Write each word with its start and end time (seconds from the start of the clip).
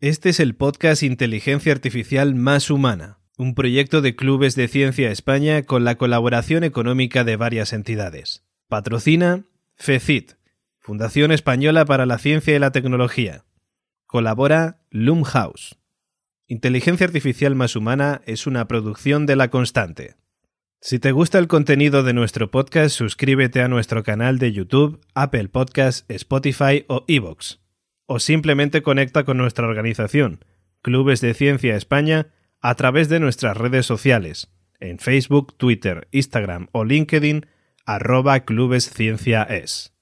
Este 0.00 0.28
es 0.28 0.38
el 0.38 0.54
podcast 0.54 1.02
Inteligencia 1.02 1.72
Artificial 1.72 2.36
Más 2.36 2.70
Humana, 2.70 3.18
un 3.36 3.56
proyecto 3.56 4.00
de 4.00 4.14
Clubes 4.14 4.54
de 4.54 4.68
Ciencia 4.68 5.10
España 5.10 5.64
con 5.64 5.82
la 5.82 5.96
colaboración 5.96 6.62
económica 6.62 7.24
de 7.24 7.34
varias 7.34 7.72
entidades. 7.72 8.44
Patrocina 8.68 9.46
FECIT, 9.74 10.34
Fundación 10.78 11.32
Española 11.32 11.84
para 11.84 12.06
la 12.06 12.18
Ciencia 12.18 12.54
y 12.54 12.60
la 12.60 12.70
Tecnología. 12.70 13.44
Colabora 14.06 14.84
Loomhouse. 14.90 15.80
Inteligencia 16.46 17.04
Artificial 17.04 17.56
Más 17.56 17.74
Humana 17.74 18.22
es 18.24 18.46
una 18.46 18.68
producción 18.68 19.26
de 19.26 19.34
La 19.34 19.50
Constante. 19.50 20.14
Si 20.80 21.00
te 21.00 21.10
gusta 21.10 21.40
el 21.40 21.48
contenido 21.48 22.04
de 22.04 22.12
nuestro 22.12 22.52
podcast, 22.52 22.94
suscríbete 22.94 23.62
a 23.62 23.68
nuestro 23.68 24.04
canal 24.04 24.38
de 24.38 24.52
YouTube, 24.52 25.00
Apple 25.14 25.48
Podcasts, 25.48 26.04
Spotify 26.08 26.84
o 26.86 27.04
Evox 27.08 27.58
o 28.08 28.18
simplemente 28.18 28.82
conecta 28.82 29.24
con 29.24 29.36
nuestra 29.36 29.68
organización, 29.68 30.44
Clubes 30.80 31.20
de 31.20 31.34
Ciencia 31.34 31.76
España, 31.76 32.28
a 32.60 32.74
través 32.74 33.10
de 33.10 33.20
nuestras 33.20 33.56
redes 33.56 33.84
sociales, 33.84 34.48
en 34.80 34.98
Facebook, 34.98 35.54
Twitter, 35.58 36.08
Instagram 36.10 36.68
o 36.72 36.84
LinkedIn, 36.84 37.46
arroba 37.84 38.40
clubescienciaes. 38.40 39.92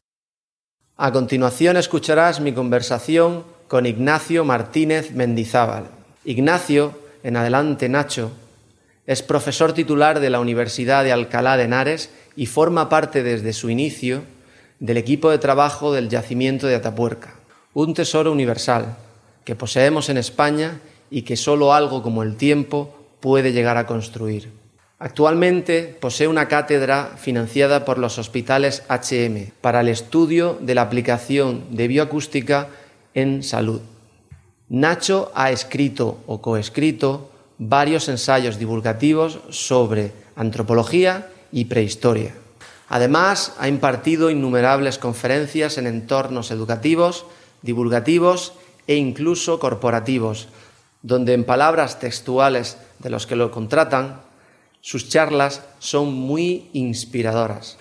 A 0.96 1.10
continuación 1.10 1.76
escucharás 1.76 2.40
mi 2.40 2.52
conversación 2.52 3.44
con 3.66 3.86
Ignacio 3.86 4.44
Martínez 4.44 5.10
Mendizábal. 5.10 5.88
Ignacio, 6.24 6.96
en 7.24 7.36
adelante 7.36 7.88
Nacho, 7.88 8.30
es 9.06 9.22
profesor 9.22 9.72
titular 9.72 10.20
de 10.20 10.30
la 10.30 10.38
Universidad 10.38 11.02
de 11.02 11.10
Alcalá 11.10 11.56
de 11.56 11.64
Henares 11.64 12.10
y 12.36 12.46
forma 12.46 12.88
parte 12.88 13.24
desde 13.24 13.52
su 13.52 13.68
inicio 13.68 14.22
del 14.78 14.96
equipo 14.96 15.30
de 15.30 15.38
trabajo 15.38 15.92
del 15.92 16.08
yacimiento 16.08 16.68
de 16.68 16.76
Atapuerca 16.76 17.34
un 17.76 17.92
tesoro 17.92 18.32
universal 18.32 18.96
que 19.44 19.54
poseemos 19.54 20.08
en 20.08 20.16
España 20.16 20.80
y 21.10 21.22
que 21.22 21.36
solo 21.36 21.74
algo 21.74 22.02
como 22.02 22.22
el 22.22 22.36
tiempo 22.36 22.96
puede 23.20 23.52
llegar 23.52 23.76
a 23.76 23.86
construir. 23.86 24.50
Actualmente 24.98 25.94
posee 26.00 26.26
una 26.26 26.48
cátedra 26.48 27.12
financiada 27.18 27.84
por 27.84 27.98
los 27.98 28.16
hospitales 28.16 28.82
HM 28.88 29.52
para 29.60 29.82
el 29.82 29.88
estudio 29.88 30.56
de 30.58 30.74
la 30.74 30.80
aplicación 30.80 31.66
de 31.76 31.86
bioacústica 31.86 32.68
en 33.12 33.42
salud. 33.42 33.82
Nacho 34.70 35.30
ha 35.34 35.50
escrito 35.50 36.20
o 36.26 36.40
coescrito 36.40 37.30
varios 37.58 38.08
ensayos 38.08 38.58
divulgativos 38.58 39.40
sobre 39.50 40.12
antropología 40.34 41.28
y 41.52 41.66
prehistoria. 41.66 42.32
Además, 42.88 43.52
ha 43.58 43.68
impartido 43.68 44.30
innumerables 44.30 44.96
conferencias 44.96 45.76
en 45.76 45.86
entornos 45.86 46.50
educativos 46.50 47.26
divulgativos 47.66 48.54
e 48.86 48.94
incluso 48.94 49.58
corporativos, 49.58 50.48
donde 51.02 51.34
en 51.34 51.44
palabras 51.44 51.98
textuales 51.98 52.78
de 52.98 53.10
los 53.10 53.26
que 53.26 53.36
lo 53.36 53.50
contratan, 53.50 54.22
sus 54.80 55.08
charlas 55.08 55.62
son 55.78 56.14
muy 56.14 56.70
inspiradoras. 56.72 57.76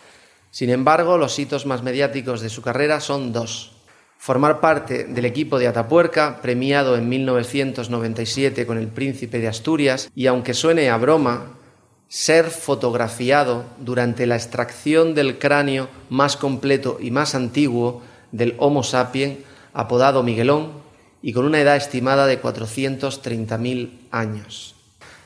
Sin 0.51 0.69
embargo, 0.69 1.17
los 1.17 1.37
hitos 1.37 1.65
más 1.65 1.83
mediáticos 1.83 2.41
de 2.41 2.49
su 2.49 2.61
carrera 2.61 2.99
son 2.99 3.31
dos. 3.31 3.73
Formar 4.17 4.59
parte 4.59 5.03
del 5.03 5.25
equipo 5.25 5.59
de 5.59 5.67
Atapuerca, 5.67 6.41
premiado 6.41 6.97
en 6.97 7.07
1997 7.07 8.65
con 8.65 8.77
el 8.77 8.87
Príncipe 8.87 9.39
de 9.39 9.47
Asturias, 9.47 10.09
y 10.15 10.25
aunque 10.27 10.53
suene 10.53 10.89
a 10.89 10.97
broma, 10.97 11.57
ser 12.07 12.49
fotografiado 12.49 13.65
durante 13.79 14.25
la 14.25 14.35
extracción 14.35 15.13
del 15.13 15.37
cráneo 15.37 15.89
más 16.09 16.37
completo 16.37 16.97
y 16.99 17.11
más 17.11 17.35
antiguo 17.35 18.01
del 18.31 18.55
Homo 18.57 18.83
sapiens 18.83 19.39
apodado 19.75 20.23
Miguelón 20.23 20.71
y 21.21 21.33
con 21.33 21.45
una 21.45 21.59
edad 21.59 21.75
estimada 21.75 22.25
de 22.25 22.41
430.000 22.41 24.07
años. 24.09 24.75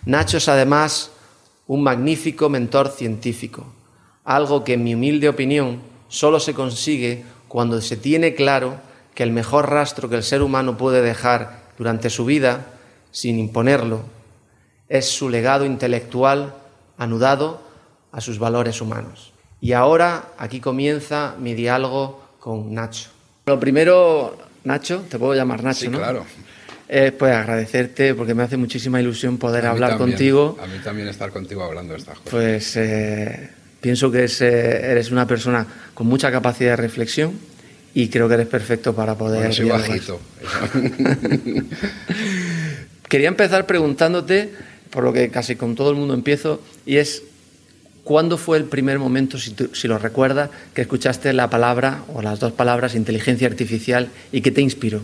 Nacho 0.05 0.37
es 0.37 0.49
además 0.49 1.11
un 1.67 1.83
magnífico 1.83 2.49
mentor 2.49 2.89
científico, 2.89 3.67
algo 4.25 4.63
que 4.63 4.73
en 4.73 4.83
mi 4.83 4.95
humilde 4.95 5.29
opinión 5.29 5.81
solo 6.07 6.39
se 6.39 6.55
consigue 6.55 7.23
cuando 7.47 7.79
se 7.79 7.95
tiene 7.95 8.33
claro 8.33 8.77
que 9.13 9.23
el 9.23 9.31
mejor 9.31 9.69
rastro 9.69 10.09
que 10.09 10.15
el 10.15 10.23
ser 10.23 10.41
humano 10.41 10.77
puede 10.77 11.01
dejar 11.01 11.69
durante 11.77 12.09
su 12.09 12.25
vida, 12.25 12.65
sin 13.11 13.37
imponerlo, 13.37 14.01
es 14.87 15.07
su 15.09 15.29
legado 15.29 15.65
intelectual 15.65 16.55
anudado 16.97 17.61
a 18.11 18.19
sus 18.19 18.39
valores 18.39 18.81
humanos. 18.81 19.31
Y 19.61 19.73
ahora 19.73 20.29
aquí 20.37 20.59
comienza 20.59 21.35
mi 21.37 21.53
diálogo 21.53 22.21
con 22.39 22.73
Nacho. 22.73 23.18
Lo 23.49 23.59
primero, 23.59 24.37
Nacho, 24.63 25.05
te 25.09 25.17
puedo 25.17 25.33
llamar 25.33 25.63
Nacho, 25.63 25.79
sí, 25.79 25.87
claro. 25.87 26.23
Es 26.87 27.11
pues 27.13 27.33
agradecerte 27.33 28.13
porque 28.13 28.35
me 28.35 28.43
hace 28.43 28.57
muchísima 28.57 29.01
ilusión 29.01 29.39
poder 29.39 29.65
hablar 29.65 29.97
contigo. 29.97 30.55
A 30.61 30.67
mí 30.67 30.77
también 30.83 31.07
estar 31.07 31.31
contigo 31.31 31.63
hablando 31.63 31.93
de 31.93 31.99
estas 31.99 32.19
cosas. 32.19 32.29
Pues 32.29 32.75
eh, 32.75 33.49
pienso 33.81 34.11
que 34.11 34.25
eh, 34.25 34.91
eres 34.91 35.09
una 35.09 35.25
persona 35.25 35.65
con 35.95 36.05
mucha 36.05 36.31
capacidad 36.31 36.69
de 36.69 36.75
reflexión 36.75 37.33
y 37.95 38.09
creo 38.09 38.27
que 38.27 38.35
eres 38.35 38.47
perfecto 38.47 38.93
para 38.93 39.15
poder. 39.15 39.39
Bueno, 39.39 39.53
soy 39.55 39.69
bajito. 39.69 40.19
Quería 43.09 43.29
empezar 43.29 43.65
preguntándote, 43.65 44.53
por 44.91 45.03
lo 45.03 45.11
que 45.11 45.31
casi 45.31 45.55
con 45.55 45.73
todo 45.73 45.89
el 45.89 45.95
mundo 45.95 46.13
empiezo, 46.13 46.61
y 46.85 46.97
es 46.97 47.23
¿Cuándo 48.09 48.39
fue 48.39 48.57
el 48.57 48.63
primer 48.63 48.97
momento, 48.97 49.37
si, 49.37 49.53
si, 49.73 49.87
lo 49.87 49.99
recuerdas, 49.99 50.49
que 50.73 50.81
escuchaste 50.81 51.31
la 51.31 51.47
palabra 51.47 52.05
o 52.11 52.23
las 52.23 52.39
dos 52.39 52.51
palabras 52.51 52.95
inteligencia 52.95 53.47
artificial 53.47 54.09
y 54.31 54.41
qué 54.41 54.49
te 54.49 54.61
inspiró? 54.61 55.03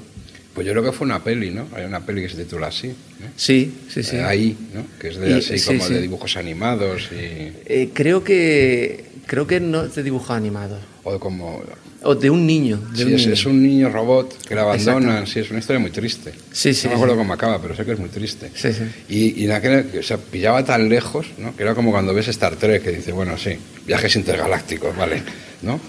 Pues 0.56 0.66
yo 0.66 0.74
creo 0.74 0.84
que 0.86 0.92
fue 0.92 1.06
una 1.06 1.24
peli, 1.24 1.52
¿no? 1.52 1.68
Hay 1.76 1.86
una 1.86 2.04
peli 2.04 2.24
que 2.24 2.30
se 2.30 2.38
titula 2.38 2.66
así. 2.66 2.88
¿no? 2.88 3.28
Sí, 3.36 3.72
sí, 3.90 4.02
sí. 4.02 4.16
Eh, 4.16 4.24
ahí, 4.24 4.58
¿no? 4.74 4.88
Que 5.00 5.10
es 5.10 5.18
de 5.18 5.30
y, 5.30 5.34
así 5.34 5.60
sí, 5.60 5.68
como 5.68 5.86
sí. 5.86 5.94
de 5.94 6.02
dibujos 6.02 6.36
animados 6.36 7.10
y... 7.12 7.52
Eh, 7.68 7.92
creo 7.94 8.24
que 8.24 9.04
creo 9.26 9.48
que 9.48 9.60
no 9.60 9.84
es 9.84 9.96
de 9.96 10.04
dibujos 10.04 10.32
animados. 10.32 10.80
O 11.04 11.20
como... 11.20 11.62
O 12.04 12.14
de 12.14 12.30
un 12.30 12.46
niño. 12.46 12.78
De 12.92 12.98
sí, 12.98 13.04
un 13.04 13.14
es, 13.14 13.22
niño. 13.22 13.34
es, 13.34 13.46
un 13.48 13.64
niño 13.64 13.90
robot 13.90 14.46
que 14.48 14.54
le 14.54 14.62
abandonan. 14.62 15.26
Sí, 15.26 15.40
es 15.40 15.50
una 15.50 15.60
historia 15.60 15.80
muy 15.80 15.90
triste. 15.90 16.34
Sí, 16.52 16.74
sí. 16.74 16.86
No 16.86 16.92
me 16.92 16.96
acuerdo 16.98 17.18
cómo 17.18 17.34
acaba, 17.34 17.60
pero 17.60 17.76
sé 17.76 17.84
que 17.84 17.94
es 17.94 18.00
muy 18.00 18.10
triste. 18.10 18.52
Sí, 18.54 18.72
sí. 18.74 18.84
Y, 19.10 19.42
y 19.42 19.46
en 19.46 19.52
aquel, 19.52 19.90
o 20.00 20.04
sea, 20.04 20.18
pillaba 20.18 20.64
tan 20.64 20.88
lejos, 20.88 21.28
¿no? 21.40 21.56
Que 21.56 21.64
era 21.64 21.74
como 21.74 21.92
cuando 21.92 22.14
ves 22.14 22.28
Star 22.28 22.56
Trek, 22.58 22.84
que 22.84 22.92
dice, 22.92 23.12
bueno, 23.12 23.38
sí, 23.38 23.58
viajes 23.88 24.16
intergalácticos, 24.16 24.96
¿vale? 24.96 25.24
¿No? 25.64 25.80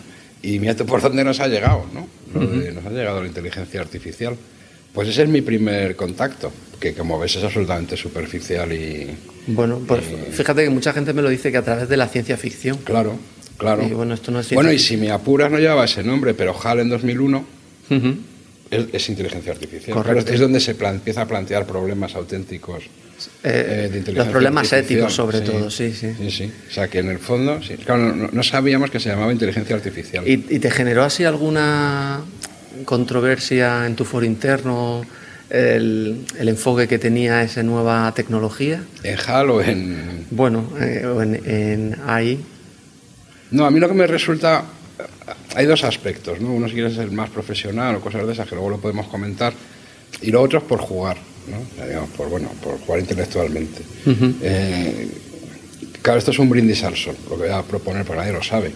Y 0.43 0.59
mira 0.59 0.75
tú 0.75 0.87
por 0.87 1.03
dónde 1.03 1.23
nos 1.23 1.41
ha 1.41 1.49
llegado, 1.49 1.85
¿no? 1.93 2.09
Lo 2.33 2.47
de, 2.47 2.47
uh 2.47 2.63
-huh. 2.63 2.75
Nos 2.75 2.87
ha 2.87 2.91
llegado 2.91 3.21
la 3.21 3.27
inteligencia 3.27 3.81
artificial. 3.81 4.37
Pues 4.95 5.09
ese 5.09 5.25
es 5.25 5.29
mi 5.29 5.43
primer 5.43 5.97
contacto, 5.97 6.51
que 6.81 6.95
como 6.95 7.19
ves 7.19 7.37
es 7.37 7.45
absolutamente 7.45 7.97
superficial 7.97 8.73
y... 8.73 9.15
Bueno, 9.47 9.81
pues 9.87 10.03
y... 10.05 10.33
fíjate 10.33 10.65
que 10.65 10.71
mucha 10.71 10.93
gente 10.93 11.13
me 11.13 11.23
lo 11.23 11.29
dice 11.29 11.51
que 11.51 11.59
a 11.59 11.63
través 11.63 11.89
de 11.89 11.97
la 11.97 12.09
ciencia 12.09 12.37
ficción. 12.37 12.79
Claro, 12.79 13.17
claro. 13.57 13.87
Y 13.87 13.93
bueno, 13.93 14.15
esto 14.15 14.31
no 14.31 14.41
es 14.41 14.51
bueno, 14.51 14.73
y 14.73 14.79
si 14.79 14.97
me 14.97 15.11
apuras 15.11 15.51
no 15.51 15.59
llevaba 15.59 15.85
ese 15.85 16.03
nombre, 16.03 16.35
pero 16.35 16.55
HAL 16.59 16.81
en 16.81 16.89
2001 16.89 17.39
uh 17.39 17.95
-huh. 17.95 18.17
es, 18.71 18.87
es, 18.93 19.09
inteligencia 19.09 19.53
artificial. 19.53 19.97
Correcto. 19.97 20.33
Es 20.33 20.41
donde 20.41 20.61
se 20.61 20.75
plan, 20.75 20.97
empieza 20.97 21.23
a 21.23 21.29
plantear 21.29 21.67
problemas 21.67 22.15
auténticos 22.15 22.85
eh, 23.43 23.89
de 23.91 23.99
inteligencia 23.99 24.25
Los 24.25 24.29
problemas 24.29 24.73
éticos 24.73 25.15
sobre 25.15 25.39
sí, 25.39 25.45
todo, 25.45 25.71
sí, 25.71 25.93
sí. 25.93 26.13
Sí, 26.19 26.31
sí. 26.31 26.53
O 26.69 26.73
sea, 26.73 26.89
que 26.89 26.99
en 26.99 27.09
el 27.09 27.19
fondo, 27.19 27.63
sí. 27.63 27.77
claro, 27.77 28.15
no, 28.15 28.29
no 28.31 28.43
sabíamos 28.43 28.91
que 28.91 29.01
se 29.01 29.09
llamaba 29.09 29.33
inteligencia 29.33 29.77
artificial. 29.77 30.27
¿Y, 30.27 30.45
¿Y 30.51 30.59
te 30.59 30.71
generó 30.71 31.05
así 31.05 31.25
alguna 31.25 32.21
controversia 32.85 33.87
en 33.87 33.97
tu 33.97 34.05
foro 34.05 34.27
interno 34.27 35.03
el, 35.51 36.25
el, 36.39 36.49
enfoque 36.49 36.89
que 36.89 36.99
tenía 36.99 37.43
esa 37.43 37.63
nueva 37.63 38.13
tecnología? 38.15 38.83
¿En 39.03 39.17
HAL 39.19 39.51
o 39.51 39.63
en...? 39.63 40.27
Bueno, 40.31 40.69
eh, 40.81 41.07
o 41.07 41.23
en, 41.23 41.35
en, 41.45 41.97
AI. 42.07 42.41
No, 43.51 43.65
a 43.65 43.71
mí 43.71 43.81
lo 43.81 43.89
que 43.89 43.95
me 43.95 44.07
resulta... 44.07 44.65
Hay 45.55 45.67
dos 45.67 45.85
aspectos, 45.85 46.41
¿no? 46.41 46.53
Uno 46.53 46.69
si 46.69 46.75
quieres 46.75 46.95
ser 46.95 47.11
más 47.11 47.31
profesional 47.31 47.97
o 47.97 48.01
cosas 48.01 48.27
de 48.27 48.33
esas, 48.33 48.49
que 48.49 48.55
luego 48.55 48.71
lo 48.71 48.79
podemos 48.79 49.07
comentar, 49.07 49.53
y 50.21 50.31
lo 50.31 50.43
otro 50.43 50.59
es 50.59 50.65
por 50.65 50.81
jugar, 50.81 51.17
¿no? 51.49 51.85
Digamos, 51.87 52.11
por, 52.11 52.29
bueno, 52.29 52.51
por 52.63 52.79
jugar 52.79 53.01
intelectualmente. 53.01 53.83
Uh 54.05 54.11
-huh. 54.11 54.35
eh, 54.43 55.09
claro, 56.03 56.19
esto 56.19 56.31
es 56.31 56.39
un 56.39 56.51
brindis 56.51 56.85
al 56.85 56.97
sol, 56.97 57.17
lo 57.25 57.37
que 57.37 57.45
voy 57.45 57.53
a 57.53 57.63
proponer, 57.63 58.05
porque 58.05 58.21
nadie 58.21 58.33
lo 58.33 58.43
sabe. 58.43 58.73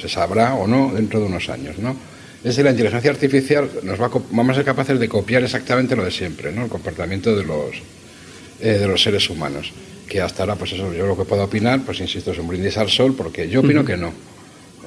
Se 0.00 0.08
sabrá 0.08 0.54
o 0.54 0.66
no 0.66 0.92
dentro 0.94 1.20
de 1.20 1.26
unos 1.26 1.48
años, 1.48 1.78
¿no? 1.78 1.96
Es 2.42 2.58
la 2.58 2.70
inteligencia 2.70 3.10
artificial 3.10 3.70
nos 3.82 4.00
va 4.00 4.06
a, 4.06 4.10
vamos 4.30 4.52
a 4.52 4.54
ser 4.56 4.64
capaces 4.64 4.98
de 4.98 5.08
copiar 5.08 5.42
exactamente 5.42 5.94
lo 5.94 6.04
de 6.04 6.10
siempre, 6.10 6.52
¿no? 6.52 6.64
el 6.64 6.70
comportamiento 6.70 7.36
de 7.36 7.44
los, 7.44 7.76
eh, 8.60 8.78
de 8.78 8.88
los 8.88 9.02
seres 9.02 9.28
humanos. 9.28 9.72
Que 10.08 10.20
hasta 10.20 10.42
ahora, 10.42 10.56
pues 10.56 10.72
eso, 10.72 10.92
yo 10.92 11.06
lo 11.06 11.16
que 11.16 11.24
puedo 11.24 11.44
opinar, 11.44 11.82
pues 11.82 12.00
insisto, 12.00 12.32
es 12.32 12.38
un 12.38 12.48
brindis 12.48 12.76
al 12.78 12.88
sol, 12.88 13.14
porque 13.14 13.48
yo 13.48 13.60
opino 13.60 13.80
uh 13.80 13.84
-huh. 13.84 13.86
que 13.86 13.96
no. 13.96 14.12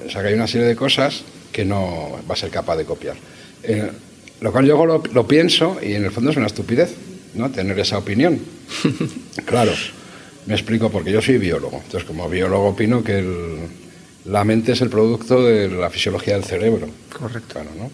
O 0.05 0.09
sea, 0.09 0.21
que 0.21 0.29
hay 0.29 0.33
una 0.33 0.47
serie 0.47 0.67
de 0.67 0.75
cosas 0.75 1.23
que 1.51 1.63
no 1.63 2.19
va 2.29 2.33
a 2.33 2.37
ser 2.37 2.49
capaz 2.49 2.75
de 2.75 2.85
copiar. 2.85 3.15
Eh, 3.63 3.89
lo 4.41 4.51
cual 4.51 4.65
yo 4.65 4.85
lo, 4.85 5.01
lo, 5.13 5.27
pienso 5.27 5.77
y 5.81 5.93
en 5.93 6.03
el 6.03 6.11
fondo 6.11 6.31
es 6.31 6.37
una 6.37 6.47
estupidez, 6.47 6.93
¿no? 7.35 7.49
Tener 7.51 7.79
esa 7.79 7.97
opinión. 7.97 8.39
claro, 9.45 9.71
me 10.45 10.55
explico, 10.55 10.89
porque 10.89 11.11
yo 11.11 11.21
soy 11.21 11.37
biólogo. 11.37 11.77
Entonces, 11.85 12.03
como 12.03 12.27
biólogo 12.27 12.69
opino 12.69 13.01
que 13.03 13.19
el, 13.19 13.59
la 14.25 14.43
mente 14.43 14.71
es 14.71 14.81
el 14.81 14.89
producto 14.89 15.43
de 15.43 15.69
la 15.69 15.89
fisiología 15.89 16.35
del 16.35 16.43
cerebro. 16.43 16.87
Correcto. 17.17 17.53
Claro, 17.53 17.69
¿no? 17.77 17.91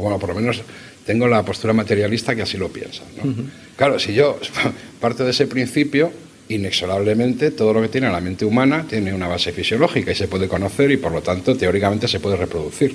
Bueno, 0.00 0.18
por 0.18 0.30
lo 0.30 0.34
menos 0.34 0.62
tengo 1.06 1.26
la 1.26 1.42
postura 1.44 1.72
materialista 1.72 2.34
que 2.34 2.42
así 2.42 2.58
lo 2.58 2.68
piensa. 2.68 3.02
¿no? 3.16 3.34
Claro, 3.76 3.98
si 3.98 4.12
yo 4.12 4.38
parto 5.00 5.24
de 5.24 5.30
ese 5.30 5.46
principio, 5.46 6.12
inexorablemente 6.48 7.50
todo 7.50 7.72
lo 7.72 7.82
que 7.82 7.88
tiene 7.88 8.10
la 8.10 8.20
mente 8.20 8.44
humana 8.44 8.86
tiene 8.88 9.14
una 9.14 9.28
base 9.28 9.52
fisiológica 9.52 10.12
y 10.12 10.14
se 10.14 10.28
puede 10.28 10.48
conocer 10.48 10.90
y 10.90 10.96
por 10.96 11.12
lo 11.12 11.22
tanto 11.22 11.56
teóricamente 11.56 12.08
se 12.08 12.20
puede 12.20 12.36
reproducir. 12.36 12.94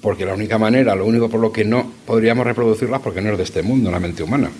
Porque 0.00 0.24
la 0.24 0.34
única 0.34 0.58
manera, 0.58 0.94
lo 0.94 1.04
único 1.04 1.28
por 1.28 1.40
lo 1.40 1.52
que 1.52 1.64
no 1.64 1.92
podríamos 2.06 2.46
reproducirlas 2.46 3.00
porque 3.00 3.20
no 3.20 3.32
es 3.32 3.38
de 3.38 3.44
este 3.44 3.62
mundo, 3.62 3.90
la 3.90 4.00
mente 4.00 4.22
humana. 4.22 4.50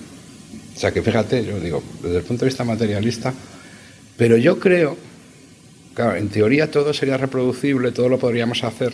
O 0.75 0.78
sea 0.78 0.93
que 0.93 1.02
fíjate, 1.02 1.44
yo 1.44 1.58
digo, 1.61 1.82
desde 2.02 2.19
el 2.19 2.25
punto 2.25 2.44
de 2.44 2.50
vista 2.50 2.64
materialista, 2.64 3.34
pero 4.17 4.37
yo 4.37 4.58
creo, 4.58 4.96
claro, 5.95 6.17
en 6.17 6.29
teoría 6.29 6.71
todo 6.71 6.93
sería 6.93 7.17
reproducible, 7.17 7.93
todo 7.93 8.09
lo 8.09 8.19
podríamos 8.19 8.65
hacer, 8.65 8.93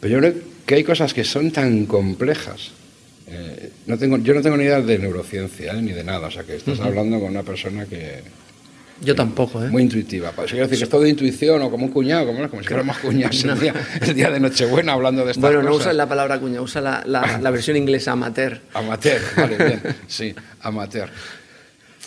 pero 0.00 0.14
yo 0.14 0.18
creo 0.20 0.34
que 0.64 0.74
hay 0.74 0.84
cosas 0.84 1.14
que 1.14 1.24
son 1.24 1.50
tan 1.50 1.86
complejas 1.86 2.72
eh, 3.28 3.72
no 3.86 3.98
tengo, 3.98 4.18
yo 4.18 4.34
no 4.34 4.42
tengo 4.42 4.56
ni 4.56 4.64
idea 4.64 4.80
de 4.80 4.98
neurociencia 4.98 5.72
eh, 5.72 5.82
ni 5.82 5.92
de 5.92 6.04
nada, 6.04 6.28
o 6.28 6.30
sea 6.30 6.44
que 6.44 6.56
estás 6.56 6.78
hablando 6.80 7.18
con 7.18 7.30
una 7.30 7.42
persona 7.42 7.84
que... 7.84 8.22
Yo 9.02 9.14
tampoco, 9.14 9.62
¿eh? 9.62 9.68
Muy 9.68 9.82
intuitiva. 9.82 10.32
Pues 10.32 10.50
quiero 10.50 10.64
decir 10.64 10.78
que 10.78 10.84
es 10.84 10.90
todo 10.90 11.02
de 11.02 11.10
intuición 11.10 11.60
o 11.60 11.70
como 11.70 11.84
un 11.84 11.92
cuñado, 11.92 12.24
como, 12.26 12.48
como 12.48 12.62
si 12.62 12.68
fuéramos 12.68 12.96
cuñados 12.98 13.44
el, 13.44 13.60
día, 13.60 13.74
el, 14.00 14.14
día, 14.14 14.30
de 14.30 14.40
Nochebuena 14.40 14.92
hablando 14.92 15.24
de 15.24 15.32
estas 15.32 15.42
bueno, 15.42 15.56
cosas. 15.56 15.64
Bueno, 15.64 15.78
no 15.78 15.82
usa 15.82 15.92
la 15.92 16.08
palabra 16.08 16.38
cuñado, 16.38 16.62
usa 16.62 16.80
la, 16.80 17.02
la, 17.04 17.38
la, 17.38 17.50
versión 17.50 17.76
inglesa 17.76 18.12
amateur. 18.12 18.58
Amateur, 18.72 19.20
vale, 19.36 19.56
bien, 19.58 19.82
sí, 20.06 20.34
amateur. 20.62 21.10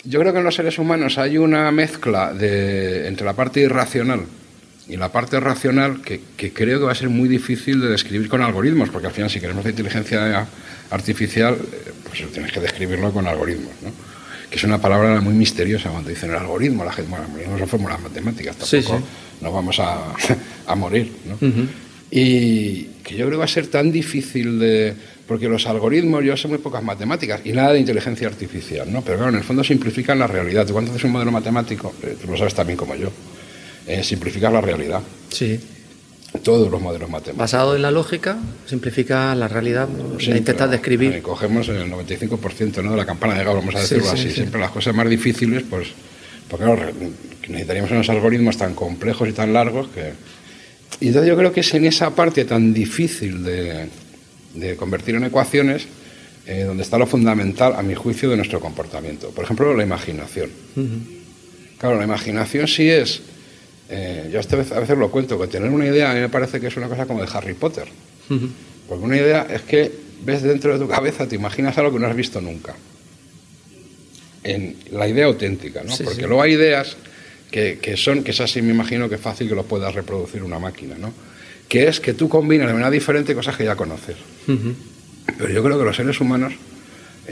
Yo 0.04 0.20
creo 0.20 0.32
que 0.32 0.38
en 0.38 0.44
los 0.44 0.54
seres 0.54 0.78
humanos 0.78 1.18
hay 1.18 1.38
una 1.38 1.70
mezcla 1.70 2.32
de, 2.32 3.06
entre 3.06 3.26
la 3.26 3.34
parte 3.34 3.60
irracional 3.60 4.24
y 4.88 4.96
la 4.96 5.12
parte 5.12 5.38
racional 5.38 6.00
que, 6.02 6.20
que, 6.36 6.52
creo 6.52 6.78
que 6.78 6.86
va 6.86 6.92
a 6.92 6.96
ser 6.96 7.10
muy 7.10 7.28
difícil 7.28 7.80
de 7.80 7.88
describir 7.88 8.28
con 8.28 8.42
algoritmos, 8.42 8.88
porque 8.88 9.06
al 9.06 9.12
final 9.12 9.30
si 9.30 9.40
queremos 9.40 9.62
la 9.64 9.70
inteligencia 9.70 10.46
artificial, 10.90 11.54
eh, 11.54 11.92
pues 12.04 12.32
tienes 12.32 12.50
que 12.50 12.60
describirlo 12.60 13.12
con 13.12 13.26
algoritmos, 13.26 13.72
¿no? 13.82 13.90
que 14.50 14.56
es 14.56 14.64
una 14.64 14.80
palabra 14.80 15.20
muy 15.20 15.32
misteriosa 15.32 15.90
cuando 15.90 16.10
dicen 16.10 16.30
el 16.30 16.36
algoritmo, 16.36 16.84
la 16.84 16.92
gente, 16.92 17.08
bueno, 17.08 17.24
algoritmos 17.26 17.60
son 17.60 17.68
fórmulas 17.68 18.00
matemáticas, 18.00 18.56
tampoco 18.56 18.66
sí, 18.66 18.82
sí. 18.82 19.42
nos 19.42 19.52
vamos 19.52 19.78
a, 19.78 20.12
a 20.66 20.74
morir. 20.74 21.12
¿no? 21.26 21.34
Uh 21.34 21.52
-huh. 21.52 21.68
Y 22.10 22.84
que 23.04 23.14
yo 23.14 23.26
creo 23.26 23.30
que 23.30 23.36
va 23.36 23.44
a 23.44 23.48
ser 23.48 23.68
tan 23.68 23.92
difícil 23.92 24.58
de... 24.58 24.94
Porque 25.30 25.48
los 25.48 25.64
algoritmos, 25.68 26.24
yo 26.24 26.36
sé 26.36 26.48
muy 26.48 26.58
pocas 26.58 26.82
matemáticas 26.82 27.42
y 27.44 27.52
nada 27.52 27.72
de 27.72 27.78
inteligencia 27.78 28.26
artificial, 28.26 28.92
¿no? 28.92 29.00
Pero 29.02 29.18
claro, 29.18 29.30
en 29.30 29.38
el 29.38 29.44
fondo 29.44 29.62
simplifican 29.62 30.18
la 30.18 30.26
realidad. 30.26 30.66
Tú 30.66 30.72
cuando 30.72 30.90
haces 30.90 31.04
un 31.04 31.12
modelo 31.12 31.30
matemático, 31.30 31.94
eh, 32.02 32.16
tú 32.20 32.26
lo 32.28 32.36
sabes 32.36 32.52
también 32.52 32.76
como 32.76 32.96
yo, 32.96 33.12
eh, 33.86 34.02
simplificas 34.02 34.52
la 34.52 34.60
realidad. 34.60 35.00
Sí. 35.28 35.60
Todos 36.42 36.68
los 36.68 36.82
modelos 36.82 37.08
matemáticos. 37.08 37.38
Basado 37.38 37.76
en 37.76 37.82
la 37.82 37.92
lógica, 37.92 38.38
simplifica 38.66 39.32
la 39.36 39.46
realidad, 39.46 39.88
Sí, 40.18 40.30
la 40.30 40.38
intentas 40.38 40.68
describir. 40.68 41.12
eh, 41.12 41.22
cogemos 41.22 41.68
el 41.68 41.88
95% 41.88 42.82
¿no? 42.82 42.90
de 42.90 42.96
la 42.96 43.06
campana 43.06 43.34
de 43.38 43.44
Gauss, 43.44 43.58
vamos 43.60 43.76
a 43.76 43.78
decirlo 43.82 44.06
sí, 44.06 44.10
así. 44.14 44.28
sí. 44.30 44.34
Siempre 44.34 44.60
las 44.60 44.72
cosas 44.72 44.96
más 44.96 45.08
difíciles, 45.08 45.62
pues, 45.70 45.90
porque 46.48 46.64
claro, 46.64 46.90
necesitaríamos 47.46 47.92
unos 47.92 48.10
algoritmos 48.10 48.56
tan 48.56 48.74
complejos 48.74 49.28
y 49.28 49.32
tan 49.32 49.52
largos 49.52 49.90
que... 49.90 50.12
Y 50.98 51.06
entonces 51.06 51.28
yo 51.28 51.36
creo 51.36 51.52
que 51.52 51.60
es 51.60 51.72
en 51.72 51.84
esa 51.84 52.16
parte 52.16 52.44
tan 52.44 52.74
difícil 52.74 53.44
de, 53.44 53.88
de 54.54 54.76
convertir 54.76 55.14
en 55.14 55.24
ecuaciones 55.24 55.86
eh, 56.46 56.64
donde 56.64 56.82
está 56.82 56.98
lo 56.98 57.06
fundamental, 57.06 57.74
a 57.76 57.82
mi 57.82 57.94
juicio, 57.94 58.28
de 58.30 58.36
nuestro 58.36 58.60
comportamiento. 58.60 59.30
Por 59.30 59.44
ejemplo, 59.44 59.74
la 59.74 59.82
imaginación. 59.84 60.50
Claro, 61.78 61.96
la 61.98 62.04
imaginación 62.04 62.66
sí 62.66 62.88
es... 62.88 63.20
eh, 63.88 64.28
yo 64.32 64.40
esta 64.40 64.56
vez, 64.56 64.72
a 64.72 64.80
veces 64.80 64.96
lo 64.98 65.10
cuento, 65.10 65.38
que 65.40 65.46
tener 65.46 65.70
una 65.70 65.86
idea 65.86 66.10
a 66.10 66.14
mí 66.14 66.20
me 66.20 66.28
parece 66.28 66.60
que 66.60 66.66
es 66.68 66.76
una 66.76 66.88
cosa 66.88 67.06
como 67.06 67.20
de 67.22 67.28
Harry 67.32 67.54
Potter. 67.54 67.86
Porque 68.88 69.04
una 69.04 69.16
idea 69.16 69.46
es 69.50 69.62
que 69.62 69.90
ves 70.24 70.42
dentro 70.42 70.72
de 70.72 70.78
tu 70.78 70.88
cabeza, 70.88 71.26
te 71.26 71.36
imaginas 71.36 71.76
algo 71.78 71.92
que 71.92 71.98
no 71.98 72.06
has 72.06 72.16
visto 72.16 72.40
nunca. 72.40 72.74
En 74.42 74.76
la 74.92 75.06
idea 75.06 75.26
auténtica, 75.26 75.82
¿no? 75.84 75.94
Sí, 75.94 76.02
Porque 76.04 76.22
sí. 76.22 76.26
luego 76.26 76.42
hay 76.42 76.52
ideas 76.54 76.96
que, 77.50 77.78
que 77.80 77.96
son, 77.96 78.24
que 78.24 78.30
esas 78.30 78.50
sí 78.50 78.62
me 78.62 78.70
imagino 78.70 79.08
que 79.08 79.16
es 79.16 79.20
fácil 79.20 79.48
que 79.48 79.54
lo 79.54 79.64
puedas 79.64 79.94
reproducir 79.94 80.42
una 80.42 80.58
máquina, 80.58 80.96
¿no? 80.98 81.12
Que 81.70 81.88
es 81.88 82.00
que 82.00 82.12
tú 82.12 82.28
combinas 82.28 82.66
de 82.66 82.74
manera 82.74 82.90
diferente 82.90 83.34
cosas 83.34 83.56
que 83.56 83.64
ya 83.64 83.76
conoces. 83.76 84.16
Pero 84.44 85.48
yo 85.48 85.62
creo 85.62 85.78
que 85.78 85.84
los 85.84 85.96
seres 85.96 86.20
humanos 86.20 86.52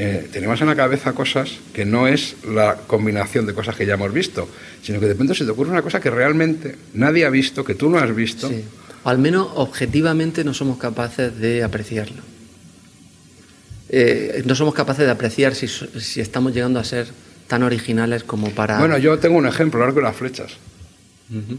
eh, 0.00 0.28
tenemos 0.32 0.60
en 0.60 0.68
la 0.68 0.76
cabeza 0.76 1.12
cosas 1.12 1.58
que 1.72 1.84
no 1.84 2.06
es 2.06 2.36
la 2.48 2.76
combinación 2.86 3.46
de 3.46 3.52
cosas 3.52 3.74
que 3.74 3.84
ya 3.84 3.94
hemos 3.94 4.12
visto, 4.12 4.48
sino 4.80 5.00
que 5.00 5.06
de 5.06 5.16
pronto 5.16 5.34
se 5.34 5.44
te 5.44 5.50
ocurre 5.50 5.70
una 5.70 5.82
cosa 5.82 6.00
que 6.00 6.08
realmente 6.08 6.76
nadie 6.94 7.26
ha 7.26 7.30
visto, 7.30 7.64
que 7.64 7.74
tú 7.74 7.90
no 7.90 7.98
has 7.98 8.14
visto. 8.14 8.48
Sí. 8.48 8.64
O 9.02 9.08
al 9.08 9.18
menos 9.18 9.48
objetivamente 9.56 10.44
no 10.44 10.54
somos 10.54 10.78
capaces 10.78 11.36
de 11.38 11.64
apreciarlo. 11.64 12.22
Eh, 13.88 14.42
no 14.44 14.54
somos 14.54 14.74
capaces 14.74 15.04
de 15.04 15.10
apreciar 15.10 15.54
si, 15.54 15.66
estamos 16.20 16.54
llegando 16.54 16.78
a 16.78 16.84
ser 16.84 17.08
tan 17.48 17.62
originales 17.62 18.22
como 18.22 18.50
para... 18.50 18.78
Bueno, 18.78 18.98
yo 18.98 19.18
tengo 19.18 19.36
un 19.36 19.46
ejemplo, 19.46 19.82
el 19.82 19.88
arco 19.88 20.00
y 20.00 20.02
las 20.04 20.16
flechas. 20.16 20.52
Ujú. 21.30 21.58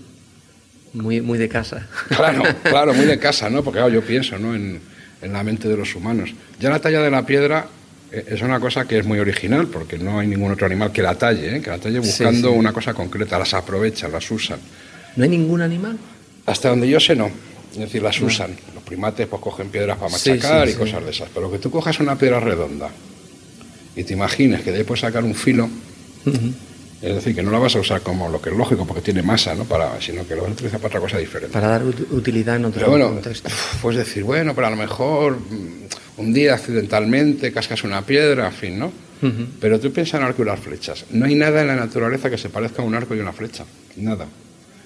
Muy, 0.94 1.22
muy 1.22 1.38
de 1.38 1.50
casa. 1.50 1.88
Claro, 2.10 2.44
claro, 2.64 2.94
muy 2.94 3.06
de 3.06 3.20
casa, 3.20 3.50
¿no? 3.50 3.64
Porque 3.64 3.80
claro, 3.80 3.94
yo 3.94 4.02
pienso 4.02 4.38
¿no? 4.38 4.56
en, 4.56 4.82
en 5.22 5.34
la 5.34 5.44
mente 5.44 5.68
de 5.68 5.78
los 5.78 5.96
humanos. 5.96 6.34
Ya 6.60 6.70
la 6.70 6.80
talla 6.80 7.02
de 7.02 7.12
la 7.12 7.26
piedra 7.26 7.68
eh, 8.12 8.26
es 8.28 8.42
una 8.42 8.60
cosa 8.60 8.88
que 8.88 9.00
es 9.00 9.06
muy 9.06 9.20
original, 9.20 9.68
porque 9.68 9.98
no 9.98 10.20
hay 10.20 10.28
ningún 10.28 10.52
otro 10.52 10.66
animal 10.66 10.92
que 10.92 11.02
la 11.02 11.16
talle, 11.16 11.58
¿eh? 11.58 11.62
que 11.62 11.70
la 11.70 11.78
talle 11.78 12.00
buscando 12.00 12.52
sí. 12.52 12.58
una 12.58 12.74
cosa 12.74 12.94
concreta, 12.94 13.38
las 13.38 13.54
aprovechan, 13.54 14.12
las 14.12 14.30
usan. 14.32 14.60
¿No 15.16 15.24
hay 15.24 15.30
ningún 15.30 15.62
animal? 15.62 15.98
Hasta 16.46 16.70
donde 16.70 16.88
yo 16.88 17.00
sé, 17.00 17.16
no. 17.16 17.30
Es 17.72 17.78
decir, 17.78 18.02
las 18.02 18.20
usan. 18.22 18.56
Los 18.74 18.84
primates 18.84 19.28
pues 19.28 19.42
cogen 19.42 19.70
piedras 19.70 19.98
para 19.98 20.12
machacar 20.12 20.68
sí, 20.68 20.74
y 20.74 20.76
cosas 20.76 21.04
de 21.04 21.12
esas. 21.12 21.30
Pero 21.34 21.52
que 21.52 21.60
tú 21.60 21.70
cojas 21.70 22.00
una 22.00 22.18
piedra 22.18 22.40
redonda 22.40 22.90
y 23.96 24.04
te 24.04 24.14
imagines 24.14 24.62
que 24.62 24.72
de 24.72 24.80
ahí 24.80 24.84
puedes 24.84 25.02
sacar 25.02 25.24
un 25.24 25.36
filo. 25.36 25.70
Es 27.02 27.16
decir, 27.16 27.34
que 27.36 27.42
no 27.44 27.52
la 27.52 27.60
vas 27.60 27.76
a 27.76 27.80
usar 27.80 28.02
como 28.02 28.28
lo 28.30 28.42
que 28.42 28.50
es 28.50 28.56
lógico, 28.56 28.86
porque 28.86 29.02
tiene 29.02 29.22
masa, 29.22 29.56
¿no? 29.56 29.64
Para, 29.66 30.00
sino 30.02 30.28
que 30.28 30.36
lo 30.36 30.42
vas 30.42 30.52
a 30.52 30.54
utilizar 30.54 30.80
para 30.80 30.88
otra 30.90 31.00
cosa 31.00 31.18
diferente. 31.18 31.54
Para 31.54 31.68
dar 31.70 31.84
ut- 31.84 32.12
utilidad 32.12 32.58
en 32.58 32.66
otro 32.66 32.80
Pero 32.80 32.92
bueno, 32.92 33.10
contexto. 33.10 33.50
puedes 33.82 34.00
decir, 34.00 34.24
bueno, 34.24 34.54
pero 34.54 34.68
a 34.68 34.70
lo 34.70 34.76
mejor 34.76 35.38
mm, 35.40 36.22
un 36.22 36.34
día 36.34 36.56
accidentalmente 36.56 37.52
cascas 37.52 37.84
una 37.84 38.02
piedra, 38.06 38.48
en 38.48 38.54
fin, 38.54 38.80
¿no? 38.80 38.92
Pero 39.60 39.82
tú 39.82 39.92
piensas 39.92 40.20
en 40.22 40.26
arco 40.26 40.44
y 40.44 40.46
las 40.46 40.60
flechas. 40.62 41.04
No 41.12 41.26
hay 41.26 41.36
nada 41.36 41.60
en 41.62 41.68
la 41.68 41.76
naturaleza 41.76 42.30
que 42.30 42.38
se 42.38 42.48
parezca 42.50 42.82
a 42.82 42.86
un 42.86 42.96
arco 42.96 43.14
y 43.16 43.20
una 43.20 43.34
flecha. 43.34 43.66
Nada. 43.98 44.26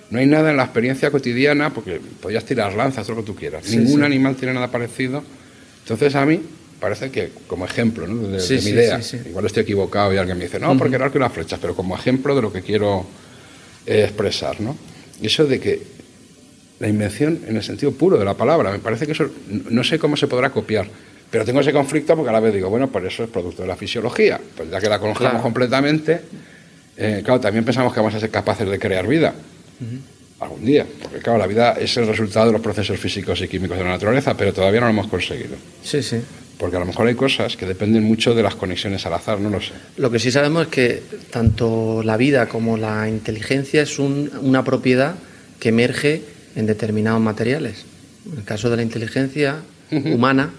No 0.10 0.18
hay 0.20 0.26
nada 0.26 0.50
en 0.50 0.58
la 0.58 0.64
experiencia 0.64 1.12
cotidiana, 1.12 1.72
porque 1.72 2.02
podías 2.20 2.44
tirar 2.44 2.74
lanzas, 2.74 3.06
todo 3.06 3.18
lo 3.18 3.22
que 3.24 3.28
tú 3.32 3.36
quieras. 3.36 3.64
Sí, 3.66 3.78
Ningún 3.78 4.00
sí. 4.00 4.06
animal 4.06 4.36
tiene 4.36 4.56
nada 4.56 4.70
parecido. 4.72 5.24
Entonces 5.84 6.16
a 6.16 6.26
mí 6.26 6.42
parece 6.84 7.10
que, 7.12 7.30
como 7.48 7.64
ejemplo 7.64 8.06
¿no? 8.06 8.28
de, 8.28 8.42
Sí, 8.42 8.56
de 8.56 8.60
mi 8.60 8.62
sí, 8.68 8.70
idea, 8.72 9.02
sí, 9.02 9.18
igual 9.26 9.46
estoy 9.46 9.64
equivocado 9.64 10.14
y 10.14 10.18
alguien 10.18 10.38
me 10.38 10.44
dice, 10.44 10.60
no, 10.60 10.78
porque 10.78 10.98
arco 10.98 11.18
y 11.18 11.22
las 11.22 11.32
flechas, 11.32 11.58
pero 11.62 11.74
como 11.76 11.96
ejemplo 11.96 12.36
de 12.36 12.42
lo 12.42 12.52
que 12.52 12.62
quiero 12.62 13.06
eh, 13.86 14.04
expresar, 14.04 14.60
¿no? 14.60 14.76
Eso 15.22 15.46
de 15.46 15.62
que 15.62 15.82
la 16.80 16.90
invención 16.90 17.40
en 17.48 17.56
el 17.56 17.64
sentido 17.64 17.94
puro 17.94 18.18
de 18.18 18.26
la 18.26 18.34
palabra. 18.34 18.70
Me 18.72 18.80
parece 18.80 19.06
que 19.06 19.14
eso 19.14 19.30
no 19.48 19.82
sé 19.86 19.98
cómo 19.98 20.18
se 20.18 20.28
podrá 20.28 20.50
copiar. 20.50 20.86
Pero 21.32 21.46
tengo 21.46 21.62
ese 21.62 21.72
conflicto 21.72 22.16
porque 22.16 22.30
a 22.30 22.34
la 22.34 22.42
vez 22.42 22.54
digo, 22.54 22.70
bueno, 22.70 22.92
por 22.92 23.06
eso 23.06 23.24
es 23.24 23.30
producto 23.30 23.62
de 23.62 23.68
la 23.70 23.78
fisiología. 23.78 24.40
Pues 24.58 24.70
ya 24.70 24.82
que 24.82 24.90
la 24.90 25.00
conozcamos 25.00 25.32
Claro. 25.32 25.44
completamente, 25.44 26.22
eh, 26.98 27.22
claro, 27.24 27.40
también 27.40 27.64
pensamos 27.64 27.94
que 27.94 28.00
vamos 28.02 28.14
a 28.16 28.20
ser 28.20 28.30
capaces 28.30 28.68
de 28.70 28.78
crear 28.78 29.08
vida. 29.08 29.34
Algún 30.42 30.66
día. 30.66 30.86
Porque 31.02 31.20
claro, 31.20 31.40
la 31.40 31.48
vida 31.48 31.78
es 31.80 31.96
el 31.96 32.06
resultado 32.06 32.48
de 32.48 32.52
los 32.52 32.62
procesos 32.62 33.00
físicos 33.00 33.40
y 33.42 33.48
químicos 33.48 33.78
de 33.78 33.84
la 33.86 33.92
naturaleza, 33.92 34.36
pero 34.36 34.52
todavía 34.52 34.82
no 34.82 34.88
lo 34.88 34.92
hemos 34.92 35.08
conseguido. 35.08 35.56
Sí, 35.84 36.04
sí. 36.04 36.18
Porque 36.64 36.78
a 36.78 36.80
lo 36.80 36.86
mejor 36.86 37.08
hay 37.08 37.16
cosas 37.16 37.58
que 37.58 37.66
dependen 37.66 38.04
mucho 38.06 38.34
de 38.34 38.42
las 38.42 38.56
conexiones 38.56 39.06
al 39.06 39.14
azar, 39.16 39.38
no 39.38 39.50
lo 39.50 39.60
sé. 39.60 39.74
Lo 39.98 40.10
que 40.10 40.18
sí 40.18 40.32
sabemos 40.32 40.62
es 40.62 40.68
que 40.70 41.04
tanto 41.30 42.02
la 42.06 42.16
vida 42.16 42.48
como 42.48 42.78
la 42.78 43.10
inteligencia 43.10 43.82
es 43.82 44.00
un- 44.00 44.32
una 44.42 44.64
propiedad 44.64 45.16
que 45.60 45.70
emerge 45.70 46.22
en 46.56 46.66
determinados 46.66 47.20
materiales. 47.20 47.84
En 48.32 48.38
el 48.38 48.44
caso 48.46 48.70
de 48.70 48.78
la 48.78 48.82
inteligencia 48.82 49.58
humana, 49.92 50.52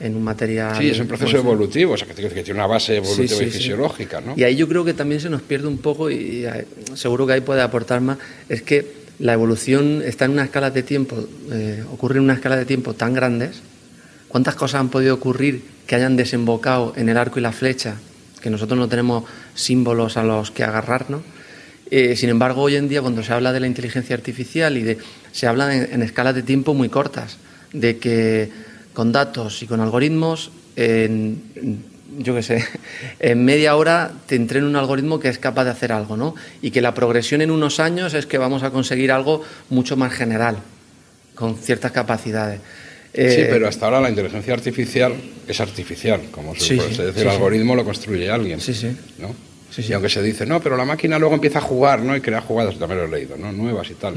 en 0.00 0.16
un 0.16 0.22
material... 0.24 0.74
Sí, 0.78 0.88
es 0.88 0.98
un 1.00 1.06
proceso 1.06 1.36
evolutivo, 1.36 1.92
o 1.92 1.96
sea, 1.98 2.08
que, 2.08 2.14
tiene 2.14 2.52
una 2.54 2.66
base 2.66 2.96
evolutiva 2.96 3.28
Sí, 3.28 3.36
sí, 3.36 3.44
y 3.44 3.50
sí. 3.50 3.58
fisiológica, 3.58 4.22
¿no? 4.22 4.32
Y 4.34 4.44
ahí 4.44 4.56
yo 4.56 4.66
creo 4.66 4.86
que 4.86 4.94
también 4.94 5.20
se 5.20 5.28
nos 5.28 5.42
pierde 5.42 5.68
un 5.68 5.76
poco, 5.76 6.10
y 6.10 6.46
seguro 6.94 7.26
que 7.26 7.34
ahí 7.34 7.40
puede 7.42 7.60
aportar 7.60 8.00
más, 8.00 8.16
es 8.48 8.62
que 8.62 8.86
la 9.18 9.34
evolución 9.34 10.00
está 10.02 10.24
en 10.24 10.30
una 10.30 10.44
escala 10.44 10.70
de 10.70 10.82
tiempo, 10.82 11.22
eh, 11.52 11.84
ocurre 11.92 12.16
en 12.16 12.24
una 12.24 12.32
escala 12.32 12.56
de 12.56 12.64
tiempo 12.64 12.94
tan 12.94 13.12
grandes. 13.12 13.60
¿Cuántas 14.32 14.54
cosas 14.54 14.80
han 14.80 14.88
podido 14.88 15.14
ocurrir 15.14 15.62
que 15.86 15.94
hayan 15.94 16.16
desembocado 16.16 16.94
en 16.96 17.10
el 17.10 17.18
arco 17.18 17.38
y 17.38 17.42
la 17.42 17.52
flecha? 17.52 17.96
Que 18.40 18.48
nosotros 18.48 18.78
no 18.78 18.88
tenemos 18.88 19.24
símbolos 19.54 20.16
a 20.16 20.22
los 20.22 20.50
que 20.50 20.64
agarrarnos. 20.64 21.20
Eh, 21.90 22.16
sin 22.16 22.30
embargo, 22.30 22.62
hoy 22.62 22.76
en 22.76 22.88
día, 22.88 23.02
cuando 23.02 23.22
se 23.22 23.34
habla 23.34 23.52
de 23.52 23.60
la 23.60 23.66
inteligencia 23.66 24.16
artificial 24.16 24.78
y 24.78 24.82
de, 24.84 24.98
se 25.32 25.46
habla 25.46 25.76
en, 25.76 25.92
en 25.92 26.02
escalas 26.02 26.34
de 26.34 26.42
tiempo 26.42 26.72
muy 26.72 26.88
cortas, 26.88 27.36
de 27.74 27.98
que 27.98 28.48
con 28.94 29.12
datos 29.12 29.62
y 29.62 29.66
con 29.66 29.80
algoritmos, 29.80 30.50
en, 30.76 31.84
yo 32.16 32.34
qué 32.34 32.42
sé, 32.42 32.64
en 33.20 33.44
media 33.44 33.76
hora 33.76 34.12
te 34.24 34.36
entrena 34.36 34.66
un 34.66 34.76
algoritmo 34.76 35.20
que 35.20 35.28
es 35.28 35.38
capaz 35.38 35.64
de 35.64 35.72
hacer 35.72 35.92
algo, 35.92 36.16
¿no? 36.16 36.34
Y 36.62 36.70
que 36.70 36.80
la 36.80 36.94
progresión 36.94 37.42
en 37.42 37.50
unos 37.50 37.80
años 37.80 38.14
es 38.14 38.24
que 38.24 38.38
vamos 38.38 38.62
a 38.62 38.70
conseguir 38.70 39.12
algo 39.12 39.42
mucho 39.68 39.98
más 39.98 40.14
general, 40.14 40.56
con 41.34 41.58
ciertas 41.58 41.92
capacidades. 41.92 42.62
Sí, 43.14 43.20
Eh, 43.20 43.48
pero 43.50 43.68
hasta 43.68 43.86
ahora 43.86 44.00
la 44.00 44.08
inteligencia 44.10 44.54
artificial 44.54 45.14
es 45.46 45.60
artificial, 45.60 46.20
como 46.30 46.54
se 46.54 46.60
Sí, 46.60 46.74
puede 46.76 46.94
sí, 46.94 47.02
decir, 47.02 47.14
sí, 47.14 47.20
el 47.20 47.28
sí. 47.28 47.34
algoritmo 47.34 47.74
lo 47.74 47.84
construye 47.84 48.30
alguien. 48.30 48.60
Sí, 48.60 48.72
sí. 48.74 48.96
¿no? 49.18 49.28
Sí, 49.70 49.82
sí. 49.82 49.90
Y 49.90 49.92
aunque 49.94 50.08
se 50.10 50.22
dice, 50.22 50.44
no, 50.46 50.60
pero 50.60 50.76
la 50.76 50.84
máquina 50.84 51.18
luego 51.18 51.34
empieza 51.34 51.58
a 51.58 51.62
jugar 51.62 52.00
¿no? 52.00 52.14
y 52.16 52.20
crea 52.20 52.40
jugadas, 52.40 52.78
también 52.78 53.00
lo 53.00 53.06
he 53.06 53.10
leído, 53.20 53.36
¿no? 53.36 53.52
nuevas 53.52 53.90
y 53.90 53.94
tal. 53.94 54.14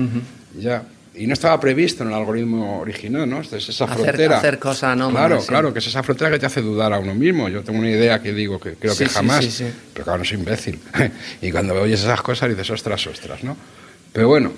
Ya. 0.58 0.84
Y 1.18 1.28
no 1.28 1.34
estaba 1.34 1.58
previsto 1.62 2.04
en 2.04 2.10
el 2.10 2.16
algoritmo 2.16 2.82
original, 2.82 3.30
¿no? 3.30 3.40
Es 3.40 3.54
esa 3.54 3.86
Hacer- 3.86 4.04
frontera. 4.04 4.38
hacer 4.38 4.60
cosas 4.60 4.84
anómalas, 4.92 5.28
Claro, 5.28 5.42
sí. 5.42 5.48
claro, 5.48 5.74
que 5.74 5.80
es 5.80 5.88
esa 5.88 6.04
frontera 6.04 6.30
que 6.30 6.40
te 6.40 6.46
hace 6.46 6.62
dudar 6.62 6.92
a 6.92 7.00
uno 7.00 7.16
mismo. 7.16 7.48
Yo 7.48 7.64
tengo 7.64 7.80
una 7.80 7.90
idea 7.90 8.22
que 8.22 8.34
digo 8.34 8.60
que 8.60 8.74
creo 8.74 8.94
Sí, 8.94 9.06
que 9.06 9.10
sí, 9.10 9.16
jamás, 9.16 9.46
sí, 9.46 9.50
sí. 9.50 9.66
pero 9.94 10.04
claro, 10.04 10.20
no 10.20 10.26
soy 10.26 10.38
imbécil. 10.40 10.78
y 11.42 11.52
cuando 11.54 11.74
oyes 11.82 12.02
esas 12.02 12.22
cosas 12.22 12.50
dices, 12.50 12.70
ostras, 12.70 13.08
ostras, 13.08 13.46
¿no? 13.46 13.56
Pero 14.12 14.28
bueno, 14.28 14.52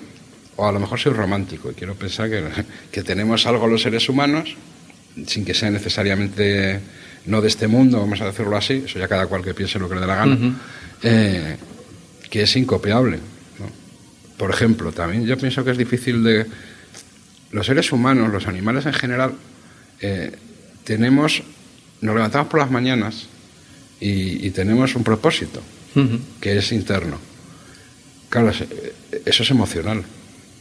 o 0.60 0.66
a 0.66 0.72
lo 0.72 0.80
mejor 0.80 0.98
soy 0.98 1.12
romántico 1.12 1.70
y 1.70 1.74
quiero 1.74 1.94
pensar 1.94 2.28
que, 2.28 2.42
que 2.90 3.04
tenemos 3.04 3.46
algo 3.46 3.68
los 3.68 3.80
seres 3.80 4.08
humanos, 4.08 4.56
sin 5.24 5.44
que 5.44 5.54
sea 5.54 5.70
necesariamente 5.70 6.80
no 7.26 7.40
de 7.40 7.46
este 7.46 7.68
mundo, 7.68 8.00
vamos 8.00 8.20
a 8.20 8.26
decirlo 8.26 8.56
así, 8.56 8.82
eso 8.84 8.98
ya 8.98 9.06
cada 9.06 9.28
cual 9.28 9.44
que 9.44 9.54
piense 9.54 9.78
lo 9.78 9.88
que 9.88 9.94
le 9.94 10.00
dé 10.00 10.06
la 10.08 10.16
gana, 10.16 10.56
eh, 11.04 11.56
que 12.28 12.42
es 12.42 12.56
incopiable. 12.56 13.18
¿no? 13.60 13.66
Por 14.36 14.50
ejemplo, 14.50 14.90
también 14.90 15.24
yo 15.26 15.38
pienso 15.38 15.64
que 15.64 15.70
es 15.70 15.78
difícil 15.78 16.24
de... 16.24 16.46
Los 17.52 17.66
seres 17.66 17.92
humanos, 17.92 18.30
los 18.32 18.46
animales 18.48 18.84
en 18.84 18.92
general, 18.92 19.34
eh, 20.00 20.32
tenemos, 20.82 21.42
nos 22.00 22.14
levantamos 22.16 22.48
por 22.48 22.58
las 22.58 22.70
mañanas 22.70 23.28
y, 24.00 24.44
y 24.44 24.50
tenemos 24.50 24.96
un 24.96 25.04
propósito, 25.04 25.62
que 26.40 26.58
es 26.58 26.72
interno. 26.72 27.18
Claro, 28.28 28.50
eh, 28.50 28.94
eso 29.24 29.44
es 29.44 29.50
emocional, 29.50 30.04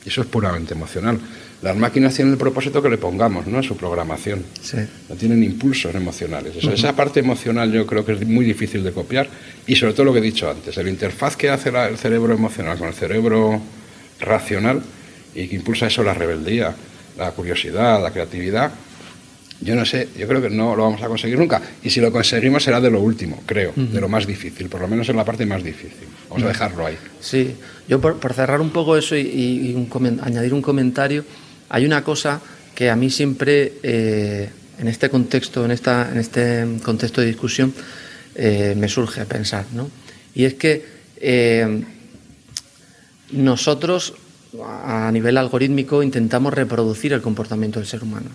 y 0.07 0.09
eso 0.09 0.21
es 0.21 0.27
puramente 0.27 0.73
emocional. 0.73 1.19
Las 1.61 1.75
máquinas 1.75 2.13
tienen 2.15 2.31
el 2.33 2.39
propósito 2.39 2.81
que 2.81 2.89
le 2.89 2.97
pongamos, 2.97 3.45
¿no? 3.45 3.57
En 3.57 3.63
su 3.63 3.75
programación. 3.75 4.41
Sí. 4.61 4.77
No 5.09 5.15
tienen 5.15 5.43
impulsos 5.43 5.93
emocionales. 5.93 6.55
Eso- 6.55 6.71
Esa 6.71 6.95
parte 6.95 7.19
emocional 7.19 7.69
yo 7.73 7.85
creo 7.85 8.05
que 8.05 8.13
es 8.13 8.25
muy 8.25 8.45
difícil 8.45 8.83
de 8.85 8.93
copiar 8.93 9.27
y 9.65 9.75
sobre 9.75 9.91
todo 9.93 10.05
lo 10.05 10.13
que 10.13 10.19
he 10.19 10.21
dicho 10.21 10.49
antes, 10.49 10.77
el 10.77 10.87
interfaz 10.87 11.35
que 11.35 11.49
hace 11.49 11.71
la- 11.73 11.89
el 11.89 11.97
cerebro 11.97 12.33
emocional 12.33 12.77
con 12.77 12.87
el 12.87 12.93
cerebro 12.93 13.59
racional 14.21 14.81
y 15.35 15.47
que 15.49 15.55
impulsa 15.57 15.87
eso 15.87 16.03
la 16.03 16.13
rebeldía, 16.13 16.73
la 17.17 17.31
curiosidad, 17.31 18.01
la 18.01 18.11
creatividad. 18.11 18.71
Yo 19.59 19.75
no 19.75 19.85
sé, 19.85 20.07
yo 20.17 20.27
creo 20.27 20.39
que 20.41 20.49
no 20.51 20.75
lo 20.75 20.83
vamos 20.83 21.01
a 21.01 21.07
conseguir 21.07 21.37
nunca. 21.39 21.61
Y 21.83 21.89
si 21.89 21.99
lo 21.99 22.11
conseguimos 22.11 22.63
será 22.63 22.79
de 22.79 22.91
lo 22.91 23.01
último, 23.01 23.41
creo, 23.45 23.73
de 23.75 23.99
lo 23.99 24.07
más 24.07 24.27
difícil, 24.27 24.69
por 24.69 24.81
lo 24.81 24.87
menos 24.87 25.09
en 25.09 25.15
la 25.15 25.25
parte 25.25 25.45
más 25.47 25.63
difícil. 25.63 26.07
Vamos 26.29 26.43
a 26.43 26.47
dejarlo 26.49 26.85
ahí. 26.85 26.95
Sí, 27.19 27.55
yo 27.87 27.99
por, 27.99 28.17
por 28.19 28.33
cerrar 28.33 28.61
un 28.61 28.69
poco 28.69 28.95
eso 28.97 29.15
y, 29.15 29.21
y 29.21 29.73
un 29.73 29.89
comen- 29.89 30.19
añadir 30.21 30.53
un 30.53 30.61
comentario, 30.61 31.25
hay 31.69 31.85
una 31.85 32.03
cosa 32.03 32.39
que 32.75 32.89
a 32.91 32.95
mí 32.95 33.09
siempre, 33.09 33.73
eh, 33.81 34.49
en 34.77 34.87
este 34.87 35.09
contexto, 35.09 35.65
en, 35.65 35.71
esta, 35.71 36.11
en 36.11 36.17
este 36.19 36.63
contexto 36.83 37.21
de 37.21 37.27
discusión, 37.27 37.73
eh, 38.35 38.75
me 38.77 38.87
surge 38.87 39.25
pensar, 39.25 39.65
¿no? 39.73 39.89
Y 40.35 40.45
es 40.45 40.53
que 40.53 40.85
eh, 41.19 41.81
nosotros, 43.31 44.13
a 44.63 45.09
nivel 45.11 45.37
algorítmico, 45.37 46.03
intentamos 46.03 46.53
reproducir 46.53 47.13
el 47.13 47.21
comportamiento 47.21 47.79
del 47.79 47.87
ser 47.87 48.03
humano 48.03 48.29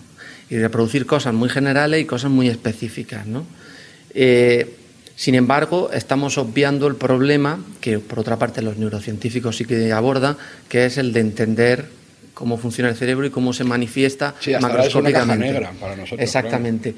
y 0.53 0.59
reproducir 0.59 1.07
cosas 1.07 1.33
muy 1.33 1.49
generales 1.49 1.99
y 1.99 2.05
cosas 2.05 2.29
muy 2.29 2.47
específicas, 2.47 3.25
¿no? 3.25 3.43
Eh, 4.13 4.75
sin 5.15 5.33
embargo, 5.33 5.89
estamos 5.91 6.37
obviando 6.37 6.85
el 6.85 6.95
problema 6.95 7.59
que, 7.81 7.97
por 7.97 8.19
otra 8.19 8.37
parte, 8.37 8.61
los 8.61 8.77
neurocientíficos 8.77 9.57
sí 9.57 9.65
que 9.65 9.91
abordan, 9.91 10.37
que 10.69 10.85
es 10.85 10.99
el 10.99 11.11
de 11.11 11.21
entender 11.21 11.85
cómo 12.35 12.57
funciona 12.57 12.91
el 12.91 12.95
cerebro 12.95 13.25
y 13.25 13.31
cómo 13.31 13.51
se 13.51 13.63
manifiesta 13.63 14.35
Sí, 14.39 14.53
hasta 14.53 14.67
ahora 14.67 14.85
es 14.85 14.93
una 14.93 15.11
caja 15.11 15.25
macroscópicamente. 15.25 15.53
negra 15.53 15.79
para 15.79 15.95
nosotros, 15.95 16.21
Exactamente. 16.21 16.95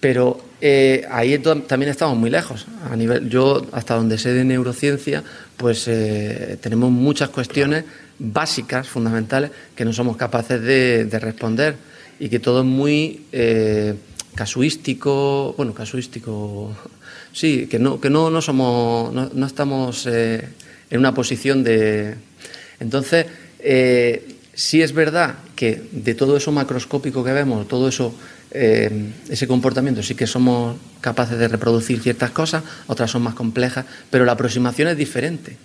Pero 0.00 0.40
eh, 0.60 1.04
ahí 1.08 1.38
también 1.38 1.90
estamos 1.90 2.16
muy 2.18 2.30
lejos. 2.30 2.66
A 2.90 2.96
nivel, 2.96 3.28
yo, 3.28 3.64
hasta 3.70 3.94
donde 3.94 4.18
sé 4.18 4.32
de 4.32 4.44
neurociencia, 4.44 5.22
pues 5.56 5.86
eh, 5.86 6.58
tenemos 6.60 6.90
muchas 6.90 7.28
cuestiones 7.28 7.84
básicas, 8.18 8.88
fundamentales, 8.88 9.52
que 9.76 9.84
no 9.84 9.92
somos 9.92 10.16
capaces 10.16 10.60
de, 10.60 11.04
de 11.04 11.18
responder 11.20 11.76
y 12.18 12.28
que 12.28 12.38
todo 12.38 12.60
es 12.60 12.66
muy 12.66 13.26
eh, 13.32 13.94
casuístico, 14.34 15.54
bueno, 15.56 15.74
casuístico, 15.74 16.76
sí, 17.32 17.66
que 17.66 17.78
no, 17.78 18.00
que 18.00 18.10
no, 18.10 18.30
no 18.30 18.40
somos, 18.40 19.12
no, 19.12 19.30
no 19.32 19.46
estamos 19.46 20.06
eh, 20.06 20.48
en 20.90 20.98
una 20.98 21.14
posición 21.14 21.64
de... 21.64 22.14
Entonces, 22.78 23.26
eh, 23.58 24.36
sí 24.54 24.82
es 24.82 24.92
verdad 24.92 25.36
que 25.54 25.82
de 25.92 26.14
todo 26.14 26.36
eso 26.36 26.52
macroscópico 26.52 27.24
que 27.24 27.32
vemos, 27.32 27.68
todo 27.68 27.88
eso, 27.88 28.14
eh, 28.50 29.12
ese 29.28 29.46
comportamiento, 29.46 30.02
sí 30.02 30.14
que 30.14 30.26
somos 30.26 30.76
capaces 31.00 31.38
de 31.38 31.48
reproducir 31.48 32.00
ciertas 32.00 32.30
cosas, 32.30 32.64
otras 32.86 33.10
son 33.10 33.22
más 33.22 33.34
complejas, 33.34 33.86
pero 34.10 34.24
la 34.24 34.32
aproximación 34.32 34.88
es 34.88 34.96
diferente. 34.96 35.56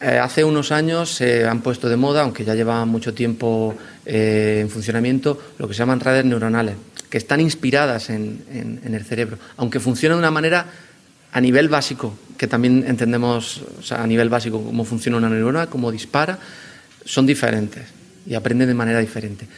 Eh, 0.00 0.18
hace 0.18 0.44
unos 0.44 0.70
años 0.70 1.10
se 1.10 1.44
han 1.44 1.60
puesto 1.60 1.88
de 1.88 1.96
moda, 1.96 2.22
aunque 2.22 2.44
ya 2.44 2.54
llevaban 2.54 2.88
mucho 2.88 3.14
tiempo 3.14 3.74
eh, 4.06 4.60
en 4.62 4.70
funcionamiento, 4.70 5.40
lo 5.58 5.66
que 5.66 5.74
se 5.74 5.78
llaman 5.78 5.98
redes 5.98 6.24
neuronales, 6.24 6.76
que 7.10 7.18
están 7.18 7.40
inspiradas 7.40 8.10
en, 8.10 8.80
el 8.84 9.04
cerebro, 9.04 9.38
aunque 9.56 9.80
funcionan 9.80 10.18
de 10.18 10.20
una 10.20 10.30
manera 10.30 10.66
a 11.32 11.40
nivel 11.40 11.68
básico, 11.68 12.16
que 12.36 12.46
también 12.46 12.84
entendemos 12.86 13.62
o 13.78 13.82
sea, 13.82 14.02
a 14.02 14.06
nivel 14.06 14.28
básico 14.28 14.62
cómo 14.62 14.84
funciona 14.84 15.18
una 15.18 15.28
neurona, 15.28 15.66
cómo 15.66 15.90
dispara, 15.90 16.38
son 17.04 17.26
diferentes 17.26 17.82
y 18.24 18.34
aprenden 18.34 18.68
de 18.68 18.74
manera 18.74 19.00
diferente. 19.00 19.48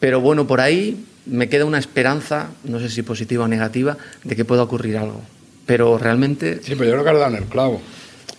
Pero 0.00 0.20
bueno, 0.20 0.46
por 0.46 0.60
ahí 0.60 1.04
me 1.26 1.48
queda 1.48 1.64
una 1.64 1.78
esperanza, 1.78 2.48
no 2.64 2.80
sé 2.80 2.88
si 2.88 3.02
positiva 3.02 3.44
o 3.44 3.48
negativa, 3.48 3.96
de 4.24 4.34
que 4.34 4.44
pueda 4.44 4.64
ocurrir 4.64 4.96
algo. 4.98 5.22
Pero 5.66 5.98
realmente 5.98 6.60
Sí, 6.64 6.74
pero 6.74 6.84
yo 6.84 6.92
creo 6.92 7.04
que 7.04 7.10
has 7.10 7.18
dado 7.18 7.36
en 7.36 7.42
el 7.42 7.48
clavo. 7.48 7.80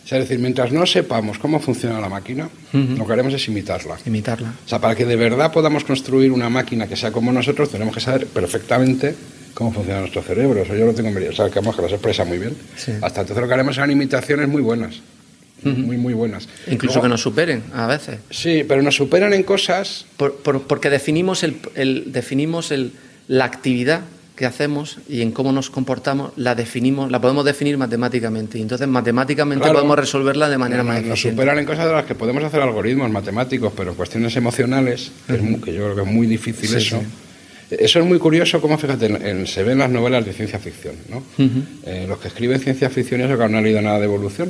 O 0.04 0.08
sea, 0.10 0.18
es 0.18 0.24
decir, 0.28 0.40
mientras 0.40 0.72
no 0.72 0.86
sepamos 0.88 1.38
cómo 1.38 1.60
funciona 1.60 2.00
la 2.00 2.10
máquina, 2.10 2.50
lo 2.74 3.06
que 3.06 3.14
haremos 3.14 3.34
es 3.34 3.48
imitarla. 3.48 3.96
imitarla. 4.06 4.54
O 4.66 4.68
sea, 4.68 4.80
para 4.80 4.96
que 4.96 5.06
de 5.06 5.16
verdad 5.16 5.52
podamos 5.52 5.84
construir 5.84 6.32
una 6.32 6.50
máquina 6.50 6.88
que 6.88 6.96
sea 6.96 7.12
como 7.12 7.32
nosotros, 7.32 7.70
tenemos 7.70 7.94
que 7.94 8.00
saber 8.02 8.26
perfectamente 8.26 9.14
cómo 9.54 9.72
funciona 9.72 10.00
nuestro 10.00 10.24
cerebro. 10.24 10.62
Eso 10.64 10.76
yo 10.76 10.86
lo 10.86 10.94
tengo 10.94 11.10
en 11.10 11.16
medio. 11.16 11.30
O 11.30 11.34
sea, 11.34 11.50
que 11.50 11.60
vamos, 11.60 11.76
que 11.76 11.84
lo 11.84 11.88
expresa 11.90 12.26
muy 12.26 12.40
bien. 12.40 12.56
Sí. 12.76 12.92
Hasta 13.02 13.22
entonces 13.22 13.42
lo 13.42 13.48
que 13.48 13.54
haremos 13.54 13.76
serán 13.76 13.92
imitaciones 13.92 14.48
muy 14.48 14.62
buenas. 14.64 15.00
Muy, 15.62 15.98
muy 15.98 16.14
buenas. 16.14 16.48
Incluso 16.68 16.96
Luego- 16.96 17.02
que 17.04 17.10
nos 17.10 17.22
superen 17.22 17.64
a 17.74 17.86
veces. 17.86 18.20
Sí, 18.32 18.64
pero 18.66 18.82
nos 18.82 18.96
superan 18.96 19.34
en 19.34 19.44
cosas 19.44 20.06
Por- 20.16 20.38
por- 20.38 20.62
porque 20.64 20.90
definimos, 20.90 21.44
el, 21.44 21.58
el- 21.76 22.14
definimos 22.14 22.72
el- 22.72 22.94
la 23.28 23.44
actividad 23.46 24.02
que 24.40 24.46
hacemos 24.46 24.98
y 25.10 25.22
en 25.22 25.32
cómo 25.34 25.52
nos 25.52 25.70
comportamos, 25.70 26.32
la 26.38 26.56
definimos, 26.56 27.12
la 27.12 27.20
podemos 27.20 27.44
definir 27.44 27.78
matemáticamente. 27.78 28.58
Y 28.58 28.62
entonces 28.62 28.88
matemáticamente 28.88 29.64
Claro. 29.64 29.80
podemos 29.80 30.00
resolverla 30.00 30.48
de 30.48 30.58
manera 30.58 30.82
más 30.82 30.96
nos 31.02 31.10
eficiente. 31.12 31.36
superan 31.36 31.60
en 31.60 31.66
cosas 31.66 31.86
de 31.88 31.92
las 31.92 32.06
que 32.06 32.16
podemos 32.16 32.42
hacer 32.44 32.62
algoritmos 32.62 33.12
matemáticos, 33.12 33.74
pero 33.76 33.90
en 33.92 33.98
cuestiones 33.98 34.34
emocionales, 34.38 35.12
es 35.28 35.42
muy- 35.42 35.60
que 35.60 35.74
yo 35.74 35.84
creo 35.84 35.96
que 35.96 36.02
es 36.04 36.08
muy 36.08 36.26
difícil 36.26 36.70
Sí, 36.70 36.76
eso. 36.78 37.04
Eso 37.70 38.00
es 38.00 38.06
muy 38.06 38.18
curioso, 38.18 38.62
como 38.62 38.78
fíjate, 38.78 39.08
en- 39.08 39.26
en- 39.28 39.46
se 39.48 39.62
ve 39.64 39.74
en 39.74 39.80
las 39.80 39.92
novelas 39.92 40.26
de 40.26 40.32
ciencia 40.34 40.58
ficción. 40.58 40.96
¿no? 41.10 41.22
Eh, 41.86 42.06
los 42.08 42.18
que 42.20 42.30
escriben 42.30 42.60
ciencia 42.62 42.90
ficción 42.90 43.20
y 43.20 43.26
eso 43.26 43.38
que 43.38 43.50
no 43.50 43.58
han 43.58 43.64
leído 43.64 43.82
nada 43.82 44.00
de 44.00 44.06
evolución. 44.06 44.50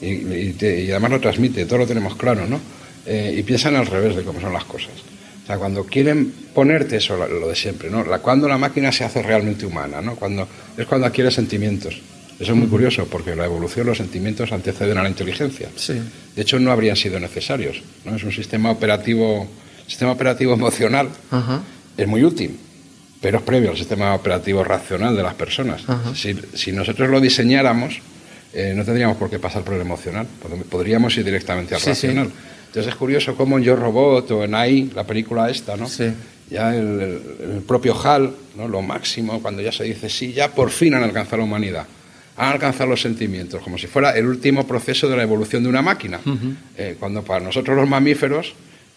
Y, 0.00 0.06
y 0.06 0.52
te- 0.56 0.82
y 0.84 0.90
además 0.92 1.10
lo 1.10 1.20
transmite, 1.20 1.66
todo 1.66 1.78
lo 1.80 1.86
tenemos 1.86 2.14
claro, 2.16 2.46
¿no? 2.46 2.60
Eh, 3.06 3.34
y 3.38 3.42
piensan 3.42 3.74
al 3.74 3.86
revés 3.86 4.14
de 4.16 4.22
cómo 4.22 4.40
son 4.40 4.52
las 4.52 4.64
cosas. 4.64 4.90
O 5.44 5.46
sea, 5.46 5.58
cuando 5.58 5.84
quieren 5.84 6.32
ponerte 6.54 6.96
eso, 6.96 7.16
lo, 7.16 7.48
de 7.48 7.54
siempre, 7.54 7.90
¿no? 7.90 8.02
La, 8.04 8.18
cuando 8.20 8.48
la 8.48 8.56
máquina 8.58 8.90
se 8.92 9.04
hace 9.04 9.22
realmente 9.22 9.66
humana, 9.66 10.00
¿no? 10.00 10.16
Cuando, 10.16 10.48
es 10.76 10.86
cuando 10.86 11.06
adquiere 11.06 11.30
sentimientos. 11.30 12.00
Eso 12.40 12.52
es 12.52 12.58
muy 12.58 12.66
curioso, 12.66 13.06
porque 13.06 13.36
la 13.36 13.44
evolución, 13.44 13.86
los 13.86 13.98
sentimientos 13.98 14.50
anteceden 14.52 14.98
a 14.98 15.02
la 15.02 15.08
inteligencia. 15.08 15.68
Sí. 15.76 16.00
De 16.34 16.42
hecho, 16.42 16.58
no 16.58 16.72
habrían 16.72 16.96
sido 16.96 17.20
necesarios. 17.20 17.80
¿no? 18.04 18.16
Es 18.16 18.24
un 18.24 18.32
sistema 18.32 18.70
operativo, 18.70 19.46
sistema 19.86 20.12
operativo 20.12 20.54
emocional, 20.54 21.10
Ajá. 21.30 21.62
es 21.96 22.08
muy 22.08 22.24
útil, 22.24 22.56
pero 23.20 23.38
es 23.38 23.44
previo 23.44 23.70
al 23.70 23.76
sistema 23.76 24.14
operativo 24.14 24.64
racional 24.64 25.14
de 25.14 25.22
las 25.22 25.34
personas. 25.34 25.82
Si, 26.16 26.34
si 26.54 26.72
nosotros 26.72 27.08
lo 27.10 27.20
diseñáramos, 27.20 28.00
eh, 28.52 28.72
no 28.74 28.84
tendríamos 28.84 29.16
por 29.16 29.30
qué 29.30 29.38
pasar 29.38 29.62
por 29.62 29.74
el 29.74 29.82
emocional, 29.82 30.26
pod- 30.42 30.64
podríamos 30.64 31.16
ir 31.16 31.24
directamente 31.24 31.74
al 31.74 31.80
Sí, 31.82 31.94
sí. 31.94 32.06
Entonces 32.74 32.92
es 32.92 32.98
curioso 32.98 33.36
cómo 33.36 33.56
en 33.56 33.62
Yo 33.62 33.76
Robot 33.76 34.30
o 34.32 34.42
en 34.42 34.52
AI, 34.52 34.90
la 34.96 35.04
película 35.04 35.48
esta, 35.48 35.76
¿no? 35.76 35.88
Sí. 35.88 36.10
ya 36.50 36.74
el, 36.76 37.00
el- 37.00 37.20
el 37.54 37.60
propio 37.62 37.94
HAL, 37.96 38.34
¿no? 38.56 38.66
lo 38.66 38.82
máximo, 38.82 39.40
cuando 39.40 39.62
ya 39.62 39.70
se 39.70 39.84
dice, 39.84 40.08
sí, 40.10 40.32
ya 40.32 40.48
por 40.52 40.70
fin 40.70 40.92
han 40.94 41.04
alcanzado 41.04 41.36
la 41.38 41.44
humanidad, 41.44 41.86
han 42.36 42.52
alcanzado 42.52 42.90
los 42.90 43.00
sentimientos, 43.00 43.62
como 43.62 43.78
si 43.78 43.86
fuera 43.86 44.10
el 44.18 44.26
último 44.26 44.66
proceso 44.66 45.08
de 45.08 45.16
la 45.16 45.22
evolución 45.22 45.62
de 45.62 45.68
una 45.68 45.82
máquina, 45.82 46.18
Eh, 46.76 46.96
cuando 46.98 47.22
para 47.22 47.44
nosotros 47.44 47.76
los 47.76 47.88
mamíferos 47.88 48.54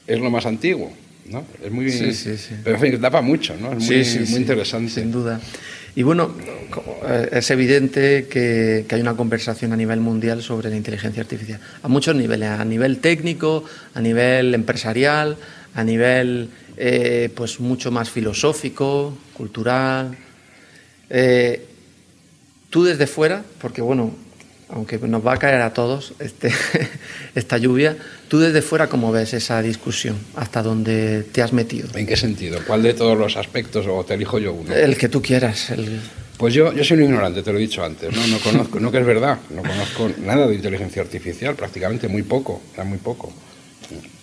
es 0.08 0.20
lo 0.20 0.32
más 0.32 0.48
antiguo. 0.48 0.92
¿No? 1.30 1.46
Es 1.64 1.72
muy, 1.72 1.92
Sí, 1.92 2.14
sí, 2.14 2.38
sí. 2.38 2.56
Pero 2.64 2.76
en 2.76 2.82
fin, 2.82 3.02
tapa 3.02 3.22
mucho, 3.22 3.56
¿no? 3.60 3.72
es 3.74 3.78
muy, 3.78 4.04
Sí, 4.04 4.06
sí, 4.06 4.20
muy 4.20 4.28
sí, 4.28 4.36
interesante. 4.36 4.92
Sin 4.92 5.12
duda. 5.12 5.40
Y 5.96 6.04
bueno, 6.04 6.36
eh, 7.08 7.30
es 7.32 7.50
evidente 7.50 8.28
que, 8.30 8.86
que 8.88 8.96
hay 8.96 9.02
una 9.02 9.16
conversación 9.16 9.74
a 9.74 9.76
nivel 9.76 10.00
mundial 10.00 10.44
sobre 10.44 10.70
la 10.70 10.76
inteligencia 10.76 11.22
artificial. 11.22 11.60
A 11.82 11.88
muchos 11.88 12.16
niveles, 12.16 12.50
a 12.50 12.64
nivel 12.66 13.00
técnico, 13.00 13.64
a 13.96 14.02
nivel 14.02 14.54
empresarial, 14.54 15.38
a 15.74 15.84
nivel 15.84 16.50
eh, 16.78 17.30
pues 17.36 17.60
mucho 17.60 17.92
más 17.92 18.12
filosófico, 18.12 19.18
cultural. 19.34 20.16
Eh, 21.10 21.66
tú 22.70 22.84
desde 22.84 23.08
fuera, 23.08 23.44
porque 23.60 23.82
bueno, 23.82 24.16
aunque 24.70 24.98
nos 25.00 25.26
va 25.26 25.34
a 25.34 25.38
caer 25.38 25.62
a 25.62 25.74
todos 25.74 26.14
este, 26.20 26.52
esta 27.36 27.58
lluvia, 27.58 27.98
tú 28.28 28.40
desde 28.40 28.62
fuera, 28.62 28.88
¿cómo 28.88 29.12
ves 29.12 29.34
esa 29.34 29.62
discusión? 29.62 30.18
¿Hasta 30.36 30.62
dónde 30.62 31.24
te 31.24 31.42
has 31.42 31.54
metido? 31.54 31.90
¿En 31.96 32.06
qué 32.06 32.18
sentido? 32.18 32.60
¿Cuál 32.66 32.84
de 32.84 32.94
todos 32.94 33.18
los 33.18 33.38
aspectos 33.38 33.86
o 33.88 34.04
te 34.04 34.16
elijo 34.16 34.40
yo 34.40 34.54
uno? 34.54 34.74
El 34.74 34.98
que 34.98 35.10
tú 35.10 35.22
quieras. 35.22 35.72
Pues 36.38 36.54
yo, 36.54 36.74
yo 36.74 36.84
soy 36.84 36.98
un 36.98 37.04
ignorante, 37.06 37.42
te 37.42 37.52
lo 37.52 37.58
he 37.58 37.62
dicho 37.62 37.84
antes, 37.84 38.16
¿no? 38.16 38.28
No 38.28 38.40
conozco, 38.40 38.80
no 38.80 38.92
que 38.92 39.00
es 39.00 39.06
verdad, 39.06 39.40
no 39.50 39.64
conozco 39.64 40.12
nada 40.24 40.46
de 40.48 40.56
inteligencia 40.56 41.02
artificial, 41.02 41.56
prácticamente 41.56 42.08
muy 42.08 42.24
poco, 42.24 42.62
muy 42.86 43.00
poco. 43.00 43.34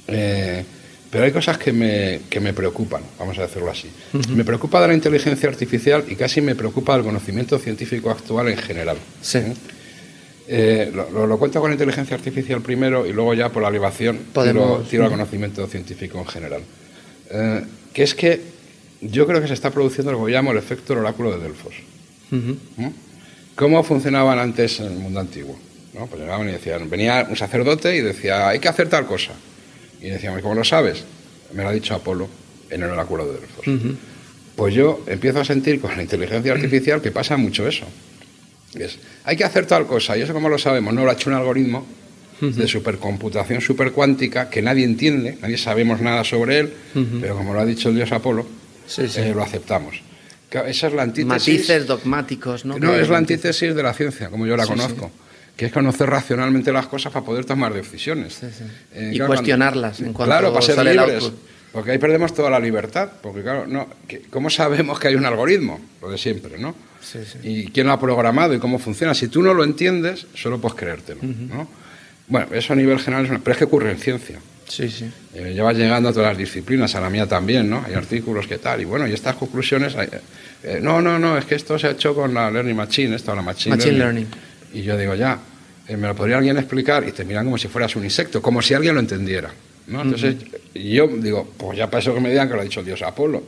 Eh, 0.06 0.62
pero 1.10 1.24
hay 1.24 1.32
cosas 1.32 1.58
que 1.58 1.72
me, 1.72 2.20
que 2.28 2.40
me 2.40 2.52
preocupan, 2.52 3.02
vamos 3.18 3.38
a 3.38 3.42
decirlo 3.42 3.70
así. 3.70 3.88
Me 4.30 4.44
preocupa 4.44 4.80
de 4.80 4.88
la 4.88 4.94
inteligencia 4.94 5.48
artificial 5.48 6.04
y 6.08 6.16
casi 6.16 6.40
me 6.40 6.54
preocupa 6.54 6.94
del 6.94 7.04
conocimiento 7.04 7.58
científico 7.58 8.10
actual 8.10 8.48
en 8.48 8.58
general. 8.58 8.96
Sí. 9.22 9.38
Eh, 9.38 9.54
lo, 10.48 11.38
cuento 11.38 11.60
con 11.60 11.72
inteligencia 11.72 12.16
artificial 12.16 12.60
primero 12.60 13.06
y 13.06 13.12
luego 13.12 13.34
ya 13.34 13.48
por 13.48 13.62
la 13.62 13.68
elevación 13.68 14.18
tiro, 14.32 14.84
tiro 14.88 15.04
al 15.04 15.10
conocimiento 15.10 15.66
científico 15.66 16.18
en 16.18 16.26
general. 16.26 16.62
Eh, 17.30 17.64
que 17.92 18.02
es 18.02 18.14
que 18.14 18.40
yo 19.00 19.26
creo 19.26 19.40
que 19.40 19.48
se 19.48 19.54
está 19.54 19.70
produciendo 19.70 20.12
lo 20.12 20.24
que 20.24 20.32
llamo 20.32 20.52
el 20.52 20.58
efecto 20.58 20.94
del 20.94 21.04
oráculo 21.04 21.36
de 21.36 21.42
Delfos. 21.42 21.74
¿Mm? 22.30 22.86
¿Cómo 23.54 23.82
funcionaban 23.84 24.38
antes 24.38 24.80
en 24.80 24.86
el 24.86 24.98
mundo 24.98 25.20
antiguo? 25.20 25.58
¿No? 25.94 26.06
Pues 26.06 26.20
llegaban 26.20 26.48
y 26.48 26.52
decían, 26.52 26.90
venía 26.90 27.26
un 27.28 27.36
sacerdote 27.36 27.96
y 27.96 28.00
decía, 28.00 28.48
hay 28.48 28.58
que 28.58 28.68
hacer 28.68 28.88
tal 28.88 29.06
cosa. 29.06 29.32
Y 30.00 30.08
decíamos, 30.08 30.42
¿cómo 30.42 30.54
lo 30.54 30.64
sabes? 30.64 31.04
Me 31.52 31.62
lo 31.62 31.68
ha 31.68 31.72
dicho 31.72 31.94
Apolo 31.94 32.28
en 32.68 32.82
el 32.82 32.90
oráculo 32.90 33.26
de 33.26 33.40
Delfos. 33.40 33.64
Pues 34.56 34.74
yo 34.74 35.02
empiezo 35.06 35.40
a 35.40 35.44
sentir 35.44 35.80
con 35.80 35.96
la 35.96 36.02
inteligencia 36.02 36.52
artificial 36.52 37.00
que 37.00 37.10
pasa 37.10 37.36
mucho 37.36 37.66
eso 37.66 37.86
hay 39.25 39.37
que 39.37 39.45
hacer 39.45 39.66
tal 39.66 39.87
cosa, 39.87 40.16
y 40.16 40.23
eso 40.23 40.33
como 40.33 40.49
lo 40.49 40.59
sabemos, 40.59 40.95
no 40.95 41.04
lo 41.04 41.11
ha 41.11 41.14
hecho 41.14 41.31
un 41.31 41.37
algoritmo 41.37 41.87
de 42.40 42.69
supercomputación 42.69 43.61
supercuántica 43.61 44.50
que 44.50 44.61
nadie 44.61 44.85
entiende, 44.85 45.38
nadie 45.40 45.57
sabemos 45.57 46.00
nada 46.00 46.25
sobre 46.25 46.61
él, 46.61 46.73
pero 47.21 47.37
como 47.37 47.54
lo 47.54 47.61
ha 47.61 47.64
dicho 47.64 47.88
el 47.88 47.97
dios 47.97 48.12
Apolo, 48.12 48.47
eh, 48.99 49.33
lo 49.35 49.43
aceptamos. 49.43 50.02
Esa 50.50 50.87
es 50.87 50.93
la 50.93 51.02
antítesis. 51.02 51.26
Matices 51.26 51.87
dogmáticos, 51.87 52.64
¿no? 52.64 52.78
No, 52.78 52.95
es 52.95 53.09
la 53.09 53.19
antítesis 53.19 53.75
de 53.75 53.83
la 53.83 53.93
ciencia, 53.93 54.28
como 54.28 54.47
yo 54.47 54.57
la 54.57 54.66
conozco. 54.66 55.11
Que 55.57 55.66
es 55.66 55.73
conocer 55.73 56.11
racionalmente 56.11 56.73
las 56.73 56.88
cosas 56.88 57.12
para 57.12 57.25
poder 57.25 57.45
tomar 57.45 57.73
decisiones. 57.73 58.40
Eh, 58.93 59.12
y 59.14 59.21
cuestionarlas 59.21 60.00
en 60.00 60.12
cuanto 60.12 60.31
Claro, 60.31 60.52
para 60.52 60.66
ser 60.66 60.85
libres. 60.85 61.31
Porque 61.73 61.93
ahí 61.93 61.99
perdemos 61.99 62.35
toda 62.35 62.50
la 62.50 62.61
libertad. 62.61 63.09
Porque, 63.23 63.43
claro, 63.43 63.66
no, 63.66 63.88
¿cómo 64.31 64.50
sabemos 64.50 64.99
que 64.99 65.09
hay 65.09 65.14
un 65.14 65.25
algoritmo? 65.25 65.81
Lo 66.02 66.11
de 66.11 66.19
siempre, 66.19 66.59
¿no? 66.59 66.75
Y 67.42 67.68
quién 67.68 67.87
lo 67.87 67.92
ha 67.92 68.00
programado 68.00 68.54
y 68.54 68.58
cómo 68.58 68.78
funciona. 68.78 69.14
Si 69.14 69.28
tú 69.28 69.42
no 69.42 69.54
lo 69.54 69.64
entiendes, 69.64 70.26
solo 70.34 70.61
puedes 70.61 70.76
creértelo. 70.78 71.20
¿no? 71.23 71.68
Bueno, 72.28 72.49
eso 72.52 72.73
a 72.73 72.76
nivel 72.76 72.99
general, 72.99 73.25
es 73.25 73.30
una... 73.30 73.40
pero 73.40 73.52
es 73.52 73.58
que 73.58 73.64
ocurre 73.64 73.90
en 73.90 73.99
ciencia. 73.99 74.38
Sí, 74.68 74.88
sí. 74.88 75.11
Eh, 75.34 75.52
llevas 75.54 75.76
llegando 75.76 76.08
a 76.08 76.12
todas 76.12 76.30
las 76.30 76.38
disciplinas, 76.38 76.94
a 76.94 77.00
la 77.00 77.11
mía 77.11 77.26
también, 77.26 77.68
¿no? 77.68 77.84
Hay 77.87 77.94
artículos 77.94 78.46
que 78.46 78.58
tal, 78.58 78.80
y 78.80 78.84
bueno, 78.84 79.06
y 79.06 79.12
estas 79.12 79.37
conclusiones, 79.37 79.94
eh, 80.62 80.78
no, 80.80 81.02
no, 81.02 81.18
no, 81.18 81.37
es 81.37 81.44
que 81.44 81.54
esto 81.54 81.78
se 81.78 81.88
ha 81.88 81.90
hecho 81.90 82.14
con 82.14 82.32
la 82.32 82.50
Learning 82.50 82.75
Machine, 82.75 83.14
esto, 83.14 83.34
la 83.34 83.42
Machine, 83.42 83.76
learning. 83.76 84.26
Y 84.73 84.82
yo 84.82 84.96
digo, 84.96 85.14
ya, 85.14 85.38
eh, 85.87 85.96
¿me 85.96 86.08
lo 86.08 86.16
podría 86.16 86.38
alguien 86.38 86.56
explicar? 86.56 87.06
Y 87.06 87.12
te 87.12 87.25
miran 87.25 87.44
como 87.44 87.58
si 87.58 87.68
fueras 87.68 87.94
un 87.96 88.04
insecto, 88.04 88.40
como 88.40 88.62
si 88.62 88.73
alguien 88.73 88.94
lo 88.94 89.00
entendiera. 89.00 89.52
¿no? 89.88 90.00
Entonces, 90.00 90.37
yo 90.75 91.08
digo, 91.08 91.52
pues 91.58 91.76
ya 91.76 91.90
para 91.90 92.00
eso 92.00 92.14
que 92.14 92.20
me 92.20 92.30
digan 92.30 92.49
que 92.49 92.54
lo 92.54 92.61
ha 92.61 92.64
dicho 92.64 92.82
Dios 92.82 93.02
Apolo. 93.02 93.42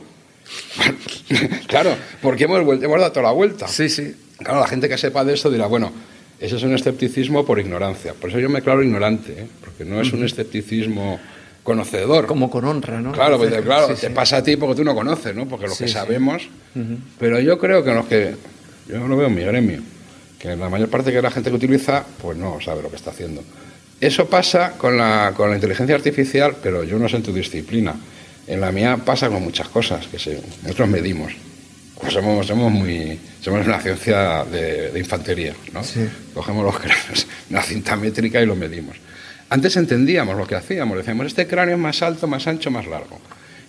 claro, 1.67 1.95
porque 2.21 2.45
hemos, 2.45 2.59
hemos 2.61 2.99
dado 2.99 3.11
toda 3.11 3.27
la 3.27 3.31
vuelta. 3.31 3.67
Sí, 3.67 3.89
sí. 3.89 4.15
Claro, 4.37 4.59
la 4.59 4.67
gente 4.67 4.87
que 4.87 4.97
sepa 4.97 5.25
de 5.25 5.33
esto 5.33 5.49
dirá, 5.49 5.65
bueno, 5.65 5.91
eso 6.39 6.57
es 6.57 6.63
un 6.63 6.73
escepticismo 6.73 7.45
por 7.45 7.59
ignorancia. 7.59 8.13
Por 8.13 8.29
eso 8.29 8.39
yo 8.39 8.49
me 8.49 8.61
claro 8.61 8.83
ignorante, 8.83 9.33
¿eh? 9.33 9.47
porque 9.61 9.83
no 9.85 9.99
es 9.99 10.13
un 10.13 10.23
escepticismo 10.23 11.19
conocedor. 11.63 12.27
Como 12.27 12.49
con 12.49 12.63
honra, 12.65 13.01
¿no? 13.01 13.11
Claro, 13.11 13.37
pues, 13.37 13.53
claro 13.61 13.93
te 13.95 14.09
pasa 14.11 14.37
a 14.37 14.43
ti 14.43 14.55
porque 14.55 14.75
tú 14.75 14.83
no 14.83 14.95
conoces, 14.95 15.35
¿no? 15.35 15.47
Porque 15.47 15.67
lo 15.67 15.75
que 15.75 15.87
sabemos. 15.87 16.47
Pero 17.19 17.39
yo 17.39 17.57
creo 17.57 17.83
que 17.83 17.93
los 17.93 18.05
que. 18.05 18.35
Yo 18.87 19.05
lo 19.05 19.17
veo 19.17 19.27
en 19.27 19.35
mi 19.35 19.41
gremio, 19.41 19.81
que 20.39 20.55
la 20.55 20.69
mayor 20.69 20.89
parte 20.89 21.11
de 21.11 21.21
la 21.21 21.29
gente 21.29 21.49
que 21.49 21.55
utiliza, 21.57 22.05
pues 22.21 22.37
no 22.37 22.61
sabe 22.61 22.81
lo 22.81 22.89
que 22.89 22.95
está 22.95 23.09
haciendo. 23.09 23.43
Eso 23.99 24.29
pasa 24.29 24.73
con 24.77 24.95
la, 24.95 25.33
con 25.35 25.49
la 25.49 25.55
inteligencia 25.55 25.95
artificial, 25.95 26.55
pero 26.63 26.83
yo 26.83 26.97
no 26.97 27.09
sé 27.09 27.17
en 27.17 27.23
tu 27.23 27.33
disciplina. 27.33 27.95
En 28.47 28.61
la 28.61 28.71
mía 28.71 28.97
pasa 28.97 29.29
con 29.29 29.43
muchas 29.43 29.67
cosas 29.67 30.07
que 30.07 30.17
se, 30.17 30.41
nosotros 30.63 30.87
medimos. 30.87 31.33
Pues 31.99 32.13
somos, 32.13 32.45
somos, 32.45 32.71
muy, 32.71 33.19
somos 33.41 33.65
una 33.65 33.79
ciencia 33.79 34.45
de, 34.45 34.91
infantería, 34.95 35.53
¿no? 35.73 35.81
Cogemos 36.33 36.63
los 36.63 36.79
cráneos, 36.79 37.27
una 37.49 37.61
cinta 37.61 37.95
métrica 37.95 38.41
y 38.41 38.45
lo 38.45 38.55
medimos. 38.55 38.97
Antes 39.49 39.75
entendíamos 39.77 40.37
lo 40.37 40.45
que 40.45 40.55
hacíamos, 40.55 40.97
decíamos, 40.97 41.25
este 41.27 41.47
cráneo 41.47 41.75
es 41.75 41.81
más 41.81 42.01
alto, 42.01 42.27
más 42.27 42.45
ancho, 42.47 42.69
más 42.69 42.85
largo. 42.85 43.19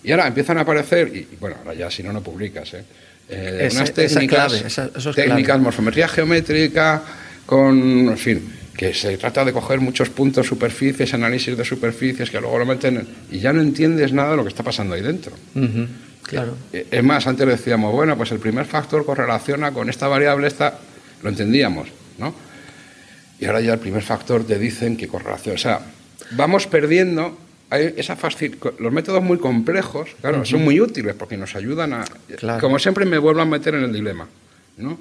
Y 0.03 0.11
ahora 0.11 0.27
empiezan 0.27 0.57
a 0.59 0.61
aparecer, 0.61 1.07
y, 1.07 1.27
bueno, 1.39 1.57
ahora 1.59 1.73
ya 1.73 1.91
si 1.91 2.03
no, 2.03 2.13
no 2.13 2.21
publicas, 2.21 2.73
¿eh? 2.73 2.83
eh 3.29 3.69
unas 3.71 3.93
técnicas, 3.93 4.53
técnicas 5.15 5.59
morfometría 5.59 6.07
geométrica, 6.07 7.01
con, 7.45 8.09
en 8.09 8.17
fin, 8.17 8.58
que 8.79 8.93
se 8.93 9.17
trata 9.17 9.43
de 9.43 9.51
coger 9.51 9.81
muchos 9.81 10.09
puntos, 10.09 10.47
superficies, 10.47 11.13
análisis 11.13 11.57
de 11.57 11.65
superficies, 11.65 12.29
que 12.29 12.39
luego 12.39 12.57
lo 12.59 12.65
meten 12.65 13.05
y 13.29 13.39
ya 13.39 13.51
no 13.51 13.59
entiendes 13.59 14.13
nada 14.13 14.31
de 14.31 14.37
lo 14.37 14.43
que 14.43 14.47
está 14.47 14.63
pasando 14.63 14.95
ahí 14.95 15.01
dentro. 15.01 15.33
Claro. 16.23 16.55
Eh, 16.71 16.87
es 16.89 17.03
más, 17.03 17.27
antes 17.27 17.45
decíamos, 17.45 17.91
bueno, 17.91 18.15
pues 18.15 18.31
el 18.31 18.39
primer 18.39 18.65
factor 18.65 19.05
correlaciona 19.05 19.73
con 19.73 19.89
esta 19.89 20.07
variable, 20.07 20.47
esta, 20.47 20.79
lo 21.21 21.29
entendíamos, 21.29 21.89
¿no? 22.19 22.33
Y 23.37 23.47
ahora 23.47 23.59
ya 23.59 23.73
el 23.73 23.79
primer 23.79 24.01
factor 24.01 24.47
te 24.47 24.57
dicen 24.57 24.95
que 24.95 25.09
correlaciona. 25.09 25.55
O 25.55 25.59
sea, 25.59 25.81
vamos 26.31 26.65
perdiendo 26.65 27.37
esa 27.71 28.17
los 28.79 28.93
métodos 28.93 29.21
muy 29.21 29.39
complejos, 29.39 30.11
claro, 30.21 30.45
son 30.45 30.63
muy 30.63 30.79
útiles 30.79 31.15
porque 31.15 31.35
nos 31.35 31.53
ayudan 31.53 31.91
a... 31.91 32.05
Como 32.61 32.79
siempre 32.79 33.03
me 33.03 33.17
vuelvo 33.17 33.41
a 33.41 33.45
meter 33.45 33.75
en 33.75 33.83
el 33.83 33.91
dilema, 33.91 34.25
¿no? 34.77 34.97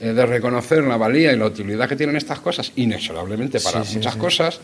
Eh, 0.00 0.12
de 0.12 0.26
reconocer 0.26 0.84
la 0.84 0.96
valía 0.96 1.32
y 1.32 1.36
la 1.36 1.46
utilidad 1.46 1.88
que 1.88 1.96
tienen 1.96 2.14
estas 2.14 2.38
cosas, 2.38 2.70
inexorablemente 2.76 3.58
para 3.58 3.82
muchas 3.82 4.14
cosas, 4.14 4.60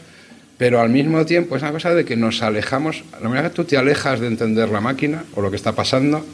pero 0.59 0.81
al 0.81 0.90
mismo 0.90 1.27
tiempo 1.27 1.57
es 1.57 1.62
una 1.62 1.73
cosa 1.73 1.92
de 1.92 2.05
que 2.05 2.16
nos 2.16 2.40
alejamos, 2.42 3.03
la 3.20 3.29
manera 3.29 3.49
que 3.49 3.55
tú 3.57 3.64
te 3.64 3.77
alejas 3.77 4.20
de 4.20 4.29
entender 4.29 4.68
la 4.68 4.81
máquina 4.81 5.25
o 5.35 5.42
lo 5.42 5.51
que 5.51 5.57
está 5.57 5.73
pasando, 5.73 6.25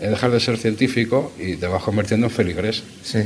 eh, 0.00 0.08
dejas 0.08 0.32
de 0.32 0.40
ser 0.40 0.58
científico 0.58 1.32
y 1.38 1.54
te 1.54 1.68
vas 1.68 1.84
convirtiendo 1.84 2.26
en 2.26 2.32
feligres. 2.32 2.82
Sí. 3.04 3.20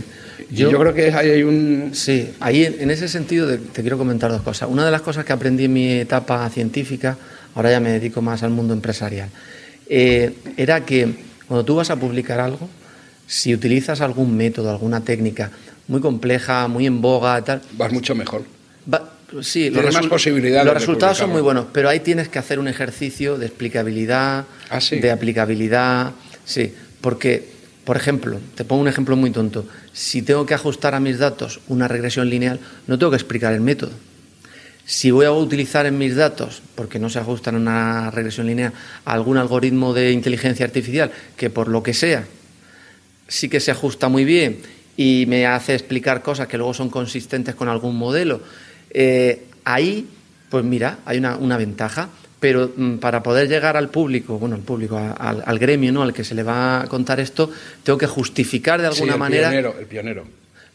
Yo, 0.51 0.71
yo, 0.71 0.79
creo 0.79 0.93
que 0.93 1.11
ahí 1.11 1.31
hay 1.31 1.43
un... 1.43 1.93
Sí, 1.95 2.33
ahí 2.41 2.67
en 2.67 2.91
ese 2.91 3.09
sentido 3.09 3.49
te 3.57 3.81
quiero 3.81 3.97
comentar 3.97 4.31
dos 4.31 4.43
cosas. 4.43 4.69
Una 4.69 4.85
de 4.85 4.91
las 4.91 5.01
cosas 5.01 5.25
que 5.25 5.33
aprendí 5.33 5.65
en 5.65 5.73
mi 5.73 5.93
etapa 5.93 6.47
científica, 6.51 7.17
ahora 7.55 7.71
ya 7.71 7.81
me 7.81 7.89
dedico 7.89 8.21
más 8.21 8.43
al 8.43 8.51
mundo 8.51 8.75
empresarial, 8.75 9.31
eh, 9.89 10.35
era 10.59 10.85
que 10.85 11.09
cuando 11.49 11.65
tú 11.65 11.77
vas 11.77 11.89
a 11.89 11.97
publicar 11.97 12.39
algo, 12.39 12.69
si 13.27 13.53
utilizas 13.53 14.01
algún 14.01 14.37
método, 14.37 14.71
alguna 14.71 15.03
técnica 15.03 15.51
muy 15.89 16.01
compleja, 16.01 16.69
muy 16.69 16.87
en 16.87 17.01
boga, 17.01 17.43
tal. 17.43 17.63
Vas 17.73 17.93
mucho 17.93 18.15
mejor. 18.15 18.45
sí, 19.43 19.71
los, 19.71 19.93
más 19.93 20.07
posibilidades 20.07 20.65
los 20.65 20.75
resultados 20.75 21.19
son 21.19 21.31
muy 21.31 21.43
buenos, 21.43 21.67
pero 21.73 21.89
ahí 21.89 22.01
tienes 22.01 22.29
que 22.29 22.39
hacer 22.39 22.59
un 22.59 22.69
ejercicio 22.69 23.39
de 23.39 23.47
explicabilidad, 23.47 24.47
ah, 24.71 24.81
de 24.91 25.11
aplicabilidad. 25.11 26.13
Sí, 26.45 26.73
porque, 27.01 27.49
por 27.85 27.97
ejemplo, 27.97 28.41
te 28.55 28.65
pongo 28.65 28.83
un 28.83 28.89
ejemplo 28.89 29.17
muy 29.17 29.31
tonto. 29.31 29.67
Si 29.93 30.23
tengo 30.23 30.47
que 30.47 30.55
ajustar 30.55 30.95
a 30.95 31.01
mis 31.01 31.19
datos 31.19 31.61
una 31.69 31.89
regresión 31.89 32.31
lineal, 32.31 32.61
no 32.87 32.99
tengo 32.99 33.11
que 33.11 33.17
explicar 33.17 33.53
el 33.53 33.61
método. 33.61 33.93
Si 34.85 35.11
voy 35.11 35.27
a 35.27 35.33
utilizar 35.33 35.87
en 35.87 35.99
mis 35.99 36.15
datos, 36.15 36.63
porque 36.77 37.01
no 37.01 37.11
se 37.11 37.19
ajustan 37.19 37.57
a 37.57 37.59
una 37.59 38.11
regresión 38.13 38.47
lineal, 38.47 38.73
algún 39.05 39.37
algoritmo 39.37 39.93
de 39.93 40.13
inteligencia 40.13 40.65
artificial 40.65 41.11
que 41.37 41.51
por 41.51 41.67
lo 41.67 41.83
que 41.83 41.93
sea 41.93 42.25
sí 43.29 43.49
que 43.49 43.61
se 43.61 43.71
ajusta 43.71 44.09
muy 44.09 44.25
bien 44.25 44.59
y 44.97 45.25
me 45.29 45.47
hace 45.47 45.75
explicar 45.75 46.23
cosas 46.23 46.49
que 46.49 46.57
luego 46.57 46.75
son 46.75 46.91
consistentes 46.91 47.55
con 47.55 47.69
algún 47.69 47.97
modelo, 47.97 48.41
eh, 48.91 49.45
ahí, 49.65 50.07
pues 50.49 50.65
mira, 50.65 50.99
hay 51.05 51.19
una, 51.19 51.57
ventaja. 51.57 52.09
Pero 52.39 52.71
mm, 52.77 52.97
para 52.97 53.23
poder 53.23 53.49
llegar 53.49 53.77
al 53.77 53.89
público, 53.89 54.39
bueno, 54.39 54.57
al 54.57 54.61
público, 54.61 54.99
al, 54.99 55.59
gremio, 55.59 55.91
¿no? 55.91 56.03
Al 56.03 56.13
que 56.13 56.23
se 56.23 56.35
le 56.35 56.43
va 56.43 56.83
a 56.83 56.87
contar 56.87 57.19
esto, 57.19 57.51
tengo 57.83 57.99
que 57.99 58.07
justificar 58.07 58.81
de 58.81 58.89
alguna 58.89 59.17
manera. 59.17 59.51
el 59.53 59.87
pionero 59.87 60.25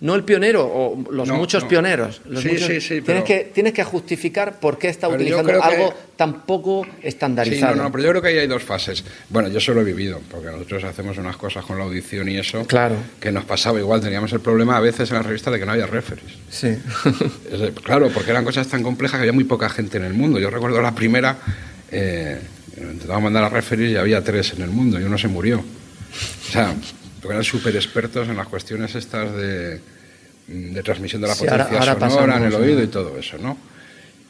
no 0.02 0.16
el 0.16 0.24
pionero 0.24 0.66
o 0.66 1.12
los 1.12 1.30
muchos 1.30 1.64
pioneros. 1.66 2.22
sí, 2.42 2.58
sí, 2.58 2.82
sí, 2.82 3.02
tienes, 3.02 3.24
que, 3.24 3.52
tienes 3.54 3.72
que 3.72 3.84
justificar 3.84 4.60
por 4.60 4.80
qué 4.80 4.90
está 4.90 5.08
utilizando 5.08 5.62
algo 5.62 5.94
tan 6.16 6.42
poco 6.42 6.86
estandarizado. 7.04 7.74
Sí, 7.74 7.78
no, 7.78 7.84
no, 7.86 7.92
pero 7.92 8.04
yo 8.04 8.10
creo 8.10 8.22
que 8.22 8.28
ahí 8.30 8.38
hay 8.40 8.48
dos 8.48 8.64
fases. 8.64 9.04
Bueno, 9.30 9.50
yo 9.50 9.60
solo 9.60 9.82
he 9.82 9.84
vivido, 9.84 10.20
porque 10.30 10.48
nosotros 10.48 10.84
hacemos 10.86 11.18
unas 11.20 11.38
cosas 11.38 11.64
con 11.66 11.78
la 11.78 11.84
audición 11.84 12.30
y 12.30 12.38
eso. 12.38 12.66
Claro. 12.66 12.96
Que 13.20 13.32
nos 13.32 13.46
pasaba 13.46 13.80
igual, 13.80 14.02
teníamos 14.02 14.34
el 14.34 14.40
problema 14.40 14.76
a 14.76 14.80
veces 14.80 15.10
en 15.12 15.18
la 15.18 15.24
revista 15.24 15.52
de 15.52 15.60
que 15.60 15.66
no 15.68 15.72
había 15.72 15.86
referees. 15.86 16.32
Sí. 16.50 16.78
claro, 17.84 18.10
porque 18.10 18.32
eran 18.32 18.44
cosas 18.44 18.68
tan 18.68 18.82
complejas 18.82 19.18
que 19.18 19.22
había 19.22 19.34
muy 19.34 19.44
poca 19.44 19.70
gente 19.70 19.98
en 19.98 20.06
el 20.06 20.14
mundo. 20.14 20.40
Yo 20.40 20.50
recuerdo 20.50 20.82
la 20.82 20.96
primera. 20.96 21.38
Eh, 21.92 22.40
intentamos 22.76 23.22
mandar 23.22 23.44
a 23.44 23.50
referir 23.50 23.92
y 23.92 23.98
había 23.98 24.24
tres 24.24 24.54
en 24.54 24.64
el 24.64 24.70
mundo 24.70 25.00
y 25.00 25.04
uno 25.04 25.18
se 25.18 25.28
murió. 25.28 25.60
O 25.60 26.52
sea, 26.52 26.74
porque 27.22 27.34
eran 27.34 27.44
súper 27.44 27.76
expertos 27.76 28.28
en 28.28 28.36
las 28.36 28.48
cuestiones 28.48 28.96
estas 28.96 29.34
de, 29.36 29.80
de 30.48 30.84
transmisión 30.84 31.22
de 31.22 31.28
la 31.28 31.36
potencia 31.36 31.84
sonora 32.10 32.38
en 32.38 32.44
el 32.44 32.56
oído 32.56 32.82
y 32.82 32.88
todo 32.88 33.18
eso, 33.18 33.38
¿no? 33.38 33.58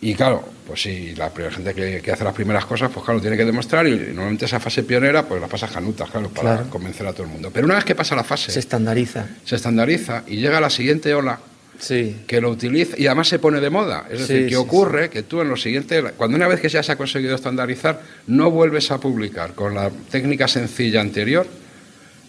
Y 0.04 0.16
claro, 0.16 0.44
pues 0.66 0.82
si 0.82 1.14
la 1.16 1.30
primera 1.30 1.54
gente 1.54 1.76
que, 1.76 2.12
hace 2.12 2.24
las 2.24 2.34
primeras 2.34 2.66
cosas, 2.66 2.90
pues 2.92 3.06
claro, 3.06 3.22
tiene 3.22 3.38
que 3.38 3.46
demostrar 3.46 3.86
y, 3.86 3.92
normalmente 3.92 4.46
esa 4.46 4.60
fase 4.60 4.82
pionera, 4.82 5.28
pues 5.28 5.40
la 5.40 5.48
pasa 5.48 5.68
canuta, 5.68 6.06
claro, 6.06 6.30
para 6.30 6.64
convencer 6.64 7.06
a 7.06 7.14
todo 7.14 7.24
el 7.24 7.30
mundo. 7.30 7.52
Pero 7.54 7.66
una 7.66 7.76
vez 7.76 7.86
que 7.86 7.94
pasa 7.94 8.16
la 8.16 8.24
fase... 8.24 8.52
Se 8.52 8.60
estandariza. 8.60 9.28
Se 9.46 9.56
estandariza 9.56 10.24
y 10.26 10.38
llega 10.38 10.60
la 10.60 10.72
siguiente 10.72 11.14
ola 11.14 11.40
sí. 11.78 12.24
que 12.26 12.42
lo 12.42 12.50
utiliza 12.50 12.96
y 12.98 13.06
además 13.06 13.28
se 13.28 13.38
pone 13.38 13.60
de 13.60 13.70
moda. 13.70 14.08
Es 14.10 14.28
decir, 14.28 14.50
que 14.50 14.58
ocurre 14.58 15.12
que 15.12 15.22
tú 15.22 15.40
en 15.40 15.50
lo 15.50 15.56
siguiente, 15.56 16.02
cuando 16.18 16.36
una 16.36 16.48
vez 16.48 16.60
que 16.60 16.70
ya 16.70 16.82
se 16.82 16.92
ha 16.92 16.96
conseguido 16.96 17.36
estandarizar, 17.36 18.02
no 18.26 18.50
vuelves 18.50 18.90
a 18.90 19.00
publicar 19.00 19.54
con 19.54 19.76
la 19.76 19.92
técnica 20.10 20.48
sencilla 20.48 21.00
anterior 21.00 21.46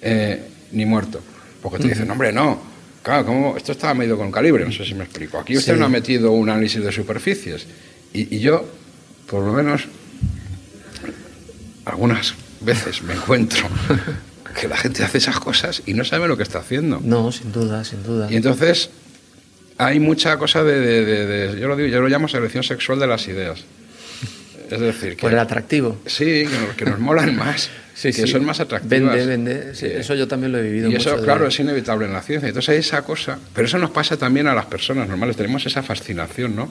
eh, 0.03 0.43
ni 0.73 0.87
muerto. 0.87 1.21
Porque 1.63 1.79
te 1.79 1.89
dicen, 1.89 2.11
hombre, 2.11 2.33
no, 2.33 2.73
Claro, 3.03 3.27
como 3.27 3.57
esto 3.57 3.73
estaba 3.73 3.95
medido 3.95 4.17
con 4.17 4.31
calibre, 4.31 4.65
no 4.65 4.71
sé 4.71 4.85
si 4.85 4.95
me 4.95 5.05
explico. 5.05 5.39
Aquí 5.39 5.57
usted 5.57 5.77
no 5.77 5.87
ha 5.87 5.89
metido 5.89 6.31
un 6.31 6.49
análisis 6.49 6.83
de 6.83 6.93
superficies. 6.93 7.67
Y, 8.13 8.39
yo, 8.39 8.65
por 9.27 9.43
lo 9.43 9.53
menos, 9.53 9.89
algunas 11.85 12.35
veces 12.61 13.03
me 13.03 13.15
encuentro 13.15 13.67
que 14.61 14.69
la 14.69 14.77
gente 14.77 15.03
hace 15.03 15.19
esas 15.19 15.41
cosas 15.41 15.83
y 15.85 15.95
no 15.95 16.05
sabe 16.05 16.29
lo 16.29 16.37
que 16.37 16.45
está 16.45 16.61
haciendo. 16.61 17.01
No, 17.03 17.33
sin 17.33 17.51
duda, 17.51 17.85
sin 17.85 18.05
duda. 18.05 18.31
Y 18.31 18.37
entonces 18.37 18.91
hay 19.79 19.99
mucha 19.99 20.37
cosa 20.37 20.63
de, 20.63 21.57
yo 21.61 21.67
lo 21.67 21.75
digo, 21.75 21.89
yo 21.89 22.01
lo 22.01 22.09
llamo 22.09 22.29
selección 22.29 22.63
sexual 22.63 23.01
de 23.01 23.07
las 23.09 23.27
ideas. 23.27 23.65
Es 24.71 24.81
decir, 24.81 25.17
que... 25.17 25.23
Por 25.23 25.33
el 25.33 25.39
atractivo. 25.39 25.99
Sí, 26.07 26.45
que 26.77 26.85
nos 26.85 27.01
molan 27.01 27.35
más 27.35 27.69
que 28.01 28.27
son 28.27 28.45
más 28.45 28.61
atractivas. 28.61 29.15
Vende, 29.15 29.27
vende. 29.27 30.01
eso 30.01 30.15
yo 30.15 30.27
también 30.29 30.53
lo 30.53 30.59
he 30.59 30.63
vivido. 30.63 30.91
Y 30.91 30.97
eso, 30.97 31.17
claro, 31.23 31.47
es 31.47 31.59
inevitable 31.61 32.07
en 32.07 32.13
la 32.13 32.23
ciencia. 32.23 32.49
Entonces 32.49 32.79
esa 32.79 33.03
cosa, 33.03 33.39
pero 33.55 33.67
eso 33.67 33.79
nos 33.79 33.91
pasa 33.91 34.17
también 34.17 34.47
a 34.47 34.55
las 34.55 34.67
personas 34.67 35.09
normales. 35.09 35.37
Tenemos 35.37 35.65
esa 35.67 35.83
fascinación, 35.83 36.57
¿no? 36.57 36.71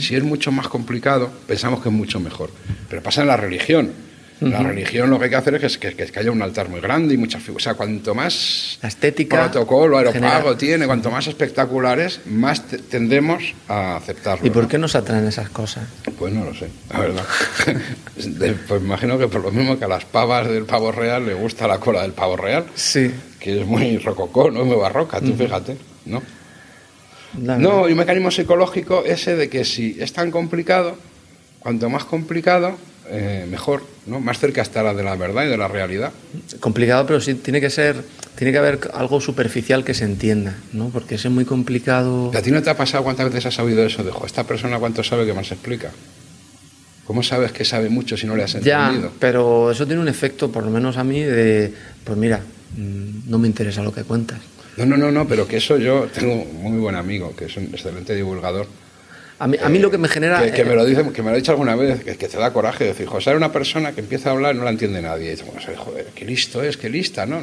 Si 0.00 0.14
es 0.14 0.22
mucho 0.22 0.52
más 0.52 0.68
complicado, 0.68 1.30
pensamos 1.46 1.82
que 1.82 1.88
es 1.88 1.94
mucho 1.94 2.20
mejor. 2.20 2.50
Pero 2.88 3.02
pasa 3.02 3.22
en 3.22 3.28
la 3.28 3.36
religión. 3.36 4.09
La 4.40 4.62
religión 4.62 5.10
lo 5.10 5.18
que 5.18 5.24
hay 5.24 5.30
que 5.30 5.36
hacer 5.36 5.54
es 5.62 5.76
que, 5.76 5.94
que, 5.94 6.18
haya 6.18 6.30
un 6.30 6.40
altar 6.40 6.70
muy 6.70 6.80
grande 6.80 7.12
y 7.12 7.18
muchas 7.18 7.42
figuras. 7.42 7.62
O 7.62 7.64
sea, 7.64 7.74
cuanto 7.74 8.14
más 8.14 8.78
la 8.80 8.88
estética, 8.88 9.50
protocolo, 9.50 9.98
aeropago 9.98 10.56
tiene, 10.56 10.86
cuanto 10.86 11.10
más 11.10 11.26
espectaculares, 11.26 12.20
más 12.24 12.66
tendemos 12.66 13.54
a 13.68 13.96
aceptarlo. 13.96 14.46
¿Y 14.46 14.50
por 14.50 14.66
qué 14.66 14.78
nos 14.78 14.96
atraen 14.96 15.26
esas 15.26 15.50
cosas? 15.50 15.84
Pues 16.18 16.32
no 16.32 16.44
lo 16.44 16.54
sé, 16.54 16.68
la 16.90 17.00
verdad. 17.00 17.24
pues 18.68 18.82
imagino 18.82 19.18
que 19.18 19.28
por 19.28 19.42
lo 19.42 19.50
mismo 19.50 19.78
que 19.78 19.84
a 19.84 19.88
las 19.88 20.06
pavas 20.06 20.48
del 20.48 20.64
pavo 20.64 20.90
real 20.90 21.26
le 21.26 21.34
gusta 21.34 21.68
la 21.68 21.78
cola 21.78 22.02
del 22.02 22.12
pavo 22.12 22.36
real. 22.36 22.64
Sí. 22.74 23.12
Que 23.38 23.60
es 23.60 23.66
muy 23.66 23.98
rococó, 23.98 24.50
¿no? 24.50 24.64
Muy 24.64 24.76
barroca, 24.76 25.20
tú 25.20 25.34
fíjate, 25.34 25.76
¿no? 26.06 26.22
no, 27.34 27.88
y 27.88 27.92
un 27.92 27.98
mecanismo 27.98 28.30
psicológico 28.30 29.04
ese 29.04 29.36
de 29.36 29.48
que 29.48 29.64
si 29.64 29.96
es 30.00 30.12
tan 30.12 30.30
complicado, 30.30 30.96
cuanto 31.60 31.88
más 31.88 32.04
complicado, 32.04 32.76
eh, 33.10 33.46
mejor, 33.50 33.82
¿no? 34.06 34.20
Más 34.20 34.38
cerca 34.38 34.62
estará 34.62 34.94
de 34.94 35.02
la 35.02 35.16
verdad 35.16 35.44
y 35.44 35.48
de 35.48 35.56
la 35.56 35.68
realidad. 35.68 36.12
Complicado, 36.60 37.06
pero 37.06 37.20
sí 37.20 37.34
tiene 37.34 37.60
que 37.60 37.68
ser, 37.68 37.96
tiene 38.36 38.52
que 38.52 38.58
haber 38.58 38.78
algo 38.94 39.20
superficial 39.20 39.84
que 39.84 39.94
se 39.94 40.04
entienda, 40.04 40.56
¿no? 40.72 40.90
Porque 40.90 41.16
es 41.16 41.24
muy 41.26 41.44
complicado. 41.44 42.30
¿A 42.34 42.40
ti 42.40 42.50
no 42.50 42.62
te 42.62 42.70
ha 42.70 42.76
pasado 42.76 43.02
cuántas 43.02 43.26
veces 43.26 43.46
has 43.46 43.58
oído 43.58 43.84
eso 43.84 44.04
de, 44.04 44.12
esta 44.24 44.44
persona 44.44 44.78
cuánto 44.78 45.02
sabe 45.02 45.26
que 45.26 45.34
más 45.34 45.50
explica? 45.50 45.90
¿Cómo 47.04 47.24
sabes 47.24 47.50
que 47.50 47.64
sabe 47.64 47.88
mucho 47.88 48.16
si 48.16 48.26
no 48.26 48.36
le 48.36 48.44
has 48.44 48.54
entendido? 48.54 49.08
Ya, 49.08 49.10
pero 49.18 49.72
eso 49.72 49.84
tiene 49.86 50.00
un 50.00 50.08
efecto, 50.08 50.52
por 50.52 50.64
lo 50.64 50.70
menos 50.70 50.96
a 50.96 51.02
mí, 51.02 51.20
de, 51.20 51.74
pues 52.04 52.16
mira, 52.16 52.38
mm, 52.76 53.28
no 53.28 53.38
me 53.38 53.48
interesa 53.48 53.82
lo 53.82 53.92
que 53.92 54.04
cuentas. 54.04 54.38
No, 54.76 54.86
no, 54.86 54.96
no, 54.96 55.10
no, 55.10 55.26
pero 55.26 55.48
que 55.48 55.56
eso 55.56 55.76
yo 55.78 56.08
tengo 56.14 56.34
un 56.34 56.62
muy 56.62 56.78
buen 56.78 56.94
amigo, 56.94 57.34
que 57.34 57.46
es 57.46 57.56
un 57.56 57.64
excelente 57.64 58.14
divulgador 58.14 58.68
a 59.40 59.48
mí, 59.48 59.56
a 59.58 59.70
mí 59.70 59.78
lo 59.78 59.90
que 59.90 59.96
me 59.96 60.06
genera... 60.06 60.52
Que, 60.52 60.66
me 60.66 60.74
lo 60.74 60.84
dice, 60.84 61.02
que 61.14 61.22
me 61.22 61.30
lo 61.30 61.34
ha 61.34 61.36
dicho 61.38 61.50
alguna 61.50 61.74
vez, 61.74 62.04
que, 62.04 62.28
te 62.28 62.36
da 62.36 62.52
coraje 62.52 62.84
decir, 62.84 63.06
José, 63.06 63.30
era 63.30 63.38
una 63.38 63.50
persona 63.50 63.92
que 63.92 64.02
empieza 64.02 64.28
a 64.28 64.32
hablar 64.32 64.54
y 64.54 64.58
no 64.58 64.64
la 64.64 64.70
entiende 64.70 65.00
nadie. 65.00 65.28
Y 65.28 65.30
dice, 65.30 65.44
bueno, 65.44 65.62
joder, 65.78 66.08
qué 66.14 66.26
listo 66.26 66.62
es, 66.62 66.76
qué 66.76 66.90
lista, 66.90 67.24
¿no? 67.24 67.40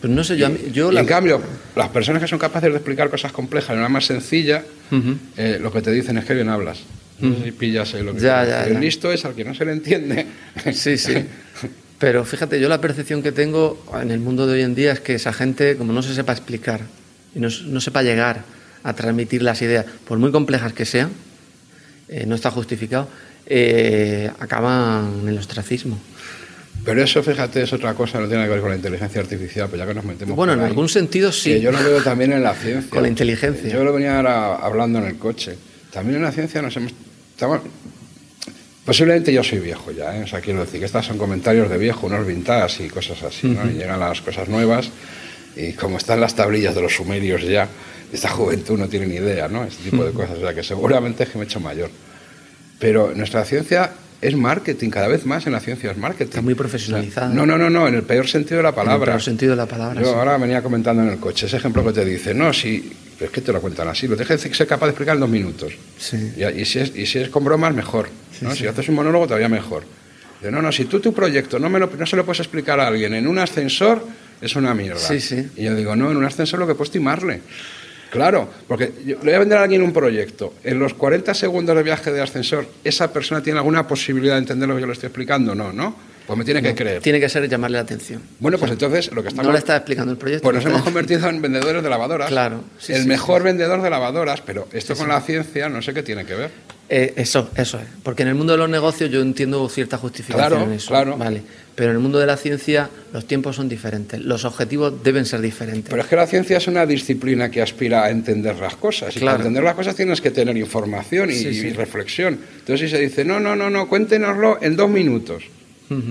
Pues 0.00 0.12
no 0.12 0.22
sé, 0.22 0.36
yo... 0.36 0.48
yo 0.72 0.92
En 0.92 1.04
cambio, 1.04 1.42
las 1.74 1.88
personas 1.88 2.22
que 2.22 2.28
son 2.28 2.38
capaces 2.38 2.70
de 2.70 2.76
explicar 2.76 3.10
cosas 3.10 3.32
complejas 3.32 3.70
de 3.70 3.78
una 3.78 3.88
más 3.88 4.06
sencilla, 4.06 4.62
eh, 5.36 5.58
lo 5.60 5.72
que 5.72 5.82
te 5.82 5.90
dicen 5.90 6.16
es 6.16 6.24
que 6.24 6.34
bien 6.34 6.48
hablas. 6.48 6.84
Y 7.20 7.50
pillas 7.50 7.92
lo 7.94 8.14
que... 8.14 8.20
Ya, 8.20 8.44
ya, 8.44 8.64
el 8.64 8.78
listo 8.78 9.10
es 9.10 9.24
al 9.24 9.34
que 9.34 9.44
no 9.44 9.52
se 9.52 9.64
le 9.64 9.72
entiende. 9.72 10.26
Sí, 10.72 10.96
sí. 10.96 11.14
Pero 11.98 12.24
fíjate, 12.24 12.60
yo 12.60 12.68
la 12.68 12.80
percepción 12.80 13.20
que 13.20 13.32
tengo 13.32 13.84
en 14.00 14.12
el 14.12 14.20
mundo 14.20 14.46
de 14.46 14.54
hoy 14.54 14.62
en 14.62 14.76
día 14.76 14.92
es 14.92 15.00
que 15.00 15.14
esa 15.16 15.32
gente, 15.32 15.76
como 15.76 15.92
no 15.92 16.02
se 16.02 16.14
sepa 16.14 16.30
explicar 16.30 16.82
y 17.34 17.40
no, 17.40 17.48
no 17.66 17.80
sepa 17.80 18.04
llegar 18.04 18.44
a 18.84 18.92
transmitir 18.94 19.42
las 19.42 19.60
ideas, 19.62 19.86
por 20.06 20.18
muy 20.18 20.30
complejas 20.30 20.72
que 20.72 20.84
sean, 20.84 21.10
eh, 22.12 22.26
no 22.26 22.34
está 22.34 22.50
justificado, 22.50 23.08
eh, 23.46 24.30
acaban 24.38 25.20
en 25.22 25.28
el 25.28 25.38
ostracismo. 25.38 25.98
Pero 26.84 27.02
eso, 27.02 27.22
fíjate, 27.22 27.62
es 27.62 27.72
otra 27.72 27.94
cosa, 27.94 28.20
no 28.20 28.28
tiene 28.28 28.44
que 28.44 28.50
ver 28.50 28.60
con 28.60 28.68
la 28.68 28.76
inteligencia 28.76 29.22
artificial, 29.22 29.68
pues 29.68 29.78
ya 29.78 29.86
que 29.86 29.94
nos 29.94 30.04
metemos. 30.04 30.36
Bueno, 30.36 30.52
en 30.52 30.60
algún 30.60 30.90
sentido 30.90 31.32
sí. 31.32 31.58
yo 31.60 31.72
lo 31.72 31.78
veo 31.78 32.02
también 32.02 32.32
en 32.32 32.42
la 32.42 32.54
ciencia. 32.54 32.90
Con 32.90 33.02
la 33.02 33.08
inteligencia. 33.08 33.70
Yo 33.70 33.82
lo 33.82 33.94
venía 33.94 34.16
ahora 34.16 34.56
hablando 34.56 34.98
en 34.98 35.06
el 35.06 35.16
coche. 35.16 35.56
También 35.90 36.16
en 36.16 36.22
la 36.24 36.32
ciencia 36.32 36.60
nos 36.60 36.76
hemos. 36.76 36.92
posiblemente 38.84 39.32
yo 39.32 39.42
soy 39.42 39.60
viejo 39.60 39.90
ya, 39.92 40.18
¿eh? 40.18 40.24
o 40.24 40.26
sea, 40.26 40.40
quiero 40.40 40.60
decir 40.60 40.80
que 40.80 40.86
estos 40.86 41.06
son 41.06 41.16
comentarios 41.16 41.70
de 41.70 41.78
viejo, 41.78 42.08
unos 42.08 42.26
vintage 42.26 42.84
y 42.84 42.88
cosas 42.88 43.22
así, 43.22 43.48
¿no? 43.48 43.70
Y 43.70 43.74
llegan 43.74 44.00
las 44.00 44.20
cosas 44.20 44.48
nuevas 44.48 44.90
y 45.56 45.72
como 45.72 45.96
están 45.98 46.20
las 46.20 46.34
tablillas 46.34 46.74
de 46.74 46.82
los 46.82 46.94
sumerios 46.94 47.42
ya, 47.42 47.68
esta 48.12 48.28
juventud 48.28 48.78
no 48.78 48.88
tiene 48.88 49.06
ni 49.06 49.14
idea, 49.16 49.48
¿no? 49.48 49.64
Este 49.64 49.90
tipo 49.90 50.04
de 50.04 50.12
cosas. 50.12 50.36
O 50.38 50.40
sea, 50.40 50.54
que 50.54 50.62
seguramente 50.62 51.24
es 51.24 51.30
que 51.30 51.38
me 51.38 51.44
he 51.44 51.46
hecho 51.46 51.60
mayor. 51.60 51.90
Pero 52.78 53.12
nuestra 53.14 53.44
ciencia 53.44 53.92
es 54.20 54.36
marketing, 54.36 54.90
cada 54.90 55.08
vez 55.08 55.26
más 55.26 55.46
en 55.46 55.52
la 55.52 55.60
ciencia 55.60 55.90
es 55.90 55.96
marketing. 55.96 56.28
Está 56.28 56.42
muy 56.42 56.54
profesionalizada. 56.54 57.28
no, 57.34 57.46
no, 57.46 57.58
no, 57.58 57.70
no, 57.70 57.88
en 57.88 57.94
el 57.94 58.02
peor 58.02 58.28
sentido 58.28 58.58
de 58.58 58.62
la 58.62 58.74
palabra. 58.74 58.96
En 58.96 59.02
el 59.02 59.06
peor 59.06 59.22
sentido 59.22 59.50
de 59.50 59.56
la 59.56 59.66
palabra. 59.66 60.00
Yo 60.00 60.14
ahora 60.14 60.36
venía 60.38 60.62
comentando 60.62 61.02
en 61.02 61.08
el 61.08 61.18
coche 61.18 61.46
ese 61.46 61.56
ejemplo 61.56 61.84
que 61.84 61.92
te 61.92 62.04
dice, 62.04 62.34
no, 62.34 62.52
si, 62.52 62.92
es 63.18 63.30
que 63.30 63.40
te 63.40 63.52
lo 63.52 63.60
cuentan 63.60 63.88
así, 63.88 64.06
lo 64.06 64.16
tienes 64.16 64.40
que 64.40 64.54
ser 64.54 64.66
capaz 64.66 64.86
de 64.86 64.90
explicar 64.90 65.14
en 65.14 65.20
dos 65.20 65.30
minutos. 65.30 65.72
Sí. 65.98 66.34
Y, 66.36 66.64
si, 66.64 66.78
es, 66.78 66.94
y 66.94 67.06
si 67.06 67.18
es 67.18 67.30
con 67.30 67.44
bromas, 67.44 67.74
mejor. 67.74 68.08
¿no? 68.42 68.54
Si 68.54 68.66
haces 68.66 68.88
un 68.88 68.94
monólogo, 68.94 69.26
todavía 69.26 69.48
mejor. 69.48 69.84
De, 70.40 70.50
no, 70.50 70.60
no, 70.60 70.70
si 70.70 70.84
tú 70.84 71.00
tu 71.00 71.12
proyecto 71.12 71.58
no, 71.58 71.68
me 71.68 71.78
lo, 71.78 71.88
no 71.88 72.06
se 72.06 72.16
lo 72.16 72.24
puedes 72.24 72.40
explicar 72.40 72.78
a 72.78 72.88
alguien 72.88 73.14
en 73.14 73.26
un 73.26 73.38
ascensor, 73.38 74.04
es 74.40 74.56
una 74.56 74.74
mierda. 74.74 75.00
Sí, 75.00 75.20
sí. 75.20 75.48
Y 75.56 75.64
yo 75.64 75.74
digo, 75.74 75.94
no, 75.96 76.10
en 76.10 76.16
un 76.16 76.24
ascensor 76.24 76.58
lo 76.58 76.66
que 76.66 76.74
puedo 76.74 76.84
estimarle. 76.84 77.40
Claro, 78.12 78.46
porque 78.68 78.92
le 79.06 79.14
voy 79.14 79.32
a 79.32 79.38
vender 79.38 79.56
a 79.56 79.62
alguien 79.62 79.80
un 79.80 79.90
proyecto. 79.90 80.52
En 80.64 80.78
los 80.78 80.92
40 80.92 81.32
segundos 81.32 81.74
de 81.74 81.82
viaje 81.82 82.12
de 82.12 82.20
ascensor, 82.20 82.66
¿esa 82.84 83.10
persona 83.10 83.42
tiene 83.42 83.58
alguna 83.58 83.88
posibilidad 83.88 84.34
de 84.34 84.40
entender 84.40 84.68
lo 84.68 84.74
que 84.74 84.82
yo 84.82 84.86
le 84.86 84.92
estoy 84.92 85.06
explicando? 85.06 85.54
No, 85.54 85.72
¿no? 85.72 85.96
Pues 86.26 86.38
me 86.38 86.44
tiene 86.44 86.62
que 86.62 86.74
creer. 86.74 87.02
Tiene 87.02 87.20
que 87.20 87.28
ser 87.28 87.48
llamarle 87.48 87.76
la 87.76 87.82
atención. 87.82 88.22
Bueno, 88.38 88.58
pues 88.58 88.72
entonces 88.72 89.12
lo 89.12 89.22
que 89.22 89.28
estamos... 89.28 89.46
No 89.46 89.52
le 89.52 89.58
está 89.58 89.76
explicando 89.76 90.12
el 90.12 90.18
proyecto. 90.18 90.44
Pues 90.44 90.56
nos 90.56 90.66
hemos 90.66 90.82
convertido 90.82 91.28
en 91.28 91.42
vendedores 91.42 91.82
de 91.82 91.90
lavadoras. 91.90 92.28
Claro. 92.28 92.64
el 92.88 93.06
mejor 93.06 93.42
vendedor 93.42 93.82
de 93.82 93.90
lavadoras, 93.90 94.40
pero 94.40 94.68
esto 94.72 94.94
con 94.96 95.08
la 95.08 95.20
ciencia 95.20 95.68
no 95.68 95.82
sé 95.82 95.92
qué 95.94 96.02
tiene 96.02 96.24
que 96.24 96.34
ver. 96.34 96.50
Eh, 96.88 97.14
eso, 97.16 97.50
eso 97.56 97.78
es. 97.78 97.86
Porque 98.02 98.22
en 98.22 98.28
el 98.28 98.34
mundo 98.34 98.52
de 98.52 98.58
los 98.58 98.68
negocios 98.68 99.10
yo 99.10 99.22
entiendo 99.22 99.66
cierta 99.68 99.96
justificación 99.96 100.62
en 100.62 100.72
eso. 100.72 100.88
Claro. 100.88 101.16
Vale. 101.16 101.42
Pero 101.74 101.90
en 101.90 101.96
el 101.96 102.02
mundo 102.02 102.18
de 102.18 102.26
la 102.26 102.36
ciencia 102.36 102.90
los 103.12 103.26
tiempos 103.26 103.56
son 103.56 103.68
diferentes, 103.68 104.20
los 104.20 104.44
objetivos 104.44 105.02
deben 105.02 105.24
ser 105.24 105.40
diferentes. 105.40 105.88
Pero 105.88 106.02
es 106.02 106.08
que 106.08 106.16
la 106.16 106.26
ciencia 106.26 106.58
es 106.58 106.66
una 106.66 106.84
disciplina 106.84 107.50
que 107.50 107.62
aspira 107.62 108.04
a 108.04 108.10
entender 108.10 108.56
las 108.56 108.76
cosas. 108.76 109.16
Y 109.16 109.20
para 109.20 109.36
entender 109.36 109.62
las 109.62 109.74
cosas 109.74 109.96
tienes 109.96 110.20
que 110.20 110.30
tener 110.30 110.56
información 110.56 111.30
y, 111.30 111.70
reflexión. 111.70 112.38
Entonces 112.58 112.90
si 112.90 112.96
se 112.96 113.02
dice, 113.02 113.24
no, 113.24 113.40
no, 113.40 113.56
no, 113.56 113.70
no, 113.70 113.88
cuéntenoslo 113.88 114.58
en 114.60 114.76
dos 114.76 114.90
minutos. 114.90 115.44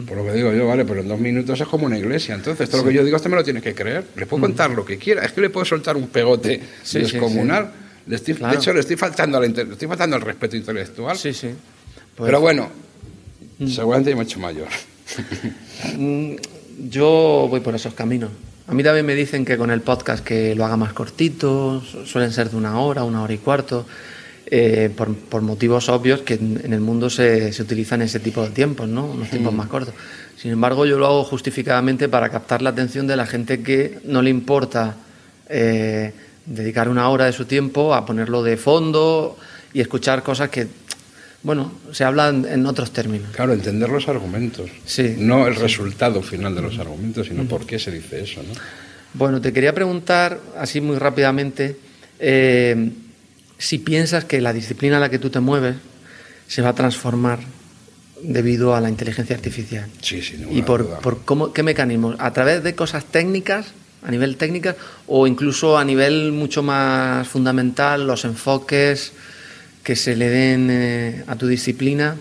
Por 0.05 0.17
lo 0.17 0.25
que 0.25 0.33
digo 0.33 0.51
yo, 0.53 0.67
vale, 0.67 0.85
pero 0.85 1.01
en 1.01 1.07
dos 1.07 1.19
minutos 1.19 1.59
es 1.59 1.67
como 1.67 1.85
una 1.85 1.97
iglesia. 1.97 2.35
Entonces, 2.35 2.69
todo 2.69 2.81
lo 2.81 2.87
que 2.87 2.93
yo 2.93 3.03
digo, 3.03 3.17
usted 3.17 3.29
me 3.29 3.35
lo 3.35 3.43
tiene 3.43 3.61
que 3.61 3.73
creer. 3.73 4.05
Le 4.15 4.25
puedo 4.25 4.41
contar 4.41 4.71
lo 4.71 4.85
que 4.85 4.97
quiera. 4.97 5.23
Es 5.23 5.31
que 5.31 5.41
le 5.41 5.49
puedo 5.49 5.65
soltar 5.65 5.97
un 5.97 6.07
pegote 6.07 6.61
descomunal. 6.93 7.71
De 8.05 8.15
hecho, 8.55 8.73
le 8.73 8.79
estoy 8.79 8.95
faltando, 8.95 9.37
al, 9.37 9.53
le 9.53 9.61
estoy 9.61 9.87
faltando 9.87 10.15
el 10.15 10.21
respeto 10.21 10.57
intelectual. 10.57 11.17
Sí, 11.17 11.33
sí. 11.33 11.49
Pues 12.15 12.27
pero 12.27 12.41
bueno, 12.41 12.69
seguramente 13.67 14.13
me 14.15 14.21
he 14.21 14.23
hecho 14.23 14.39
mayor. 14.39 14.67
Mm, 15.97 16.35
yo 16.89 17.47
voy 17.49 17.59
por 17.59 17.73
esos 17.73 17.95
caminos. 17.95 18.29
A 18.67 18.73
mí 18.73 18.83
también 18.83 19.03
me 19.05 19.15
dicen 19.15 19.43
que 19.43 19.57
con 19.57 19.71
el 19.71 19.81
podcast 19.81 20.23
que 20.23 20.53
lo 20.53 20.63
haga 20.63 20.77
más 20.77 20.93
cortito, 20.93 21.81
suelen 22.05 22.31
ser 22.31 22.51
de 22.51 22.57
una 22.57 22.79
hora, 22.79 23.03
una 23.03 23.23
hora 23.23 23.33
y 23.33 23.39
cuarto, 23.39 23.87
eh, 24.53 24.89
por, 24.93 25.41
motivos 25.41 25.87
obvios 25.87 26.21
que 26.21 26.33
en, 26.33 26.73
el 26.73 26.81
mundo 26.81 27.09
se, 27.09 27.53
se, 27.53 27.63
utilizan 27.63 28.01
ese 28.01 28.19
tipo 28.19 28.43
de 28.43 28.49
tiempos, 28.49 28.85
¿no? 28.85 29.05
unos 29.05 29.29
tiempos 29.29 29.53
más 29.53 29.67
cortos. 29.67 29.93
Sin 30.35 30.51
embargo, 30.51 30.85
yo 30.85 30.99
lo 30.99 31.05
hago 31.05 31.23
justificadamente 31.23 32.09
para 32.09 32.29
captar 32.29 32.61
la 32.61 32.71
atención 32.71 33.07
de 33.07 33.15
la 33.15 33.25
gente 33.25 33.63
que 33.63 33.99
no 34.03 34.21
le 34.21 34.29
importa 34.29 34.97
eh, 35.47 36.11
dedicar 36.45 36.89
una 36.89 37.07
hora 37.07 37.25
de 37.25 37.31
su 37.31 37.45
tiempo 37.45 37.93
a 37.95 38.05
ponerlo 38.05 38.43
de 38.43 38.57
fondo 38.57 39.37
y 39.73 39.79
escuchar 39.79 40.21
cosas 40.21 40.49
que 40.49 40.67
bueno, 41.43 41.71
se 41.91 42.03
habla 42.03 42.29
en, 42.29 42.65
otros 42.65 42.91
términos. 42.91 43.29
Claro, 43.31 43.53
entender 43.53 43.89
los 43.89 44.07
argumentos. 44.07 44.69
Sí. 44.85 45.15
No 45.17 45.47
el 45.47 45.55
resultado 45.55 46.21
final 46.21 46.53
de 46.53 46.61
los 46.61 46.77
argumentos, 46.77 47.27
sino 47.27 47.45
por 47.45 47.65
qué 47.65 47.79
se 47.79 47.89
dice 47.89 48.21
eso, 48.21 48.43
¿no? 48.43 48.53
Bueno, 49.13 49.41
te 49.41 49.51
quería 49.51 49.73
preguntar, 49.73 50.39
así 50.57 50.81
muy 50.81 50.97
rápidamente, 50.97 51.77
eh, 52.19 52.91
si 53.61 53.77
piensas 53.77 54.25
que 54.25 54.41
la 54.41 54.53
disciplina 54.53 54.97
a 54.97 54.99
la 54.99 55.09
que 55.09 55.19
tú 55.19 55.29
te 55.29 55.39
mueves 55.39 55.75
se 56.47 56.63
va 56.63 56.69
a 56.69 56.75
transformar 56.75 57.39
debido 58.23 58.75
a 58.75 58.81
la 58.81 58.89
inteligencia 58.89 59.35
artificial. 59.35 59.87
Sí, 60.01 60.21
sí, 60.21 60.43
¿Y 60.49 60.63
por, 60.63 60.99
por 60.99 61.23
cómo, 61.23 61.53
qué 61.53 61.61
mecanismos? 61.61 62.15
¿A 62.17 62.33
través 62.33 62.63
de 62.63 62.73
cosas 62.73 63.05
técnicas, 63.05 63.67
a 64.03 64.09
nivel 64.09 64.37
técnico, 64.37 64.73
o 65.07 65.27
incluso 65.27 65.77
a 65.77 65.85
nivel 65.85 66.31
mucho 66.31 66.63
más 66.63 67.27
fundamental, 67.27 68.07
los 68.07 68.25
enfoques 68.25 69.13
que 69.83 69.95
se 69.95 70.15
le 70.15 70.29
den 70.29 70.69
eh, 70.71 71.23
a 71.27 71.35
tu 71.35 71.45
disciplina, 71.45 72.17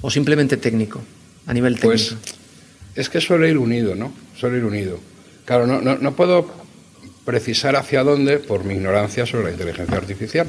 o 0.00 0.10
simplemente 0.10 0.56
técnico, 0.56 1.02
a 1.46 1.52
nivel 1.52 1.76
pues, 1.78 2.08
técnico? 2.08 2.22
Pues 2.24 2.34
es 2.96 3.10
que 3.10 3.20
suele 3.20 3.50
ir 3.50 3.58
unido, 3.58 3.94
¿no? 3.94 4.14
Suele 4.34 4.58
ir 4.58 4.64
unido. 4.64 4.98
Claro, 5.44 5.66
no, 5.66 5.82
no, 5.82 5.98
no 5.98 6.16
puedo 6.16 6.63
precisar 7.24 7.76
hacia 7.76 8.02
dónde 8.02 8.38
por 8.38 8.64
mi 8.64 8.74
ignorancia 8.74 9.26
sobre 9.26 9.44
la 9.44 9.50
inteligencia 9.52 9.96
artificial. 9.96 10.46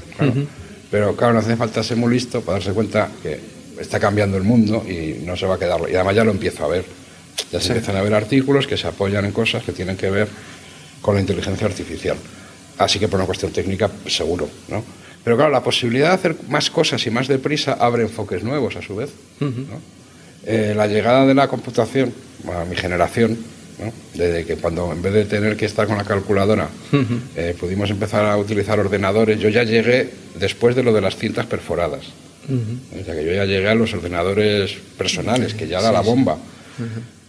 Pero 0.92 1.16
claro, 1.16 1.34
no 1.34 1.40
hace 1.40 1.56
falta 1.56 1.84
ser 1.84 1.98
muy 1.98 2.14
listo 2.14 2.42
para 2.42 2.60
darse 2.60 2.74
cuenta 2.74 3.10
que 3.24 3.40
está 3.80 4.00
cambiando 4.00 4.38
el 4.38 4.44
mundo 4.44 4.86
y 4.88 5.26
no 5.26 5.36
se 5.36 5.46
va 5.46 5.56
a 5.56 5.60
quedar. 5.60 5.82
Y 5.90 5.96
además 5.96 6.16
ya 6.16 6.24
lo 6.24 6.32
empiezo 6.32 6.66
a 6.66 6.68
ver. 6.68 6.86
Ya 7.52 7.60
se 7.60 7.70
empiezan 7.70 7.98
a 7.98 8.02
ver 8.02 8.14
artículos 8.14 8.68
que 8.68 8.78
se 8.78 8.88
apoyan 8.88 9.26
en 9.26 9.32
cosas 9.32 9.64
que 9.64 9.72
tienen 9.72 9.98
que 9.98 10.10
ver 10.10 10.28
con 11.02 11.16
la 11.16 11.22
inteligencia 11.22 11.68
artificial. 11.68 12.18
Así 12.78 13.00
que 13.00 13.08
por 13.08 13.20
una 13.20 13.26
cuestión 13.26 13.52
técnica, 13.52 13.90
seguro, 14.08 14.50
¿no? 14.68 14.84
Pero 15.24 15.38
claro, 15.38 15.52
la 15.52 15.64
posibilidad 15.64 16.10
de 16.10 16.16
hacer 16.16 16.36
más 16.50 16.70
cosas 16.70 17.06
y 17.08 17.10
más 17.10 17.28
deprisa 17.28 17.74
abre 17.74 18.04
enfoques 18.04 18.44
nuevos 18.44 18.76
a 18.76 18.82
su 18.82 18.96
vez. 18.96 19.10
Eh, 20.46 20.74
la 20.76 20.86
llegada 20.88 21.26
de 21.26 21.34
la 21.34 21.48
computación 21.48 22.14
a 22.54 22.64
mi 22.66 22.76
generación 22.76 23.38
desde 24.14 24.46
que 24.46 24.56
cuando 24.56 24.92
en 24.92 25.02
vez 25.02 25.14
de 25.14 25.26
tener 25.26 25.58
que 25.58 25.66
estar 25.66 25.88
con 25.88 25.98
la 25.98 26.04
calculadora 26.04 26.70
eh, 27.36 27.56
pudimos 27.60 27.90
empezar 27.90 28.26
a 28.26 28.38
utilizar 28.38 28.80
ordenadores, 28.80 29.40
yo 29.40 29.50
ya 29.50 29.64
llegué 29.64 30.10
después 30.36 30.76
de 30.76 30.84
lo 30.84 30.94
de 30.94 31.02
las 31.02 31.16
cintas 31.18 31.46
perforadas. 31.46 32.06
O 32.48 33.04
sea 33.04 33.16
que 33.16 33.26
yo 33.26 33.34
ya 33.34 33.46
llegué 33.46 33.68
a 33.68 33.76
los 33.76 33.94
ordenadores 33.94 34.78
personales, 34.98 35.54
que 35.54 35.68
ya 35.68 35.80
era 35.80 35.92
la 35.92 36.02
bomba. 36.02 36.38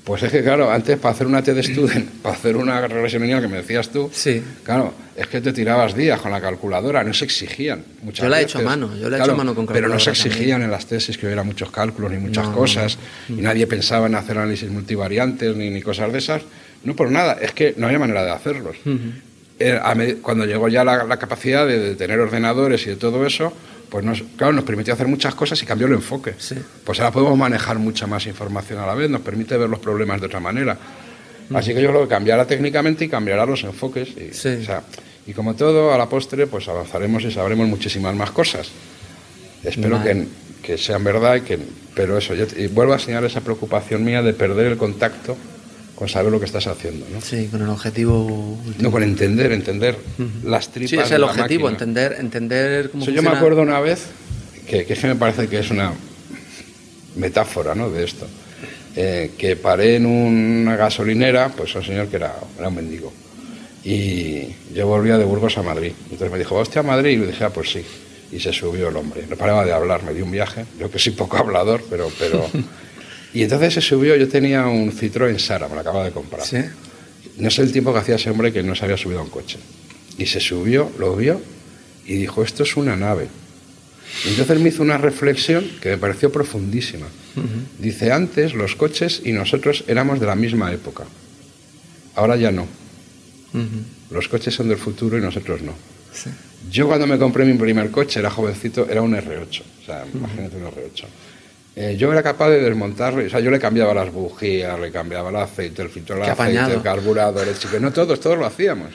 Pues 0.07 0.23
es 0.23 0.31
que, 0.31 0.41
claro, 0.41 0.71
antes 0.71 1.01
para 1.01 1.13
hacer 1.13 1.27
una 1.27 1.43
TED 1.43 1.65
Student, 1.65 2.09
para 2.23 2.37
hacer 2.37 2.57
una 2.57 2.87
regresión 2.87 3.23
lineal 3.23 3.43
que 3.43 3.49
me 3.49 3.57
decías 3.57 3.89
tú, 3.89 4.09
sí. 4.13 4.41
claro, 4.63 4.95
es 5.17 5.27
que 5.27 5.41
te 5.41 5.53
tirabas 5.53 5.97
días 5.97 6.21
con 6.21 6.31
la 6.31 6.41
calculadora, 6.41 7.03
no 7.03 7.13
se 7.13 7.25
exigían. 7.25 7.83
Muchas 8.03 8.23
yo 8.23 8.29
la 8.29 8.41
he 8.41 8.45
hecho 8.45 8.61
a 8.61 8.63
mano, 8.63 8.97
yo 8.97 9.11
la 9.11 9.17
he 9.17 9.21
hecho 9.21 9.33
a 9.33 9.35
mano 9.35 9.53
con 9.57 9.67
Pero 9.67 9.89
no 9.89 9.99
se 9.99 10.11
exigían 10.11 10.63
en 10.63 10.71
las 10.71 10.87
tesis 10.87 11.19
que 11.19 11.27
hubiera 11.27 11.43
muchos 11.43 11.73
cálculos 11.73 12.13
ni 12.13 12.19
muchas 12.19 12.47
cosas, 12.51 12.99
y 13.29 13.43
nadie 13.43 13.67
pensaba 13.67 14.07
en 14.07 14.15
hacer 14.15 14.39
análisis 14.39 14.71
multivariantes 14.71 15.57
ni, 15.57 15.71
ni, 15.71 15.83
cosas 15.83 16.13
de 16.13 16.19
esas. 16.19 16.43
No 16.85 16.95
por 16.95 17.11
nada, 17.11 17.39
es 17.43 17.51
que 17.51 17.75
no 17.77 17.87
había 17.87 17.99
manera 17.99 18.25
de 18.25 18.31
hacerlos. 18.31 18.77
Eh, 19.59 20.19
cuando 20.23 20.45
llegó 20.45 20.69
ya 20.69 20.85
la, 20.85 21.03
la 21.03 21.17
capacidad 21.17 21.67
de, 21.67 21.81
de 21.81 21.97
tener 21.97 22.21
ordenadores 22.21 22.87
y 22.87 22.91
de 22.91 22.97
todo 22.97 23.27
eso, 23.27 23.53
pues 23.89 24.05
nos, 24.05 24.23
claro, 24.37 24.53
nos 24.53 24.65
permitió 24.65 24.95
hacer 24.95 25.07
muchas 25.07 25.35
cosas 25.35 25.63
y 25.63 25.67
cambió 25.67 25.87
el 25.87 25.95
enfoque. 25.95 26.35
Pues 26.85 27.01
ahora 27.01 27.13
podemos 27.13 27.39
manejar 27.39 27.79
mucha 27.79 28.07
más 28.07 28.27
información 28.27 28.79
a 28.79 28.87
la 28.87 28.95
vez, 28.95 29.09
nos 29.09 29.21
permite 29.21 29.57
ver 29.57 29.69
los 29.69 29.79
problemas 29.79 30.21
de 30.21 30.27
otra 30.27 30.41
manera. 30.41 30.77
Mm. 31.49 31.57
Así 31.57 31.75
que 31.75 31.81
yo 31.81 31.89
creo 31.91 32.03
que 32.03 32.09
cambiará 32.09 32.47
técnicamente 32.47 33.05
y 33.05 33.09
cambiará 33.09 33.47
los 33.47 33.63
enfoques. 33.65 34.09
Y, 35.27 35.33
como 35.33 35.55
todo, 35.55 35.93
a 35.93 35.99
la 35.99 36.09
postre, 36.09 36.47
pues 36.47 36.69
avanzaremos 36.69 37.25
y 37.25 37.33
sabremos 37.33 37.67
muchísimas 37.67 38.15
más 38.15 38.31
cosas. 38.31 38.71
Espero 39.65 40.01
que, 40.03 40.27
que, 40.63 40.79
sean 40.79 41.03
verdad, 41.03 41.37
y 41.37 41.41
que, 41.41 41.59
pero 41.95 42.17
eso, 42.17 42.35
yo, 42.35 42.47
y 42.57 42.69
vuelvo 42.69 42.93
a 42.93 42.99
señalar 43.01 43.29
esa 43.29 43.41
preocupación 43.41 44.05
mía 44.05 44.23
de 44.23 44.35
perder 44.35 44.67
el 44.67 44.77
contacto 44.77 45.37
con 45.97 46.09
saber 46.09 46.31
lo 46.31 46.39
que 46.39 46.45
estás 46.45 46.67
haciendo. 46.67 47.07
¿no? 47.13 47.21
Sí, 47.21 47.49
con 47.51 47.63
el 47.63 47.69
objetivo. 47.69 48.59
No, 48.79 48.93
con 48.93 49.03
entender, 49.03 49.51
entender 49.51 49.97
las 50.45 50.69
tripas. 50.69 50.91
Sí, 50.91 50.97
es 50.99 51.11
el 51.11 51.25
objetivo, 51.25 51.69
entender, 51.69 52.17
entender 52.21 52.91
cómo 52.91 53.05
Yo 53.05 53.23
me 53.23 53.31
acuerdo 53.31 53.63
una 53.63 53.81
vez 53.81 54.07
que, 54.69 54.85
que, 54.85 55.07
me 55.07 55.17
parece 55.17 55.49
que 55.49 55.59
es 55.59 55.71
una 55.71 55.93
metáfora 57.17 57.75
¿no? 57.75 57.91
de 57.91 58.05
esto. 58.05 58.29
Eh, 58.95 59.33
que 59.37 59.57
paré 59.57 59.97
en 59.97 60.07
una 60.07 60.77
gasolinera, 60.77 61.49
pues 61.51 61.75
un 61.75 61.83
señor 61.85 62.09
que 62.09 62.17
era, 62.17 62.35
era 62.59 62.69
un 62.69 62.75
mendigo. 62.75 63.13
Y 63.83 64.55
yo 64.75 64.87
volvía 64.87 65.17
de 65.17 65.25
Burgos 65.25 65.57
a 65.59 65.63
Madrid. 65.63 65.93
Entonces 66.05 66.31
me 66.31 66.39
dijo, 66.39 66.57
hostia, 66.57 66.81
a 66.81 66.85
Madrid? 66.85 67.11
Y 67.13 67.17
le 67.17 67.27
dije, 67.29 67.45
ah, 67.45 67.51
pues 67.51 67.71
sí. 67.71 67.85
Y 68.33 68.41
se 68.41 68.53
subió 68.53 68.89
el 68.89 68.97
hombre. 68.97 69.25
No 69.29 69.37
paraba 69.37 69.65
de 69.65 69.73
hablar, 69.73 70.03
me 70.03 70.13
dio 70.13 70.25
un 70.25 70.31
viaje. 70.31 70.65
Yo 70.79 70.91
que 70.91 70.99
soy 70.99 71.13
poco 71.13 71.37
hablador, 71.37 71.85
pero, 71.89 72.11
pero 72.19 72.47
Y 73.37 73.43
entonces 73.43 73.75
se 73.75 73.83
subió, 73.83 74.17
yo 74.17 74.29
tenía 74.29 74.67
un 74.67 74.91
Citroën 74.91 75.39
Sara, 75.39 75.69
me 75.69 75.75
lo 75.75 75.83
acababa 75.83 76.07
de 76.07 76.11
comprar. 76.11 76.43
¿Sí? 76.43 76.57
No 77.37 77.51
sé 77.51 77.61
el 77.61 77.71
tiempo 77.71 77.93
que 77.93 77.99
hacía 77.99 78.15
ese 78.15 78.31
hombre 78.31 78.51
que 78.51 78.63
no 78.63 78.75
se 78.75 78.87
había 78.87 78.97
subido 78.97 79.21
a 79.21 79.25
un 79.25 79.29
coche. 79.29 79.59
Y 80.17 80.25
se 80.25 80.41
subió, 80.41 80.91
lo 80.99 81.15
vio 81.15 81.39
y 82.07 82.15
dijo, 82.15 82.43
esto 82.43 82.63
es 82.63 82.79
una 82.79 82.97
nave. 82.97 83.29
Y 84.25 84.29
entonces 84.29 84.59
me 84.59 84.71
hizo 84.71 84.83
una 84.83 84.97
reflexión 84.97 85.71
que 85.83 85.91
me 85.91 85.99
pareció 85.99 86.33
profundísima. 86.33 87.09
Dice, 87.79 88.11
antes 88.11 88.55
los 88.55 88.75
coches 88.75 89.21
y 89.23 89.33
nosotros 89.33 89.85
éramos 89.87 90.19
de 90.19 90.25
la 90.25 90.35
misma 90.35 90.73
época. 90.73 91.05
Ahora 92.15 92.37
ya 92.37 92.51
no. 92.51 92.67
Los 94.11 94.29
coches 94.29 94.55
son 94.55 94.71
del 94.71 94.79
futuro 94.79 95.19
y 95.19 95.21
nosotros 95.21 95.61
no. 95.61 95.75
Yo 96.71 96.87
cuando 96.87 97.07
me 97.07 97.19
compré 97.19 97.45
mi 97.45 97.59
primer 97.59 97.91
coche, 97.91 98.19
era 98.19 98.31
jovencito, 98.31 98.89
era 98.89 99.03
un 99.03 99.13
R8. 99.13 99.61
O 99.83 99.85
sea, 99.85 100.07
imagínate 100.11 100.57
un 100.57 100.65
R8. 100.65 101.05
Eh, 101.79 101.95
yo 101.99 102.11
era 102.11 102.23
capaz 102.23 102.49
de 102.49 102.61
desmontarlo, 102.61 103.25
o 103.25 103.29
sea, 103.29 103.39
yo 103.41 103.51
le 103.51 103.59
cambiaba 103.59 103.93
las 103.93 104.11
bujías, 104.11 104.81
le 104.81 104.91
cambiaba 104.91 105.29
el 105.29 105.37
aceite, 105.37 105.83
el 105.83 105.91
filtro 105.91 106.17
del 106.17 106.25
aceite, 106.25 106.73
el 106.73 106.83
carburador, 106.83 107.47
el 107.47 107.59
chico. 107.59 107.79
No 107.79 107.93
todos, 107.93 108.19
todos 108.19 108.39
lo 108.39 108.47
hacíamos. 108.47 108.93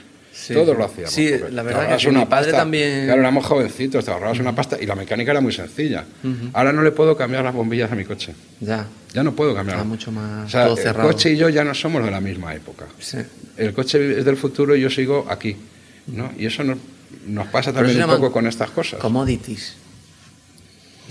Todos 0.48 0.76
lo 0.76 0.86
hacíamos. 0.86 1.14
Sí, 1.14 1.32
la 1.52 1.62
verdad 1.62 1.98
que 1.98 2.12
mi 2.12 2.26
padre 2.26 2.52
también. 2.52 3.06
Claro, 3.06 3.22
éramos 3.22 3.46
jovencitos, 3.46 4.04
te 4.04 4.10
ahorrabas 4.10 4.40
una 4.40 4.56
pasta 4.56 4.78
y 4.82 4.88
la 4.88 4.96
mecánica 4.96 5.30
era 5.32 5.42
muy 5.42 5.54
sencilla. 5.54 6.06
Ahora 6.54 6.74
no 6.74 6.82
le 6.82 6.92
puedo 6.92 7.16
cambiar 7.16 7.44
las 7.44 7.54
bombillas 7.54 7.92
a 7.92 7.96
mi 7.96 8.04
coche. 8.04 8.34
Ya. 8.60 8.88
Ya 9.14 9.24
no 9.24 9.34
puedo 9.34 9.54
cambiar. 9.54 9.78
Está 9.78 9.88
mucho 9.88 10.12
más 10.12 10.48
o 10.48 10.76
sea, 10.76 10.92
El 10.92 10.96
coche 10.96 11.34
y 11.34 11.38
yo 11.38 11.50
ya 11.50 11.64
no 11.64 11.76
somos 11.76 12.04
de 12.04 12.10
la 12.10 12.22
misma 12.22 12.56
época. 12.56 12.86
Sí. 13.00 13.18
El 13.58 13.74
coche 13.74 14.20
es 14.20 14.26
del 14.26 14.38
futuro 14.38 14.76
y 14.76 14.82
yo 14.82 14.90
sigo 14.90 15.28
aquí. 15.30 15.56
¿no? 16.08 16.32
Y 16.38 16.46
eso 16.46 16.64
nos, 16.64 16.78
nos 17.28 17.48
pasa 17.48 17.72
también 17.72 18.04
un 18.04 18.10
poco 18.10 18.32
con 18.32 18.48
estas 18.48 18.72
cosas. 18.72 19.00
Commodities. 19.00 19.76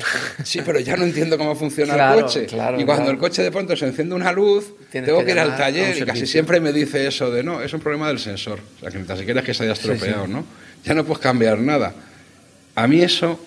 Sí, 0.44 0.60
pero 0.64 0.80
ya 0.80 0.96
no 0.96 1.04
entiendo 1.04 1.36
cómo 1.38 1.54
funciona 1.54 2.14
el 2.14 2.22
coche. 2.22 2.46
y 2.78 2.84
cuando 2.84 3.10
el 3.10 3.18
coche 3.18 3.42
de 3.42 3.50
pronto 3.50 3.76
se 3.76 3.86
enciende 3.86 4.14
una 4.14 4.32
luz, 4.32 4.74
tengo 4.90 5.24
que, 5.24 5.32
ir 5.32 5.38
al 5.38 5.56
taller 5.56 5.96
y 5.96 6.02
casi 6.02 6.26
siempre 6.26 6.60
me 6.60 6.72
dice 6.72 7.06
eso 7.06 7.30
de 7.30 7.42
no, 7.42 7.62
es 7.62 7.72
un 7.72 7.80
problema 7.80 8.08
del 8.08 8.18
sensor. 8.18 8.60
O 8.76 8.80
sea, 8.80 8.90
que 8.90 8.98
ni 8.98 9.16
siquiera 9.16 9.40
es 9.40 9.46
que 9.46 9.54
se 9.54 9.64
haya 9.64 9.72
estropeado, 9.72 10.26
¿no? 10.26 10.44
Ya 10.84 10.94
no 10.94 11.04
puedes 11.04 11.20
cambiar 11.20 11.58
nada. 11.58 11.92
A 12.74 12.86
mí 12.86 13.02
eso 13.02 13.38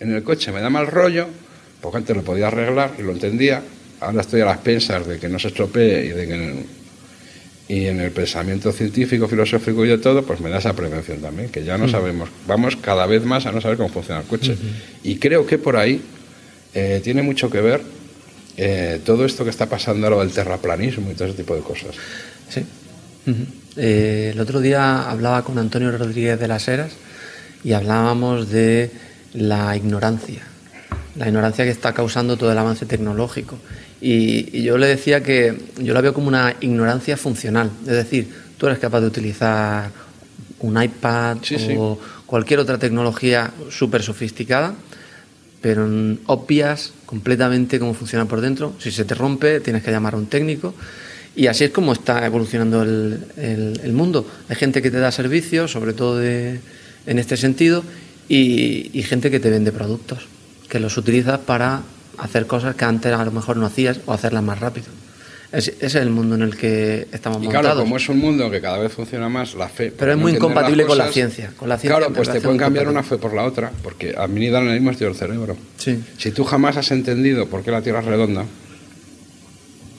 en 0.00 0.14
el 0.14 0.22
coche 0.22 0.52
me 0.52 0.60
da 0.60 0.70
mal 0.70 0.86
rollo, 0.86 1.28
porque 1.80 1.98
antes 1.98 2.16
lo 2.16 2.22
podía 2.22 2.48
arreglar 2.48 2.92
y 2.98 3.02
lo 3.02 3.12
entendía. 3.12 3.62
Ahora 4.00 4.20
estoy 4.20 4.40
a 4.40 4.44
las 4.44 4.58
pensas 4.58 5.06
de 5.06 5.18
que 5.18 5.28
no 5.28 5.38
se 5.38 5.48
estropee 5.48 6.06
y 6.06 6.08
de 6.10 6.26
que 6.26 6.64
y 7.68 7.86
en 7.86 8.00
el 8.00 8.10
pensamiento 8.10 8.72
científico, 8.72 9.28
filosófico 9.28 9.84
y 9.84 9.88
de 9.88 9.98
todo, 9.98 10.24
pues 10.24 10.40
me 10.40 10.48
da 10.48 10.58
esa 10.58 10.74
prevención 10.74 11.20
también, 11.20 11.50
que 11.50 11.64
ya 11.64 11.76
no 11.76 11.86
mm. 11.86 11.90
sabemos, 11.90 12.30
vamos 12.46 12.76
cada 12.76 13.06
vez 13.06 13.24
más 13.24 13.44
a 13.44 13.52
no 13.52 13.60
saber 13.60 13.76
cómo 13.76 13.90
funciona 13.90 14.22
el 14.22 14.26
coche. 14.26 14.56
Y 15.04 15.16
creo 15.16 15.46
que 15.46 15.58
por 15.58 15.76
ahí 15.76 16.00
eh, 16.74 17.00
tiene 17.04 17.22
mucho 17.22 17.50
que 17.50 17.60
ver 17.60 17.82
eh, 18.56 19.00
todo 19.04 19.26
esto 19.26 19.44
que 19.44 19.50
está 19.50 19.66
pasando 19.66 20.08
lo 20.08 20.20
del 20.20 20.30
terraplanismo 20.30 21.10
y 21.10 21.14
todo 21.14 21.28
ese 21.28 21.36
tipo 21.36 21.54
de 21.54 21.60
cosas. 21.60 21.94
Sí. 22.48 22.64
Eh, 23.76 24.30
el 24.32 24.40
otro 24.40 24.60
día 24.60 25.10
hablaba 25.10 25.44
con 25.44 25.58
Antonio 25.58 25.96
Rodríguez 25.96 26.40
de 26.40 26.48
las 26.48 26.66
Heras 26.68 26.92
y 27.62 27.72
hablábamos 27.72 28.50
de 28.50 28.90
la 29.34 29.76
ignorancia, 29.76 30.42
la 31.18 31.26
ignorancia 31.26 31.64
que 31.64 31.70
está 31.70 31.92
causando 31.92 32.36
todo 32.36 32.52
el 32.52 32.58
avance 32.58 32.86
tecnológico 32.86 33.58
y, 34.00 34.62
yo 34.62 34.78
le 34.78 34.86
decía 34.86 35.22
que 35.22 35.56
yo 35.78 35.94
la 35.94 36.00
veo 36.00 36.14
como 36.14 36.28
una 36.28 36.54
ignorancia 36.60 37.16
funcional. 37.16 37.70
Es 37.82 37.92
decir, 37.92 38.28
tú 38.56 38.66
eres 38.66 38.78
capaz 38.78 39.00
de 39.00 39.06
utilizar 39.06 39.90
un 40.60 40.82
iPad 40.82 41.38
o 41.76 41.98
cualquier 42.26 42.60
otra 42.60 42.78
tecnología 42.78 43.50
súper 43.70 44.02
sofisticada, 44.02 44.74
pero 45.60 45.88
obvias 46.26 46.92
completamente 47.06 47.78
cómo 47.78 47.94
funciona 47.94 48.26
por 48.26 48.40
dentro. 48.40 48.74
Si 48.78 48.90
se 48.90 49.04
te 49.04 49.14
rompe, 49.14 49.60
tienes 49.60 49.82
que 49.82 49.90
llamar 49.90 50.14
a 50.14 50.16
un 50.16 50.26
técnico. 50.26 50.74
Y 51.34 51.46
así 51.46 51.64
es 51.64 51.70
como 51.70 51.92
está 51.92 52.24
evolucionando 52.26 52.82
el, 52.82 53.22
el, 53.36 53.92
mundo. 53.92 54.26
Hay 54.48 54.56
gente 54.56 54.82
que 54.82 54.90
te 54.90 54.98
da 54.98 55.12
servicios, 55.12 55.70
sobre 55.70 55.92
todo 55.92 56.20
en 56.20 56.60
este 57.06 57.36
sentido, 57.36 57.84
y, 58.28 58.90
y 58.92 59.02
gente 59.04 59.30
que 59.30 59.38
te 59.38 59.48
vende 59.48 59.70
productos, 59.70 60.26
que 60.68 60.80
los 60.80 60.96
utilizas 60.96 61.38
para 61.40 61.82
hacer 62.18 62.46
cosas 62.46 62.74
que 62.74 62.84
antes 62.84 63.12
a 63.12 63.24
lo 63.24 63.30
mejor 63.30 63.56
no 63.56 63.66
hacías 63.66 64.00
o 64.06 64.12
hacerlas 64.12 64.42
más 64.42 64.60
rápido. 64.60 64.86
ese 65.52 65.76
es 65.80 65.94
el 65.94 66.10
mundo 66.10 66.34
en 66.34 66.42
el 66.42 66.56
que 66.56 67.08
estamos 67.12 67.38
y 67.38 67.44
montados. 67.44 67.66
claro, 67.66 67.80
como 67.80 67.96
es 67.96 68.08
un 68.08 68.18
mundo 68.18 68.50
que 68.50 68.60
cada 68.60 68.78
vez 68.78 68.92
funciona 68.92 69.28
más, 69.28 69.54
la 69.54 69.68
fe... 69.68 69.92
Pero 69.96 70.12
es 70.12 70.18
muy 70.18 70.32
incompatible 70.32 70.84
con 70.84 70.98
la 70.98 71.08
ciencia. 71.08 71.52
Con 71.56 71.68
la 71.68 71.78
ciencia 71.78 71.98
claro, 71.98 72.12
pues 72.12 72.30
te 72.30 72.40
pueden 72.40 72.58
cambiar 72.58 72.88
una 72.88 73.02
fe 73.02 73.16
por 73.16 73.32
la 73.34 73.44
otra, 73.44 73.72
porque 73.82 74.14
a 74.16 74.26
mí 74.26 74.48
dan 74.50 74.66
el 74.68 74.74
mismo 74.74 74.90
estudio 74.90 75.08
del 75.08 75.18
cerebro. 75.18 75.56
Sí. 75.78 76.02
Si 76.18 76.32
tú 76.32 76.44
jamás 76.44 76.76
has 76.76 76.90
entendido 76.90 77.46
por 77.46 77.62
qué 77.62 77.70
la 77.70 77.82
Tierra 77.82 78.00
es 78.00 78.06
redonda, 78.06 78.44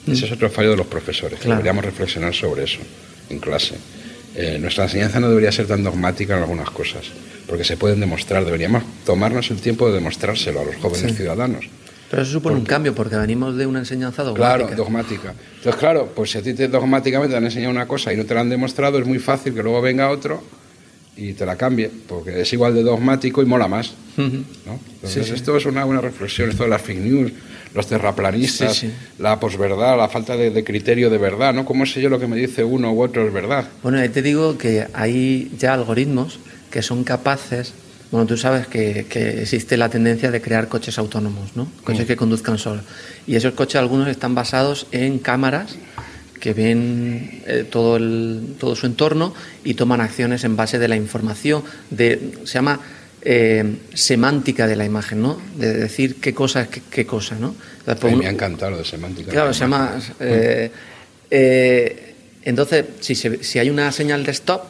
ese 0.06 0.26
es 0.26 0.32
otro 0.32 0.50
fallo 0.50 0.70
de 0.70 0.76
los 0.76 0.86
profesores. 0.86 1.38
Mm. 1.40 1.42
Claro. 1.42 1.56
Deberíamos 1.56 1.84
reflexionar 1.84 2.34
sobre 2.34 2.64
eso 2.64 2.80
en 3.28 3.38
clase. 3.38 3.74
Eh, 4.34 4.58
nuestra 4.60 4.84
enseñanza 4.84 5.18
no 5.20 5.28
debería 5.28 5.50
ser 5.52 5.66
tan 5.66 5.82
dogmática 5.82 6.36
en 6.36 6.42
algunas 6.42 6.70
cosas, 6.70 7.06
porque 7.46 7.64
se 7.64 7.76
pueden 7.76 8.00
demostrar. 8.00 8.44
Deberíamos 8.44 8.84
tomarnos 9.04 9.50
el 9.50 9.60
tiempo 9.60 9.88
de 9.88 9.94
demostrárselo 9.94 10.60
a 10.60 10.64
los 10.64 10.76
jóvenes 10.76 11.10
Sí. 11.12 11.16
ciudadanos. 11.18 11.66
Pero 12.10 12.22
eso 12.22 12.32
supone 12.32 12.56
un 12.56 12.64
cambio, 12.64 12.92
porque 12.94 13.16
venimos 13.16 13.56
de 13.56 13.66
una 13.66 13.78
enseñanza 13.80 14.22
dogmática. 14.24 14.66
Claro, 14.66 14.76
dogmática. 14.76 15.34
Entonces, 15.58 15.76
claro, 15.78 16.12
pues 16.14 16.30
si 16.32 16.38
a 16.38 16.42
ti 16.42 16.54
te, 16.54 16.66
dogmáticamente 16.66 17.32
te 17.32 17.38
han 17.38 17.44
enseñado 17.44 17.70
una 17.70 17.86
cosa 17.86 18.12
y 18.12 18.16
no 18.16 18.24
te 18.24 18.34
la 18.34 18.40
han 18.40 18.48
demostrado, 18.50 18.98
es 18.98 19.06
muy 19.06 19.18
fácil 19.20 19.54
que 19.54 19.62
luego 19.62 19.80
venga 19.80 20.10
otro 20.10 20.42
y 21.16 21.32
te 21.34 21.44
la 21.44 21.56
cambie, 21.56 21.90
porque 22.08 22.40
es 22.40 22.52
igual 22.52 22.74
de 22.74 22.82
dogmático 22.82 23.42
y 23.42 23.46
mola 23.46 23.68
más. 23.68 23.92
¿no? 24.16 24.24
Entonces, 24.24 25.24
Sí, 25.24 25.24
sí. 25.24 25.34
esto 25.34 25.56
es 25.56 25.64
una 25.66 25.84
buena 25.84 26.00
reflexión, 26.00 26.50
esto 26.50 26.64
de 26.64 26.68
las 26.70 26.82
fake 26.82 27.00
news, 27.00 27.32
los 27.74 27.86
terraplanistas, 27.86 28.76
Sí, 28.76 28.90
la 29.18 29.38
posverdad, 29.40 29.96
la 29.96 30.08
falta 30.08 30.36
de, 30.36 30.50
de 30.50 30.64
criterio 30.64 31.08
de 31.10 31.18
verdad, 31.18 31.54
¿no? 31.54 31.64
¿Cómo 31.64 31.86
sé 31.86 32.00
yo 32.02 32.08
lo 32.10 32.18
que 32.18 32.26
me 32.26 32.36
dice 32.36 32.64
uno 32.64 32.92
u 32.92 33.02
otro 33.02 33.26
es 33.26 33.32
verdad? 33.32 33.66
Bueno, 33.82 33.98
ahí 33.98 34.08
te 34.08 34.22
digo 34.22 34.58
que 34.58 34.86
hay 34.92 35.50
ya 35.58 35.74
algoritmos 35.74 36.38
que 36.70 36.82
son 36.82 37.04
capaces. 37.04 37.72
Bueno, 38.10 38.26
tú 38.26 38.36
sabes 38.36 38.66
que, 38.66 39.06
que 39.08 39.42
existe 39.42 39.76
la 39.76 39.88
tendencia 39.88 40.30
de 40.32 40.40
crear 40.42 40.68
coches 40.68 40.98
autónomos, 40.98 41.50
¿no? 41.54 41.68
Coches 41.84 42.06
que 42.06 42.16
conduzcan 42.16 42.58
solos. 42.58 42.82
Y 43.26 43.36
esos 43.36 43.54
coches, 43.54 43.76
algunos 43.76 44.08
están 44.08 44.34
basados 44.34 44.86
en 44.90 45.18
cámaras 45.20 45.76
que 46.40 46.54
ven 46.54 47.42
eh, 47.46 47.64
todo, 47.70 47.96
el, 47.98 48.54
todo 48.58 48.74
su 48.74 48.86
entorno 48.86 49.34
y 49.62 49.74
toman 49.74 50.00
acciones 50.00 50.42
en 50.44 50.56
base 50.56 50.78
de 50.78 50.88
la 50.88 50.96
información. 50.96 51.62
De, 51.90 52.32
se 52.44 52.54
llama 52.54 52.80
eh, 53.22 53.76
semántica 53.94 54.66
de 54.66 54.74
la 54.76 54.86
imagen, 54.86 55.20
¿no? 55.20 55.38
De 55.56 55.72
decir 55.74 56.16
qué 56.16 56.32
cosa 56.34 56.62
es 56.62 56.68
qué, 56.68 56.80
qué 56.90 57.04
cosa, 57.06 57.36
¿no? 57.38 57.54
Entonces, 57.80 58.00
pues, 58.00 58.12
Ay, 58.14 58.18
me 58.18 58.26
ha 58.26 58.30
encantado 58.30 58.70
lo 58.72 58.78
de 58.78 58.84
semántica. 58.86 59.30
Claro, 59.30 59.52
se 59.52 59.60
llama. 59.60 60.00
eh, 61.30 62.14
entonces, 62.42 62.86
si, 63.00 63.14
se- 63.14 63.44
si 63.44 63.58
hay 63.58 63.68
una 63.70 63.92
señal 63.92 64.24
de 64.24 64.32
stop, 64.32 64.62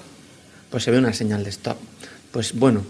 pues 0.70 0.83
se 0.85 0.90
ve 0.90 0.98
una 0.98 1.12
señal 1.12 1.44
de 1.44 1.50
stop. 1.50 1.76
Pues 2.33 2.52
bueno, 2.54 2.85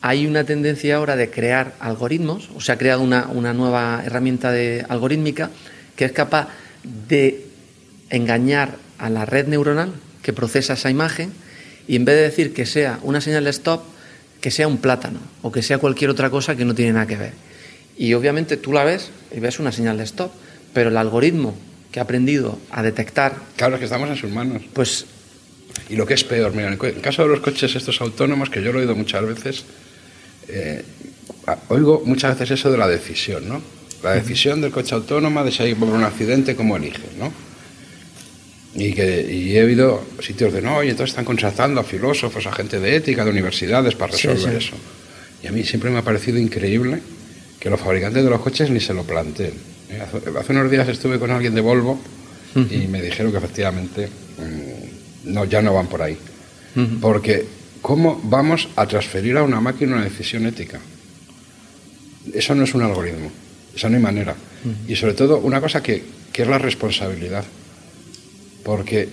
hay 0.00 0.26
una 0.26 0.44
tendencia 0.44 0.96
ahora 0.96 1.16
de 1.16 1.30
crear 1.30 1.74
algoritmos, 1.80 2.48
o 2.56 2.60
se 2.60 2.72
ha 2.72 2.78
creado 2.78 3.02
una, 3.02 3.26
una 3.28 3.52
nueva 3.54 4.02
herramienta 4.04 4.50
de 4.52 4.84
algorítmica 4.88 5.50
que 5.96 6.06
es 6.06 6.12
capaz 6.12 6.48
de 7.08 7.46
engañar 8.16 8.76
a 8.98 9.10
la 9.10 9.24
red 9.24 9.46
neuronal 9.46 9.92
que 10.22 10.32
procesa 10.32 10.74
esa 10.74 10.90
imagen 10.90 11.32
y 11.86 11.96
en 11.96 12.04
vez 12.04 12.16
de 12.16 12.22
decir 12.22 12.54
que 12.54 12.66
sea 12.66 12.98
una 13.02 13.20
señal 13.20 13.44
de 13.44 13.50
stop, 13.50 13.82
que 14.40 14.50
sea 14.50 14.68
un 14.68 14.78
plátano 14.78 15.20
o 15.42 15.52
que 15.52 15.62
sea 15.62 15.78
cualquier 15.78 16.10
otra 16.10 16.30
cosa 16.30 16.56
que 16.56 16.64
no 16.64 16.74
tiene 16.74 16.92
nada 16.92 17.06
que 17.06 17.16
ver. 17.16 17.32
Y 17.96 18.14
obviamente 18.14 18.56
tú 18.56 18.72
la 18.72 18.84
ves 18.84 19.10
y 19.34 19.40
ves 19.40 19.58
una 19.58 19.72
señal 19.72 19.98
de 19.98 20.04
stop, 20.04 20.32
pero 20.72 20.90
el 20.90 20.96
algoritmo 20.96 21.54
que 21.92 22.00
ha 22.00 22.02
aprendido 22.02 22.58
a 22.70 22.82
detectar, 22.82 23.36
Claro, 23.56 23.74
es 23.74 23.78
que 23.78 23.84
estamos 23.84 24.08
en 24.08 24.16
sus 24.16 24.30
manos. 24.30 24.62
pues 24.72 25.06
Y 25.88 25.96
lo 25.96 26.06
que 26.06 26.14
es 26.14 26.24
peor, 26.24 26.52
mira, 26.52 26.68
en 26.68 26.78
el 26.80 27.00
caso 27.00 27.22
de 27.22 27.28
los 27.28 27.40
coches 27.40 27.74
estos 27.74 28.00
autónomos, 28.00 28.50
que 28.50 28.62
yo 28.62 28.72
lo 28.72 28.78
he 28.78 28.82
oído 28.82 28.96
muchas 28.96 29.24
veces, 29.26 29.64
eh, 30.48 30.82
oigo 31.68 32.02
muchas 32.04 32.38
veces 32.38 32.58
eso 32.58 32.70
de 32.70 32.78
la 32.78 32.88
decisión, 32.88 33.48
¿no? 33.48 33.62
La 34.02 34.12
decisión 34.12 34.60
del 34.60 34.70
coche 34.70 34.94
autónomo 34.94 35.44
de 35.44 35.52
si 35.52 35.62
hay 35.62 35.72
un 35.72 36.04
accidente, 36.04 36.56
cómo 36.56 36.76
elige, 36.76 37.08
¿no? 37.18 37.32
Y, 38.76 38.92
que, 38.92 39.22
y 39.30 39.56
he 39.56 39.62
oído 39.62 40.04
sitios 40.20 40.52
de 40.52 40.60
no, 40.60 40.82
y 40.82 40.88
entonces 40.88 41.10
están 41.10 41.24
contratando 41.24 41.80
a 41.80 41.84
filósofos, 41.84 42.44
a 42.46 42.52
gente 42.52 42.80
de 42.80 42.96
ética, 42.96 43.24
de 43.24 43.30
universidades 43.30 43.94
para 43.94 44.12
resolver 44.12 44.60
sí. 44.60 44.66
eso. 44.66 44.76
Y 45.42 45.46
a 45.46 45.52
mí 45.52 45.62
siempre 45.62 45.90
me 45.90 45.98
ha 45.98 46.02
parecido 46.02 46.38
increíble 46.38 47.00
que 47.60 47.70
los 47.70 47.80
fabricantes 47.80 48.24
de 48.24 48.30
los 48.30 48.40
coches 48.40 48.70
ni 48.70 48.80
se 48.80 48.92
lo 48.92 49.04
planteen. 49.04 49.54
Eh, 49.90 50.00
Hace, 50.00 50.38
hace 50.38 50.52
unos 50.52 50.70
días 50.70 50.88
estuve 50.88 51.18
con 51.18 51.30
alguien 51.30 51.54
de 51.54 51.60
Volvo 51.60 52.00
y 52.56 52.86
me 52.88 53.02
dijeron 53.02 53.32
que 53.32 53.38
efectivamente 53.38 54.08
mm, 54.08 55.32
no, 55.32 55.44
ya 55.44 55.62
no 55.62 55.74
van 55.74 55.86
por 55.86 56.02
ahí. 56.02 56.16
Porque, 57.00 57.46
¿cómo 57.80 58.20
vamos 58.24 58.68
a 58.74 58.86
transferir 58.86 59.36
a 59.36 59.42
una 59.44 59.60
máquina 59.60 59.94
una 59.94 60.04
decisión 60.04 60.46
ética? 60.46 60.80
Eso 62.32 62.54
no 62.54 62.64
es 62.64 62.74
un 62.74 62.82
algoritmo, 62.82 63.30
eso 63.74 63.88
no 63.88 63.96
hay 63.96 64.02
manera. 64.02 64.34
Y 64.88 64.96
sobre 64.96 65.14
todo, 65.14 65.38
una 65.38 65.60
cosa 65.60 65.82
que, 65.82 66.02
que 66.32 66.42
es 66.42 66.48
la 66.48 66.58
responsabilidad. 66.58 67.44
Porque 68.64 69.08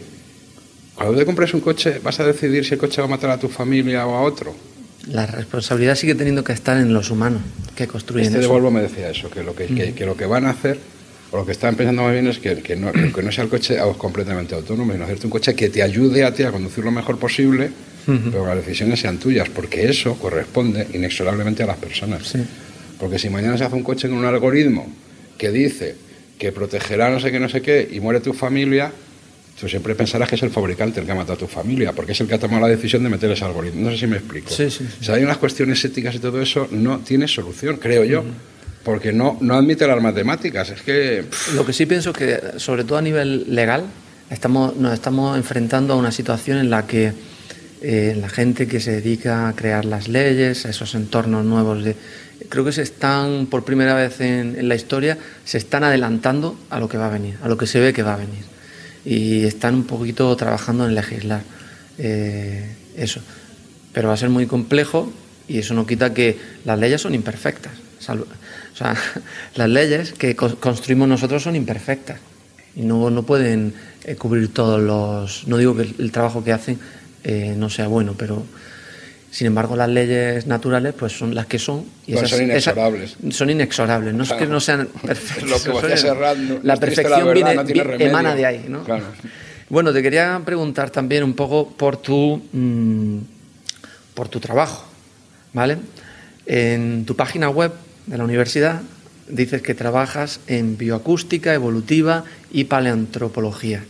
cuando 0.95 1.17
te 1.17 1.25
compres 1.25 1.53
un 1.53 1.61
coche, 1.61 1.99
vas 2.03 2.19
a 2.19 2.25
decidir 2.25 2.65
si 2.65 2.73
el 2.73 2.79
coche 2.79 3.01
va 3.01 3.05
a 3.07 3.09
matar 3.09 3.29
a 3.31 3.37
tu 3.39 3.47
familia 3.49 4.05
o 4.07 4.15
a 4.15 4.21
otro. 4.21 4.55
la 5.07 5.25
responsabilidad 5.25 5.95
sigue 5.95 6.13
teniendo 6.15 6.43
que 6.43 6.53
estar 6.53 6.77
en 6.77 6.93
los 6.93 7.09
humanos 7.09 7.41
que 7.75 7.87
construyen 7.87 8.27
Este 8.27 8.39
de. 8.41 8.47
Volvo 8.47 8.69
me 8.71 8.81
decía 8.81 9.09
eso, 9.09 9.29
que 9.31 9.41
lo 9.43 9.55
que, 9.55 9.65
que- 9.65 9.93
que 9.93 10.05
lo 10.05 10.15
que 10.15 10.25
van 10.27 10.45
a 10.45 10.51
hacer, 10.51 10.77
o 11.31 11.37
lo 11.37 11.45
que 11.45 11.53
están 11.53 11.75
pensando 11.75 12.03
más 12.03 12.11
bien 12.13 12.27
es 12.27 12.37
que, 12.39 12.57
que 12.61 12.75
no, 12.75 12.91
que 12.91 13.23
no 13.23 13.31
sea 13.31 13.43
el 13.45 13.49
coche 13.49 13.77
completamente 13.97 14.53
autónomo, 14.53 14.91
sino 14.93 15.03
hacerte 15.05 15.25
un 15.25 15.31
coche 15.31 15.55
que 15.55 15.69
te 15.69 15.81
ayude 15.81 16.23
a 16.23 16.33
ti 16.33 16.43
a 16.43 16.51
conducir 16.51 16.83
lo 16.83 16.91
mejor 16.91 17.17
posible, 17.17 17.71
pero 18.05 18.43
que 18.43 18.47
las 18.49 18.57
decisiones 18.57 18.99
sean 18.99 19.17
tuyas, 19.17 19.49
porque 19.49 19.89
eso 19.89 20.15
corresponde 20.19 20.87
inexorablemente 20.93 21.63
a 21.63 21.65
las 21.67 21.77
personas. 21.77 22.27
Sí. 22.27 22.39
Porque 22.99 23.17
si 23.17 23.29
mañana 23.29 23.57
se 23.57 23.63
hace 23.63 23.75
un 23.75 23.83
coche 23.83 24.07
con 24.07 24.17
un 24.19 24.25
algoritmo 24.25 24.85
que 25.37 25.49
dice 25.51 25.95
que 26.37 26.51
protegerá 26.51 27.09
no 27.09 27.19
sé 27.19 27.31
qué, 27.31 27.39
no 27.39 27.49
sé 27.49 27.61
qué, 27.63 27.87
y 27.91 27.99
muere 27.99 28.19
tu 28.19 28.33
familia, 28.33 28.91
tú 29.61 29.69
siempre 29.69 29.93
pensarás 29.93 30.27
que 30.27 30.33
es 30.33 30.41
el 30.41 30.49
fabricante 30.49 30.99
el 30.99 31.05
que 31.05 31.11
ha 31.11 31.15
matado 31.15 31.33
a 31.33 31.37
tu 31.37 31.47
familia, 31.47 31.93
porque 31.93 32.13
es 32.13 32.19
el 32.19 32.27
que 32.27 32.33
ha 32.33 32.39
tomado 32.39 32.61
la 32.63 32.67
decisión 32.67 33.03
de 33.03 33.09
meter 33.09 33.29
ese 33.29 33.45
algoritmo. 33.45 33.81
No 33.85 33.91
sé 33.91 33.99
si 33.99 34.07
me 34.07 34.17
explico. 34.17 34.49
Sí, 34.49 34.71
sí, 34.71 34.87
sí. 34.87 34.97
O 34.99 35.03
sea, 35.03 35.15
hay 35.15 35.23
unas 35.23 35.37
cuestiones 35.37 35.85
éticas 35.85 36.15
y 36.15 36.19
todo 36.19 36.41
eso, 36.41 36.67
no 36.71 36.97
tiene 36.99 37.27
solución, 37.27 37.77
creo 37.77 38.03
yo, 38.03 38.23
porque 38.83 39.13
no, 39.13 39.37
no 39.39 39.53
admite 39.53 39.85
las 39.85 40.01
matemáticas. 40.01 40.71
Es 40.71 40.81
que. 40.81 41.25
pff, 41.29 41.53
Lo 41.53 41.63
que 41.63 41.73
sí 41.73 41.85
pienso 41.85 42.11
que, 42.11 42.39
sobre 42.57 42.83
todo 42.83 42.97
a 42.97 43.03
nivel 43.03 43.53
legal, 43.53 43.83
estamos, 44.31 44.75
nos 44.77 44.93
estamos 44.93 45.37
enfrentando 45.37 45.93
a 45.93 45.97
una 45.97 46.11
situación 46.11 46.57
en 46.57 46.71
la 46.71 46.87
que 46.87 47.13
eh, 47.83 48.17
la 48.19 48.29
gente 48.29 48.65
que 48.67 48.79
se 48.79 48.93
dedica 48.93 49.47
a 49.47 49.53
crear 49.53 49.85
las 49.85 50.07
leyes, 50.07 50.65
a 50.65 50.71
esos 50.71 50.95
entornos 50.95 51.45
nuevos, 51.45 51.83
de, 51.83 51.95
creo 52.49 52.65
que 52.65 52.71
se 52.71 52.81
están, 52.81 53.45
por 53.45 53.63
primera 53.63 53.93
vez 53.93 54.21
en, 54.21 54.55
en 54.57 54.67
la 54.67 54.73
historia, 54.73 55.19
se 55.45 55.59
están 55.59 55.83
adelantando 55.83 56.57
a 56.71 56.79
lo 56.79 56.89
que 56.89 56.97
va 56.97 57.05
a 57.05 57.11
venir, 57.11 57.35
a 57.43 57.47
lo 57.47 57.57
que 57.57 57.67
se 57.67 57.79
ve 57.79 57.93
que 57.93 58.01
va 58.01 58.15
a 58.15 58.17
venir. 58.17 58.50
Y 59.05 59.43
están 59.45 59.75
un 59.75 59.83
poquito 59.83 60.35
trabajando 60.35 60.87
en 60.87 60.95
legislar 60.95 61.41
eh, 61.97 62.75
eso. 62.95 63.21
Pero 63.93 64.07
va 64.09 64.13
a 64.13 64.17
ser 64.17 64.29
muy 64.29 64.45
complejo 64.47 65.11
y 65.47 65.57
eso 65.59 65.73
no 65.73 65.85
quita 65.85 66.13
que 66.13 66.37
las 66.65 66.79
leyes 66.79 67.01
son 67.01 67.15
imperfectas. 67.15 67.73
O 67.99 68.75
sea, 68.75 68.95
las 69.55 69.69
leyes 69.69 70.13
que 70.13 70.35
co- 70.35 70.55
construimos 70.57 71.07
nosotros 71.07 71.43
son 71.43 71.55
imperfectas 71.55 72.19
y 72.75 72.81
no, 72.83 73.09
no 73.09 73.23
pueden 73.23 73.73
eh, 74.05 74.15
cubrir 74.15 74.53
todos 74.53 74.79
los... 74.81 75.47
No 75.47 75.57
digo 75.57 75.75
que 75.75 75.83
el, 75.83 75.95
el 75.99 76.11
trabajo 76.11 76.43
que 76.43 76.53
hacen 76.53 76.79
eh, 77.23 77.53
no 77.57 77.69
sea 77.69 77.87
bueno, 77.87 78.15
pero 78.17 78.43
sin 79.31 79.47
embargo 79.47 79.75
las 79.75 79.89
leyes 79.89 80.45
naturales 80.45 80.93
pues 80.93 81.13
son 81.17 81.33
las 81.33 81.45
que 81.47 81.57
son. 81.57 81.85
Y 82.05 82.13
esas- 82.13 82.29
son 82.29 82.41
esas- 82.41 82.49
inexorables. 82.75 83.15
son 83.31 83.49
inexorables, 83.49 84.13
no 84.13 84.23
es 84.23 84.33
que 84.33 84.45
no 84.45 84.59
sean 84.59 84.87
perfectas. 85.05 85.65
Lo 85.65 85.81
que 85.81 85.97
Serrat, 85.97 86.37
no- 86.37 86.59
la 86.61 86.75
perfección 86.77 87.19
verdad, 87.25 87.33
viene, 87.33 87.55
no 87.55 87.63
tiene 87.65 87.81
vi- 87.83 87.87
remedio. 87.87 88.07
emana 88.07 88.35
de 88.35 88.45
ahí, 88.45 88.65
¿no? 88.67 88.83
Claro. 88.83 89.05
Bueno, 89.69 89.93
te 89.93 90.03
quería 90.03 90.41
preguntar 90.45 90.89
también 90.89 91.23
un 91.23 91.33
poco 91.33 91.69
por 91.71 91.95
tu, 91.97 92.41
mm, 92.51 93.17
por 94.13 94.27
tu 94.27 94.39
trabajo, 94.41 94.85
¿vale? 95.53 95.77
En 96.45 97.05
tu 97.05 97.15
página 97.15 97.49
web 97.49 97.71
de 98.07 98.17
la 98.17 98.25
universidad 98.25 98.81
dices 99.29 99.61
que 99.61 99.73
trabajas 99.73 100.41
en 100.47 100.77
bioacústica, 100.77 101.53
evolutiva 101.53 102.25
y 102.51 102.65
paleantropología. 102.65 103.83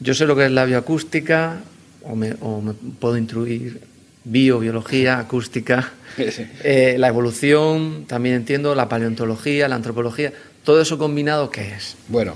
Yo 0.00 0.14
sé 0.14 0.24
lo 0.24 0.34
que 0.36 0.46
es 0.46 0.50
la 0.52 0.64
bioacústica, 0.64 1.58
o 2.02 2.16
me, 2.16 2.34
o 2.40 2.62
me 2.62 2.72
puedo 2.72 3.18
instruir 3.18 3.80
bio, 4.24 4.58
biología, 4.58 5.18
acústica, 5.18 5.92
Sí, 6.16 6.46
eh, 6.62 6.94
la 6.98 7.08
evolución, 7.08 8.04
también 8.06 8.36
entiendo 8.36 8.74
la 8.74 8.88
paleontología, 8.88 9.68
la 9.68 9.74
antropología, 9.74 10.32
todo 10.62 10.80
eso 10.80 10.96
combinado, 10.96 11.50
¿qué 11.50 11.72
es? 11.74 11.96
Bueno, 12.08 12.34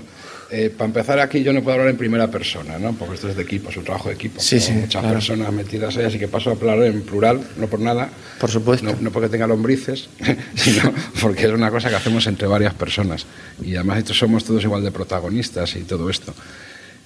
eh, 0.51 0.73
para 0.75 0.87
empezar 0.87 1.19
aquí 1.19 1.43
yo 1.43 1.53
no 1.53 1.61
puedo 1.61 1.75
hablar 1.75 1.89
en 1.89 1.97
primera 1.97 2.29
persona, 2.29 2.79
¿no? 2.79 2.93
Porque 2.93 3.15
esto 3.15 3.29
es 3.29 3.35
de 3.35 3.43
equipo, 3.43 3.69
es 3.69 3.77
un 3.77 3.83
trabajo 3.83 4.09
de 4.09 4.15
equipo. 4.15 4.41
Sí, 4.41 4.55
Muchas 4.73 5.01
claro. 5.01 5.13
personas 5.13 5.53
metidas 5.53 5.95
ahí, 5.95 6.05
así 6.05 6.17
que 6.17 6.27
paso 6.27 6.49
a 6.49 6.53
hablar 6.53 6.81
en 6.83 7.03
plural, 7.03 7.41
no 7.57 7.67
por 7.67 7.79
nada. 7.79 8.09
Por 8.39 8.49
supuesto. 8.49 8.85
No, 8.85 8.97
no 8.99 9.11
porque 9.11 9.29
tenga 9.29 9.47
lombrices, 9.47 10.09
sino 10.55 10.91
porque 11.21 11.45
es 11.45 11.51
una 11.51 11.69
cosa 11.69 11.89
que 11.89 11.95
hacemos 11.95 12.25
entre 12.27 12.47
varias 12.47 12.73
personas. 12.73 13.27
Y 13.63 13.75
además 13.75 13.99
estos 13.99 14.17
somos 14.17 14.43
todos 14.43 14.63
igual 14.63 14.83
de 14.83 14.91
protagonistas 14.91 15.75
y 15.75 15.81
todo 15.81 16.09
esto. 16.09 16.33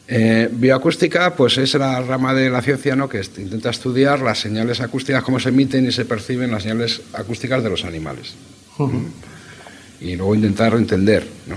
Eh, 0.07 0.49
bioacústica, 0.51 1.33
pues 1.33 1.57
es 1.57 1.73
la 1.75 2.01
rama 2.01 2.33
de 2.33 2.49
la 2.49 2.61
ciencia 2.61 2.95
¿no? 2.95 3.07
que 3.07 3.21
intenta 3.37 3.69
estudiar 3.69 4.19
las 4.19 4.39
señales 4.39 4.81
acústicas, 4.81 5.23
cómo 5.23 5.39
se 5.39 5.49
emiten 5.49 5.87
y 5.87 5.91
se 5.91 6.03
perciben 6.03 6.51
las 6.51 6.63
señales 6.63 7.01
acústicas 7.13 7.63
de 7.63 7.69
los 7.69 7.85
animales. 7.85 8.35
y 10.01 10.15
luego 10.17 10.35
intentar 10.35 10.73
entender 10.73 11.25
¿no? 11.47 11.55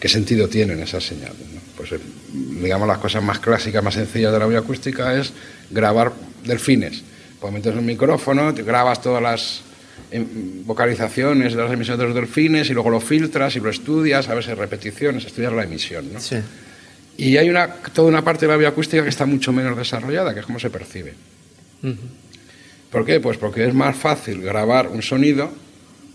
qué 0.00 0.08
sentido 0.08 0.48
tienen 0.48 0.80
esas 0.80 1.04
señales. 1.04 1.36
¿no? 1.52 1.60
Pues, 1.76 1.92
eh, 1.92 1.98
digamos, 2.32 2.88
las 2.88 2.98
cosas 2.98 3.22
más 3.22 3.38
clásicas, 3.40 3.84
más 3.84 3.94
sencillas 3.94 4.32
de 4.32 4.38
la 4.38 4.46
bioacústica 4.46 5.14
es 5.18 5.32
grabar 5.70 6.12
delfines. 6.44 7.02
Pues 7.40 7.52
metes 7.52 7.74
un 7.74 7.84
micrófono, 7.84 8.54
te 8.54 8.62
grabas 8.62 9.02
todas 9.02 9.22
las 9.22 9.60
em, 10.10 10.64
vocalizaciones 10.64 11.54
de 11.54 11.62
las 11.62 11.72
emisiones 11.72 11.98
de 11.98 12.06
los 12.06 12.14
delfines 12.14 12.70
y 12.70 12.72
luego 12.72 12.88
lo 12.88 13.00
filtras 13.00 13.54
y 13.56 13.60
lo 13.60 13.68
estudias, 13.68 14.28
a 14.30 14.34
veces 14.34 14.56
repeticiones, 14.56 15.26
estudias 15.26 15.52
la 15.52 15.64
emisión. 15.64 16.10
¿no? 16.12 16.20
Sí. 16.20 16.36
Y 17.16 17.36
hay 17.36 17.50
una, 17.50 17.68
toda 17.68 18.08
una 18.08 18.22
parte 18.22 18.46
de 18.46 18.52
la 18.52 18.56
bioacústica 18.56 19.02
que 19.02 19.08
está 19.08 19.26
mucho 19.26 19.52
menos 19.52 19.76
desarrollada, 19.76 20.34
que 20.34 20.40
es 20.40 20.46
cómo 20.46 20.58
se 20.58 20.70
percibe. 20.70 21.14
¿Por 22.90 23.04
qué? 23.04 23.20
Pues 23.20 23.38
porque 23.38 23.66
es 23.66 23.74
más 23.74 23.96
fácil 23.96 24.40
grabar 24.42 24.88
un 24.88 25.02
sonido 25.02 25.50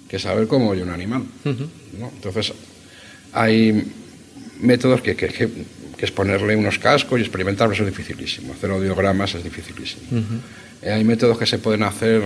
que 0.07 0.19
saber 0.19 0.47
cómo 0.47 0.69
oye 0.69 0.83
un 0.83 0.89
animal. 0.89 1.23
¿no? 1.43 2.11
Entonces, 2.15 2.53
hay 3.33 3.83
métodos 4.59 5.01
que, 5.01 5.15
que, 5.15 5.27
que, 5.27 5.49
que, 5.97 6.05
es 6.05 6.11
ponerle 6.11 6.55
unos 6.55 6.79
cascos 6.79 7.19
y 7.19 7.23
experimentar, 7.23 7.71
eso 7.71 7.83
es 7.83 7.89
dificilísimo. 7.89 8.53
Hacer 8.53 8.71
audiogramas 8.71 9.35
es 9.35 9.43
dificilísimo. 9.43 10.03
Eh, 10.81 10.91
hay 10.91 11.03
métodos 11.03 11.37
que 11.37 11.45
se 11.45 11.59
pueden 11.59 11.83
hacer 11.83 12.23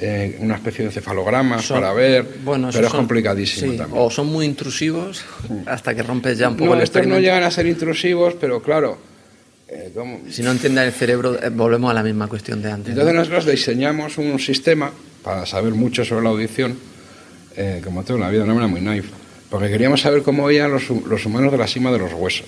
eh, 0.00 0.36
una 0.40 0.54
especie 0.56 0.80
de 0.84 0.90
encefalogramas 0.90 1.64
Son- 1.64 1.80
para 1.80 1.92
ver, 1.92 2.24
bueno, 2.44 2.68
pero 2.72 2.86
es 2.86 2.90
son- 2.90 3.00
complicadísimo 3.00 3.72
sí, 3.72 3.78
también. 3.78 4.00
O 4.02 4.10
son 4.10 4.26
muy 4.28 4.46
intrusivos 4.46 5.24
hasta 5.66 5.94
que 5.94 6.02
rompes 6.02 6.38
ya 6.38 6.48
un 6.48 6.56
poco 6.56 6.70
No, 6.70 6.76
el 6.76 6.82
estos 6.82 7.06
no 7.06 7.18
llegan 7.18 7.42
a 7.42 7.50
ser 7.50 7.66
intrusivos, 7.66 8.34
pero 8.40 8.62
claro, 8.62 8.98
eh. 9.68 9.92
Si 10.30 10.42
no 10.42 10.50
entiende 10.52 10.84
el 10.84 10.92
cerebro, 10.92 11.38
eh, 11.42 11.50
volvemos 11.50 11.90
a 11.90 11.94
la 11.94 12.02
misma 12.02 12.26
cuestión 12.26 12.62
de 12.62 12.70
antes. 12.70 12.94
¿no? 12.94 13.00
Entonces 13.02 13.14
nosotros 13.14 13.46
diseñamos 13.54 14.16
un 14.16 14.38
sistema 14.38 14.90
para 15.22 15.44
saber 15.46 15.74
mucho 15.74 16.04
sobre 16.04 16.22
la 16.24 16.30
audición, 16.30 16.78
eh, 17.56 17.82
como 17.84 18.02
todo 18.04 18.16
en 18.16 18.22
la 18.22 18.30
vida, 18.30 18.44
una 18.44 18.54
manera 18.54 18.68
muy 18.70 18.80
naive, 18.80 19.08
porque 19.50 19.68
queríamos 19.68 20.00
saber 20.00 20.22
cómo 20.22 20.44
oían 20.44 20.70
los, 20.70 20.88
los 20.88 21.26
humanos 21.26 21.52
de 21.52 21.58
la 21.58 21.66
cima 21.66 21.90
de 21.90 21.98
los 21.98 22.12
huesos, 22.14 22.46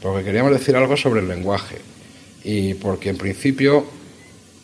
porque 0.00 0.24
queríamos 0.24 0.52
decir 0.52 0.74
algo 0.76 0.96
sobre 0.96 1.20
el 1.20 1.28
lenguaje, 1.28 1.76
y 2.44 2.72
porque 2.74 3.10
en 3.10 3.18
principio, 3.18 3.84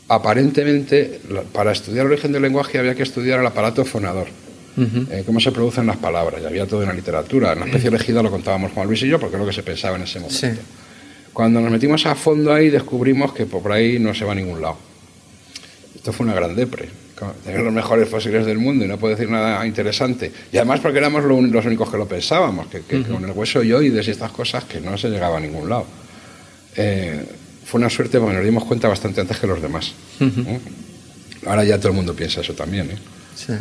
aparentemente, 0.08 1.20
para 1.52 1.72
estudiar 1.72 2.06
el 2.06 2.12
origen 2.12 2.32
del 2.32 2.42
lenguaje 2.42 2.78
había 2.78 2.94
que 2.94 3.02
estudiar 3.02 3.40
el 3.40 3.46
aparato 3.46 3.84
fonador. 3.84 4.28
eh, 4.76 5.22
cómo 5.24 5.38
se 5.38 5.52
producen 5.52 5.86
las 5.86 5.98
palabras, 5.98 6.42
y 6.42 6.46
había 6.46 6.66
todo 6.66 6.82
en 6.82 6.88
la 6.88 6.94
literatura. 6.94 7.52
En 7.52 7.60
la 7.60 7.66
especie 7.66 7.88
elegida 7.88 8.22
lo 8.22 8.30
contábamos 8.30 8.72
Juan 8.72 8.88
Luis 8.88 9.02
y 9.02 9.08
yo, 9.08 9.20
porque 9.20 9.36
es 9.36 9.40
lo 9.40 9.46
que 9.46 9.52
se 9.52 9.62
pensaba 9.62 9.96
en 9.96 10.02
ese 10.02 10.18
momento. 10.18 10.36
Sí. 10.38 10.48
Cuando 11.32 11.60
nos 11.60 11.70
metimos 11.70 12.04
a 12.06 12.14
fondo 12.14 12.52
ahí, 12.52 12.70
descubrimos 12.70 13.32
que 13.32 13.46
por 13.46 13.70
ahí 13.70 13.98
no 13.98 14.14
se 14.14 14.24
va 14.24 14.32
a 14.32 14.34
ningún 14.34 14.60
lado. 14.60 14.76
Esto 15.94 16.12
fue 16.12 16.26
una 16.26 16.34
gran 16.34 16.54
depre. 16.54 16.88
Tener 17.44 17.60
los 17.60 17.72
mejores 17.72 18.08
fósiles 18.08 18.44
del 18.44 18.58
mundo 18.58 18.84
y 18.84 18.88
no 18.88 18.98
puedo 18.98 19.14
decir 19.14 19.30
nada 19.30 19.64
interesante. 19.66 20.30
Y 20.52 20.56
además 20.56 20.80
porque 20.80 20.98
éramos 20.98 21.24
los 21.24 21.64
únicos 21.64 21.90
que 21.90 21.96
lo 21.96 22.06
pensábamos, 22.06 22.66
que, 22.66 22.82
que 22.82 23.02
con 23.02 23.24
el 23.24 23.30
hueso 23.30 23.62
yoides 23.62 24.08
y 24.08 24.10
estas 24.10 24.32
cosas 24.32 24.64
que 24.64 24.80
no 24.80 24.98
se 24.98 25.08
llegaba 25.08 25.38
a 25.38 25.40
ningún 25.40 25.68
lado. 25.68 25.86
Eh, 26.76 27.24
fue 27.64 27.78
una 27.80 27.90
suerte 27.90 28.18
porque 28.18 28.34
nos 28.34 28.44
dimos 28.44 28.64
cuenta 28.64 28.88
bastante 28.88 29.20
antes 29.20 29.38
que 29.38 29.46
los 29.46 29.60
demás. 29.60 29.94
¿eh? 30.20 30.60
Ahora 31.46 31.64
ya 31.64 31.78
todo 31.78 31.88
el 31.88 31.94
mundo 31.94 32.14
piensa 32.14 32.40
eso 32.40 32.54
también. 32.54 32.90
¿eh? 32.90 32.98
Sí. 33.34 33.52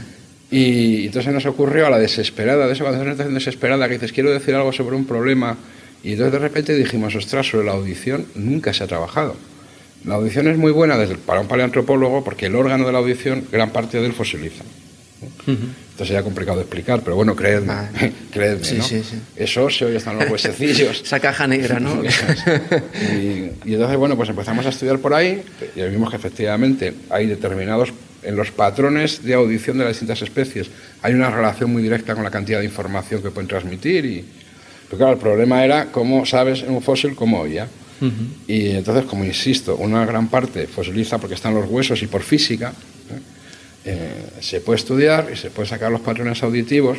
Y 0.51 1.05
entonces 1.07 1.33
nos 1.33 1.45
ocurrió 1.45 1.87
a 1.87 1.89
la 1.89 1.97
desesperada, 1.97 2.67
de 2.67 2.73
eso 2.73 2.83
cuando 2.83 2.97
haces 2.97 3.07
una 3.07 3.13
situación 3.13 3.33
desesperada, 3.33 3.87
que 3.87 3.95
dices, 3.95 4.11
quiero 4.11 4.31
decir 4.31 4.53
algo 4.53 4.71
sobre 4.71 4.95
un 4.95 5.05
problema, 5.05 5.57
y 6.03 6.11
entonces 6.11 6.33
de 6.33 6.39
repente 6.39 6.75
dijimos, 6.75 7.15
ostras, 7.15 7.47
sobre 7.47 7.65
la 7.65 7.71
audición 7.71 8.27
nunca 8.35 8.73
se 8.73 8.83
ha 8.83 8.87
trabajado. 8.87 9.35
La 10.05 10.15
audición 10.15 10.47
es 10.47 10.57
muy 10.57 10.71
buena 10.71 10.97
desde, 10.97 11.15
para 11.15 11.39
un 11.41 11.47
paleantropólogo 11.47 12.23
porque 12.23 12.47
el 12.47 12.55
órgano 12.55 12.85
de 12.85 12.91
la 12.91 12.99
audición, 12.99 13.45
gran 13.51 13.71
parte 13.71 13.99
de 13.99 14.05
él 14.05 14.13
fosiliza. 14.13 14.63
Entonces 15.45 16.07
sería 16.07 16.23
complicado 16.23 16.57
de 16.57 16.63
explicar, 16.63 17.01
pero 17.03 17.15
bueno, 17.15 17.35
creedme, 17.35 17.67
Vale. 17.67 18.13
creedme, 18.31 18.63
Sí, 18.63 18.75
¿no? 18.77 18.83
sí, 18.83 19.03
sí. 19.03 19.17
Es 19.35 19.55
óseo 19.57 19.91
y 19.91 19.95
están 19.95 20.17
los 20.17 20.29
huesecillos. 20.29 21.01
Esa 21.05 21.19
caja 21.19 21.45
negra, 21.47 21.79
¿no? 21.79 22.01
y, 23.13 23.51
y 23.65 23.73
entonces, 23.73 23.97
bueno, 23.97 24.15
pues 24.15 24.29
empezamos 24.29 24.65
a 24.65 24.69
estudiar 24.69 24.99
por 24.99 25.13
ahí 25.13 25.43
y 25.75 25.81
vimos 25.83 26.09
que 26.09 26.15
efectivamente 26.15 26.93
hay 27.09 27.27
determinados, 27.27 27.93
en 28.23 28.35
los 28.37 28.51
patrones 28.51 29.23
de 29.23 29.33
audición 29.33 29.77
de 29.77 29.83
las 29.83 29.93
distintas 29.93 30.21
especies, 30.21 30.69
hay 31.01 31.13
una 31.13 31.29
relación 31.29 31.71
muy 31.71 31.83
directa 31.83 32.15
con 32.15 32.23
la 32.23 32.31
cantidad 32.31 32.59
de 32.59 32.65
información 32.65 33.21
que 33.21 33.29
pueden 33.31 33.49
transmitir. 33.49 34.05
Y, 34.05 34.25
pero 34.87 34.97
claro, 34.97 35.13
el 35.13 35.19
problema 35.19 35.63
era 35.65 35.91
cómo 35.91 36.25
sabes 36.25 36.63
en 36.63 36.71
un 36.71 36.81
fósil 36.81 37.15
cómo 37.15 37.41
oía. 37.41 37.67
Y 38.47 38.71
entonces, 38.71 39.05
como 39.05 39.23
insisto, 39.23 39.77
una 39.77 40.05
gran 40.05 40.27
parte 40.27 40.67
fosiliza 40.67 41.19
porque 41.19 41.35
están 41.35 41.53
los 41.53 41.69
huesos 41.69 42.01
y 42.03 42.07
por 42.07 42.21
física, 42.21 42.73
¿eh? 43.85 44.09
Se 44.39 44.61
puede 44.61 44.77
estudiar 44.77 45.29
y 45.33 45.37
se 45.37 45.49
puede 45.49 45.67
sacar 45.67 45.91
los 45.91 46.01
patrones 46.01 46.41
auditivos 46.43 46.97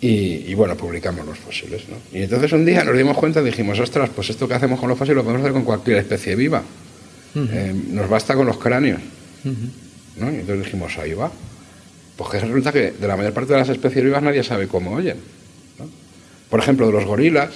y, 0.00 0.44
y, 0.48 0.54
bueno, 0.54 0.76
publicamos 0.76 1.24
los 1.24 1.38
fósiles. 1.38 1.82
¿no? 1.88 1.96
Y 2.18 2.22
entonces 2.22 2.52
un 2.52 2.64
día 2.64 2.82
nos 2.82 2.96
dimos 2.96 3.16
cuenta 3.16 3.40
y 3.40 3.44
dijimos, 3.44 3.78
ostras, 3.78 4.10
pues 4.14 4.30
esto 4.30 4.48
que 4.48 4.54
hacemos 4.54 4.80
con 4.80 4.88
los 4.88 4.98
fósiles 4.98 5.16
lo 5.16 5.22
podemos 5.22 5.42
hacer 5.42 5.52
con 5.52 5.64
cualquier 5.64 5.98
especie 5.98 6.34
viva. 6.34 6.62
Eh, 7.34 7.74
nos 7.90 8.08
basta 8.08 8.34
con 8.34 8.46
los 8.46 8.58
cráneos. 8.58 9.00
¿no? 10.16 10.30
Y 10.30 10.36
entonces 10.36 10.64
dijimos, 10.64 10.98
ahí 10.98 11.14
va. 11.14 11.30
Pues 12.16 12.30
que 12.30 12.40
resulta 12.40 12.72
que 12.72 12.92
de 12.92 13.08
la 13.08 13.16
mayor 13.16 13.32
parte 13.32 13.52
de 13.52 13.60
las 13.60 13.68
especies 13.68 14.04
vivas 14.04 14.22
nadie 14.22 14.42
sabe 14.42 14.68
cómo 14.68 14.92
oyen. 14.92 15.16
¿no? 15.78 15.88
Por 16.50 16.60
ejemplo, 16.60 16.86
de 16.86 16.92
los 16.92 17.04
gorilas, 17.04 17.50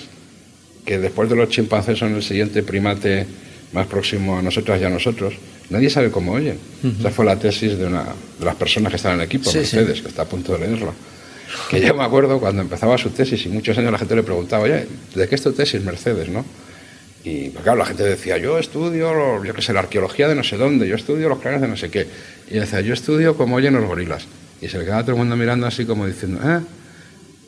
que 0.84 0.98
después 0.98 1.28
de 1.28 1.36
los 1.36 1.48
chimpancés 1.48 1.98
son 1.98 2.14
el 2.14 2.22
siguiente 2.22 2.62
primate 2.62 3.26
más 3.72 3.86
próximo 3.86 4.38
a 4.38 4.42
nosotras 4.42 4.80
y 4.80 4.84
a 4.84 4.88
nosotros, 4.88 5.34
nadie 5.70 5.90
sabe 5.90 6.10
cómo 6.10 6.32
oyen. 6.32 6.58
Esa 7.00 7.10
fue 7.10 7.24
la 7.24 7.38
tesis 7.38 7.76
de 7.78 7.86
una 7.86 8.04
de 8.38 8.44
las 8.44 8.54
personas 8.54 8.90
que 8.90 8.96
están 8.96 9.14
en 9.14 9.20
el 9.20 9.26
equipo, 9.26 9.44
Sí, 9.50 9.64
sí. 9.64 9.76
Mercedes, 9.76 10.02
que 10.02 10.08
está 10.08 10.22
a 10.22 10.26
punto 10.26 10.52
de 10.52 10.60
leerlo. 10.60 10.92
Que 11.70 11.80
yo 11.80 11.94
me 11.94 12.04
acuerdo 12.04 12.38
cuando 12.38 12.62
empezaba 12.62 12.98
su 12.98 13.10
tesis 13.10 13.44
y 13.46 13.48
muchos 13.48 13.76
años 13.78 13.92
la 13.92 13.98
gente 13.98 14.14
le 14.16 14.22
preguntaba, 14.22 14.64
oye, 14.64 14.86
¿de 15.14 15.28
qué 15.28 15.34
es 15.34 15.42
tu 15.42 15.52
tesis, 15.52 15.82
Mercedes? 15.82 16.28
¿no? 16.28 16.44
Y 17.24 17.50
pues, 17.50 17.64
claro, 17.64 17.78
la 17.78 17.86
gente 17.86 18.04
decía, 18.04 18.38
yo 18.38 18.58
estudio, 18.58 19.42
yo 19.42 19.52
qué 19.54 19.62
sé, 19.62 19.72
la 19.72 19.80
arqueología 19.80 20.28
de 20.28 20.36
no 20.36 20.44
sé 20.44 20.56
dónde, 20.56 20.86
yo 20.86 20.94
estudio 20.94 21.28
los 21.28 21.40
cráneos 21.40 21.62
de 21.62 21.68
no 21.68 21.76
sé 21.76 21.90
qué. 21.90 22.06
Y 22.50 22.54
él 22.54 22.60
decía, 22.60 22.80
yo 22.82 22.94
estudio 22.94 23.36
cómo 23.36 23.56
oyen 23.56 23.74
los 23.74 23.84
gorilas. 23.84 24.26
Y 24.60 24.68
se 24.68 24.78
le 24.78 24.84
quedaba 24.84 25.02
todo 25.02 25.12
el 25.12 25.18
mundo 25.18 25.36
mirando 25.36 25.66
así 25.66 25.84
como 25.84 26.06
diciendo, 26.06 26.40
¿eh? 26.48 26.60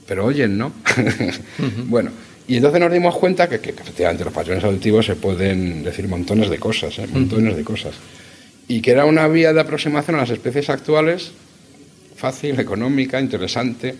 Pero 0.06 0.24
oyen, 0.24 0.58
¿no? 0.58 0.72
Bueno, 1.86 2.10
y 2.49 2.57
entonces 2.57 2.80
nos 2.80 2.92
dimos 2.92 3.14
cuenta 3.16 3.49
que, 3.49 3.61
que 3.61 3.70
efectivamente 3.70 4.24
los 4.24 4.32
patrones 4.32 4.64
auditivos 4.64 5.07
se 5.07 5.14
pueden 5.16 5.84
decir 5.84 6.09
montones 6.09 6.49
de 6.51 6.59
cosas, 6.59 6.99
¿eh? 6.99 7.07
montones 7.07 7.57
de 7.57 7.62
cosas. 7.62 7.94
Y 8.66 8.80
que 8.80 8.90
era 8.90 9.05
una 9.05 9.28
vía 9.28 9.53
de 9.53 9.61
aproximación 9.61 10.16
a 10.16 10.20
las 10.20 10.30
especies 10.30 10.68
actuales 10.70 11.32
fácil, 12.16 12.59
económica, 12.59 13.20
interesante. 13.20 13.94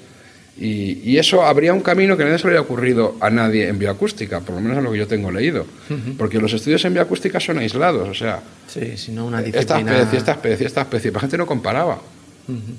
Y, 0.61 0.99
y 1.09 1.19
eso 1.19 1.45
habría 1.45 1.73
un 1.73 1.81
camino 1.83 2.17
que 2.17 2.25
no 2.25 2.37
se 2.37 2.45
le 2.49 2.51
había 2.55 2.63
ocurrido 2.63 3.17
a 3.21 3.31
nadie 3.31 3.69
en 3.69 3.79
bioacústica, 3.79 4.41
por 4.41 4.57
lo 4.57 4.61
menos 4.61 4.79
en 4.79 4.85
lo 4.85 4.93
que 4.93 4.99
yo 4.99 5.07
tengo 5.07 5.31
leído. 5.31 5.65
Porque 6.19 6.41
los 6.41 6.53
estudios 6.53 6.85
en 6.85 6.95
bioacústica 6.95 7.39
son 7.39 7.59
aislados, 7.59 8.09
o 8.09 8.15
sea, 8.15 8.41
Sí, 8.67 8.97
sino 8.97 9.25
una 9.25 9.41
esta 9.41 9.77
disciplina... 9.77 9.93
especie, 9.99 10.19
esta 10.19 10.33
especie, 10.33 10.67
esta 10.67 10.81
especie. 10.83 11.13
La 11.13 11.21
gente 11.21 11.39
no 11.39 11.47
comparaba. 11.47 12.01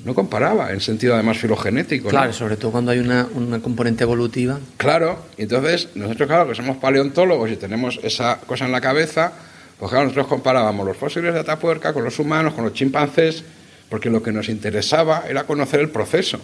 No 0.03 0.15
comparaba, 0.15 0.71
en 0.71 0.81
sentido 0.81 1.13
además 1.13 1.37
filogenético. 1.37 2.05
¿no? 2.05 2.09
Claro, 2.09 2.33
sobre 2.33 2.57
todo 2.57 2.71
cuando 2.71 2.91
hay 2.91 2.99
una, 2.99 3.27
una 3.35 3.59
componente 3.59 4.03
evolutiva. 4.03 4.59
Claro, 4.77 5.25
y 5.37 5.43
entonces 5.43 5.89
nosotros, 5.93 6.27
claro, 6.27 6.47
que 6.49 6.55
somos 6.55 6.77
paleontólogos 6.77 7.51
y 7.51 7.55
tenemos 7.55 7.99
esa 8.01 8.39
cosa 8.41 8.65
en 8.65 8.71
la 8.71 8.81
cabeza, 8.81 9.31
pues 9.77 9.91
claro, 9.91 10.05
nosotros 10.05 10.27
comparábamos 10.27 10.87
los 10.87 10.97
fósiles 10.97 11.33
de 11.33 11.39
Atapuerca 11.39 11.93
con 11.93 12.03
los 12.03 12.17
humanos, 12.17 12.53
con 12.53 12.63
los 12.63 12.73
chimpancés, 12.73 13.43
porque 13.89 14.09
lo 14.09 14.23
que 14.23 14.31
nos 14.31 14.49
interesaba 14.49 15.23
era 15.27 15.43
conocer 15.43 15.79
el 15.79 15.89
proceso, 15.89 16.39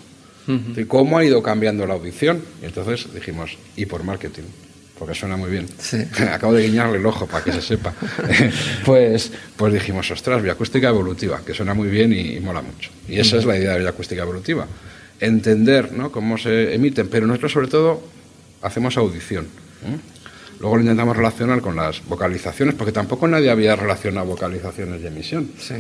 de 0.47 0.88
cómo 0.88 1.17
ha 1.17 1.26
ido 1.26 1.41
cambiando 1.41 1.88
la 1.88 1.95
audición. 1.95 2.43
Y 2.61 2.65
entonces 2.65 3.11
dijimos, 3.11 3.57
y 3.76 3.88
por 3.88 4.03
marketing, 4.03 4.43
porque 4.97 5.13
suena 5.13 5.37
muy 5.37 5.49
bien. 5.49 5.67
Sí. 5.79 5.97
Acabo 6.31 6.53
de 6.53 6.67
guiñarle 6.67 6.97
el 6.97 7.05
ojo 7.05 7.27
para 7.27 7.43
que 7.43 7.51
se 7.51 7.61
sepa. 7.61 7.93
pues, 8.85 9.31
pues 9.55 9.73
dijimos, 9.73 10.09
ostras, 10.11 10.41
bioacústica 10.41 10.89
evolutiva, 10.89 11.41
que 11.45 11.53
suena 11.53 11.73
muy 11.73 11.89
bien 11.89 12.13
y, 12.13 12.35
y 12.35 12.39
mola 12.39 12.61
mucho. 12.61 12.91
Y 13.07 13.19
esa 13.19 13.37
es 13.37 13.45
la 13.45 13.57
idea 13.57 13.73
de 13.73 13.79
bioacústica 13.79 14.21
evolutiva. 14.21 14.67
Entender 15.19 15.91
¿no? 15.93 16.11
cómo 16.11 16.37
se 16.37 16.73
emiten, 16.75 17.07
pero 17.07 17.27
nosotros 17.27 17.51
sobre 17.51 17.67
todo 17.67 18.03
hacemos 18.61 18.97
audición. 18.97 19.45
¿eh? 19.45 19.97
Luego 20.59 20.77
lo 20.77 20.81
intentamos 20.81 21.15
relacionar 21.15 21.61
con 21.61 21.75
las 21.75 22.03
vocalizaciones, 22.05 22.75
porque 22.75 22.91
tampoco 22.91 23.27
nadie 23.27 23.49
había 23.49 23.75
relacionado 23.75 24.25
vocalizaciones 24.25 25.01
y 25.01 25.07
emisión. 25.07 25.51
Sí. 25.59 25.75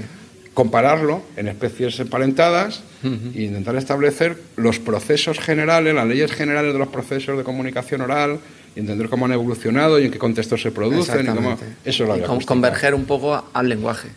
Compararlo 0.53 1.21
en 1.35 1.47
especies 1.47 1.99
emparentadas 1.99 2.81
e 3.03 3.43
intentar 3.43 3.75
establecer 3.75 4.37
los 4.55 4.79
procesos 4.79 5.39
generales, 5.39 5.93
las 5.93 6.07
leyes 6.07 6.31
generales 6.31 6.71
de 6.71 6.79
los 6.79 6.87
procesos 6.87 7.37
de 7.37 7.43
comunicación 7.43 8.01
oral, 8.01 8.39
entender 8.75 9.09
cómo 9.09 9.25
han 9.25 9.31
evolucionado 9.33 9.99
y 9.99 10.05
en 10.05 10.11
qué 10.11 10.17
contextos 10.17 10.61
se 10.61 10.71
producen. 10.71 11.25
Y 11.25 11.29
cómo... 11.29 11.57
Eso 11.85 12.03
es 12.03 12.09
la 12.09 12.17
Y 12.17 12.21
con- 12.21 12.41
converger 12.41 12.93
un 12.93 13.05
poco 13.05 13.45
al 13.53 13.69
lenguaje. 13.69 14.09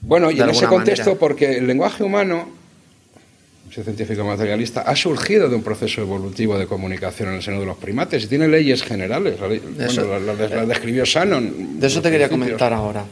Bueno, 0.00 0.30
y 0.30 0.36
de 0.36 0.44
en 0.44 0.50
ese 0.50 0.66
contexto, 0.66 1.04
manera. 1.10 1.18
porque 1.20 1.58
el 1.58 1.66
lenguaje 1.66 2.02
humano, 2.02 2.48
soy 3.70 3.84
científico 3.84 4.24
materialista, 4.24 4.80
ha 4.80 4.96
surgido 4.96 5.48
de 5.48 5.54
un 5.56 5.62
proceso 5.62 6.00
evolutivo 6.00 6.58
de 6.58 6.66
comunicación 6.66 7.28
en 7.28 7.34
el 7.36 7.42
seno 7.42 7.60
de 7.60 7.66
los 7.66 7.76
primates 7.76 8.24
y 8.24 8.26
tiene 8.26 8.48
leyes 8.48 8.82
generales. 8.82 9.38
La 9.38 9.48
ley- 9.48 9.62
Eso- 9.78 10.06
bueno, 10.08 10.32
las 10.34 10.66
describió 10.68 11.04
Shannon. 11.04 11.78
De 11.78 11.86
eso 11.86 12.00
te 12.02 12.10
quería 12.10 12.28
principios. 12.28 12.58
comentar 12.58 12.72
ahora. 12.72 13.04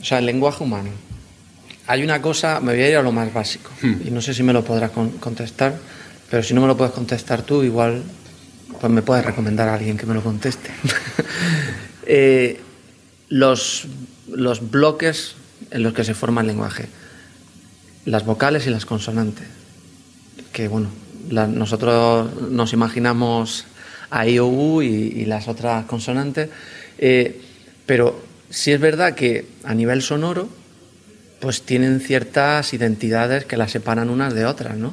O 0.00 0.04
sea, 0.04 0.18
el 0.18 0.26
lenguaje 0.26 0.64
humano. 0.64 0.90
Hay 1.86 2.02
una 2.02 2.22
cosa, 2.22 2.60
me 2.60 2.72
voy 2.72 2.82
a 2.82 2.88
ir 2.88 2.96
a 2.96 3.02
lo 3.02 3.12
más 3.12 3.32
básico, 3.34 3.70
Hmm. 3.82 3.94
y 4.06 4.10
no 4.10 4.20
sé 4.22 4.32
si 4.34 4.42
me 4.42 4.52
lo 4.52 4.64
podrás 4.64 4.90
con- 4.90 5.10
contestar, 5.18 5.74
Pero 6.30 6.42
si 6.42 6.54
no 6.54 6.62
me 6.62 6.66
lo 6.66 6.78
puedes 6.78 6.94
contestar 6.94 7.42
tú, 7.42 7.62
igual 7.62 8.02
pues 8.82 8.92
me 8.92 9.02
puedes 9.02 9.24
recomendar 9.24 9.68
a 9.68 9.74
alguien 9.74 9.96
que 9.96 10.06
me 10.06 10.14
lo 10.14 10.22
conteste. 10.22 10.70
Eh, 12.04 12.60
los, 13.28 13.86
los 14.28 14.72
bloques 14.72 15.36
en 15.70 15.84
los 15.84 15.94
que 15.94 16.02
se 16.02 16.14
forma 16.14 16.40
el 16.40 16.48
lenguaje, 16.48 16.88
las 18.04 18.26
vocales 18.26 18.66
y 18.66 18.70
las 18.70 18.84
consonantes, 18.84 19.46
que 20.52 20.66
bueno, 20.66 20.88
nosotros 21.30 22.50
nos 22.50 22.72
imaginamos 22.72 23.66
a 24.10 24.26
I, 24.26 24.40
O, 24.40 24.48
U 24.48 24.82
y, 24.82 25.24
las 25.26 25.46
otras 25.46 25.84
consonantes, 25.84 26.50
eh, 26.98 27.40
pero 27.86 28.20
sí 28.50 28.72
es 28.72 28.80
verdad 28.80 29.14
que 29.14 29.46
a 29.62 29.72
nivel 29.72 30.02
sonoro, 30.02 30.48
pues 31.40 31.62
tienen 31.62 32.00
ciertas 32.00 32.74
identidades 32.74 33.44
que 33.44 33.56
las 33.56 33.70
separan 33.70 34.10
unas 34.10 34.34
de 34.34 34.44
otras, 34.44 34.76
¿no? 34.76 34.92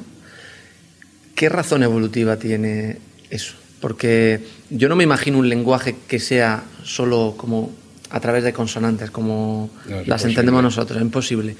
¿Qué 1.34 1.48
razón 1.48 1.82
evolutiva 1.82 2.36
tiene 2.36 2.98
eso? 3.30 3.59
Porque 3.80 4.40
yo 4.68 4.88
no 4.88 4.96
me 4.96 5.04
imagino 5.04 5.38
un 5.38 5.48
lenguaje 5.48 5.96
que 6.06 6.18
sea 6.18 6.64
solo 6.84 7.34
como 7.36 7.72
a 8.10 8.20
través 8.20 8.44
de 8.44 8.52
consonantes, 8.52 9.10
como 9.10 9.70
las 10.06 10.24
entendemos 10.24 10.62
nosotros, 10.62 10.96
es 10.96 11.02
imposible. 11.02 11.56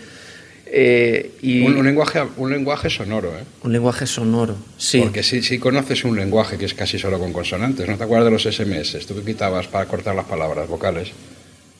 Eh, 0.73 1.33
y 1.43 1.63
un, 1.63 1.85
lenguaje, 1.85 2.23
un 2.37 2.51
lenguaje 2.51 2.89
sonoro, 2.91 3.37
¿eh? 3.37 3.43
Un 3.65 3.73
lenguaje 3.73 4.07
sonoro, 4.07 4.57
sí. 4.77 5.01
Porque 5.01 5.25
si, 5.25 5.43
si 5.43 5.59
conoces 5.59 6.05
un 6.05 6.17
lenguaje 6.17 6.59
que 6.59 6.67
es 6.67 6.75
casi 6.75 6.97
solo 6.97 7.19
con 7.19 7.33
consonantes, 7.33 7.89
¿no 7.89 7.97
te 7.97 8.05
acuerdas 8.05 8.27
de 8.27 8.31
los 8.31 8.43
SMS? 8.45 9.05
Tú 9.05 9.17
que 9.17 9.23
quitabas 9.23 9.67
para 9.67 9.87
cortar 9.87 10.15
las 10.15 10.27
palabras 10.27 10.69
vocales. 10.69 11.11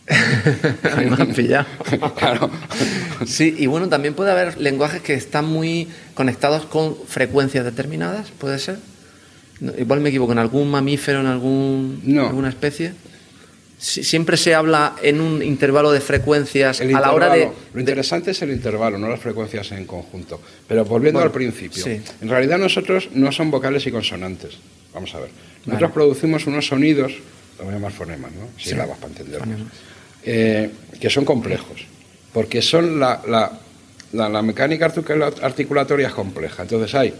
me 0.97 1.23
han 1.23 1.33
pillado. 1.35 1.67
claro. 2.17 2.51
Sí, 3.27 3.55
y 3.59 3.67
bueno, 3.67 3.89
también 3.89 4.15
puede 4.15 4.33
haber 4.33 4.59
lenguajes 4.59 5.03
que 5.03 5.15
están 5.15 5.45
muy 5.45 5.87
conectados 6.15 6.67
con 6.67 6.97
frecuencias 7.07 7.65
determinadas, 7.65 8.33
¿puede 8.33 8.59
ser? 8.59 8.79
Igual 9.79 10.01
me 10.01 10.09
equivoco, 10.09 10.33
¿en 10.33 10.39
algún 10.39 10.71
mamífero, 10.71 11.21
en 11.21 11.27
algún, 11.27 12.03
alguna 12.19 12.49
especie? 12.49 12.95
siempre 13.81 14.37
se 14.37 14.55
habla 14.55 14.97
en 15.03 15.21
un 15.21 15.43
intervalo 15.43 15.91
de 15.91 16.01
frecuencias 16.01 16.81
a 16.83 16.85
la 16.85 17.13
hora 17.13 17.35
de... 17.35 17.51
Lo 17.73 17.81
interesante 17.81 18.33
es 18.33 18.43
el 18.43 18.51
intervalo, 18.51 18.99
no 18.99 19.09
las 19.09 19.21
frecuencias 19.21 19.73
en 19.73 19.87
conjunto. 19.87 20.41
Pero 20.69 20.85
volviendo 20.85 21.21
al 21.21 21.31
principio, 21.31 21.85
en 21.87 22.29
realidad 22.29 22.59
nosotros 22.59 23.09
no 23.15 23.33
son 23.33 23.51
vocales 23.51 23.87
y 23.87 23.91
consonantes. 23.91 24.59
Vamos 24.93 25.15
a 25.15 25.21
ver. 25.21 25.31
Nosotros 25.65 25.93
producimos 25.93 26.47
unos 26.47 26.67
sonidos, 26.67 27.13
lo 27.59 27.65
voy 27.65 27.73
a 27.73 27.77
llamar 27.77 27.93
fonemas, 27.93 28.33
¿no? 28.33 28.49
Sílabas 28.59 28.99
para 28.99 29.13
entenderlo. 29.13 29.55
Eh, 30.23 30.71
que 31.01 31.09
son 31.09 31.25
complejos, 31.25 31.87
porque 32.35 32.61
son 32.61 33.01
la, 33.01 33.23
la, 33.27 34.29
la, 34.29 34.43
mecánica 34.43 34.93
articulatoria 35.41 36.09
es 36.09 36.13
compleja. 36.13 36.63
Entonces 36.63 36.95
hay 36.95 37.15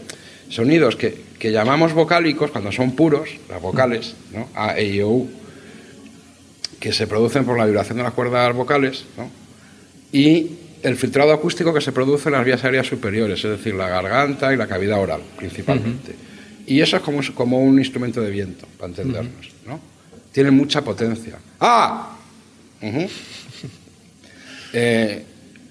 sonidos 0.49 0.95
que, 0.95 1.15
que, 1.39 1.51
llamamos 1.51 1.93
vocálicos 1.93 2.51
cuando 2.51 2.71
son 2.71 2.91
puros, 2.95 3.29
las 3.49 3.61
vocales, 3.61 4.15
¿no? 4.33 4.49
A, 4.55 4.77
E, 4.77 4.85
I, 4.85 5.01
O, 5.01 5.09
U, 5.09 5.29
que 6.79 6.91
se 6.91 7.07
producen 7.07 7.45
por 7.45 7.57
la 7.57 7.65
vibración 7.65 7.97
de 7.97 8.03
las 8.03 8.13
cuerdas 8.13 8.55
vocales, 8.55 9.05
¿no? 9.17 9.29
y 10.11 10.51
el 10.83 10.95
filtrado 10.97 11.31
acústico 11.31 11.73
que 11.73 11.81
se 11.81 11.91
produce 11.91 12.29
en 12.29 12.33
las 12.33 12.45
vías 12.45 12.63
aéreas 12.63 12.87
superiores, 12.87 13.43
es 13.43 13.51
decir, 13.51 13.75
la 13.75 13.87
garganta 13.87 14.53
y 14.53 14.57
la 14.57 14.67
cavidad 14.67 14.99
oral, 14.99 15.21
principalmente. 15.37 16.15
Y 16.65 16.81
eso 16.81 16.97
es 16.97 17.03
como, 17.03 17.21
como, 17.33 17.59
un 17.59 17.79
instrumento 17.79 18.21
de 18.21 18.31
viento, 18.31 18.67
para 18.77 18.89
entendernos, 18.89 19.51
¿no? 19.65 19.79
Tiene 20.31 20.51
mucha 20.51 20.81
potencia. 20.83 21.37
¡Ah! 21.59 22.17
Eh, 24.73 25.25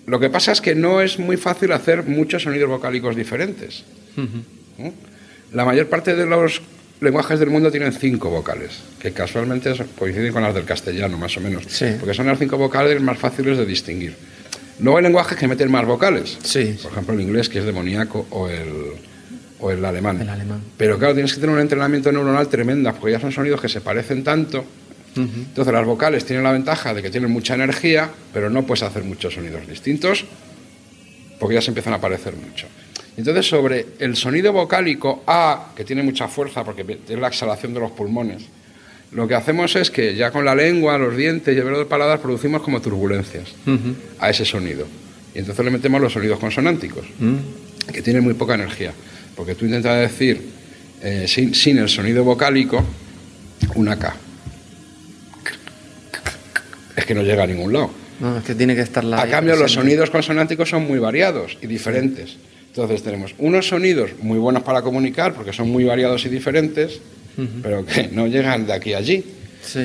lo 0.05 0.21
que 0.21 0.29
pasa 0.29 0.53
es 0.53 0.61
que 0.61 0.75
no 0.75 1.01
es 1.01 1.19
muy 1.19 1.39
fácil 1.39 1.73
hacer 1.73 2.03
muchos 2.03 2.43
sonidos 2.43 2.69
vocálicos 2.69 3.17
diferentes. 3.17 3.83
La 5.53 5.65
mayor 5.65 5.89
parte 5.89 6.15
de 6.15 6.27
los 6.27 6.63
lenguajes 7.01 7.39
del 7.41 7.51
mundo 7.51 7.71
tienen 7.71 7.93
cinco 7.93 8.31
vocales, 8.31 8.81
que 9.01 9.13
casualmente 9.13 9.73
coinciden 9.99 10.33
con 10.33 10.43
las 10.43 10.55
del 10.55 10.65
castellano, 10.65 11.19
más 11.19 11.37
o 11.37 11.41
menos, 11.41 11.65
porque 11.99 12.15
son 12.15 12.27
las 12.27 12.39
cinco 12.39 12.57
vocales 12.57 13.01
más 13.01 13.19
fáciles 13.19 13.59
de 13.59 13.67
distinguir. 13.67 14.15
Luego 14.81 14.99
hay 14.99 15.05
lenguajes 15.05 15.37
que 15.37 15.49
meten 15.49 15.71
más 15.71 15.85
vocales, 15.85 16.39
por 16.83 16.93
ejemplo 16.93 17.15
el 17.15 17.21
inglés, 17.21 17.49
que 17.49 17.59
es 17.59 17.65
demoníaco, 17.65 18.27
o 18.31 18.49
el, 18.49 18.93
o 19.59 19.71
el 19.71 19.85
alemán. 19.85 20.21
el 20.21 20.29
alemán. 20.29 20.63
Pero 20.77 20.99
claro, 20.99 21.15
tienes 21.15 21.35
que 21.35 21.41
tener 21.41 21.55
un 21.55 21.61
entrenamiento 21.61 22.13
neuronal 22.13 22.49
tremenda, 22.49 22.93
porque 22.93 23.13
ya 23.13 23.21
son 23.21 23.33
sonidos 23.33 23.61
que 23.61 23.69
se 23.69 23.81
parecen 23.81 24.23
tanto 24.23 24.65
entonces 25.17 25.73
las 25.73 25.85
vocales 25.85 26.25
tienen 26.25 26.45
la 26.45 26.53
ventaja 26.53 26.95
de 26.95 27.03
que 27.03 27.11
tienen 27.11 27.31
mucha 27.31 27.55
energía, 27.55 28.11
pero 28.33 28.49
no 28.49 28.65
puedes 28.65 28.83
hacer 28.83 29.03
muchos 29.03 29.35
sonidos 29.35 29.67
distintos 29.67 30.25
porque 31.39 31.55
ya 31.55 31.63
se 31.63 31.71
empiezan 31.71 31.95
a 31.95 31.97
aparecer 31.97 32.35
mucho. 32.37 32.67
Entonces 33.17 33.47
sobre 33.47 33.87
el 33.99 34.17
sonido 34.17 34.53
vocálico 34.53 35.23
A, 35.27 35.73
que 35.77 35.85
tiene 35.85 36.03
mucha 36.03 36.29
fuerza 36.29 36.65
porque 36.65 36.99
es 37.09 37.19
la 37.19 37.29
exhalación 37.29 37.75
de 37.75 37.81
los 37.81 37.91
pulmones, 37.93 38.43
lo 39.13 39.27
que 39.27 39.35
hacemos 39.35 39.75
es 39.75 39.91
que 39.91 40.15
ya 40.15 40.31
con 40.31 40.45
la 40.45 40.55
lengua, 40.55 40.97
los 40.97 41.17
dientes 41.17 41.55
y 41.55 41.59
el 41.59 41.67
del 41.67 41.87
paladar 41.87 42.21
producimos 42.21 42.63
como 42.63 42.81
turbulencias 42.81 43.53
a 44.21 44.31
ese 44.31 44.45
sonido. 44.45 44.87
Y 45.35 45.41
entonces 45.41 45.65
le 45.65 45.71
metemos 45.71 46.01
los 46.01 46.13
sonidos 46.13 46.39
consonánticos, 46.39 47.05
mm. 47.19 47.93
que 47.93 48.03
tienen 48.03 48.23
muy 48.23 48.35
poca 48.35 48.55
energía. 48.55 48.93
Porque 49.35 49.55
tú 49.55 49.65
intentas 49.65 50.01
decir 50.01 50.41
eh, 51.03 51.25
sin, 51.27 51.55
sin 51.55 51.79
el 51.79 51.89
sonido 51.89 52.23
vocálico 52.23 52.85
una 53.75 53.99
K 53.99 54.15
es 57.01 57.07
que 57.07 57.15
no 57.15 57.23
llega 57.23 57.45
a 57.45 57.47
ningún 57.47 57.73
lado. 57.73 57.91
No, 58.21 58.39
es 58.39 58.45
que 58.45 58.55
tiene 58.55 58.75
que 58.75 58.83
estar 58.83 59.03
la. 59.03 59.23
A 59.23 59.29
cambio, 59.29 59.57
los 59.57 59.73
sonidos 59.73 60.11
consonánticos 60.11 60.69
son 60.69 60.87
muy 60.87 60.99
variados 60.99 61.57
y 61.63 61.67
diferentes. 61.67 62.37
Entonces 62.71 63.03
tenemos 63.03 63.35
unos 63.39 63.69
sonidos 63.69 64.13
muy 64.23 64.39
buenos 64.39 64.63
para 64.63 64.83
comunicar 64.83 65.35
porque 65.35 65.53
son 65.53 65.71
muy 65.71 65.85
variados 65.85 66.25
y 66.25 66.29
diferentes, 66.29 67.01
pero 67.63 67.85
que 67.85 68.09
no 68.13 68.27
llegan 68.27 68.67
de 68.67 68.73
aquí 68.73 68.95
a 68.95 68.99
allí. 68.99 69.25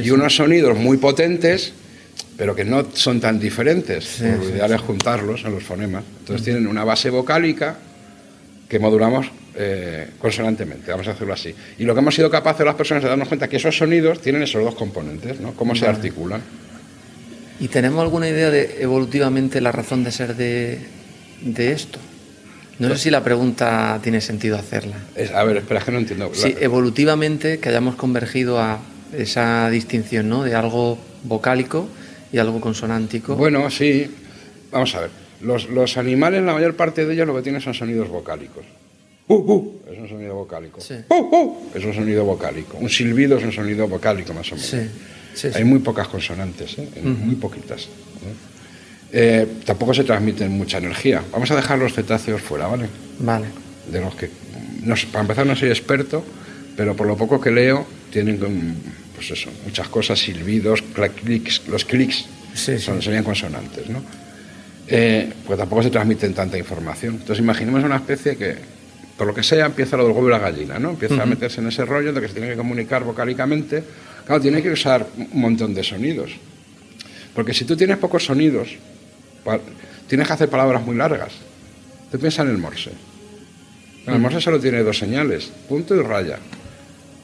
y 0.03 0.09
unos 0.11 0.35
sonidos 0.35 0.77
muy 0.77 0.97
potentes, 0.97 1.73
pero 2.37 2.55
que 2.55 2.63
no 2.63 2.85
son 2.93 3.19
tan 3.19 3.39
diferentes. 3.39 4.21
lo 4.21 4.49
ideal 4.49 4.71
es 4.73 4.81
juntarlos 4.81 5.43
en 5.45 5.53
los 5.53 5.63
fonemas. 5.63 6.03
Entonces 6.19 6.43
tienen 6.43 6.67
una 6.67 6.83
base 6.83 7.09
vocálica 7.09 7.77
que 8.69 8.79
modulamos 8.79 9.27
eh, 9.57 10.09
consonantemente, 10.19 10.91
vamos 10.91 11.07
a 11.07 11.11
hacerlo 11.11 11.33
así. 11.33 11.55
Y 11.79 11.85
lo 11.85 11.93
que 11.93 12.01
hemos 12.01 12.13
sido 12.13 12.29
capaces 12.29 12.65
las 12.65 12.75
personas 12.75 13.03
de 13.03 13.09
darnos 13.09 13.27
cuenta 13.27 13.47
que 13.47 13.57
esos 13.57 13.77
sonidos 13.77 14.21
tienen 14.21 14.43
esos 14.43 14.63
dos 14.63 14.75
componentes, 14.75 15.39
¿no? 15.39 15.53
Cómo 15.53 15.75
se 15.75 15.87
articulan. 15.87 16.41
¿Y 17.59 17.69
tenemos 17.69 18.01
alguna 18.01 18.27
idea 18.27 18.49
de 18.49 18.81
evolutivamente 18.81 19.61
la 19.61 19.71
razón 19.71 20.03
de 20.03 20.11
ser 20.11 20.35
de, 20.35 20.81
esto? 21.71 21.99
No 22.79 22.89
sé 22.89 22.97
si 22.97 23.09
la 23.09 23.23
pregunta 23.23 23.99
tiene 24.03 24.21
sentido 24.21 24.57
hacerla. 24.57 24.97
a 25.33 25.43
ver, 25.43 25.57
espera, 25.57 25.81
que 25.81 25.91
no 25.91 25.99
entiendo. 25.99 26.31
Sí, 26.33 26.55
evolutivamente 26.59 27.59
que 27.59 27.69
hayamos 27.69 27.95
convergido 27.95 28.59
a 28.59 28.79
esa 29.13 29.69
distinción, 29.69 30.29
¿no? 30.29 30.43
De 30.43 30.55
algo 30.55 30.97
vocálico 31.23 31.87
y 32.31 32.37
algo 32.37 32.59
consonántico. 32.59 33.35
Bueno, 33.35 33.69
sí. 33.69 34.11
Vamos 34.71 34.93
a 34.95 35.01
ver. 35.01 35.09
Los, 35.41 35.97
animales, 35.97 36.43
la 36.43 36.53
mayor 36.53 36.75
parte 36.75 37.05
de 37.05 37.13
ellos 37.13 37.27
lo 37.27 37.35
que 37.35 37.41
tienen 37.41 37.61
son 37.61 37.73
sonidos 37.73 38.09
vocálicos. 38.09 38.65
Uh, 39.27 39.35
uh, 39.35 39.81
es 39.91 39.99
un 39.99 40.09
sonido 40.09 40.35
vocálico. 40.35 40.81
Sí. 40.81 40.95
Uh, 41.09 41.15
uh, 41.15 41.71
es 41.73 41.83
un 41.83 41.93
sonido 41.93 42.25
vocálico. 42.25 42.77
Un 42.77 42.89
silbido 42.89 43.37
es 43.37 43.43
un 43.43 43.51
sonido 43.51 43.87
vocálico, 43.87 44.33
más 44.33 44.51
o 44.51 44.55
menos. 44.55 44.69
Sí. 45.33 45.49
Hay 45.53 45.63
muy 45.63 45.79
pocas 45.79 46.07
consonantes, 46.07 46.77
¿eh? 46.77 46.89
muy 47.03 47.35
poquitas. 47.35 47.83
Eh, 47.83 48.54
tampoco 49.65 49.93
se 49.93 50.03
transmiten 50.03 50.51
mucha 50.51 50.77
energía. 50.77 51.23
Vamos 51.31 51.49
a 51.51 51.55
dejar 51.55 51.79
los 51.79 51.93
cetáceos 51.93 52.41
fuera, 52.41 52.67
¿vale? 52.67 52.87
Vale. 53.19 53.47
De 53.91 54.01
los 54.01 54.15
que, 54.15 54.29
para 55.11 55.21
empezar, 55.21 55.45
no 55.45 55.55
soy 55.55 55.69
experto, 55.69 56.23
pero 56.75 56.95
por 56.95 57.07
lo 57.07 57.15
poco 57.15 57.39
que 57.39 57.51
leo, 57.51 57.85
tienen 58.11 58.39
pues 59.13 59.31
eso, 59.31 59.49
muchas 59.63 59.87
cosas, 59.87 60.19
silbidos, 60.19 60.83
clics, 61.23 61.67
los 61.67 61.85
clics 61.85 62.25
son, 62.53 63.01
serían 63.01 63.23
consonantes, 63.23 63.89
¿no? 63.89 64.01
Eh, 64.87 65.31
pues 65.45 65.57
tampoco 65.57 65.83
se 65.83 65.89
transmiten 65.89 66.33
tanta 66.33 66.57
información. 66.57 67.15
Entonces 67.15 67.39
imaginemos 67.39 67.83
una 67.83 67.95
especie 67.95 68.35
que, 68.35 68.55
por 69.17 69.25
lo 69.25 69.33
que 69.33 69.43
sea, 69.43 69.65
empieza 69.65 69.97
lo 69.97 70.03
del 70.03 70.11
huevo 70.11 70.27
y 70.27 70.31
la 70.31 70.39
gallina, 70.39 70.77
¿no? 70.77 70.91
Empieza 70.91 71.23
a 71.23 71.25
meterse 71.25 71.61
en 71.61 71.67
ese 71.67 71.85
rollo 71.85 72.13
de 72.13 72.21
que 72.21 72.27
se 72.27 72.33
tiene 72.33 72.49
que 72.49 72.57
comunicar 72.57 73.03
vocálicamente 73.03 73.83
Claro, 74.25 74.41
tiene 74.41 74.61
que 74.61 74.71
usar 74.71 75.07
un 75.17 75.39
montón 75.39 75.73
de 75.73 75.83
sonidos. 75.83 76.31
Porque 77.33 77.53
si 77.53 77.65
tú 77.65 77.77
tienes 77.77 77.97
pocos 77.97 78.25
sonidos, 78.25 78.75
tienes 80.07 80.27
que 80.27 80.33
hacer 80.33 80.49
palabras 80.49 80.85
muy 80.85 80.95
largas. 80.95 81.33
Tú 82.11 82.19
piensas 82.19 82.45
en 82.45 82.51
el 82.51 82.57
morse. 82.57 82.91
El 84.07 84.19
morse 84.19 84.39
solo 84.39 84.59
tiene 84.59 84.83
dos 84.83 84.97
señales, 84.97 85.51
punto 85.67 85.95
y 85.95 86.01
raya. 86.01 86.37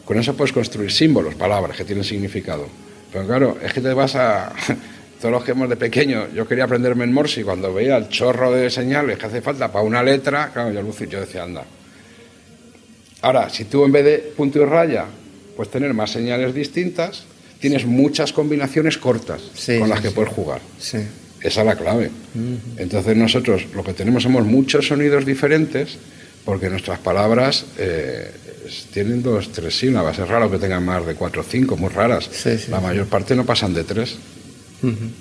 Con 0.06 0.18
eso 0.18 0.36
puedes 0.36 0.52
construir 0.52 0.92
símbolos, 0.92 1.36
palabras 1.36 1.78
que 1.78 1.86
tienen 1.86 2.04
significado. 2.04 2.68
Pero 3.12 3.28
claro, 3.28 3.58
es 3.62 3.74
que 3.74 3.82
te 3.82 3.94
vas 3.94 4.16
a... 4.16 4.52
Todos 5.22 5.34
los 5.34 5.44
que 5.44 5.52
hemos 5.52 5.70
de 5.70 5.76
pequeño, 5.76 6.30
yo 6.34 6.48
quería 6.48 6.64
aprenderme 6.64 7.04
el 7.04 7.12
morse 7.12 7.42
y 7.42 7.44
cuando 7.44 7.72
veía 7.72 7.96
el 7.96 8.10
chorro 8.10 8.52
de 8.52 8.72
señales 8.72 9.20
que 9.20 9.28
hace 9.28 9.40
falta 9.40 9.72
para 9.72 9.86
una 9.86 10.02
letra, 10.02 10.50
claro, 10.52 10.72
yo, 10.72 11.06
yo 11.06 11.20
decía, 11.20 11.44
anda. 11.44 11.64
Ahora, 13.22 13.48
si 13.50 13.66
tú 13.66 13.86
en 13.86 13.92
vez 13.92 14.04
de 14.04 14.18
punto 14.36 14.60
y 14.60 14.66
raya 14.66 15.06
pues 15.56 15.70
tener 15.70 15.94
más 15.94 16.10
señales 16.10 16.56
distintas, 16.56 17.26
tienes 17.60 17.86
muchas 17.86 18.34
combinaciones 18.34 18.98
cortas 18.98 19.42
con 19.78 19.88
las 19.88 20.02
que 20.02 20.10
puedes 20.10 20.34
jugar. 20.34 20.60
Esa 21.44 21.62
es 21.62 21.68
la 21.68 21.76
clave. 21.76 22.12
Entonces 22.78 23.18
nosotros 23.18 23.64
lo 23.74 23.84
que 23.84 23.94
tenemos 23.94 24.24
somos 24.24 24.46
muchos 24.46 24.88
sonidos 24.88 25.26
diferentes, 25.26 25.98
porque 26.46 26.70
nuestras 26.70 27.00
palabras 27.00 27.66
eh, 27.78 28.32
tienen 28.94 29.24
dos, 29.24 29.52
tres 29.52 29.78
sílabas. 29.78 30.20
Es 30.20 30.28
raro 30.28 30.50
que 30.52 30.58
tengan 30.58 30.86
más 30.86 31.06
de 31.06 31.16
cuatro 31.16 31.42
o 31.42 31.44
cinco, 31.44 31.78
muy 31.78 31.90
raras. 31.90 32.30
la 32.70 32.80
mayor 32.80 33.08
parte 33.08 33.36
no 33.36 33.46
pasan 33.46 33.74
de 33.74 33.84
tres. 33.84 34.18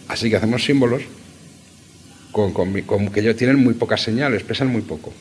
Así 0.09 0.31
que 0.31 0.37
hacemos 0.37 0.65
símbolos 0.65 1.03
con, 2.33 2.53
que 3.11 3.21
ellos 3.21 3.37
tienen 3.37 3.57
muy 3.57 3.75
pocas 3.75 4.03
señales, 4.03 4.43
pesan 4.43 4.69
muy 4.69 4.83
poco. 4.83 5.13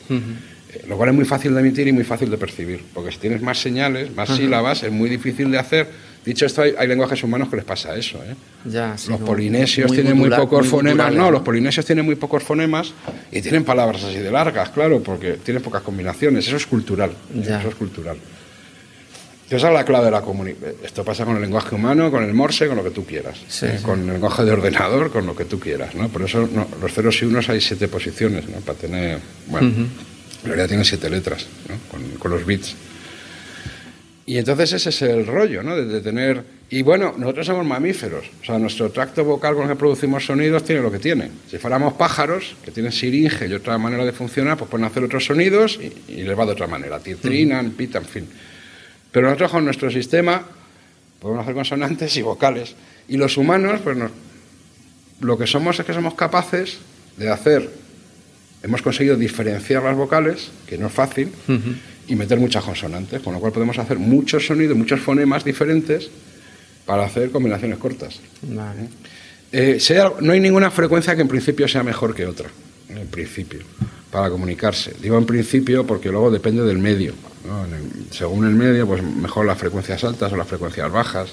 Eh, 0.72 0.84
lo 0.88 0.96
cual 0.96 1.10
es 1.10 1.14
muy 1.14 1.24
fácil 1.24 1.52
de 1.54 1.60
emitir 1.60 1.88
y 1.88 1.92
muy 1.92 2.04
fácil 2.04 2.30
de 2.30 2.38
percibir, 2.38 2.82
porque 2.94 3.10
si 3.10 3.18
tienes 3.18 3.42
más 3.42 3.60
señales, 3.60 4.14
más 4.14 4.28
sílabas, 4.28 4.82
es 4.82 4.92
muy 4.92 5.10
difícil 5.10 5.50
de 5.50 5.58
hacer. 5.58 5.88
Dicho 6.24 6.44
esto, 6.44 6.62
hay, 6.62 6.86
lenguajes 6.86 7.22
humanos 7.22 7.48
que 7.48 7.56
les 7.56 7.64
pasa 7.64 7.96
eso. 7.96 8.18
¿eh? 8.22 8.34
los 9.08 9.20
polinesios 9.20 9.90
tienen 9.90 10.16
muy 10.16 10.28
pocos 10.28 10.66
fonemas. 10.66 11.14
No, 11.14 11.30
los 11.30 11.42
polinesios 11.42 11.86
tienen 11.86 12.04
muy 12.04 12.14
pocos 12.14 12.42
fonemas 12.42 12.92
y 13.32 13.40
tienen 13.40 13.64
palabras 13.64 14.04
así 14.04 14.18
de 14.18 14.30
largas, 14.30 14.70
claro, 14.70 15.02
porque 15.02 15.34
tienen 15.34 15.62
pocas 15.62 15.82
combinaciones. 15.82 16.46
Eso 16.46 16.56
es 16.56 16.66
cultural. 16.66 17.12
Eso 17.34 17.68
es 17.68 17.74
cultural. 17.74 18.16
Esa 19.50 19.66
es 19.66 19.74
la 19.74 19.84
clave 19.84 20.04
de 20.04 20.10
la 20.12 20.20
comunicación. 20.20 20.76
Esto 20.84 21.04
pasa 21.04 21.24
con 21.24 21.34
el 21.34 21.42
lenguaje 21.42 21.74
humano, 21.74 22.08
con 22.10 22.22
el 22.22 22.32
morse, 22.32 22.68
con 22.68 22.76
lo 22.76 22.84
que 22.84 22.90
tú 22.90 23.04
quieras. 23.04 23.36
¿eh? 23.62 23.80
Con 23.82 24.00
el 24.00 24.12
lenguaje 24.12 24.44
de 24.44 24.52
ordenador, 24.52 25.10
con 25.10 25.26
lo 25.26 25.34
que 25.34 25.44
tú 25.44 25.58
quieras. 25.58 25.96
¿no? 25.96 26.08
Por 26.08 26.22
eso 26.22 26.48
los 26.80 26.92
ceros 26.92 27.20
y 27.22 27.24
unos 27.24 27.48
hay 27.48 27.60
siete 27.60 27.88
posiciones, 27.88 28.48
¿no? 28.48 28.58
Para 28.58 28.78
tener... 28.78 29.18
Bueno, 29.48 29.66
en 29.68 29.90
realidad 30.44 30.68
tiene 30.68 30.84
siete 30.84 31.10
letras, 31.10 31.46
¿no? 31.68 31.74
con, 32.20 32.30
los 32.30 32.46
bits. 32.46 32.76
Y 34.30 34.38
entonces 34.38 34.72
ese 34.74 34.90
es 34.90 35.02
el 35.02 35.26
rollo, 35.26 35.60
¿no? 35.64 35.74
De, 35.74 36.00
tener... 36.00 36.44
Y 36.70 36.82
bueno, 36.82 37.14
nosotros 37.18 37.44
somos 37.48 37.66
mamíferos. 37.66 38.26
O 38.40 38.44
sea, 38.44 38.60
nuestro 38.60 38.88
tracto 38.92 39.24
vocal 39.24 39.54
con 39.54 39.64
el 39.64 39.70
que 39.70 39.74
producimos 39.74 40.24
sonidos 40.24 40.62
tiene 40.62 40.80
lo 40.82 40.92
que 40.92 41.00
tiene. 41.00 41.32
Si 41.50 41.58
fuéramos 41.58 41.94
pájaros, 41.94 42.54
que 42.64 42.70
tienen 42.70 42.92
siringe 42.92 43.48
y 43.48 43.54
otra 43.54 43.76
manera 43.76 44.04
de 44.04 44.12
funcionar, 44.12 44.56
pues 44.56 44.70
pueden 44.70 44.86
hacer 44.86 45.02
otros 45.02 45.24
sonidos 45.24 45.80
y, 46.06 46.22
les 46.22 46.38
va 46.38 46.46
de 46.46 46.52
otra 46.52 46.68
manera. 46.68 47.00
Titrinan, 47.00 47.72
pitan, 47.72 48.04
en 48.04 48.08
fin. 48.08 48.28
Pero 49.10 49.26
nosotros 49.26 49.50
con 49.50 49.64
nuestro 49.64 49.90
sistema 49.90 50.46
podemos 51.18 51.42
hacer 51.42 51.54
consonantes 51.56 52.16
y 52.16 52.22
vocales. 52.22 52.76
Y 53.08 53.16
los 53.16 53.36
humanos, 53.36 53.80
pues 53.82 53.98
lo 55.18 55.38
que 55.38 55.48
somos 55.48 55.80
es 55.80 55.84
que 55.84 55.92
somos 55.92 56.14
capaces 56.14 56.78
de 57.16 57.30
hacer, 57.30 57.68
hemos 58.62 58.82
conseguido 58.82 59.16
diferenciar 59.16 59.82
las 59.82 59.96
vocales, 59.96 60.50
que 60.66 60.78
no 60.78 60.88
es 60.88 60.92
fácil, 60.92 61.30
y 62.06 62.16
meter 62.16 62.38
muchas 62.38 62.64
consonantes, 62.64 63.20
con 63.20 63.34
lo 63.34 63.40
cual 63.40 63.52
podemos 63.52 63.78
hacer 63.78 63.98
muchos 63.98 64.46
sonidos, 64.46 64.76
muchos 64.76 65.00
fonemas 65.00 65.44
diferentes 65.44 66.10
para 66.84 67.04
hacer 67.04 67.30
combinaciones 67.30 67.78
cortas. 67.78 68.20
Eh, 69.52 69.80
no 70.20 70.32
hay 70.32 70.40
ninguna 70.40 70.70
frecuencia 70.70 71.14
que 71.14 71.22
en 71.22 71.28
principio 71.28 71.66
sea 71.68 71.82
mejor 71.82 72.14
que 72.14 72.26
otra, 72.26 72.48
en 72.88 73.06
principio 73.08 73.60
para 74.10 74.28
comunicarse. 74.28 74.94
Digo 75.00 75.16
en 75.18 75.26
principio 75.26 75.86
porque 75.86 76.10
luego 76.10 76.30
depende 76.30 76.62
del 76.62 76.78
medio. 76.78 77.14
según 78.10 78.46
el 78.46 78.54
medio, 78.54 78.86
pues 78.86 79.02
mejor 79.02 79.46
las 79.46 79.58
frecuencias 79.58 80.02
altas 80.04 80.32
o 80.32 80.36
las 80.36 80.46
frecuencias 80.46 80.90
bajas. 80.90 81.30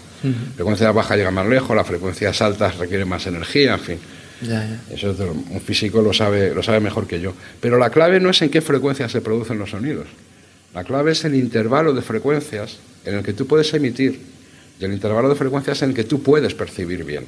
Frecuencias 0.56 0.94
bajas 0.94 1.18
llegan 1.18 1.34
más 1.34 1.48
lejos, 1.48 1.76
las 1.76 1.88
frecuencias 1.88 2.42
altas 2.42 2.78
requieren 2.78 3.08
más 3.08 3.26
energía, 3.28 3.74
en 3.74 3.80
fin. 3.80 4.00
Eso 4.92 5.16
un 5.20 5.62
físico 5.62 6.02
lo 6.02 6.14
sabe, 6.14 6.54
lo 6.54 6.62
sabe 6.62 6.80
mejor 6.80 7.08
que 7.08 7.20
yo. 7.20 7.34
Pero 7.60 7.78
la 7.78 7.90
clave 7.90 8.20
no 8.20 8.30
es 8.30 8.42
en 8.42 8.50
qué 8.50 8.62
frecuencia 8.62 9.10
se 9.10 9.22
producen 9.22 9.58
los 9.58 9.72
sonidos. 9.72 10.08
La 10.74 10.84
clave 10.84 11.14
es 11.14 11.26
el 11.26 11.36
intervalo 11.36 11.94
de 11.94 12.02
frecuencias 12.02 12.78
en 13.06 13.16
el 13.16 13.24
que 13.24 13.34
tú 13.34 13.48
puedes 13.48 13.74
emitir 13.74 14.20
y 14.80 14.86
el 14.86 14.94
intervalo 14.94 15.30
de 15.30 15.36
frecuencias 15.36 15.82
en 15.82 15.90
el 15.90 15.96
que 15.96 16.04
tú 16.04 16.22
puedes 16.22 16.54
percibir 16.54 17.04
bien. 17.04 17.26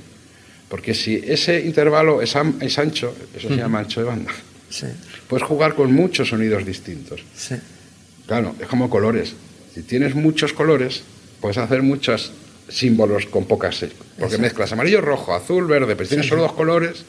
Porque 0.69 0.93
si 0.93 1.15
ese 1.15 1.59
intervalo 1.65 2.21
es, 2.21 2.35
ancho, 2.35 3.15
eso 3.35 3.47
se 3.47 3.55
llama 3.55 3.79
ancho 3.79 4.01
de 4.01 4.05
banda. 4.05 4.31
Puedes 5.27 5.47
jugar 5.47 5.73
con 5.73 5.91
muchos 5.91 6.29
sonidos 6.29 6.63
distintos. 6.63 7.21
Claro, 8.27 8.53
es 8.59 8.67
como 8.67 8.87
colores. 8.89 9.33
Si 9.73 9.81
tienes 9.81 10.13
muchos 10.13 10.53
colores, 10.53 11.01
puedes 11.41 11.57
hacer 11.57 11.81
muchos 11.81 12.31
símbolos 12.69 13.25
con 13.25 13.45
pocas. 13.45 13.85
Porque 14.19 14.37
mezclas 14.37 14.71
amarillo, 14.71 15.01
rojo, 15.01 15.33
azul, 15.33 15.67
verde, 15.67 15.95
pero 15.95 16.07
tienes 16.09 16.27
solo 16.27 16.43
dos 16.43 16.53
colores. 16.53 17.03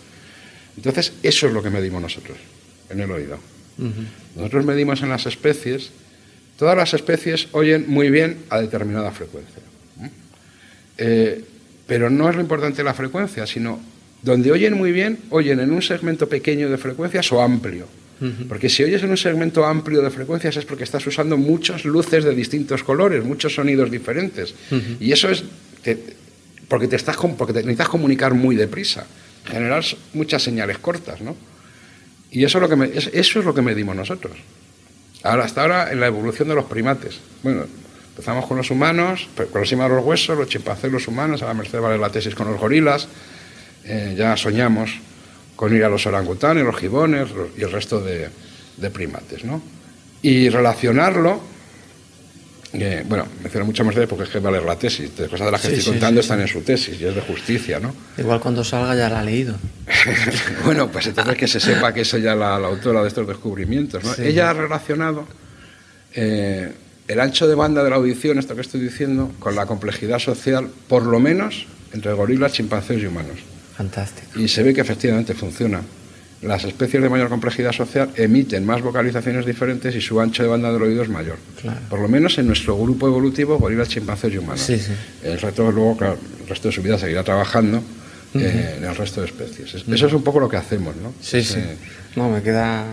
Entonces, 0.77 1.13
eso 1.23 1.47
es 1.47 1.53
lo 1.53 1.63
que 1.63 1.71
medimos 1.71 2.01
nosotros 2.01 2.39
en 2.89 3.01
el 3.01 3.11
oído. 3.11 3.39
Nosotros 4.37 4.65
medimos 4.65 5.03
en 5.03 5.09
las 5.09 5.27
especies. 5.27 5.91
Todas 6.59 6.77
las 6.77 6.93
especies 6.95 7.49
oyen 7.53 7.87
muy 7.89 8.11
bien 8.11 8.39
a 8.51 8.61
determinada 8.61 9.11
frecuencia. 9.11 9.63
Eh, 10.99 11.45
pero 11.87 12.11
no 12.11 12.29
es 12.29 12.37
lo 12.37 12.43
importante 12.43 12.85
la 12.85 12.93
frecuencia, 12.95 13.47
sino 13.47 13.81
donde 14.23 14.53
oyen 14.53 14.75
muy 14.75 14.93
bien, 14.93 15.19
oyen 15.31 15.61
en 15.61 15.71
un 15.71 15.81
segmento 15.81 16.29
pequeño 16.29 16.69
de 16.69 16.77
frecuencias 16.77 17.33
o 17.33 17.41
amplio. 17.41 17.89
Porque 18.49 18.68
si 18.68 18.83
oyes 18.83 19.03
en 19.03 19.11
un 19.11 19.16
segmento 19.16 19.64
amplio 19.64 20.03
de 20.03 20.11
frecuencias 20.11 20.57
es 20.57 20.64
porque 20.64 20.85
estás 20.85 21.07
usando 21.07 21.37
muchas 21.39 21.85
luces 21.85 22.23
de 22.25 22.35
distintos 22.35 22.83
colores, 22.83 23.25
muchos 23.25 23.55
sonidos 23.55 23.91
diferentes. 23.91 24.55
Y 25.01 25.12
eso 25.12 25.29
es 25.31 25.45
porque, 26.68 26.89
te 26.89 26.97
estás, 26.97 27.16
porque 27.16 27.53
te 27.53 27.61
necesitas 27.61 27.89
comunicar 27.89 28.35
muy 28.35 28.57
deprisa, 28.57 29.07
generar 29.45 29.85
muchas 30.12 30.43
señales 30.43 30.79
cortas. 30.79 31.21
¿no? 31.21 31.35
Y 32.31 32.45
eso 32.45 32.59
es, 32.59 32.68
lo 32.68 32.68
que 32.68 32.91
eso 32.95 33.39
es 33.39 33.45
lo 33.45 33.55
que 33.55 33.62
medimos 33.62 33.97
nosotros. 33.97 34.37
Ahora, 35.23 35.45
hasta 35.45 35.62
ahora, 35.62 35.93
en 35.93 36.01
la 36.01 36.07
evolución 36.07 36.49
de 36.49 36.55
los 36.55 36.64
primates. 36.64 37.21
Bueno, 37.43 37.64
empezamos 38.11 38.47
con 38.47 38.57
los 38.57 38.71
humanos, 38.71 39.29
con 39.51 39.61
los 39.61 39.71
de 39.71 39.77
los 39.77 40.05
huesos, 40.05 40.37
los 40.37 40.49
chimpancés, 40.49 40.93
los 40.93 41.09
humanos, 41.09 41.43
a 41.43 41.47
la 41.47 41.55
merced 41.55 41.81
vale 41.81 41.99
la 41.99 42.11
tesis 42.11 42.35
con 42.35 42.51
los 42.51 42.61
gorilas 42.61 43.09
eh, 43.85 44.14
ya 44.16 44.37
soñamos 44.37 44.91
con 45.61 45.77
ir 45.77 45.85
a 45.85 45.91
los 45.91 46.07
orangutanes, 46.07 46.65
los 46.65 46.75
gibones 46.75 47.29
y 47.55 47.63
el 47.63 47.71
resto 47.71 48.01
de, 48.01 48.31
primates. 48.91 49.45
¿no? 49.45 49.61
Y 50.23 50.49
relacionarlo, 50.49 51.39
eh, 52.73 53.05
bueno, 53.07 53.27
menciono 53.43 53.67
mucho 53.67 53.85
más 53.85 53.95
de 53.95 54.07
porque 54.07 54.25
es 54.25 54.31
que 54.31 54.39
vale 54.39 54.59
la 54.65 54.77
tesis, 54.77 55.15
de 55.15 55.29
cosas 55.29 55.45
de 55.45 55.53
las 55.53 55.61
que 55.61 55.75
estoy 55.75 55.93
contando 55.93 56.23
están 56.23 56.41
en 56.41 56.49
su 56.49 56.63
tesis 56.63 56.99
y 56.99 57.05
es 57.05 57.15
de 57.15 57.21
justicia, 57.21 57.79
¿no? 57.79 57.95
Igual 58.17 58.41
cuando 58.41 58.65
salga 58.65 58.97
ya 58.97 59.11
la 59.11 59.21
ha 59.21 59.23
leído. 59.23 59.57
bueno, 60.65 60.91
pues 60.91 61.09
entonces 61.09 61.37
que 61.37 61.47
se 61.47 61.61
sepa 61.61 61.93
que 61.93 62.01
es 62.01 62.15
ella 62.15 62.35
la, 62.35 62.55
autora 62.55 63.03
de 63.03 63.09
estos 63.09 63.29
descubrimientos, 63.29 64.03
¿no? 64.03 64.15
Ella 64.25 64.49
ha 64.49 64.55
relacionado 64.55 65.27
eh, 66.15 66.73
el 67.07 67.21
ancho 67.21 67.47
de 67.47 67.55
banda 67.55 67.85
de 67.85 67.91
la 67.91 67.97
audición, 67.97 68.39
esto 68.39 68.55
que 68.55 68.63
estoy 68.63 68.81
diciendo, 68.81 69.31
con 69.39 69.55
la 69.55 69.67
complejidad 69.67 70.21
social, 70.21 70.71
por 70.89 71.05
lo 71.05 71.21
menos 71.21 71.67
entre 71.93 72.15
gorilas, 72.15 72.53
chimpancés 72.53 73.03
y 73.03 73.07
humanos. 73.07 73.50
Y 74.37 74.49
se 74.49 74.62
ve 74.62 74.74
que 74.74 74.81
efectivamente 74.81 75.35
funciona. 75.35 75.81
Las 76.43 76.64
especies 76.64 77.03
de 77.03 77.11
mayor 77.11 77.28
complejidad 77.28 77.72
social 77.72 78.11
emiten 78.16 78.64
más 78.64 78.81
vocalizaciones 78.81 79.45
diferentes 79.45 79.95
y 79.95 80.01
su 80.01 80.20
ancho 80.20 80.43
de 80.43 80.49
banda 80.49 80.72
del 80.72 80.83
oído 80.83 81.03
es 81.03 81.09
mayor. 81.11 81.37
Por 81.91 82.01
lo 82.01 82.09
menos 82.09 82.39
en 82.39 82.47
nuestro 82.47 82.78
grupo 82.78 83.07
evolutivo, 83.07 83.59
gorilas, 83.59 83.89
chimpancés 83.89 84.33
y 84.33 84.39
humanos. 84.39 84.70
El 85.22 85.39
resto, 85.39 85.70
luego, 85.70 85.99
el 86.01 86.49
resto 86.49 86.68
de 86.68 86.72
su 86.72 86.83
vida 86.83 86.99
seguirá 86.99 87.22
trabajando 87.22 87.83
eh, 88.35 88.76
en 88.78 88.85
el 88.85 88.97
resto 88.97 89.20
de 89.20 89.26
especies. 89.26 89.85
Eso 89.87 90.07
es 90.07 90.12
un 90.14 90.22
poco 90.22 90.41
lo 90.41 90.49
que 90.49 90.57
hacemos, 90.57 90.97
¿no? 90.97 91.12
Sí, 91.20 91.43
sí. 91.45 91.61
No, 92.16 92.31
me 92.31 92.43
queda, 92.43 92.87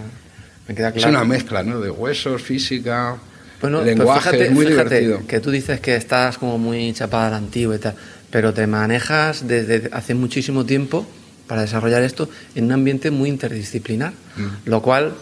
me 0.68 0.76
queda 0.76 0.92
claro. 0.92 1.08
Es 1.08 1.16
una 1.16 1.24
mezcla, 1.24 1.64
¿no? 1.64 1.80
De 1.80 1.90
huesos, 1.90 2.42
física, 2.42 3.16
lenguaje, 3.62 4.50
muy 4.50 4.66
divertido. 4.66 5.26
Que 5.26 5.40
tú 5.40 5.52
dices 5.52 5.80
que 5.80 5.96
estás 5.96 6.38
como 6.38 6.58
muy 6.58 6.92
chapada 6.92 7.28
al 7.28 7.34
antiguo 7.36 7.74
y 7.74 7.80
tal 7.80 7.96
pero 8.32 8.54
te 8.54 8.68
manejas 8.68 9.48
desde 9.48 9.90
hace 9.92 10.14
muchísimo 10.14 10.66
tiempo 10.66 11.06
para 11.48 11.62
desarrollar 11.62 12.04
esto 12.04 12.30
en 12.56 12.66
un 12.66 12.72
ambiente 12.74 13.10
muy 13.12 13.30
interdisciplinar, 13.30 14.14
mm. 14.36 14.70
lo 14.70 14.82
cual 14.82 15.14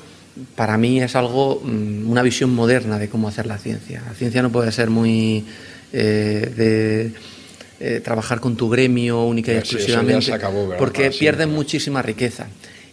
para 0.56 0.78
mí 0.78 1.02
es 1.02 1.16
algo, 1.16 1.62
mm, 1.64 2.10
una 2.10 2.22
visión 2.22 2.54
moderna 2.54 3.00
de 3.00 3.10
cómo 3.10 3.28
hacer 3.28 3.46
la 3.46 3.58
ciencia. 3.58 4.02
La 4.06 4.14
ciencia 4.14 4.42
no 4.42 4.52
puede 4.52 4.72
ser 4.72 4.90
muy 4.90 5.46
eh, 5.94 6.52
de 6.56 7.12
eh, 7.80 8.00
trabajar 8.02 8.40
con 8.40 8.56
tu 8.56 8.70
gremio 8.70 9.24
única 9.24 9.54
y 9.54 9.58
exclusivamente, 9.58 10.32
porque 10.78 11.12
pierdes 11.12 11.48
muchísima 11.48 12.02
riqueza. 12.02 12.48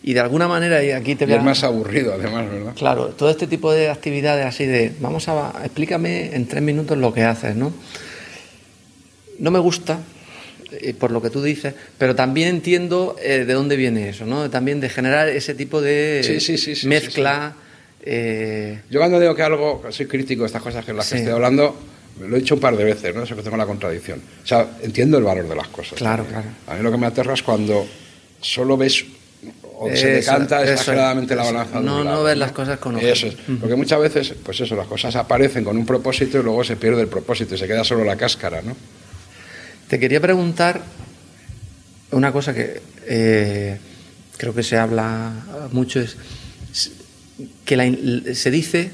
Y 0.05 0.15
de 0.15 0.21
alguna 0.21 0.49
manera, 0.49 0.83
y 0.83 0.91
aquí 0.91 1.15
te 1.15 1.25
y 1.25 1.33
es 1.33 1.43
más 1.43 1.63
aburrido 1.63 2.13
además, 2.15 2.51
¿verdad? 2.51 2.75
Claro, 2.75 3.07
todo 3.09 3.31
este 3.31 3.47
tipo 3.47 3.73
de 3.73 3.89
actividades 3.89 4.45
así 4.45 4.67
de, 4.67 4.93
vamos 5.01 5.29
a, 5.29 5.53
explícame 5.65 6.35
en 6.35 6.47
tres 6.47 6.63
minutos 6.63 6.99
lo 6.99 7.15
que 7.15 7.23
haces, 7.23 7.55
¿no? 7.55 7.73
No 9.39 9.51
me 9.51 9.59
gusta, 9.59 10.01
eh, 10.81 10.95
por 10.95 11.11
lo 11.11 11.21
que 11.21 11.31
tú 11.31 11.43
dices, 11.43 11.75
pero 11.99 12.15
también 12.15 12.49
entiendo 12.49 13.17
eh, 13.23 13.45
de 13.45 13.53
dónde 13.53 13.77
viene 13.77 14.09
eso, 14.09 14.25
¿no? 14.25 14.49
También 14.51 14.81
de 14.81 14.89
generar 14.89 15.29
ese 15.29 15.55
tipo 15.55 15.81
de 15.81 16.41
mezcla. 16.85 17.55
Eh, 18.05 18.81
Yo 18.91 18.99
cuando 18.99 19.21
digo 19.21 19.35
que 19.35 19.43
algo, 19.43 19.83
soy 19.91 20.07
crítico 20.07 20.43
de 20.43 20.47
estas 20.47 20.63
cosas 20.63 20.85
que 20.85 20.93
las 20.93 21.09
que 21.11 21.19
estoy 21.19 21.33
hablando, 21.33 21.77
lo 22.21 22.37
he 22.37 22.41
dicho 22.41 22.55
un 22.55 22.61
par 22.61 22.77
de 22.77 22.85
veces, 22.85 23.15
¿no? 23.15 23.23
Eso 23.23 23.37
que 23.37 23.43
tengo 23.43 23.57
la 23.57 23.67
contradicción. 23.67 24.21
O 24.43 24.47
sea, 24.47 24.67
entiendo 24.83 25.19
el 25.19 25.25
valor 25.25 25.49
de 25.49 25.55
las 25.55 25.69
cosas. 25.69 25.99
Claro, 25.99 26.25
claro. 26.25 26.49
A 26.67 26.75
mí 26.75 26.83
lo 26.83 26.91
que 26.91 26.99
me 26.99 27.07
aterra 27.07 27.35
es 27.35 27.43
cuando 27.43 27.87
solo 28.41 28.77
ves 28.77 29.05
o 29.79 29.91
se 29.95 30.07
decanta 30.07 30.63
exageradamente 30.63 31.35
la 31.35 31.45
balanza. 31.45 31.81
No, 31.81 32.05
no 32.05 32.23
ves 32.23 32.37
las 32.37 32.53
cosas 32.53 32.79
con 32.79 32.97
ojos. 32.97 33.07
Eso 33.07 33.27
es. 33.27 33.37
Porque 33.61 33.75
muchas 33.75 34.01
veces, 34.01 34.35
pues 34.43 34.61
eso, 34.61 34.77
las 34.77 34.87
cosas 34.87 35.15
aparecen 35.17 35.65
con 35.65 35.77
un 35.77 35.85
propósito 35.85 36.39
y 36.39 36.43
luego 36.43 36.63
se 36.65 36.77
pierde 36.77 37.03
el 37.03 37.09
propósito 37.09 37.55
y 37.55 37.59
se 37.59 37.67
queda 37.67 37.85
solo 37.85 38.05
la 38.05 38.17
cáscara, 38.17 38.63
¿no? 38.63 38.77
Te 39.93 40.01
quería 40.01 40.23
preguntar 40.23 40.81
una 42.13 42.33
cosa 42.33 42.55
que 42.55 42.81
eh, 43.07 43.77
creo 44.39 44.55
que 44.55 44.63
se 44.63 44.79
habla 44.79 45.35
mucho, 45.73 46.01
es 46.01 46.17
que 47.67 48.33
se 48.35 48.51
dice 48.51 48.91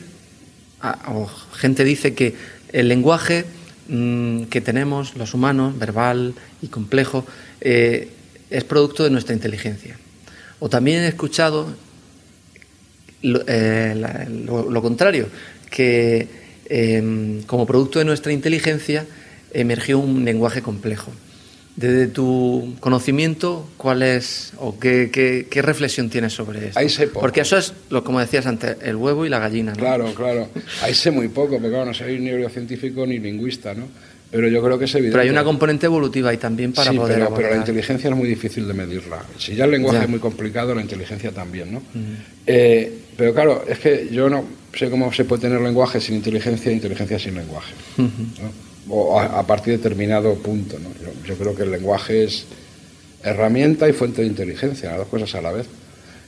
o 1.07 1.29
gente 1.55 1.85
dice 1.85 2.15
que 2.15 2.35
el 2.73 2.89
lenguaje 2.89 3.45
mm, 3.87 4.47
que 4.47 4.61
tenemos 4.61 5.15
los 5.15 5.35
humanos, 5.35 5.79
verbal 5.79 6.35
y 6.63 6.67
complejo, 6.67 7.25
eh, 7.61 8.09
es 8.51 8.65
producto 8.65 9.05
de 9.05 9.11
nuestra 9.11 9.37
inteligencia. 9.37 9.97
O 10.59 10.69
también 10.69 11.05
he 11.05 11.07
escuchado 11.07 11.77
lo, 13.23 13.45
eh, 13.47 14.75
contrario, 14.83 15.29
que 15.71 16.27
em, 16.69 17.45
como 17.45 17.69
producto 17.69 18.01
de 18.01 18.05
nuestra 18.05 18.33
inteligencia 18.33 19.07
emergió 19.53 19.99
un 19.99 20.25
lenguaje 20.25 20.63
complejo. 20.63 21.13
Desde 21.77 22.09
tu 22.09 22.75
conocimiento, 22.81 23.69
¿cuál 23.77 24.03
es 24.03 24.53
o 24.59 24.81
qué, 24.81 25.47
reflexión 25.63 26.11
tienes 26.11 26.33
sobre 26.33 26.69
eso? 26.69 26.79
Ahí 26.79 26.89
sé 26.89 27.07
poco. 27.07 27.21
Porque 27.21 27.43
eso 27.43 27.57
es, 27.57 27.73
lo, 27.89 28.03
como 28.03 28.19
decías 28.19 28.47
antes, 28.47 28.77
el 28.83 28.97
huevo 28.97 29.25
y 29.25 29.29
la 29.29 29.39
gallina. 29.39 29.73
¿no? 29.73 29.79
Claro, 29.79 30.13
claro. 30.13 30.49
Ahí 30.83 30.93
sé 30.93 31.13
muy 31.13 31.29
poco, 31.29 31.53
porque 31.53 31.69
claro, 31.69 31.85
no 31.85 31.95
soy 31.95 32.19
ni 32.19 32.27
neurocientífico 32.27 33.07
ni 33.07 33.21
lingüista, 33.21 33.75
¿no? 33.75 33.87
Pero 34.31 34.49
yo 34.49 34.63
creo 34.63 34.79
que 34.79 34.87
es 34.87 34.95
evidente. 34.95 35.13
Pero 35.13 35.23
hay 35.23 35.31
una 35.31 35.45
componente 35.45 35.87
evolutiva 35.87 36.31
ahí 36.31 36.37
también 36.37 36.73
para 36.73 36.93
poder 36.93 37.19
pero, 37.19 37.35
pero, 37.35 37.51
la 37.51 37.57
inteligencia 37.57 38.11
es 38.11 38.17
muy 38.17 38.29
difícil 38.29 38.67
de 38.67 38.75
medirla. 38.75 39.23
Si 39.39 39.55
ya 39.55 39.65
el 39.65 39.71
lenguaje 39.71 40.03
es 40.03 40.09
muy 40.09 40.19
complicado, 40.19 40.75
la 40.75 40.83
inteligencia 40.83 41.31
también, 41.31 41.73
¿no? 41.73 41.83
Eh, 42.45 42.93
pero 43.17 43.33
claro, 43.33 43.65
es 43.67 43.79
que 43.79 44.09
yo 44.11 44.29
no 44.29 44.45
sé 44.75 44.91
cómo 44.91 45.13
se 45.13 45.25
puede 45.25 45.43
tener 45.43 45.61
lenguaje 45.61 46.01
sin 46.01 46.17
inteligencia 46.17 46.71
e 46.71 46.75
inteligencia 46.75 47.19
sin 47.19 47.37
lenguaje. 47.37 47.73
¿no? 47.97 48.68
O 48.91 49.21
a, 49.21 49.47
partir 49.47 49.73
de 49.73 49.79
determinado 49.79 50.35
punto. 50.35 50.79
¿no? 50.79 50.89
Yo, 51.27 51.37
creo 51.37 51.55
que 51.55 51.63
el 51.63 51.71
lenguaje 51.71 52.25
es 52.25 52.47
herramienta 53.23 53.89
y 53.89 53.93
fuente 53.93 54.23
de 54.23 54.29
inteligencia, 54.29 54.91
las 54.91 54.99
dos 54.99 55.09
cosas 55.09 55.35
a 55.35 55.43
la 55.43 55.53
vez. 55.53 55.67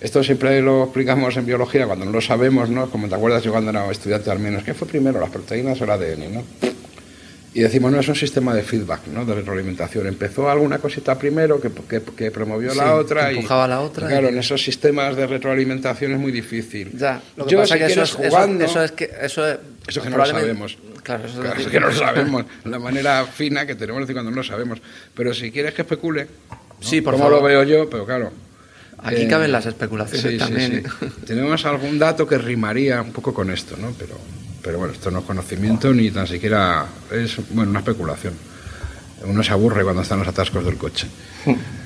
Esto 0.00 0.24
siempre 0.24 0.62
lo 0.62 0.84
explicamos 0.84 1.36
en 1.36 1.44
biología 1.44 1.86
cuando 1.86 2.06
no 2.06 2.12
lo 2.12 2.20
sabemos, 2.22 2.70
¿no? 2.70 2.90
Como 2.90 3.06
te 3.08 3.14
acuerdas 3.14 3.42
yo 3.42 3.52
cuando 3.52 3.70
era 3.70 3.90
estudiante 3.90 4.30
al 4.30 4.38
menos, 4.38 4.64
¿qué 4.64 4.72
fue 4.72 4.88
primero, 4.88 5.20
las 5.20 5.28
proteínas 5.28 5.78
o 5.80 5.84
el 5.84 5.90
ADN, 5.90 6.34
no? 6.34 6.42
Y 7.52 7.62
decimos, 7.62 7.90
no, 7.90 7.98
es 7.98 8.06
un 8.06 8.14
sistema 8.14 8.54
de 8.54 8.62
feedback, 8.62 9.08
¿no? 9.08 9.24
De 9.24 9.34
retroalimentación. 9.34 10.06
Empezó 10.06 10.48
alguna 10.48 10.78
cosita 10.78 11.18
primero 11.18 11.60
que, 11.60 11.70
que, 12.16 12.30
promovió 12.30 12.72
la 12.74 12.94
otra. 12.94 13.30
Empujaba 13.30 13.66
la 13.66 13.80
otra. 13.80 14.06
claro, 14.06 14.28
en 14.28 14.38
esos 14.38 14.62
sistemas 14.62 15.16
de 15.16 15.26
retroalimentación 15.26 16.12
es 16.12 16.18
muy 16.18 16.30
difícil. 16.30 16.92
Ya, 16.96 17.20
lo 17.36 17.46
que 17.46 17.56
pasa 17.56 17.74
es 17.74 17.80
que 17.80 17.92
eso 17.92 18.02
es, 18.02 18.12
jugando, 18.12 18.64
eso, 18.64 18.84
es 18.84 18.92
que... 18.92 19.10
Eso, 19.20 19.44
eso 19.86 20.00
que 20.00 20.10
no 20.10 20.18
lo 20.18 20.26
sabemos. 20.26 20.78
Claro, 21.02 21.26
eso 21.26 21.42
es 21.44 21.66
que 21.66 21.80
no 21.80 21.88
lo 21.88 21.94
sabemos. 21.94 22.44
La 22.64 22.78
manera 22.78 23.26
fina 23.26 23.66
que 23.66 23.74
tenemos 23.74 24.00
de 24.00 24.02
decir 24.04 24.14
cuando 24.14 24.30
no 24.30 24.36
lo 24.36 24.44
sabemos. 24.44 24.80
Pero 25.14 25.34
si 25.34 25.50
quieres 25.50 25.74
que 25.74 25.82
especule, 25.82 26.28
sí, 26.80 27.00
por 27.00 27.14
como 27.14 27.30
lo 27.30 27.42
veo 27.42 27.64
yo, 27.64 27.90
pero 27.90 28.06
claro. 28.06 28.30
Aquí 29.02 29.26
caben 29.26 29.50
las 29.50 29.66
especulaciones 29.66 30.38
también. 30.38 30.84
Tenemos 31.26 31.64
algún 31.64 31.98
dato 31.98 32.28
que 32.28 32.38
rimaría 32.38 33.00
un 33.02 33.12
poco 33.12 33.34
con 33.34 33.50
esto, 33.50 33.76
¿no? 33.76 33.92
Pero, 33.98 34.18
pero 34.62 34.78
bueno, 34.78 34.94
esto 34.94 35.10
no 35.10 35.20
es 35.20 35.24
conocimiento 35.24 35.92
ni 35.92 36.10
tan 36.10 36.26
siquiera 36.26 36.86
es 37.10 37.36
bueno, 37.50 37.70
una 37.70 37.80
especulación. 37.80 38.34
Uno 39.24 39.42
se 39.42 39.52
aburre 39.52 39.82
cuando 39.84 40.02
están 40.02 40.18
los 40.18 40.28
atascos 40.28 40.64
del 40.64 40.76
coche. 40.76 41.06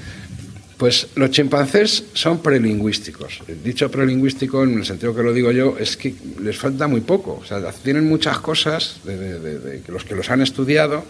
Pues 0.76 1.06
los 1.14 1.30
chimpancés 1.30 2.04
son 2.14 2.42
prelingüísticos. 2.42 3.42
Dicho 3.62 3.90
prelingüístico, 3.90 4.64
en 4.64 4.78
el 4.78 4.84
sentido 4.84 5.14
que 5.14 5.22
lo 5.22 5.32
digo 5.32 5.52
yo, 5.52 5.76
es 5.78 5.96
que 5.96 6.14
les 6.40 6.58
falta 6.58 6.88
muy 6.88 7.00
poco. 7.00 7.38
O 7.40 7.44
sea, 7.44 7.60
tienen 7.70 8.08
muchas 8.08 8.38
cosas 8.40 8.98
de, 9.04 9.82
los 9.86 10.04
que 10.04 10.16
los 10.16 10.30
han 10.30 10.42
estudiado. 10.42 11.04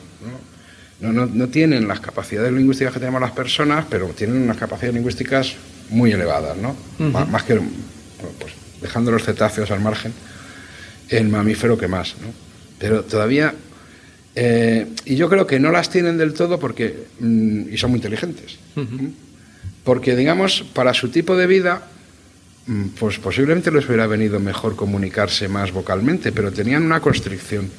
¿no? 1.01 1.27
No, 1.27 1.49
tienen 1.49 1.89
las 1.89 2.01
capacidades 2.01 2.53
lingüísticas 2.53 2.93
que 2.93 3.01
tenemos 3.01 3.21
las 3.21 3.33
personas, 3.33 3.87
pero 3.89 4.09
tienen 4.09 4.43
unas 4.43 4.59
capacidades 4.59 4.95
lingüísticas 4.95 5.55
muy 5.91 6.13
elevadas, 6.13 6.57
¿no? 6.59 6.77
Más 6.99 7.43
que, 7.43 7.55
pues, 7.55 8.53
dejando 8.81 9.11
los 9.11 9.25
cetáceos 9.25 9.71
al 9.71 9.81
margen, 9.81 10.13
el 11.09 11.29
mamífero 11.29 11.77
que 11.77 11.89
más, 11.89 12.15
¿no? 12.21 12.29
Pero 12.79 13.05
todavía 13.05 13.55
eh, 14.37 14.89
y 15.05 15.15
yo 15.17 15.29
creo 15.29 15.47
que 15.47 15.61
no 15.61 15.71
las 15.71 15.91
tienen 15.91 16.19
del 16.19 16.35
todo 16.35 16.59
porque 16.59 17.07
mm, 17.21 17.73
y 17.73 17.79
son 17.79 17.91
muy 17.91 17.99
inteligentes. 17.99 18.59
Porque, 19.85 20.17
digamos, 20.17 20.65
para 20.73 20.95
su 20.95 21.09
tipo 21.09 21.37
de 21.37 21.47
vida, 21.47 21.87
mm, 22.67 22.89
pues 22.99 23.19
posiblemente 23.19 23.71
les 23.71 23.87
hubiera 23.87 24.07
venido 24.07 24.41
mejor 24.41 24.77
comunicarse 24.77 25.49
más 25.49 25.73
vocalmente, 25.73 26.33
pero 26.33 26.51
tenían 26.53 26.83
una 26.83 27.01
constricción 27.01 27.71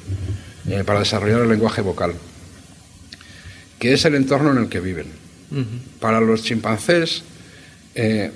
eh, 0.68 0.82
para 0.84 1.00
desarrollar 1.00 1.42
el 1.42 1.48
lenguaje 1.48 1.82
vocal, 1.82 2.14
que 3.78 3.92
es 3.92 4.04
el 4.04 4.14
entorno 4.14 4.52
en 4.52 4.58
el 4.58 4.68
que 4.68 4.80
viven. 4.80 5.26
Para 6.00 6.20
los 6.20 6.42
chimpancés, 6.42 7.22
eh, 7.94 8.32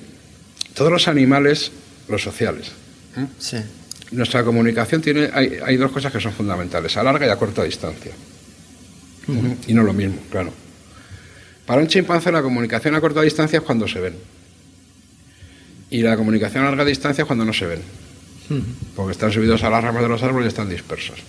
todos 0.74 0.93
los 0.93 1.09
animales, 1.09 1.72
los 2.09 2.22
sociales. 2.22 2.70
¿eh? 3.16 3.26
Nuestra 4.13 4.43
comunicación 4.43 5.01
tiene, 5.01 5.31
hay, 5.33 5.77
dos 5.77 5.93
cosas 5.93 6.13
que 6.13 6.21
son 6.21 6.33
fundamentales, 6.33 6.97
a 6.97 7.03
larga 7.03 7.27
y 7.27 7.31
a 7.31 7.37
corta 7.37 7.63
distancia. 7.63 8.13
Y 9.69 9.75
no 9.75 9.83
lo 9.83 9.93
mismo, 9.93 10.19
claro. 10.31 10.53
Para 11.65 11.83
un 11.83 11.87
chimpancé 11.87 12.33
la 12.33 12.43
comunicación 12.43 12.97
a 12.97 13.01
corta 13.01 13.23
distancia 13.23 13.59
es 13.59 13.65
cuando 13.65 13.87
se 13.87 14.01
ven. 14.01 14.15
Y 15.91 16.03
la 16.03 16.17
comunicación 16.17 16.65
a 16.65 16.67
larga 16.67 16.85
distancia 16.85 17.23
es 17.23 17.27
cuando 17.27 17.45
no 17.45 17.53
se 17.53 17.67
ven. 17.67 17.83
Porque 18.97 19.13
están 19.13 19.31
subidos 19.31 19.63
a 19.63 19.71
las 19.71 19.85
ramas 19.85 20.03
de 20.03 20.09
los 20.09 20.23
árboles 20.25 20.47
y 20.47 20.49
están 20.49 20.69
dispersos. 20.69 21.21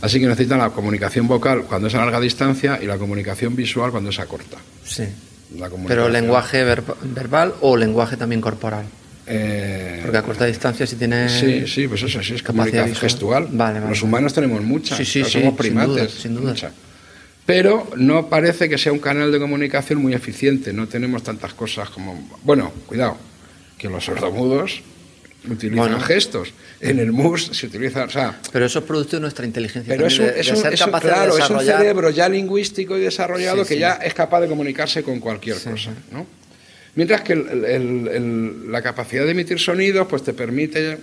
Así 0.00 0.18
que 0.18 0.26
necesitan 0.26 0.58
la 0.58 0.70
comunicación 0.70 1.28
vocal 1.28 1.62
cuando 1.62 1.86
es 1.86 1.94
a 1.94 1.98
larga 1.98 2.20
distancia 2.20 2.80
y 2.82 2.86
la 2.86 2.98
comunicación 2.98 3.54
visual 3.54 3.92
cuando 3.92 4.10
es 4.10 4.18
a 4.18 4.26
corta. 4.26 4.58
Sí. 4.84 5.04
Pero 5.86 6.08
lenguaje 6.08 6.64
verbal 6.64 7.54
o 7.60 7.76
lenguaje 7.76 8.16
también 8.16 8.40
corporal. 8.40 8.86
Eh, 9.28 10.00
Porque 10.02 10.18
a 10.18 10.22
corta 10.22 10.46
distancia 10.46 10.86
si 10.86 10.96
tiene. 10.96 11.28
Sí, 11.28 11.66
sí, 11.66 11.88
pues 11.88 12.02
eso 12.02 12.22
sí 12.22 12.34
es 12.34 12.42
capacidad 12.42 12.86
gestual. 12.94 13.48
Los 13.88 14.02
humanos 14.02 14.32
tenemos 14.32 14.62
mucha. 14.62 14.96
Sí, 14.96 15.04
sí, 15.04 15.24
somos 15.24 15.54
primates. 15.54 16.12
Sin 16.12 16.34
duda. 16.34 16.54
Sin 16.54 16.60
duda 16.62 16.72
pero 17.46 17.88
no 17.96 18.28
parece 18.28 18.68
que 18.68 18.76
sea 18.76 18.92
un 18.92 18.98
canal 18.98 19.30
de 19.30 19.38
comunicación 19.38 20.02
muy 20.02 20.12
eficiente. 20.12 20.72
No 20.72 20.88
tenemos 20.88 21.22
tantas 21.22 21.54
cosas 21.54 21.88
como. 21.88 22.28
Bueno, 22.42 22.72
cuidado, 22.86 23.16
que 23.78 23.88
los 23.88 24.04
sordomudos 24.04 24.82
utilizan 25.48 26.00
gestos. 26.00 26.52
En 26.80 26.98
el 26.98 27.12
MUS 27.12 27.50
se 27.52 27.66
utiliza. 27.66 28.04
O 28.04 28.10
sea, 28.10 28.36
pero 28.52 28.66
eso 28.66 28.80
es 28.80 28.84
producto 28.84 29.16
de 29.16 29.20
nuestra 29.20 29.46
inteligencia. 29.46 29.94
Pero 29.94 30.08
eso, 30.08 30.24
es 30.24 30.50
un 31.50 31.60
cerebro 31.60 32.10
ya 32.10 32.28
lingüístico 32.28 32.98
y 32.98 33.02
desarrollado 33.02 33.64
que 33.64 33.78
ya 33.78 33.94
es 33.94 34.12
capaz 34.12 34.40
de 34.40 34.48
comunicarse 34.48 35.04
con 35.04 35.20
cualquier 35.20 35.56
cosa. 35.60 35.92
¿no? 36.10 36.26
Mientras 36.96 37.20
que 37.20 37.36
la 37.36 38.82
capacidad 38.82 39.26
de 39.26 39.32
emitir 39.32 39.58
sonidos 39.58 40.06
pues 40.08 40.22
te 40.22 40.32
permite 40.32 40.96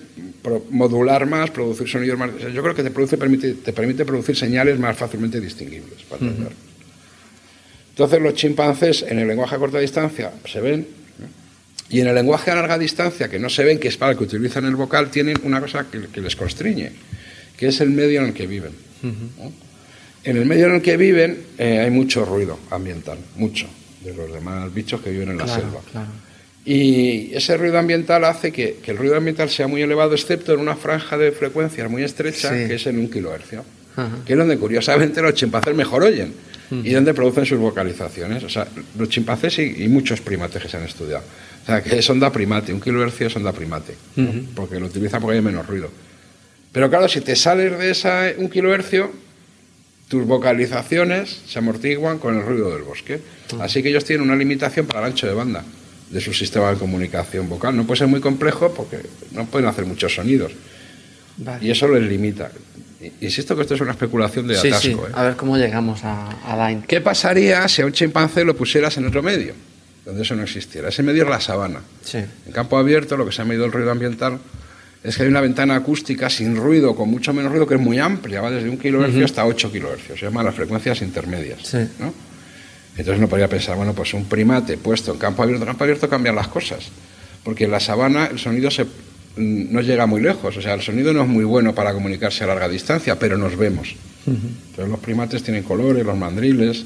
modular 0.72 1.28
más, 1.28 1.52
producir 1.52 1.88
sonidos 1.88 2.18
más. 2.18 2.32
Yo 2.52 2.64
creo 2.64 2.74
que 2.74 2.82
te, 2.82 2.90
produce, 2.90 3.16
permite, 3.16 3.54
te 3.54 3.74
permite 3.74 4.04
producir 4.04 4.36
señales 4.36 4.80
más 4.80 4.98
fácilmente 4.98 5.40
distinguibles. 5.40 6.00
Entonces 7.92 8.22
los 8.22 8.34
chimpancés 8.34 9.06
en 9.08 9.20
el 9.20 9.28
lenguaje 9.28 9.56
a 9.56 9.60
corta 9.60 9.78
distancia 9.78 10.32
se 10.46 10.62
ven 10.62 10.88
y 11.90 12.00
en 12.00 12.08
el 12.08 12.16
lenguaje 12.16 12.50
a 12.50 12.56
larga 12.56 12.80
distancia, 12.80 13.30
que 13.30 13.38
no 13.38 13.50
se 13.50 13.64
ven, 13.64 13.78
que 13.78 13.90
es 13.90 13.98
para 13.98 14.14
el 14.14 14.18
que 14.18 14.24
utilizan 14.24 14.66
el 14.66 14.76
vocal, 14.76 15.12
tienen 15.12 15.38
una 15.44 15.62
cosa 15.62 15.86
que, 15.92 16.22
les 16.22 16.36
constriñe, 16.36 16.92
que 17.56 17.68
es 17.68 17.82
el 17.82 17.92
medio 17.92 18.22
en 18.22 18.28
el 18.30 18.34
que 18.34 18.48
viven. 18.48 18.72
En 20.24 20.38
el 20.38 20.46
medio 20.48 20.66
en 20.66 20.76
el 20.76 20.82
que 20.82 20.98
viven 20.98 21.38
eh, 21.60 21.82
hay 21.82 21.92
mucho 21.92 22.26
ruido 22.26 22.58
ambiental, 22.72 23.20
mucho 23.36 23.68
de 24.04 24.14
los 24.14 24.32
demás 24.32 24.74
bichos 24.74 25.02
que 25.02 25.12
viven 25.12 25.30
en 25.30 25.38
la 25.38 25.48
selva. 25.48 25.80
Y 26.66 27.32
ese 27.34 27.58
ruido 27.58 27.78
ambiental 27.78 28.24
hace 28.24 28.52
que, 28.52 28.78
el 28.86 28.98
ruido 28.98 29.18
ambiental 29.18 29.50
sea 29.50 29.68
muy 29.68 29.82
elevado, 29.82 30.14
excepto 30.14 30.54
en 30.54 30.60
una 30.60 30.76
franja 30.76 31.18
de 31.18 31.32
frecuencias 31.32 31.90
muy 31.90 32.04
estrecha, 32.04 32.52
que 32.52 32.76
es 32.76 32.88
en 32.88 33.00
un 33.00 33.10
kilohercio, 33.10 33.66
que 34.26 34.34
es 34.34 34.40
donde 34.40 34.58
curiosamente 34.58 35.22
los 35.22 35.34
chimpancés 35.34 35.76
mejor 35.76 36.04
oyen 36.04 36.34
y 36.72 36.92
donde 36.92 37.14
producen 37.14 37.46
sus 37.46 37.60
vocalizaciones. 37.60 38.44
O 38.44 38.50
sea, 38.50 38.68
los 38.98 39.10
chimpancés 39.10 39.60
y, 39.60 39.88
muchos 39.90 40.22
primates 40.22 40.62
que 40.62 40.70
se 40.70 40.78
han 40.78 40.84
estudiado. 40.84 41.24
O 41.64 41.66
sea, 41.66 41.82
que 41.82 42.00
es 42.00 42.10
onda 42.10 42.32
primate, 42.32 42.74
un 42.74 42.82
kilohercio 42.82 43.28
es 43.28 43.36
onda 43.36 43.52
primate, 43.52 43.94
porque 44.56 44.80
lo 44.80 44.88
utilizan 44.88 45.22
porque 45.22 45.38
hay 45.38 45.44
menos 45.44 45.68
ruido. 45.68 45.90
Pero 46.72 46.90
claro, 46.90 47.08
si 47.08 47.22
te 47.22 47.36
sales 47.36 47.78
de 47.78 47.92
esa 47.92 48.32
un 48.38 48.50
kilohercio, 48.50 49.12
tus 50.14 50.28
vocalizaciones 50.28 51.42
se 51.48 51.58
amortiguan 51.58 52.20
con 52.20 52.38
el 52.38 52.46
ruido 52.46 52.72
del 52.72 52.84
bosque. 52.84 53.20
Así 53.60 53.82
que 53.82 53.90
ellos 53.90 54.06
tienen 54.06 54.28
una 54.28 54.36
limitación 54.36 54.86
para 54.86 55.00
el 55.00 55.06
ancho 55.08 55.26
de 55.26 55.34
banda 55.34 55.64
de 56.12 56.22
su 56.22 56.36
sistema 56.36 56.70
de 56.70 56.78
comunicación 56.78 57.50
vocal. 57.50 57.76
No 57.76 57.88
puede 57.88 57.98
ser 57.98 58.08
muy 58.08 58.20
complejo 58.20 58.72
porque 58.76 59.00
no 59.32 59.48
pueden 59.48 59.68
hacer 59.68 59.88
muchos 59.88 60.14
sonidos. 60.14 60.52
Y 61.62 61.72
eso 61.72 61.88
les 61.88 62.04
limita. 62.04 62.52
Insisto 63.22 63.56
que 63.56 63.64
esto 63.64 63.74
es 63.74 63.82
una 63.82 63.94
especulación 63.94 64.46
de 64.46 64.56
atasco. 64.56 65.08
¿eh? 65.08 65.12
A 65.16 65.24
ver 65.24 65.36
cómo 65.36 65.58
llegamos 65.58 66.04
a, 66.04 66.30
a 66.46 66.82
¿Qué 66.88 67.02
pasaría 67.02 67.68
si 67.68 67.82
a 67.82 67.88
un 67.88 67.92
chimpancé 67.92 68.46
lo 68.46 68.56
pusieras 68.56 68.96
en 68.98 69.08
otro 69.08 69.24
medio? 69.24 69.56
Donde 70.06 70.22
eso 70.22 70.36
no 70.36 70.44
existiera. 70.44 70.90
Ese 70.90 71.02
medio 71.02 71.24
es 71.24 71.30
la 71.30 71.42
sabana. 71.42 71.82
En 72.14 72.52
campo 72.54 72.78
abierto, 72.78 73.18
lo 73.18 73.26
que 73.26 73.32
se 73.32 73.42
ha 73.42 73.46
medido 73.46 73.66
el 73.66 73.72
ruido 73.72 73.90
ambiental, 73.90 74.38
es 75.04 75.18
que 75.18 75.24
hay 75.24 75.30
una 75.30 75.42
ventana 75.42 75.76
acústica 75.76 76.30
sin 76.30 76.56
ruido, 76.56 76.96
con 76.96 77.10
mucho 77.10 77.34
menos 77.34 77.52
ruido, 77.52 77.68
que 77.68 77.76
es 77.76 77.82
muy 77.82 78.00
amplia, 78.00 78.42
va 78.42 78.50
desde 78.50 78.70
un 78.70 78.78
kilohercio 78.78 79.26
hasta 79.26 79.46
8 79.46 79.72
kilohercios. 79.72 80.18
Se 80.18 80.26
llaman 80.26 80.46
las 80.46 80.56
frecuencias 80.56 81.02
intermedias. 81.02 81.74
Entonces 82.96 83.20
no 83.20 83.28
podría 83.28 83.50
pensar, 83.50 83.76
bueno, 83.76 83.94
pues 83.94 84.14
un 84.14 84.26
primate 84.26 84.78
puesto 84.78 85.12
en 85.12 85.18
campo 85.18 85.44
abierto, 85.44 85.64
en 85.64 85.68
campo 85.68 85.84
abierto 85.84 86.08
cambian 86.08 86.36
las 86.36 86.48
cosas. 86.48 86.86
Porque 87.44 87.66
en 87.66 87.72
la 87.72 87.82
sabana 87.82 88.28
el 88.28 88.40
sonido 88.40 88.72
se, 88.72 88.86
mm, 88.86 89.74
no 89.74 89.82
llega 89.82 90.06
muy 90.06 90.22
lejos. 90.22 90.56
O 90.56 90.62
sea, 90.62 90.74
el 90.74 90.82
sonido 90.82 91.12
no 91.12 91.24
es 91.24 91.28
muy 91.28 91.44
bueno 91.44 91.76
para 91.76 91.92
comunicarse 91.94 92.46
a 92.46 92.48
larga 92.48 92.70
distancia, 92.70 93.20
pero 93.20 93.38
nos 93.38 93.58
vemos. 93.58 93.96
Entonces 94.26 94.90
los 94.90 95.00
primates 95.00 95.44
tienen 95.44 95.64
colores, 95.64 96.06
los 96.06 96.18
mandriles. 96.18 96.86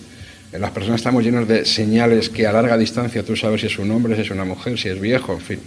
En 0.51 0.61
las 0.61 0.71
personas 0.71 1.01
estamos 1.01 1.23
llenos 1.23 1.47
de 1.47 1.65
señales 1.65 2.29
que 2.29 2.47
a 2.47 2.53
larga 2.53 2.77
distancia 2.77 3.23
tú 3.23 3.35
sabes 3.35 3.61
si 3.61 3.67
es 3.67 3.77
un 3.79 3.91
hombre, 3.91 4.15
si 4.15 4.21
es 4.21 4.31
una 4.31 4.45
mujer, 4.45 4.77
si 4.79 4.87
es 4.87 4.99
viejo, 4.99 5.33
en 5.33 5.41
fin. 5.41 5.59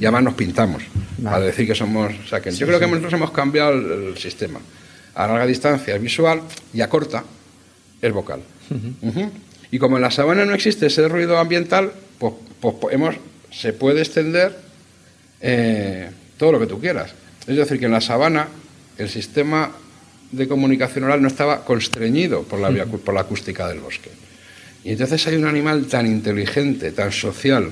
Y 0.00 0.04
además 0.04 0.24
nos 0.24 0.34
pintamos 0.34 0.82
para 1.22 1.40
decir 1.40 1.66
que 1.66 1.74
somos... 1.76 2.12
O 2.24 2.28
sea, 2.28 2.40
que 2.40 2.50
yo 2.50 2.66
creo 2.66 2.80
que 2.80 2.86
nosotros 2.86 3.12
hemos 3.12 3.30
cambiado 3.30 3.72
el, 3.72 4.16
sistema. 4.18 4.58
A 5.14 5.26
larga 5.28 5.46
distancia 5.46 5.94
es 5.94 6.02
visual 6.02 6.42
y 6.74 6.80
a 6.80 6.88
corta 6.88 7.22
es 8.02 8.12
vocal. 8.12 8.40
Y 9.70 9.78
como 9.78 9.96
en 9.96 10.02
la 10.02 10.10
sabana 10.10 10.44
no 10.44 10.54
existe 10.54 10.86
ese 10.86 11.08
ruido 11.08 11.38
ambiental, 11.38 11.92
pues, 12.18 12.34
pues 12.60 12.74
hemos, 12.90 13.14
se 13.52 13.72
puede 13.72 14.00
extender 14.00 14.56
eh, 15.40 16.10
todo 16.36 16.52
lo 16.52 16.58
que 16.58 16.66
tú 16.66 16.80
quieras. 16.80 17.12
Es 17.46 17.56
decir, 17.56 17.78
que 17.78 17.86
en 17.86 17.92
la 17.92 18.00
sabana 18.00 18.48
el 18.98 19.08
sistema 19.08 19.70
de 20.32 20.48
comunicación 20.48 21.04
oral 21.04 21.22
no 21.22 21.28
estaba 21.28 21.64
constreñido 21.64 22.42
por 22.42 22.60
la, 22.60 22.84
por 22.84 23.14
la 23.14 23.22
acústica 23.22 23.68
del 23.68 23.80
bosque. 23.80 24.10
Y 24.84 24.92
entonces 24.92 25.26
hay 25.26 25.36
un 25.36 25.46
animal 25.46 25.86
tan 25.86 26.06
inteligente, 26.06 26.92
tan 26.92 27.12
social, 27.12 27.70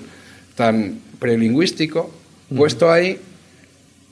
tan 0.55 1.01
prelingüístico, 1.19 2.11
puesto 2.55 2.91
ahí, 2.91 3.19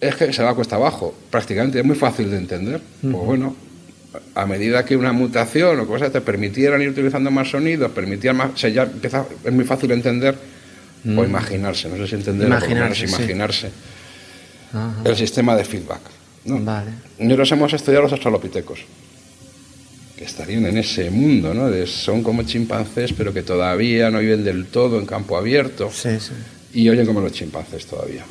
es 0.01 0.15
que 0.15 0.33
se 0.33 0.43
va 0.43 0.51
a 0.51 0.55
cuesta 0.55 0.77
abajo, 0.77 1.15
prácticamente, 1.31 1.79
es 1.79 1.85
muy 1.85 1.97
fácil 1.97 2.31
de 2.31 2.39
entender. 2.39 2.81
Pues 3.01 3.13
bueno, 3.13 3.57
a 4.35 4.47
medida 4.47 4.85
que 4.85 4.97
una 4.97 5.13
mutación 5.13 5.81
o 5.81 5.87
cosas 5.87 6.13
te 6.13 6.21
permitieran 6.21 6.81
ir 6.83 6.91
utilizando 6.91 7.31
más 7.31 7.51
sonidos, 7.51 7.91
permitían 7.93 8.37
más, 8.37 8.63
o 8.63 8.69
ya 8.69 8.85
empieza, 8.85 9.27
es 9.45 9.53
muy 9.53 9.65
fácil 9.65 9.89
de 9.89 9.95
entender 9.95 10.35
o 11.07 11.25
imaginarse, 11.25 11.89
no 11.89 11.97
sé 11.97 12.09
si 12.09 12.15
entender 12.17 12.49
imaginarse, 12.49 13.05
imaginarse 13.05 13.71
el 15.05 15.17
sistema 15.17 15.55
de 15.55 15.65
feedback. 15.65 16.16
¿No? 16.47 16.59
Vale. 16.61 16.93
Nosotros 17.19 17.53
hemos 17.53 17.73
estudiado 17.73 18.05
los 18.05 18.13
australopitecos, 18.13 18.81
que 20.17 20.25
estarían 20.25 20.67
en 20.67 20.79
ese 20.79 21.11
mundo, 21.11 21.53
¿no? 21.53 21.71
son 21.87 22.23
como 22.23 22.43
chimpancés, 22.45 23.13
pero 23.13 23.33
que 23.35 23.43
todavía 23.43 24.11
no 24.11 24.21
viven 24.21 24.45
del 24.45 24.67
todo 24.67 24.99
en 24.99 25.07
campo 25.07 25.37
abierto. 25.37 25.91
Y 26.73 26.89
oyen 26.89 27.07
como 27.07 27.21
los 27.21 27.33
chimpancés 27.33 27.87
todavía. 27.87 28.25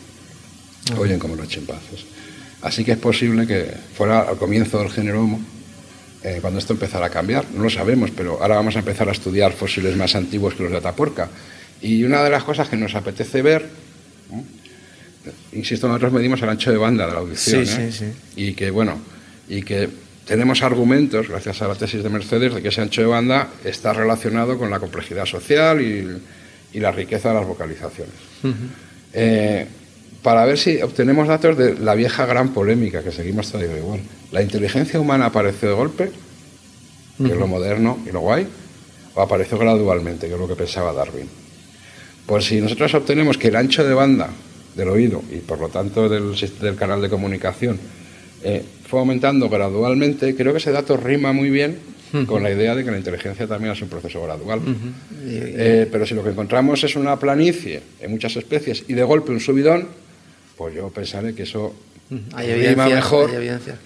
Oyen 0.97 1.19
como 1.19 1.35
los 1.35 1.47
chimpancés. 1.47 2.05
Así 2.61 2.83
que 2.83 2.93
es 2.93 2.97
posible 2.97 3.45
que 3.45 3.71
fuera 3.95 4.21
al 4.21 4.37
comienzo 4.37 4.79
del 4.79 4.89
género 4.89 5.21
Homo, 5.21 5.39
eh, 6.23 6.39
cuando 6.41 6.59
esto 6.59 6.73
empezara 6.73 7.07
a 7.07 7.09
cambiar. 7.09 7.45
No 7.53 7.63
lo 7.63 7.69
sabemos, 7.69 8.09
pero 8.09 8.41
ahora 8.41 8.55
vamos 8.55 8.75
a 8.75 8.79
empezar 8.79 9.07
a 9.07 9.11
estudiar 9.11 9.53
fósiles 9.53 9.95
más 9.95 10.15
antiguos 10.15 10.55
que 10.55 10.63
los 10.63 10.71
de 10.71 10.77
Atapuerca. 10.79 11.29
Y 11.81 12.03
una 12.03 12.23
de 12.23 12.31
las 12.31 12.43
cosas 12.43 12.67
que 12.67 12.77
nos 12.77 12.95
apetece 12.95 13.43
ver 13.43 13.69
insisto, 15.53 15.87
nosotros 15.87 16.13
medimos 16.13 16.41
el 16.41 16.49
ancho 16.49 16.71
de 16.71 16.77
banda 16.77 17.07
de 17.07 17.13
la 17.13 17.19
audición. 17.19 17.63
¿eh? 17.67 18.13
Y 18.35 18.53
que, 18.53 18.71
bueno, 18.71 18.99
y 19.47 19.61
que 19.61 19.89
tenemos 20.25 20.63
argumentos, 20.63 21.29
gracias 21.29 21.61
a 21.61 21.67
la 21.67 21.75
tesis 21.75 22.03
de 22.03 22.09
Mercedes, 22.09 22.53
de 22.53 22.61
que 22.61 22.69
ese 22.69 22.81
ancho 22.81 23.01
de 23.01 23.07
banda 23.07 23.49
está 23.63 23.93
relacionado 23.93 24.57
con 24.57 24.69
la 24.69 24.79
complejidad 24.79 25.25
social 25.25 25.81
y, 25.81 26.21
la 26.79 26.91
riqueza 26.91 27.29
de 27.29 27.35
las 27.35 27.47
vocalizaciones. 27.47 28.13
Eh, 29.13 29.65
para 30.21 30.43
ver 30.43 30.57
si 30.57 30.81
obtenemos 30.81 31.27
datos 31.27 31.57
de 31.57 31.75
la 31.75 31.95
vieja 31.95 32.25
gran 32.25 32.49
polémica 32.49 33.01
que 33.01 33.11
seguimos 33.11 33.49
todavía 33.49 33.77
igual. 33.77 34.01
¿La 34.31 34.41
inteligencia 34.41 34.99
humana 34.99 35.27
apareció 35.27 35.69
de 35.69 35.75
golpe, 35.75 36.11
que 37.17 37.31
es 37.31 37.37
lo 37.37 37.47
moderno 37.47 37.99
y 38.05 38.11
lo 38.11 38.19
guay, 38.19 38.45
o 39.13 39.21
apareció 39.21 39.57
gradualmente, 39.57 40.27
que 40.27 40.33
es 40.33 40.39
lo 40.39 40.47
que 40.47 40.55
pensaba 40.55 40.91
Darwin? 40.91 41.29
Pues 42.25 42.45
si 42.45 42.59
nosotros 42.59 42.93
obtenemos 42.95 43.37
que 43.37 43.49
el 43.49 43.55
ancho 43.55 43.83
de 43.83 43.93
banda 43.93 44.29
del 44.75 44.89
oído 44.89 45.23
y 45.31 45.37
por 45.37 45.59
lo 45.59 45.69
tanto 45.69 46.09
del, 46.09 46.35
del 46.61 46.75
canal 46.75 47.01
de 47.01 47.09
comunicación 47.09 47.79
eh, 48.43 48.63
fue 48.87 48.99
aumentando 48.99 49.49
gradualmente, 49.49 50.35
creo 50.35 50.51
que 50.51 50.59
ese 50.59 50.71
dato 50.71 50.97
rima 50.97 51.33
muy 51.33 51.49
bien 51.49 51.95
con 52.27 52.43
la 52.43 52.51
idea 52.51 52.75
de 52.75 52.85
que 52.85 52.91
la 52.91 52.97
inteligencia 52.97 53.45
también 53.45 53.73
es 53.73 53.81
un 53.81 53.89
proceso 53.89 54.23
gradual. 54.23 54.61
Eh, 55.25 55.89
pero 55.91 56.05
si 56.05 56.13
lo 56.13 56.23
que 56.23 56.29
encontramos 56.29 56.81
es 56.83 56.95
una 56.95 57.19
planicie 57.19 57.81
en 57.99 58.11
muchas 58.11 58.37
especies 58.37 58.85
y 58.87 58.93
de 58.93 59.03
golpe 59.03 59.31
un 59.31 59.41
subidón, 59.41 59.87
pues 60.55 60.75
yo 60.75 60.89
pensaré 60.89 61.33
que 61.33 61.43
eso 61.43 61.75
rima 62.09 62.87
mejor 62.87 63.31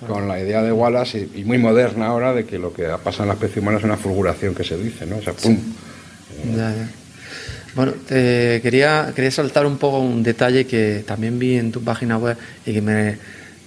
con 0.05 0.27
la 0.27 0.39
idea 0.39 0.61
de 0.61 0.71
Wallace 0.71 1.27
y, 1.33 1.43
muy 1.43 1.57
moderna 1.57 2.07
ahora 2.07 2.33
de 2.33 2.45
que 2.45 2.59
lo 2.59 2.71
que 2.73 2.85
ha 2.85 2.97
pasado 2.97 3.23
en 3.23 3.29
la 3.29 3.33
especie 3.35 3.61
humana 3.61 3.79
es 3.79 3.83
una 3.83 3.97
fulguración 3.97 4.53
que 4.53 4.63
se 4.63 4.77
dice, 4.77 5.05
¿no? 5.05 5.17
O 5.17 5.21
sea, 5.21 5.33
¡pum! 5.33 5.57
Bueno, 7.80 7.93
te 7.93 8.59
quería, 8.61 9.13
quería 9.15 9.32
saltar 9.32 9.65
un 9.65 9.77
poco 9.77 9.99
un 9.99 10.21
detalle 10.21 10.67
que 10.67 11.01
también 11.07 11.39
vi 11.39 11.55
en 11.55 11.71
tu 11.71 11.82
página 11.82 12.17
web 12.17 12.36
y 12.65 12.73
que 12.73 12.82
me, 12.82 13.17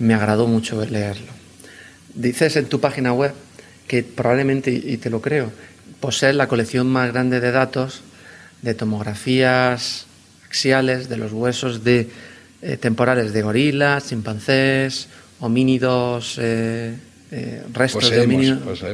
me 0.01 0.13
agradó 0.13 0.47
mucho 0.47 0.85
leerlo. 0.85 1.33
Dices 2.15 2.57
en 2.57 2.67
tu 2.67 2.79
página 2.79 3.15
web 3.15 3.33
que 3.89 4.03
probablemente, 4.03 4.71
y 4.71 4.99
te 4.99 5.09
lo 5.09 5.23
creo, 5.23 5.51
posees 5.99 6.35
la 6.35 6.47
colección 6.47 6.89
más 6.89 7.11
grande 7.11 7.41
de 7.41 7.53
datos 7.53 8.03
de 8.61 8.75
tomografías 8.75 10.05
axiales 10.47 11.09
de 11.09 11.17
los 11.17 11.33
huesos 11.33 11.83
de, 11.83 12.11
eh, 12.61 12.77
temporales 12.77 13.33
de 13.33 13.41
gorilas, 13.41 14.11
chimpancés, 14.11 15.09
homínidos, 15.41 16.37
eh, 16.39 16.95
eh, 17.31 17.63
restos 17.73 18.11
de 18.11 18.21
homínidos. 18.21 18.85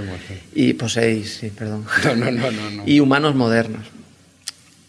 Y 0.55 0.75
poseéis, 0.75 1.39
sí, 1.39 1.51
perdón. 1.51 1.87
no, 2.05 2.31
no, 2.31 2.71
no. 2.71 2.83
y 2.87 3.01
humanos 3.01 3.35
modernos. 3.35 3.98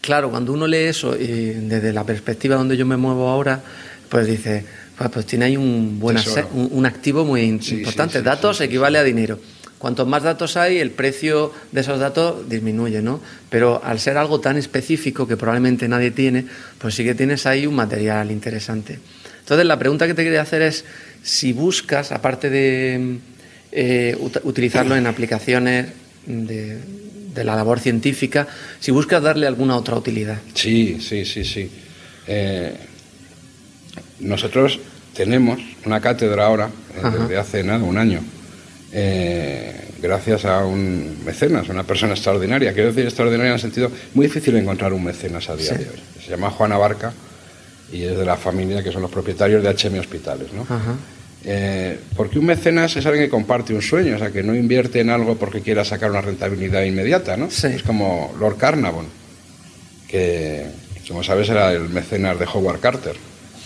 Claro, 0.00 0.30
cuando 0.30 0.52
uno 0.52 0.66
lee 0.66 0.84
eso 0.84 1.16
y 1.16 1.26
desde 1.26 1.92
la 1.92 2.04
perspectiva 2.04 2.56
donde 2.56 2.76
yo 2.76 2.86
me 2.86 2.96
muevo 2.96 3.28
ahora, 3.28 3.60
pues 4.08 4.26
dice, 4.26 4.64
pues, 4.96 5.10
pues 5.10 5.26
tiene 5.26 5.46
ahí 5.46 5.56
un 5.56 5.98
buen 6.00 6.16
un, 6.52 6.86
activo 6.86 7.24
muy 7.24 7.42
importante. 7.42 8.22
datos 8.22 8.60
equivale 8.60 8.98
a 8.98 9.04
dinero. 9.04 9.38
Cuantos 9.78 10.06
más 10.06 10.22
datos 10.22 10.58
hay, 10.58 10.78
el 10.78 10.90
precio 10.90 11.54
de 11.72 11.80
esos 11.80 11.98
datos 11.98 12.46
disminuye, 12.48 13.00
¿no? 13.00 13.20
Pero 13.48 13.80
al 13.82 13.98
ser 13.98 14.18
algo 14.18 14.38
tan 14.38 14.58
específico 14.58 15.26
que 15.26 15.38
probablemente 15.38 15.88
nadie 15.88 16.10
tiene, 16.10 16.44
pues 16.78 16.94
sí 16.94 17.02
que 17.02 17.14
tienes 17.14 17.46
ahí 17.46 17.66
un 17.66 17.74
material 17.74 18.30
interesante. 18.30 18.98
Entonces, 19.38 19.66
la 19.66 19.78
pregunta 19.78 20.06
que 20.06 20.12
te 20.12 20.22
quería 20.22 20.42
hacer 20.42 20.60
es 20.60 20.84
si 21.22 21.54
buscas, 21.54 22.12
aparte 22.12 22.50
de 22.50 23.20
eh, 23.72 24.18
utilizarlo 24.42 24.96
en 24.96 25.06
aplicaciones 25.06 25.86
de, 26.26 26.78
de 27.34 27.44
la 27.44 27.56
labor 27.56 27.80
científica, 27.80 28.46
si 28.78 28.90
buscas 28.90 29.22
darle 29.22 29.46
alguna 29.46 29.76
otra 29.76 29.96
utilidad. 29.96 30.38
Sí, 30.54 30.98
sí, 31.00 31.24
sí, 31.24 31.44
sí. 31.44 31.70
Eh, 32.26 32.76
nosotros 34.20 34.78
tenemos 35.14 35.60
una 35.84 36.00
cátedra 36.00 36.46
ahora, 36.46 36.70
eh, 36.96 37.18
desde 37.18 37.36
hace 37.36 37.64
nada, 37.64 37.84
un 37.84 37.98
año, 37.98 38.20
eh, 38.92 39.88
gracias 40.00 40.44
a 40.44 40.64
un 40.64 41.18
mecenas, 41.24 41.68
una 41.68 41.84
persona 41.84 42.12
extraordinaria. 42.12 42.72
Quiero 42.72 42.88
decir 42.88 43.04
extraordinaria 43.04 43.50
en 43.50 43.54
el 43.54 43.60
sentido 43.60 43.90
muy 44.14 44.26
difícil 44.26 44.56
encontrar 44.56 44.92
un 44.92 45.04
mecenas 45.04 45.48
a 45.48 45.56
día 45.56 45.72
de 45.72 45.88
hoy. 45.88 46.00
Se 46.22 46.30
llama 46.30 46.50
Juana 46.50 46.78
Barca 46.78 47.12
y 47.92 48.04
es 48.04 48.16
de 48.16 48.24
la 48.24 48.36
familia 48.36 48.82
que 48.82 48.92
son 48.92 49.02
los 49.02 49.10
propietarios 49.10 49.62
de 49.62 49.70
HM 49.70 49.98
Hospitales. 49.98 50.52
¿no? 50.52 50.66
Eh, 51.44 51.98
porque 52.16 52.38
un 52.38 52.46
mecenas 52.46 52.94
es 52.96 53.06
alguien 53.06 53.24
que 53.24 53.30
comparte 53.30 53.72
un 53.74 53.80
sueño, 53.80 54.16
o 54.16 54.18
sea, 54.18 54.30
que 54.30 54.42
no 54.42 54.54
invierte 54.54 55.00
en 55.00 55.10
algo 55.10 55.36
porque 55.36 55.62
quiera 55.62 55.84
sacar 55.84 56.10
una 56.10 56.20
rentabilidad 56.20 56.82
inmediata, 56.82 57.36
¿no? 57.36 57.46
Es 57.46 57.82
como 57.84 58.34
Lord 58.38 58.58
Carnarvon, 58.58 59.06
que, 60.06 60.66
como 61.08 61.22
sabes, 61.24 61.48
era 61.48 61.72
el 61.72 61.88
mecenas 61.88 62.38
de 62.38 62.46
Howard 62.46 62.80
Carter 62.80 63.16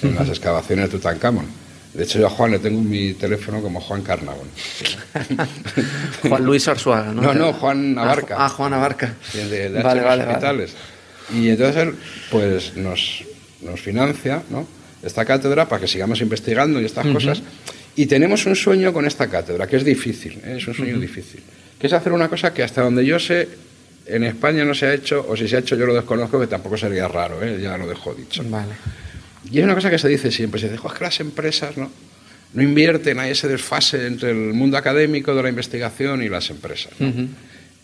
en 0.02 0.14
las 0.14 0.28
excavaciones 0.28 0.86
de 0.86 0.98
Tutankamón. 0.98 1.46
De 1.94 2.02
hecho, 2.02 2.18
yo 2.18 2.26
a 2.26 2.30
Juan 2.30 2.50
le 2.50 2.58
tengo 2.58 2.80
mi 2.80 3.14
teléfono 3.14 3.60
como 3.60 3.80
Juan 3.80 4.02
Carnarvon. 4.02 4.48
Juan 6.28 6.44
Luis 6.44 6.66
Arzuaga, 6.66 7.12
¿no? 7.12 7.22
No, 7.22 7.34
no, 7.34 7.52
Juan 7.52 7.96
Abarca. 7.96 8.36
Ah, 8.38 8.48
Juan 8.48 8.72
Abarca. 8.72 9.14
De, 9.32 9.70
de 9.70 9.82
vale, 9.82 10.02
vale, 10.02 10.66
Y 11.32 11.50
entonces 11.50 11.76
él, 11.76 11.94
pues, 12.32 12.76
nos, 12.76 13.22
nos 13.62 13.80
financia, 13.80 14.42
¿no? 14.50 14.66
Esta 15.04 15.24
cátedra 15.24 15.68
para 15.68 15.80
que 15.80 15.88
sigamos 15.88 16.20
investigando 16.20 16.80
y 16.80 16.84
estas 16.84 17.06
cosas. 17.06 17.42
Y 17.96 18.06
tenemos 18.06 18.44
un 18.46 18.56
sueño 18.56 18.92
con 18.92 19.06
esta 19.06 19.28
cátedra, 19.28 19.66
que 19.66 19.76
es 19.76 19.84
difícil, 19.84 20.40
¿eh? 20.44 20.56
es 20.58 20.66
un 20.66 20.74
sueño 20.74 20.98
difícil, 20.98 21.40
que 21.78 21.86
es 21.86 21.92
hacer 21.92 22.12
una 22.12 22.28
cosa 22.28 22.52
que 22.52 22.62
hasta 22.62 22.82
donde 22.82 23.04
yo 23.04 23.18
sé, 23.18 23.48
en 24.06 24.24
España 24.24 24.64
no 24.64 24.74
se 24.74 24.86
ha 24.86 24.94
hecho, 24.94 25.24
o 25.28 25.36
si 25.36 25.46
se 25.46 25.56
ha 25.56 25.58
hecho 25.60 25.76
yo 25.76 25.86
lo 25.86 25.94
desconozco, 25.94 26.40
que 26.40 26.46
tampoco 26.46 26.76
sería 26.76 27.06
raro, 27.06 27.42
¿eh? 27.42 27.58
ya 27.62 27.76
lo 27.76 27.86
dejo 27.86 28.12
dicho. 28.14 28.42
Vale. 28.46 28.72
Y 29.50 29.58
es 29.58 29.64
una 29.64 29.74
cosa 29.74 29.90
que 29.90 29.98
se 29.98 30.08
dice 30.08 30.30
siempre, 30.32 30.60
se 30.60 30.68
dice, 30.68 30.80
es 30.84 30.92
que 30.92 31.04
las 31.04 31.20
empresas 31.20 31.76
no, 31.76 31.90
no 32.54 32.62
invierten, 32.62 33.20
hay 33.20 33.32
ese 33.32 33.46
desfase 33.46 34.06
entre 34.06 34.30
el 34.30 34.54
mundo 34.54 34.76
académico 34.76 35.34
de 35.34 35.42
la 35.42 35.48
investigación 35.48 36.22
y 36.22 36.28
las 36.28 36.50
empresas. 36.50 36.92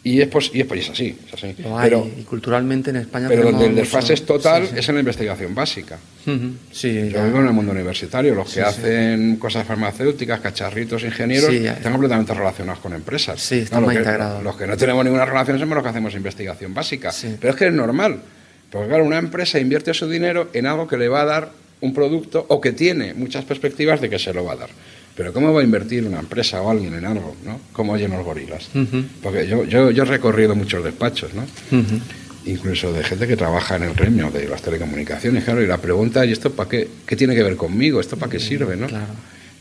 Y 0.02 0.20
es, 0.22 0.28
pues, 0.28 0.50
y 0.54 0.60
es, 0.60 0.66
pues, 0.66 0.88
así. 0.88 1.14
Es 1.26 1.34
así. 1.34 1.54
pero, 1.82 2.08
y 2.18 2.22
culturalmente 2.22 2.88
en 2.88 2.96
España. 2.96 3.28
Pero 3.28 3.44
donde 3.50 3.66
el 3.66 3.74
desfase 3.74 4.14
es 4.14 4.24
total 4.24 4.68
es 4.74 4.88
en 4.88 4.94
la 4.94 5.00
investigación 5.00 5.54
básica. 5.54 5.98
sí, 6.72 7.10
Yo 7.12 7.24
vivo 7.24 7.40
en 7.40 7.46
el 7.46 7.52
mundo 7.52 7.72
universitario. 7.72 8.34
Los 8.34 8.52
que 8.52 8.62
hacen 8.62 9.36
cosas 9.36 9.66
farmacéuticas, 9.66 10.40
cacharritos, 10.40 11.02
ingenieros, 11.02 11.52
están 11.52 11.92
completamente 11.92 12.32
relacionados 12.32 12.80
con 12.80 12.94
empresas. 12.94 13.40
Sí, 13.40 13.58
están 13.58 13.82
muy 13.82 13.96
integrados. 13.96 14.42
Los 14.42 14.56
que 14.56 14.66
no 14.66 14.76
tenemos 14.76 15.04
ninguna 15.04 15.26
relación 15.26 15.58
somos 15.58 15.74
los 15.74 15.84
que 15.84 15.90
hacemos 15.90 16.14
investigación 16.14 16.72
básica. 16.72 17.12
Pero 17.38 17.52
es 17.52 17.56
que 17.56 17.66
es 17.66 17.72
normal. 17.72 18.20
Porque 18.70 18.88
claro, 18.88 19.04
una 19.04 19.18
empresa 19.18 19.58
invierte 19.58 19.92
su 19.92 20.08
dinero 20.08 20.48
en 20.52 20.66
algo 20.66 20.86
que 20.86 20.96
le 20.96 21.08
va 21.08 21.22
a 21.22 21.24
dar 21.24 21.50
un 21.80 21.92
producto 21.92 22.46
o 22.48 22.60
que 22.60 22.72
tiene 22.72 23.14
muchas 23.14 23.44
perspectivas 23.44 24.00
de 24.00 24.08
que 24.08 24.18
se 24.18 24.32
lo 24.32 24.44
va 24.44 24.52
a 24.52 24.56
dar. 24.56 24.70
Pero 25.16 25.32
¿cómo 25.32 25.52
va 25.52 25.60
a 25.60 25.64
invertir 25.64 26.04
una 26.04 26.20
empresa 26.20 26.62
o 26.62 26.70
alguien 26.70 26.94
en 26.94 27.04
algo, 27.04 27.36
¿no? 27.44 27.60
Como 27.72 27.92
oyen 27.92 28.12
los 28.12 28.24
gorilas. 28.24 28.68
Porque 29.22 29.46
yo, 29.46 29.64
yo, 29.64 29.90
yo, 29.90 30.02
he 30.02 30.06
recorrido 30.06 30.54
muchos 30.54 30.82
despachos, 30.84 31.32
¿no? 31.34 31.44
Incluso 32.46 32.92
de 32.92 33.04
gente 33.04 33.26
que 33.26 33.36
trabaja 33.36 33.76
en 33.76 33.82
el 33.82 33.94
gremio 33.94 34.30
de 34.30 34.48
las 34.48 34.62
telecomunicaciones, 34.62 35.44
claro, 35.44 35.62
y 35.62 35.66
la 35.66 35.78
pregunta, 35.78 36.24
¿y 36.24 36.32
esto 36.32 36.50
para 36.50 36.68
qué? 36.68 36.88
¿Qué 37.04 37.16
tiene 37.16 37.34
que 37.34 37.42
ver 37.42 37.56
conmigo? 37.56 38.00
¿Esto 38.00 38.16
para 38.16 38.30
qué 38.30 38.40
sirve, 38.40 38.76
no? 38.76 38.86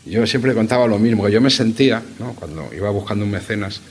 Yo 0.06 0.26
siempre 0.26 0.54
contaba 0.54 0.88
lo 0.88 0.98
mismo, 0.98 1.26
que 1.26 1.32
yo 1.32 1.42
me 1.42 1.50
sentía, 1.50 2.02
¿no? 2.20 2.34
Cuando 2.34 2.70
iba 2.74 2.90
buscando 2.90 3.26
un 3.26 3.32
mecenas, 3.32 3.82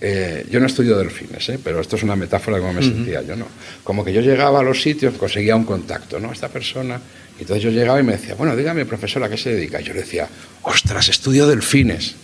eh, 0.00 0.46
yo 0.50 0.60
no 0.60 0.66
estudio 0.66 0.98
delfines, 0.98 1.48
¿eh? 1.48 1.58
pero 1.62 1.80
esto 1.80 1.96
es 1.96 2.02
una 2.02 2.16
metáfora 2.16 2.58
de 2.58 2.62
cómo 2.62 2.74
me 2.74 2.82
sentía 2.82 3.22
yo, 3.22 3.34
¿no? 3.34 3.46
Como 3.82 4.04
que 4.04 4.12
yo 4.12 4.20
llegaba 4.20 4.60
a 4.60 4.62
los 4.62 4.82
sitios, 4.82 5.14
conseguía 5.14 5.56
un 5.56 5.64
contacto, 5.64 6.20
¿no? 6.20 6.32
Esta 6.32 6.48
persona, 6.48 7.00
y 7.38 7.42
entonces 7.42 7.62
yo 7.62 7.70
llegaba 7.70 8.00
y 8.00 8.02
me 8.02 8.12
decía, 8.12 8.34
bueno, 8.34 8.56
dígame, 8.56 8.86
profesora, 8.86 9.26
¿a 9.26 9.28
qué 9.28 9.36
se 9.36 9.54
dedica? 9.54 9.80
Y 9.80 9.84
yo 9.84 9.92
le 9.92 10.00
decía, 10.00 10.28
ostras, 10.62 11.08
estudio 11.08 11.46
delfines. 11.46 12.14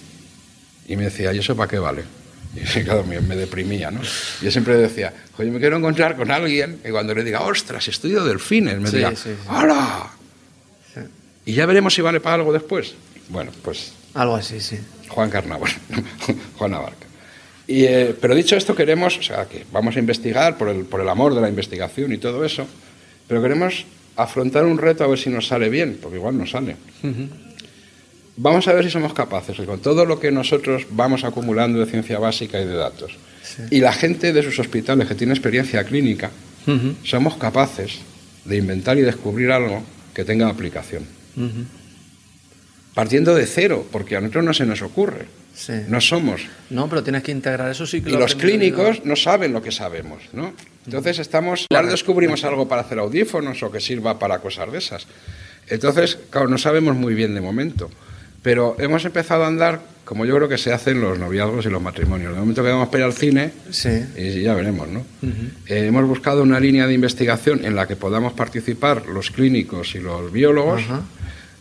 Y 0.88 0.96
me 0.96 1.04
decía, 1.04 1.32
¿y 1.32 1.38
eso 1.38 1.54
para 1.56 1.70
qué 1.70 1.78
vale? 1.78 2.04
Y 2.54 2.82
claro, 2.82 3.04
me, 3.04 3.20
me 3.20 3.34
deprimía, 3.34 3.90
¿no? 3.90 4.00
Yo 4.42 4.50
siempre 4.50 4.76
decía, 4.76 5.12
oye, 5.38 5.50
me 5.50 5.58
quiero 5.58 5.78
encontrar 5.78 6.16
con 6.16 6.30
alguien 6.30 6.80
que 6.82 6.90
cuando 6.90 7.14
le 7.14 7.24
diga, 7.24 7.40
ostras, 7.40 7.88
estudio 7.88 8.24
delfines, 8.24 8.78
me 8.78 8.90
diga, 8.90 9.12
¡hola! 9.48 10.10
Y 11.44 11.54
ya 11.54 11.66
veremos 11.66 11.94
si 11.94 12.02
vale 12.02 12.20
para 12.20 12.36
algo 12.36 12.52
después. 12.52 12.94
Bueno, 13.28 13.50
pues... 13.62 13.92
Algo 14.14 14.36
así, 14.36 14.60
sí. 14.60 14.78
Juan 15.08 15.30
Carnaval, 15.30 15.72
Juan 16.56 16.74
Abarca. 16.74 17.06
Eh, 17.68 18.14
pero 18.20 18.34
dicho 18.34 18.56
esto, 18.56 18.74
queremos, 18.74 19.16
o 19.18 19.22
sea, 19.22 19.46
que 19.46 19.64
vamos 19.72 19.96
a 19.96 19.98
investigar 19.98 20.58
por 20.58 20.68
el, 20.68 20.84
por 20.84 21.00
el 21.00 21.08
amor 21.08 21.34
de 21.34 21.40
la 21.40 21.48
investigación 21.48 22.12
y 22.12 22.18
todo 22.18 22.44
eso, 22.44 22.66
pero 23.26 23.40
queremos 23.40 23.86
afrontar 24.16 24.64
un 24.64 24.78
reto 24.78 25.04
a 25.04 25.06
ver 25.06 25.18
si 25.18 25.30
nos 25.30 25.46
sale 25.46 25.68
bien, 25.68 25.98
porque 26.00 26.18
igual 26.18 26.36
no 26.36 26.46
sale. 26.46 26.76
Vamos 28.36 28.66
a 28.68 28.72
ver 28.72 28.84
si 28.84 28.90
somos 28.90 29.12
capaces, 29.12 29.56
con 29.66 29.80
todo 29.80 30.04
lo 30.04 30.18
que 30.18 30.30
nosotros 30.30 30.86
vamos 30.90 31.24
acumulando 31.24 31.78
de 31.78 31.86
ciencia 31.86 32.18
básica 32.18 32.60
y 32.60 32.66
de 32.66 32.74
datos, 32.74 33.12
y 33.70 33.80
la 33.80 33.92
gente 33.92 34.32
de 34.32 34.42
sus 34.42 34.58
hospitales 34.58 35.06
que 35.08 35.14
tiene 35.14 35.32
experiencia 35.34 35.84
clínica, 35.84 36.30
somos 37.04 37.36
capaces 37.36 38.00
de 38.44 38.56
inventar 38.56 38.96
y 38.98 39.02
descubrir 39.02 39.50
algo 39.52 39.82
que 40.14 40.24
tenga 40.24 40.48
aplicación. 40.48 41.04
Partiendo 42.94 43.34
de 43.34 43.46
cero, 43.46 43.86
porque 43.90 44.16
a 44.16 44.20
nosotros 44.20 44.44
no 44.44 44.54
se 44.54 44.66
nos 44.66 44.82
ocurre. 44.82 45.26
No 45.88 46.00
somos. 46.00 46.42
No, 46.70 46.88
pero 46.88 47.02
tienes 47.02 47.22
que 47.22 47.32
integrar 47.32 47.70
eso 47.70 47.86
sí 47.86 48.00
que 48.00 48.10
Y 48.10 48.12
los 48.14 48.34
clínicos 48.34 49.04
no 49.04 49.16
saben 49.16 49.52
lo 49.52 49.62
que 49.62 49.70
sabemos, 49.70 50.22
¿no? 50.32 50.54
Entonces 50.86 51.18
estamos, 51.18 51.66
ahora 51.70 51.88
descubrimos 51.88 52.44
algo 52.44 52.66
para 52.66 52.82
hacer 52.82 52.98
audífonos 52.98 53.62
o 53.62 53.70
que 53.70 53.80
sirva 53.80 54.18
para 54.18 54.38
cosas 54.38 54.72
de 54.72 54.78
esas. 54.78 55.06
Entonces, 55.68 56.18
claro, 56.30 56.48
no 56.48 56.58
sabemos 56.58 56.96
muy 56.96 57.14
bien 57.14 57.34
de 57.34 57.40
momento, 57.40 57.90
pero 58.42 58.76
hemos 58.78 59.04
empezado 59.04 59.44
a 59.44 59.46
andar 59.46 59.80
como 60.04 60.26
yo 60.26 60.34
creo 60.36 60.48
que 60.48 60.58
se 60.58 60.72
hacen 60.72 61.00
los 61.00 61.18
noviazgos 61.18 61.64
y 61.64 61.70
los 61.70 61.80
matrimonios. 61.80 62.32
De 62.32 62.40
momento 62.40 62.62
que 62.62 62.70
vamos 62.70 62.88
para 62.88 63.04
al 63.04 63.12
cine 63.12 63.52
y 64.16 64.42
ya 64.42 64.54
veremos, 64.54 64.88
¿no? 64.88 65.04
Eh, 65.66 65.86
hemos 65.86 66.06
buscado 66.06 66.42
una 66.42 66.58
línea 66.58 66.86
de 66.86 66.94
investigación 66.94 67.64
en 67.64 67.76
la 67.76 67.86
que 67.86 67.96
podamos 67.96 68.32
participar 68.32 69.06
los 69.06 69.30
clínicos 69.30 69.94
y 69.94 70.00
los 70.00 70.32
biólogos, 70.32 70.82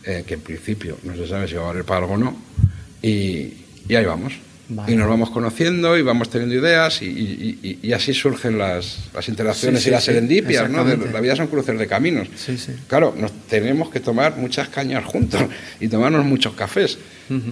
eh, 0.04 0.24
que 0.26 0.34
en 0.34 0.40
principio 0.40 0.98
no 1.04 1.14
se 1.14 1.28
sabe 1.28 1.46
si 1.46 1.54
va 1.54 1.62
a 1.62 1.66
valer 1.68 1.84
para 1.84 2.00
algo 2.00 2.14
o 2.14 2.18
no, 2.18 2.36
y, 3.00 3.61
y 3.88 3.94
ahí 3.94 4.04
vamos. 4.04 4.34
Y 4.86 4.94
nos 4.94 5.08
vamos 5.08 5.30
conociendo 5.30 5.98
y 5.98 6.02
vamos 6.02 6.30
teniendo 6.30 6.54
ideas 6.54 7.02
y, 7.02 7.78
y, 7.82 7.92
así 7.92 8.14
surgen 8.14 8.58
las, 8.58 9.10
las 9.12 9.28
interacciones 9.28 9.86
y 9.86 9.90
las 9.90 10.04
serendipias, 10.04 10.70
¿no? 10.70 10.84
la 10.84 11.20
vida 11.20 11.36
son 11.36 11.48
cruces 11.48 11.78
de 11.78 11.86
caminos. 11.86 12.28
Claro, 12.86 13.14
nos 13.18 13.32
tenemos 13.48 13.90
que 13.90 14.00
tomar 14.00 14.36
muchas 14.36 14.68
cañas 14.68 15.04
juntos 15.04 15.42
y 15.80 15.88
tomarnos 15.88 16.24
muchos 16.24 16.54
cafés. 16.54 16.98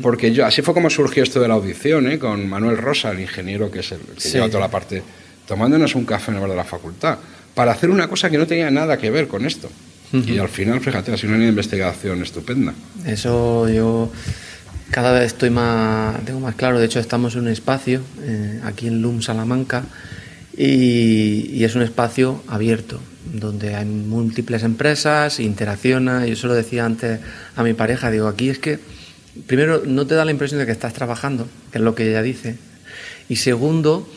Porque 0.03 0.33
yo, 0.33 0.45
así 0.45 0.63
fue 0.63 0.75
como 0.75 0.91
surgió 0.91 1.23
esto 1.23 1.41
de 1.41 1.49
la 1.49 1.55
audición, 1.55 2.11
¿eh? 2.11 2.19
con 2.19 2.47
Manuel 2.49 2.77
Rosa, 2.77 3.11
el 3.11 3.21
ingeniero 3.21 3.71
que 3.71 3.81
es 3.81 3.93
el 3.93 4.01
que 4.01 4.29
lleva 4.29 4.49
toda 4.49 4.61
la 4.61 4.71
parte, 4.71 5.03
tomándonos 5.47 5.95
un 5.95 6.05
café 6.05 6.31
en 6.31 6.37
el 6.37 6.41
bar 6.43 6.51
de 6.51 6.57
la 6.57 6.65
facultad, 6.65 7.19
para 7.55 7.73
hacer 7.73 7.91
una 7.91 8.07
cosa 8.07 8.29
que 8.29 8.37
no 8.37 8.47
tenía 8.47 8.71
nada 8.71 8.99
que 8.99 9.11
ver 9.11 9.27
con 9.27 9.47
esto. 9.47 9.71
Y 10.13 10.39
al 10.39 10.49
final, 10.49 10.81
fíjate, 10.81 11.13
ha 11.13 11.17
sido 11.17 11.35
una 11.35 11.47
investigación 11.47 12.21
estupenda. 12.23 12.75
Eso 13.07 13.69
yo 13.69 14.11
cada 14.91 15.13
vez 15.13 15.27
estoy 15.27 15.51
más, 15.51 16.25
tengo 16.25 16.41
más 16.41 16.57
claro, 16.57 16.79
de 16.79 16.87
hecho 16.87 16.99
estamos 16.99 17.35
en 17.35 17.43
un 17.43 17.49
espacio 17.49 18.03
eh, 18.23 18.61
aquí 18.65 18.89
en 18.89 19.01
LUM 19.01 19.23
Salamanca 19.23 19.85
y, 20.57 21.63
es 21.65 21.75
un 21.75 21.83
espacio 21.83 22.43
abierto 22.49 23.01
donde 23.33 23.77
hay 23.77 23.85
múltiples 23.85 24.63
empresas, 24.63 25.39
interacciona, 25.39 26.27
yo 26.27 26.35
se 26.35 26.47
lo 26.47 26.55
decía 26.55 26.85
antes 26.85 27.21
a 27.55 27.63
mi 27.63 27.75
pareja, 27.75 28.11
digo, 28.11 28.27
aquí 28.27 28.49
es 28.49 28.59
que 28.59 28.81
primero 29.47 29.83
no 29.87 30.07
te 30.07 30.15
da 30.15 30.25
la 30.25 30.33
impresión 30.33 30.59
de 30.59 30.67
que 30.67 30.73
estás 30.73 30.93
trabajando, 30.93 31.47
que 31.71 31.79
es 31.79 31.85
lo 31.85 31.95
que 31.95 32.09
ella 32.09 32.23
dice, 32.23 32.57
y 33.29 33.37
segundo, 33.37 34.09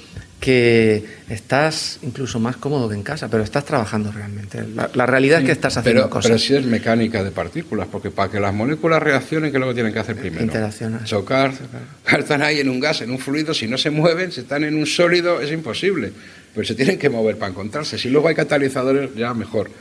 que 0.43 1.05
estás 1.29 1.99
incluso 2.01 2.37
más 2.37 2.57
cómodo 2.57 2.89
que 2.89 2.95
en 2.95 3.03
casa, 3.03 3.29
pero 3.29 3.43
estás 3.43 3.63
trabajando 3.63 4.11
realmente. 4.11 4.61
La, 4.93 5.05
realidad 5.05 5.39
es 5.39 5.45
que 5.45 5.53
estás 5.53 5.77
haciendo 5.77 6.01
pero, 6.01 6.09
cosas. 6.09 6.31
Pero 6.31 6.37
sí 6.37 6.53
es 6.53 6.65
mecánica 6.65 7.23
de 7.23 7.31
partículas, 7.31 7.87
porque 7.89 8.11
para 8.11 8.29
que 8.29 8.41
las 8.41 8.53
moléculas 8.53 9.01
reaccionen, 9.01 9.51
¿qué 9.51 9.57
es 9.57 9.61
lo 9.61 9.69
que 9.69 9.73
tienen 9.73 9.93
que 9.93 9.99
hacer 9.99 10.17
primero? 10.17 10.43
Interaccionar. 10.43 11.05
Chocar. 11.05 11.53
Están 12.19 12.41
ahí 12.41 12.59
en 12.59 12.67
un 12.67 12.81
gas, 12.81 12.99
en 12.99 13.11
un 13.11 13.19
fluido, 13.19 13.53
si 13.53 13.69
no 13.69 13.77
se 13.77 13.89
mueven, 13.89 14.33
si 14.33 14.41
están 14.41 14.65
en 14.65 14.75
un 14.75 14.85
sólido, 14.85 15.39
es 15.39 15.49
imposible. 15.49 16.11
Pero 16.53 16.67
se 16.67 16.75
tienen 16.75 16.99
que 16.99 17.09
mover 17.09 17.37
para 17.37 17.51
encontrarse. 17.51 17.97
Si 17.97 18.09
luego 18.09 18.27
hay 18.27 18.35
catalizadores, 18.35 19.15
ya 19.15 19.33
mejor. 19.33 19.71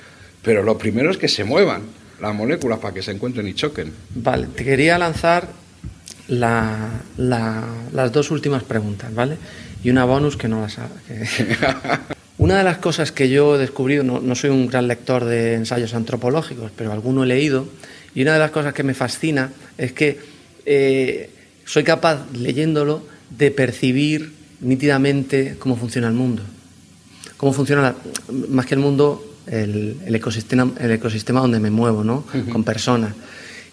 Pero 0.45 0.63
lo 0.63 0.79
primero 0.79 1.11
es 1.11 1.17
que 1.17 1.27
se 1.27 1.43
muevan 1.43 1.83
las 2.21 2.35
moléculas 2.37 2.79
para 2.79 2.95
que 2.95 3.03
se 3.03 3.11
encuentren 3.11 3.49
y 3.49 3.55
choquen. 3.55 3.93
Vale, 4.15 4.47
te 4.55 4.65
quería 4.65 4.97
lanzar 4.97 5.49
las 6.29 8.13
dos 8.13 8.31
últimas 8.31 8.63
preguntas, 8.63 9.13
¿vale? 9.13 9.37
Y 9.83 9.91
una 9.91 10.05
bonus 10.05 10.37
que 10.37 10.49
no 10.49 10.61
la 10.61 10.69
sabe. 10.69 10.91
una 12.39 12.59
de 12.59 12.65
las 12.65 12.79
cosas 12.79 13.13
que 13.13 13.29
yo 13.29 13.57
he 13.57 13.59
descubrido, 13.59 14.03
no, 14.05 14.35
soy 14.35 14.51
un 14.51 14.67
gran 14.67 14.89
lector 14.89 15.25
de 15.25 15.55
ensayos 15.55 15.95
antropológicos, 15.95 16.71
pero 16.77 16.93
alguno 16.93 17.25
he 17.25 17.27
leído, 17.27 17.67
y 18.15 18.23
una 18.23 18.35
de 18.35 18.39
las 18.39 18.51
cosas 18.51 18.75
que 18.75 18.83
me 18.83 18.95
fascina 18.95 19.51
es 19.79 19.93
que 19.93 20.21
eh, 20.67 21.31
soy 21.65 21.85
capaz, 21.85 22.27
leyéndolo, 22.33 23.03
de 23.31 23.51
percibir 23.51 24.33
nítidamente 24.61 25.57
cómo 25.59 25.77
funciona 25.77 26.09
el 26.09 26.15
mundo. 26.15 26.43
Cómo 27.37 27.53
funciona, 27.53 27.95
más 28.49 28.67
que 28.67 28.75
el 28.75 28.81
mundo, 28.81 29.25
el, 29.47 29.97
ecosistema, 30.07 30.73
el 30.79 30.93
ecosistema 30.93 31.41
donde 31.41 31.59
me 31.59 31.71
muevo, 31.71 32.05
¿no? 32.05 32.25
Con 32.53 32.63
personas. 32.63 33.15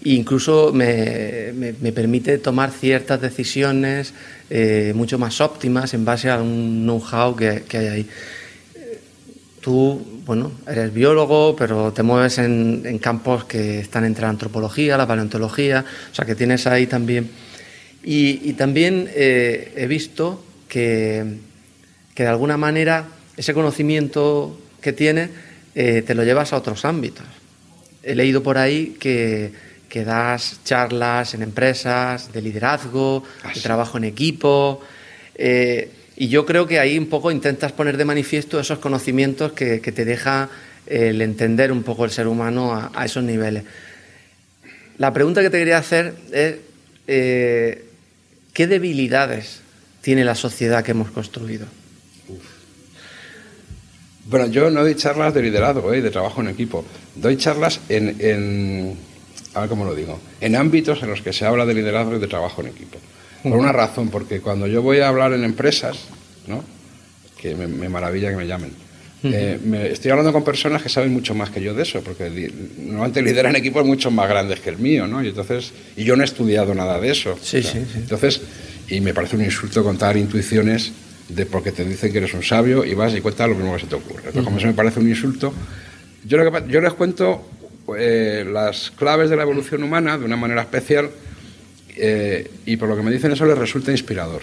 E 0.03 0.11
incluso 0.11 0.71
me, 0.71 1.51
me, 1.53 1.91
permite 1.91 2.37
tomar 2.37 2.71
ciertas 2.71 3.19
decisiones 3.19 4.13
eh, 4.49 4.93
mucho 4.95 5.19
más 5.19 5.41
óptimas 5.41 5.93
en 5.93 6.05
base 6.05 6.29
a 6.29 6.41
un 6.41 6.83
know-how 6.83 7.35
que, 7.35 7.63
que, 7.67 7.77
hay 7.77 7.87
ahí. 7.87 8.07
Tú, 9.59 10.21
bueno, 10.25 10.53
eres 10.65 10.93
biólogo, 10.93 11.53
pero 11.55 11.91
te 11.91 12.01
mueves 12.01 12.37
en, 12.37 12.83
en, 12.85 12.97
campos 12.97 13.43
que 13.43 13.79
están 13.79 14.05
entre 14.05 14.23
la 14.23 14.29
antropología, 14.29 14.95
la 14.95 15.05
paleontología, 15.05 15.83
o 16.11 16.15
sea 16.15 16.25
que 16.25 16.35
tienes 16.35 16.65
ahí 16.65 16.87
también. 16.87 17.29
Y, 18.01 18.49
y 18.49 18.53
también 18.53 19.09
eh, 19.13 19.73
he 19.75 19.87
visto 19.87 20.41
que, 20.69 21.25
que, 22.15 22.23
de 22.23 22.29
alguna 22.29 22.55
manera 22.55 23.05
ese 23.35 23.53
conocimiento 23.53 24.57
que 24.81 24.93
tienes 24.93 25.29
eh, 25.75 26.03
te 26.05 26.15
lo 26.15 26.23
llevas 26.23 26.53
a 26.53 26.57
otros 26.57 26.85
ámbitos. 26.85 27.25
He 28.01 28.15
leído 28.15 28.41
por 28.41 28.57
ahí 28.57 28.95
que 28.99 29.51
que 29.89 30.05
das 30.05 30.61
charlas 30.63 31.33
en 31.33 31.41
empresas 31.41 32.31
de 32.31 32.41
liderazgo, 32.41 33.23
ah, 33.43 33.51
de 33.53 33.59
trabajo 33.59 33.97
en 33.97 34.05
equipo. 34.05 34.81
Eh, 35.35 35.89
y 36.15 36.29
yo 36.29 36.45
creo 36.45 36.67
que 36.67 36.79
ahí 36.79 36.97
un 36.97 37.07
poco 37.07 37.31
intentas 37.31 37.71
poner 37.71 37.97
de 37.97 38.05
manifiesto 38.05 38.59
esos 38.59 38.79
conocimientos 38.79 39.53
que, 39.53 39.79
te 39.79 40.05
deja 40.05 40.49
el 40.85 41.21
entender 41.21 41.71
un 41.71 41.83
poco 41.83 42.05
el 42.05 42.11
ser 42.11 42.27
humano 42.27 42.91
a, 42.93 43.05
esos 43.05 43.23
niveles. 43.23 43.63
La 44.97 45.11
pregunta 45.13 45.41
que 45.41 45.49
te 45.49 45.57
quería 45.57 45.77
hacer 45.77 46.13
es, 46.31 46.55
eh, 47.07 47.85
¿qué 48.53 48.67
debilidades 48.67 49.61
tiene 50.01 50.25
la 50.25 50.35
sociedad 50.35 50.83
que 50.83 50.91
hemos 50.91 51.09
construido? 51.09 51.65
Bueno, 54.25 54.47
yo 54.47 54.69
no 54.69 54.81
doy 54.81 54.95
charlas 54.95 55.33
de 55.33 55.41
liderazgo, 55.41 55.93
eh, 55.93 56.01
de 56.01 56.11
trabajo 56.11 56.41
en 56.41 56.49
equipo. 56.49 56.85
Doy 57.15 57.37
charlas 57.37 57.79
en 57.87 58.97
a 59.53 59.61
ver 59.61 59.69
cómo 59.69 59.85
lo 59.85 59.95
digo, 59.95 60.19
en 60.41 60.55
ámbitos 60.55 61.01
en 61.03 61.09
los 61.09 61.21
que 61.21 61.33
se 61.33 61.45
habla 61.45 61.65
de 61.65 61.73
liderazgo 61.73 62.15
y 62.15 62.19
de 62.19 62.27
trabajo 62.27 62.61
en 62.61 62.67
equipo. 62.67 62.97
Por 63.43 63.57
una 63.57 63.71
razón, 63.71 64.09
porque 64.09 64.41
cuando 64.41 64.67
yo 64.67 64.81
voy 64.81 64.99
a 64.99 65.07
hablar 65.07 65.33
en 65.33 65.43
empresas, 65.43 65.97
¿no? 66.47 66.63
que 67.39 67.55
me, 67.55 67.87
maravilla 67.87 68.29
que 68.31 68.35
me 68.35 68.45
llamen, 68.45 68.71
eh, 69.23 69.59
me, 69.63 69.87
estoy 69.87 70.11
hablando 70.11 70.33
con 70.33 70.43
personas 70.43 70.81
que 70.81 70.89
saben 70.89 71.11
mucho 71.11 71.33
más 71.33 71.49
que 71.49 71.61
yo 71.61 71.73
de 71.73 71.83
eso, 71.83 72.01
porque 72.01 72.51
normalmente 72.77 73.21
lideran 73.21 73.55
equipos 73.55 73.85
mucho 73.85 74.11
más 74.11 74.29
grandes 74.29 74.59
que 74.59 74.69
el 74.69 74.77
mío, 74.77 75.07
¿no? 75.07 75.23
Y 75.23 75.29
entonces, 75.29 75.71
y 75.95 76.03
yo 76.03 76.15
no 76.15 76.21
he 76.21 76.25
estudiado 76.25 76.73
nada 76.73 76.99
de 76.99 77.11
eso. 77.11 77.37
Sí, 77.41 77.61
sí, 77.63 77.79
sí. 77.91 77.99
Entonces, 77.99 78.41
y 78.89 78.99
me 79.01 79.13
parece 79.13 79.35
un 79.35 79.43
insulto 79.43 79.83
contar 79.83 80.17
intuiciones 80.17 80.91
de 81.29 81.45
porque 81.45 81.71
te 81.71 81.85
dicen 81.85 82.11
que 82.11 82.17
eres 82.17 82.33
un 82.33 82.43
sabio 82.43 82.83
y 82.83 82.93
vas 82.93 83.13
y 83.13 83.21
cuentas 83.21 83.47
lo 83.49 83.55
mismo 83.55 83.73
que 83.73 83.81
se 83.81 83.87
te 83.87 83.95
ocurre. 83.95 84.23
Entonces, 84.27 84.43
como 84.43 84.57
eso 84.57 84.67
me 84.67 84.73
parece 84.73 84.99
un 84.99 85.07
insulto, 85.07 85.53
yo, 86.25 86.37
lo 86.37 86.51
que, 86.51 86.71
yo 86.71 86.81
les 86.81 86.93
cuento 86.93 87.47
eh, 87.97 88.45
las 88.51 88.91
claves 88.91 89.29
de 89.29 89.35
la 89.35 89.43
evolución 89.43 89.83
humana 89.83 90.17
de 90.17 90.25
una 90.25 90.35
manera 90.35 90.61
especial 90.61 91.09
eh, 91.95 92.49
y 92.65 92.77
por 92.77 92.89
lo 92.89 92.95
que 92.95 93.01
me 93.01 93.11
dicen 93.11 93.31
eso 93.31 93.45
les 93.45 93.57
resulta 93.57 93.91
inspirador. 93.91 94.41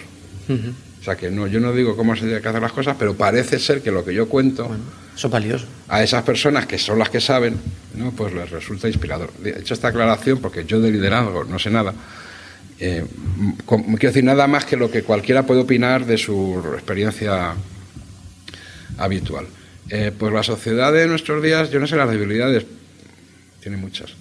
O 0.49 1.03
sea 1.03 1.15
que 1.15 1.29
no, 1.29 1.47
yo 1.47 1.59
no 1.59 1.73
digo 1.73 1.95
cómo 1.95 2.15
se 2.15 2.23
tiene 2.23 2.41
que 2.41 2.47
hacer 2.47 2.61
las 2.61 2.71
cosas, 2.71 2.95
pero 2.97 3.15
parece 3.15 3.59
ser 3.59 3.81
que 3.81 3.91
lo 3.91 4.03
que 4.05 4.13
yo 4.13 4.29
cuento 4.29 4.69
eso 5.15 5.27
es 5.27 5.31
valioso. 5.31 5.65
a 5.87 6.03
esas 6.03 6.23
personas 6.23 6.65
que 6.65 6.77
son 6.77 6.99
las 6.99 7.09
que 7.09 7.19
saben, 7.19 7.55
¿no? 7.95 8.11
pues 8.11 8.33
les 8.33 8.49
resulta 8.49 8.87
inspirador. 8.87 9.31
De 9.39 9.51
hecho, 9.51 9.73
esta 9.73 9.89
aclaración, 9.89 10.39
porque 10.39 10.65
yo 10.65 10.79
de 10.79 10.91
liderazgo 10.91 11.43
no 11.43 11.59
sé 11.59 11.69
nada, 11.69 11.93
eh, 12.79 13.03
quiero 13.65 13.97
decir 13.97 14.23
nada 14.23 14.47
más 14.47 14.65
que 14.65 14.77
lo 14.77 14.91
que 14.91 15.03
cualquiera 15.03 15.43
puede 15.43 15.61
opinar 15.61 16.05
de 16.05 16.17
su 16.17 16.61
experiencia 16.73 17.55
habitual. 18.97 19.47
Eh, 19.89 20.11
pues 20.17 20.33
la 20.33 20.43
sociedad 20.43 20.91
de 20.91 21.07
nuestros 21.07 21.41
días, 21.41 21.71
yo 21.71 21.79
no 21.79 21.87
sé 21.87 21.95
las 21.95 22.09
debilidades, 22.09 22.65
tiene 23.67 23.77
muchas. 23.77 24.11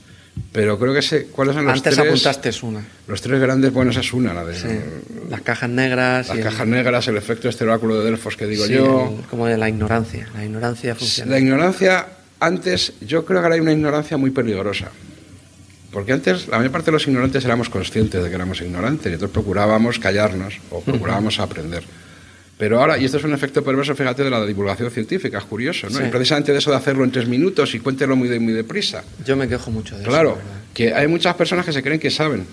Pero 0.52 0.78
creo 0.78 0.92
que 0.92 1.00
sé 1.00 1.26
cuáles 1.26 1.54
son 1.54 1.64
los 1.64 1.74
Antes 1.76 1.94
tres. 1.94 2.06
apuntaste 2.06 2.50
una. 2.62 2.84
Los 3.08 3.22
tres 3.22 3.40
grandes, 3.40 3.72
bueno, 3.72 3.90
esa 3.90 4.00
es 4.00 4.12
una, 4.12 4.34
la 4.34 4.44
de. 4.44 4.54
Sí. 4.58 4.66
Las 5.30 5.40
cajas 5.40 5.70
negras. 5.70 6.28
Las 6.28 6.36
el- 6.38 6.44
cajas 6.44 6.66
negras, 6.66 7.08
el 7.08 7.16
efecto 7.16 7.48
este 7.48 7.64
oráculo 7.64 7.98
de 8.00 8.04
Delfos 8.10 8.36
que 8.36 8.46
digo 8.46 8.66
sí, 8.66 8.74
yo. 8.74 9.14
el- 9.18 9.24
como 9.26 9.46
de 9.46 9.56
la 9.56 9.68
ignorancia. 9.68 10.28
La 10.34 10.44
ignorancia 10.44 10.94
funciona. 10.94 11.30
La 11.30 11.38
ignorancia, 11.38 12.06
antes, 12.40 12.92
yo 13.00 13.24
creo 13.24 13.40
que 13.40 13.44
ahora 13.44 13.54
hay 13.54 13.60
una 13.62 13.72
ignorancia 13.72 14.16
muy 14.18 14.30
peligrosa. 14.30 14.90
Porque 15.92 16.12
antes 16.12 16.48
la 16.48 16.58
mayor 16.58 16.72
parte 16.72 16.86
de 16.86 16.92
los 16.92 17.06
ignorantes 17.06 17.42
éramos 17.46 17.70
conscientes 17.70 18.22
de 18.22 18.28
que 18.28 18.34
éramos 18.34 18.60
ignorantes 18.60 19.06
y 19.10 19.14
entonces 19.14 19.32
procurábamos 19.32 19.98
callarnos 19.98 20.54
o 20.70 20.82
procurábamos 20.82 21.38
aprender. 21.40 21.82
Pero 22.58 22.80
ahora, 22.80 22.96
y 22.96 23.04
esto 23.04 23.18
es 23.18 23.24
un 23.24 23.34
efecto 23.34 23.62
perverso, 23.62 23.94
fíjate, 23.94 24.24
de 24.24 24.30
la 24.30 24.44
divulgación 24.46 24.90
científica, 24.90 25.38
es 25.38 25.44
curioso, 25.44 25.88
¿no? 25.90 25.98
Sí. 25.98 26.04
Y 26.06 26.10
precisamente 26.10 26.52
de 26.52 26.58
eso 26.58 26.70
de 26.70 26.76
hacerlo 26.76 27.04
en 27.04 27.10
tres 27.12 27.28
minutos 27.28 27.74
y 27.74 27.80
cuéntelo 27.80 28.16
muy, 28.16 28.28
de- 28.28 28.40
muy 28.40 28.54
deprisa. 28.54 29.04
Yo 29.26 29.36
me 29.36 29.46
quejo 29.46 29.70
mucho 29.70 29.94
de 29.94 30.02
eso. 30.02 30.10
Claro, 30.10 30.38
que 30.72 30.94
hay 30.94 31.06
muchas 31.06 31.34
personas 31.34 31.66
que 31.66 31.72
se 31.72 31.82
creen 31.82 32.00
que 32.00 32.10
saben 32.10 32.46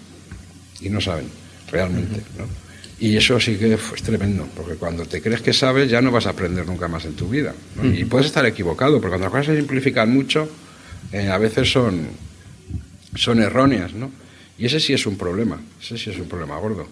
y 0.81 0.89
no 0.89 0.99
saben 0.99 1.25
realmente. 1.71 2.21
¿no? 2.37 2.45
Y 2.99 3.15
eso 3.15 3.39
sí 3.39 3.55
que 3.55 3.73
es 3.73 4.03
tremendo, 4.03 4.45
porque 4.55 4.73
cuando 4.75 5.05
te 5.05 5.21
crees 5.21 5.41
que 5.41 5.53
sabes 5.53 5.89
ya 5.89 6.01
no 6.01 6.11
vas 6.11 6.25
a 6.27 6.31
aprender 6.31 6.65
nunca 6.67 6.87
más 6.89 7.05
en 7.05 7.13
tu 7.13 7.29
vida. 7.29 7.53
¿no? 7.81 7.85
Y 7.89 8.03
puedes 8.03 8.27
estar 8.27 8.45
equivocado, 8.45 8.93
porque 8.99 9.09
cuando 9.17 9.25
las 9.27 9.31
cosas 9.31 9.45
se 9.47 9.57
simplifican 9.57 10.09
mucho, 10.13 10.49
eh, 11.13 11.29
a 11.29 11.37
veces 11.37 11.71
son, 11.71 12.07
son 13.15 13.41
erróneas. 13.41 13.93
¿no? 13.93 14.11
Y 14.57 14.65
ese 14.65 14.79
sí 14.81 14.93
es 14.93 15.05
un 15.05 15.17
problema, 15.17 15.59
ese 15.81 15.97
sí 15.97 16.09
es 16.09 16.17
un 16.19 16.27
problema 16.27 16.57
gordo. 16.57 16.87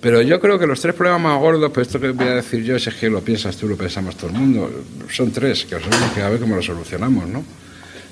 Pero 0.00 0.22
yo 0.22 0.38
creo 0.40 0.58
que 0.58 0.66
los 0.66 0.80
tres 0.80 0.94
problemas 0.94 1.20
más 1.22 1.40
gordos, 1.40 1.72
pues 1.74 1.88
esto 1.88 1.98
que 1.98 2.10
voy 2.10 2.28
a 2.28 2.34
decir 2.36 2.62
yo, 2.62 2.76
es 2.76 2.88
que 2.94 3.10
lo 3.10 3.20
piensas 3.20 3.56
tú, 3.56 3.66
lo 3.66 3.76
pensamos 3.76 4.16
todo 4.16 4.28
el 4.30 4.36
mundo, 4.36 4.70
son 5.10 5.32
tres, 5.32 5.64
que 5.64 5.74
son 5.80 5.90
que 6.14 6.22
a 6.22 6.28
ver 6.28 6.38
cómo 6.38 6.54
lo 6.54 6.62
solucionamos, 6.62 7.26
¿no? 7.28 7.42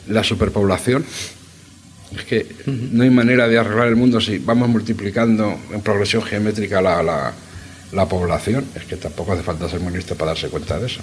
La 0.09 0.25
superpoblación, 0.25 1.05
es 2.17 2.25
que 2.25 2.47
no 2.67 3.05
hay 3.05 3.11
manera 3.11 3.47
de 3.47 3.59
arreglar 3.59 3.87
el 3.89 3.97
mundo 3.97 4.21
si 4.21 4.39
vamos 4.39 4.69
multiplicando 4.69 5.57
en 5.73 5.81
progresión 5.81 6.23
geométrica 6.23 6.81
la, 6.81 7.03
la- 7.03 7.33
la 7.93 8.09
población. 8.09 8.65
Es 8.75 8.85
que 8.85 8.97
tampoco 8.97 9.33
hace 9.33 9.43
falta 9.45 9.69
ser 9.69 9.79
muy 9.81 9.93
listo 9.93 10.17
para 10.17 10.33
darse 10.33 10.49
cuenta 10.49 10.79
de 10.81 10.87
eso. 10.87 11.01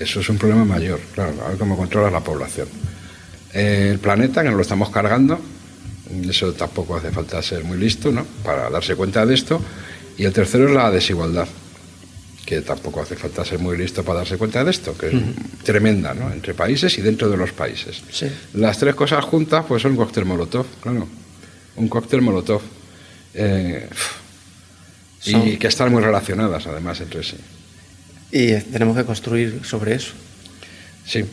Eso 0.00 0.20
es 0.20 0.28
un 0.30 0.38
problema 0.38 0.64
mayor, 0.64 0.98
claro, 1.14 1.34
a 1.44 1.48
ver 1.48 1.58
cómo 1.58 1.76
controlas 1.76 2.10
la 2.12 2.20
población. 2.20 2.68
El 3.52 3.98
planeta, 3.98 4.42
que 4.42 4.48
nos 4.48 4.56
lo 4.56 4.62
estamos 4.62 4.88
cargando, 4.90 5.38
eso 6.28 6.52
tampoco 6.54 6.96
hace 6.96 7.10
falta 7.10 7.42
ser 7.42 7.64
muy 7.64 7.76
listo 7.78 8.10
¿no? 8.12 8.24
para 8.44 8.70
darse 8.70 8.94
cuenta 8.94 9.24
de 9.26 9.34
esto. 9.34 9.60
Y 10.18 10.24
el 10.24 10.32
tercero 10.32 10.66
es 10.68 10.74
la 10.74 10.90
desigualdad, 10.90 11.46
que 12.44 12.60
tampoco 12.62 13.02
hace 13.02 13.16
falta 13.16 13.44
ser 13.44 13.58
muy 13.58 13.76
listo 13.76 14.02
para 14.04 14.20
darse 14.20 14.38
cuenta 14.38 14.64
de 14.64 14.70
esto, 14.70 14.96
que 14.96 15.08
es 15.08 15.12
tremenda 15.64 16.14
¿no? 16.14 16.32
entre 16.32 16.54
países 16.54 16.96
y 16.98 17.02
dentro 17.02 17.28
de 17.28 17.36
los 17.36 17.52
países. 17.52 18.02
Sí. 18.10 18.26
Las 18.54 18.78
tres 18.78 18.94
cosas 18.94 19.24
juntas 19.24 19.64
pues 19.68 19.82
son 19.82 19.92
un 19.92 19.96
cóctel 19.98 20.24
molotov, 20.24 20.66
claro. 20.80 21.06
Un 21.76 21.88
cóctel 21.88 22.22
molotov. 22.22 22.62
Eh, 23.34 23.88
y 25.24 25.30
Son- 25.32 25.56
que 25.58 25.66
están 25.66 25.90
muy 25.92 26.02
relacionadas 26.02 26.66
además 26.66 27.00
entre 27.00 27.22
sí. 27.22 27.36
Y 28.32 28.54
tenemos 28.72 28.96
que 28.96 29.04
construir 29.04 29.60
sobre 29.64 29.94
eso. 29.96 30.12
Sí, 31.04 31.24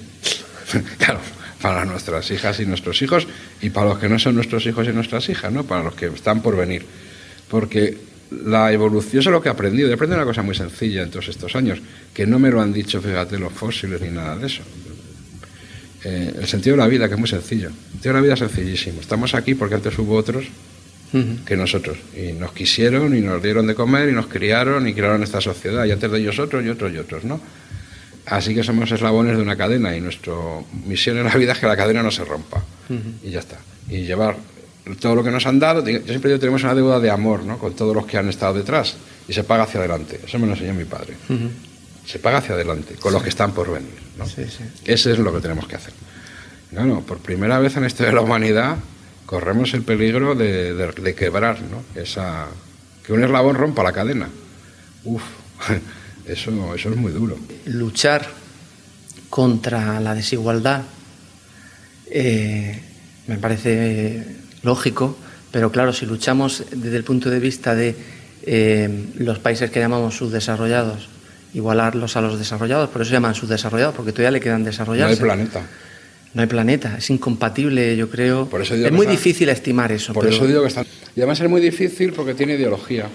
claro, 0.98 1.20
para 1.62 1.86
nuestras 1.86 2.30
hijas 2.32 2.60
y 2.60 2.66
nuestros 2.66 3.02
hijos 3.02 3.28
y 3.62 3.70
para 3.70 3.90
los 3.90 4.00
que 4.00 4.10
no 4.10 4.20
son 4.20 4.36
nuestros 4.36 4.66
hijos 4.66 4.88
y 4.88 4.92
nuestras 4.92 5.30
hijas, 5.30 5.52
¿no? 5.54 5.64
Para 5.64 5.84
los 5.84 5.96
que 5.96 6.08
están 6.08 6.42
por 6.42 6.58
venir. 6.58 6.86
Porque 7.48 7.98
la 8.46 8.72
evolución, 8.72 9.20
eso 9.20 9.30
es 9.30 9.34
lo 9.34 9.42
que 9.42 9.50
he 9.50 9.52
aprendido. 9.52 9.90
He 9.90 9.94
aprendido 9.94 10.18
una 10.18 10.26
cosa 10.26 10.42
muy 10.42 10.56
sencilla 10.56 11.04
en 11.04 11.10
todos 11.10 11.28
estos 11.28 11.56
años, 11.56 11.80
que 12.14 12.26
no 12.26 12.40
me 12.40 12.50
lo 12.50 12.62
han 12.62 12.74
dicho, 12.74 13.02
fíjate, 13.02 13.38
los 13.40 13.54
fósiles 13.54 14.02
ni 14.02 14.10
nada 14.10 14.36
de 14.36 14.48
eso. 14.48 14.64
Eh, 16.04 16.34
el 16.42 16.48
sentido 16.48 16.76
de 16.76 16.82
la 16.82 16.88
vida, 16.88 17.08
que 17.08 17.14
es 17.14 17.20
muy 17.20 17.30
sencillo. 17.30 17.70
El 17.70 17.92
sentido 17.92 18.14
de 18.14 18.20
la 18.20 18.22
vida 18.22 18.34
es 18.34 18.40
sencillísimo. 18.40 19.00
Estamos 19.00 19.34
aquí 19.36 19.56
porque 19.56 19.76
antes 19.76 19.98
hubo 19.98 20.16
otros 20.16 20.46
que 21.46 21.56
nosotros. 21.56 21.98
Y 22.18 22.34
nos 22.34 22.54
quisieron 22.54 23.16
y 23.16 23.22
nos 23.22 23.42
dieron 23.42 23.68
de 23.68 23.76
comer 23.76 24.10
y 24.10 24.14
nos 24.14 24.28
criaron 24.28 24.88
y 24.88 24.94
crearon 24.94 25.22
esta 25.24 25.40
sociedad. 25.42 25.86
Y 25.86 25.92
antes 25.92 26.12
de 26.12 26.20
ellos 26.20 26.40
otros 26.40 26.66
y 26.66 26.70
otros 26.70 26.92
y 26.92 26.98
otros, 26.98 27.24
¿no? 27.24 27.40
Así 28.26 28.56
que 28.56 28.64
somos 28.64 28.92
eslabones 28.92 29.36
de 29.38 29.44
una 29.44 29.56
cadena 29.56 29.96
y 29.96 30.02
nuestra 30.02 30.34
misión 30.86 31.18
en 31.18 31.26
la 31.26 31.36
vida 31.36 31.52
es 31.52 31.60
que 31.60 31.68
la 31.68 31.78
cadena 31.78 32.02
no 32.02 32.12
se 32.12 32.24
rompa. 32.26 32.64
Y 33.24 33.30
ya 33.30 33.40
está. 33.40 33.60
Y 33.90 34.02
llevar 34.04 34.38
todo 35.00 35.16
lo 35.16 35.24
que 35.24 35.32
nos 35.32 35.46
han 35.46 35.60
dado. 35.60 35.88
Yo 35.88 36.00
siempre 36.06 36.30
digo 36.30 36.40
tenemos 36.40 36.64
una 36.64 36.76
deuda 36.76 37.00
de 37.00 37.10
amor 37.10 37.44
¿no? 37.44 37.58
con 37.58 37.74
todos 37.76 37.96
los 37.96 38.06
que 38.06 38.18
han 38.18 38.30
estado 38.30 38.54
detrás 38.56 38.96
y 39.28 39.34
se 39.34 39.44
paga 39.44 39.64
hacia 39.64 39.80
adelante. 39.80 40.20
Eso 40.26 40.38
me 40.40 40.46
lo 40.48 40.54
enseñó 40.54 40.74
mi 40.74 40.86
padre. 40.86 41.16
Se 42.06 42.20
paga 42.20 42.40
hacia 42.40 42.56
adelante 42.56 42.96
con 42.96 43.14
los 43.14 43.24
que 43.24 43.30
están 43.30 43.54
por 43.54 43.72
venir. 43.72 43.94
¿no? 44.18 44.26
Sí, 44.26 44.44
sí. 44.46 44.64
Ese 44.86 45.14
es 45.14 45.20
lo 45.20 45.34
que 45.34 45.40
tenemos 45.40 45.68
que 45.68 45.76
hacer. 45.78 45.94
Claro, 46.70 47.02
por 47.02 47.20
primera 47.20 47.60
vez 47.60 47.76
en 47.76 47.82
la 47.84 47.88
historia 47.88 48.10
de 48.10 48.16
la 48.16 48.22
humanidad 48.22 48.78
corremos 49.26 49.74
el 49.74 49.84
peligro 49.84 50.36
de, 50.36 50.74
de- 50.74 50.92
de 50.92 51.16
quebrar, 51.16 51.60
¿no? 51.62 51.84
Esa, 52.00 52.48
que 53.06 53.14
un 53.14 53.24
eslabón 53.24 53.56
rompa 53.56 53.84
la 53.84 53.94
cadena. 53.94 54.28
Uf, 55.06 55.22
eso, 56.28 56.76
eso 56.76 56.90
es 56.90 56.96
muy 56.98 57.12
duro. 57.12 57.38
luchar 57.66 58.28
contra 59.30 60.00
la 60.00 60.14
desigualdad 60.14 60.82
eh, 62.12 62.80
me 63.28 63.38
parece 63.38 64.24
lógico, 64.64 65.16
pero 65.52 65.72
claro, 65.72 65.94
si 65.94 66.06
luchamos 66.06 66.64
desde 66.72 66.98
el 66.98 67.04
punto 67.04 67.30
de 67.30 67.40
vista 67.40 67.76
de 67.76 67.96
eh, 68.46 69.06
los 69.18 69.40
países 69.40 69.70
que 69.70 69.80
llamamos 69.80 70.16
subdesarrollados, 70.18 71.08
igualarlos 71.54 72.18
a 72.18 72.22
los 72.22 72.40
desarrollados, 72.40 72.90
por 72.90 73.02
eso 73.02 73.10
se 73.10 73.16
llaman 73.16 73.36
subdesarrollados, 73.36 73.94
porque 73.96 74.12
todavía 74.12 74.32
le 74.32 74.40
quedan 74.40 74.64
No 74.64 75.06
hay 75.08 75.16
planeta. 75.16 75.62
No 76.34 76.42
hay 76.42 76.48
planeta, 76.48 76.98
es 76.98 77.10
incompatible, 77.12 77.96
yo 77.96 78.10
creo. 78.10 78.48
Por 78.50 78.62
eso 78.64 78.74
digo 78.74 78.88
es 78.88 78.92
muy 78.92 79.06
está- 79.06 79.12
difícil 79.12 79.50
estimar 79.50 79.92
eso. 79.92 80.14
Por 80.14 80.24
pero- 80.24 80.36
eso 80.36 80.48
digo 80.48 80.62
que 80.64 80.68
está... 80.70 80.84
Y 81.16 81.20
además 81.20 81.40
es 81.40 81.50
muy 81.50 81.62
difícil 81.62 82.12
porque 82.14 82.34
tiene 82.34 82.56
ideología. 82.56 83.08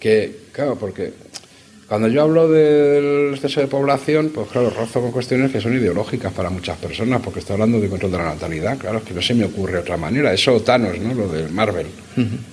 Que, 0.00 0.36
claro, 0.52 0.76
porque 0.76 1.12
cuando 1.88 2.08
yo 2.08 2.22
hablo 2.22 2.48
del 2.48 3.34
exceso 3.34 3.60
de 3.60 3.68
población, 3.68 4.32
pues 4.34 4.48
claro, 4.48 4.70
rozo 4.70 5.00
con 5.00 5.12
cuestiones 5.12 5.52
que 5.52 5.60
son 5.60 5.72
ideológicas 5.72 6.32
para 6.32 6.50
muchas 6.50 6.76
personas, 6.78 7.22
porque 7.22 7.38
estoy 7.38 7.54
hablando 7.54 7.78
de 7.78 7.88
control 7.88 8.10
de 8.10 8.18
la 8.18 8.24
natalidad, 8.24 8.76
claro, 8.76 8.98
es 8.98 9.04
que 9.04 9.14
no 9.14 9.22
se 9.22 9.34
me 9.34 9.44
ocurre 9.44 9.78
otra 9.78 9.96
manera. 9.96 10.32
Eso 10.32 10.60
Thanos, 10.62 10.98
¿no? 10.98 11.14
Lo 11.14 11.28
del 11.28 11.48
Marvel. 11.50 11.86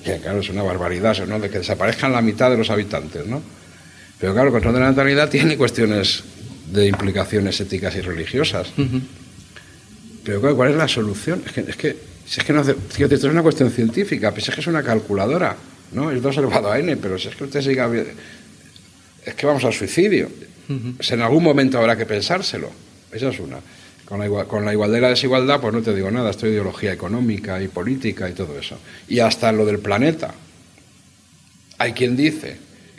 Que 0.04 0.18
claro, 0.18 0.40
es 0.40 0.50
una 0.50 0.62
barbaridad, 0.62 1.18
¿no? 1.26 1.40
De 1.40 1.50
que 1.50 1.58
desaparezcan 1.58 2.12
la 2.12 2.22
mitad 2.22 2.52
de 2.52 2.58
los 2.58 2.70
habitantes, 2.70 3.26
¿no? 3.26 3.42
Pero 4.20 4.34
claro, 4.34 4.50
el 4.50 4.54
control 4.54 4.76
de 4.76 4.80
la 4.82 4.90
natalidad 4.90 5.30
tiene 5.30 5.58
cuestiones 5.58 6.24
de 6.72 6.88
implicaciones 6.88 7.60
éticas 7.60 7.96
y 7.96 8.02
religiosas. 8.02 8.72
Pero 10.24 10.42
claro, 10.42 10.56
¿cuál 10.56 10.70
es 10.70 10.76
la 10.78 10.88
solución? 10.88 11.42
Es 11.44 11.52
que, 11.54 11.62
es 11.62 11.76
que, 11.76 11.98
si 12.26 12.40
es 12.40 12.46
que 12.46 12.54
no 12.54 12.60
hace, 12.60 12.76
fíjate, 12.76 13.16
esto 13.16 13.28
es 13.28 13.34
una 13.34 13.42
cuestión 13.42 13.72
científica, 13.72 14.32
pues 14.32 14.48
es 14.48 14.54
que 14.54 14.62
es 14.62 14.68
una 14.68 14.84
calculadora, 14.84 15.58
¿no? 15.92 16.12
Es 16.12 16.22
2 16.22 16.38
elevado 16.38 16.72
a 16.72 16.78
n, 16.78 16.96
pero 16.98 17.18
si 17.18 17.30
es 17.30 17.36
que 17.36 17.46
usted 17.46 17.62
siga... 17.62 17.90
Es 19.26 19.36
que 19.36 19.46
vamos 19.46 19.64
al 19.64 19.74
suicidio. 19.74 20.30
Pues 20.98 21.12
en 21.12 21.22
algún 21.22 21.44
momento 21.44 21.78
habrá 21.78 21.96
que 21.98 22.06
pensárselo. 22.06 22.70
Esa 23.12 23.30
es 23.30 23.40
una. 23.40 23.58
Con 24.06 24.20
la, 24.20 24.28
igua- 24.28 24.48
con 24.48 24.66
la 24.66 24.72
igualdad 24.74 24.98
y 24.98 25.02
la 25.02 25.10
desigualdad, 25.10 25.60
pues 25.62 25.74
no 25.74 25.82
te 25.82 25.94
digo 25.94 26.10
nada, 26.12 26.30
esto 26.32 26.46
es 26.46 26.52
ideología 26.54 26.92
económica 26.94 27.62
y 27.62 27.68
política 27.68 28.30
y 28.30 28.34
todo 28.34 28.58
eso. 28.60 28.78
Y 29.08 29.20
hasta 29.20 29.52
lo 29.52 29.66
del 29.66 29.80
planeta. 29.80 30.34
Hay 31.78 31.94
quien 31.94 32.16
dice 32.16 32.58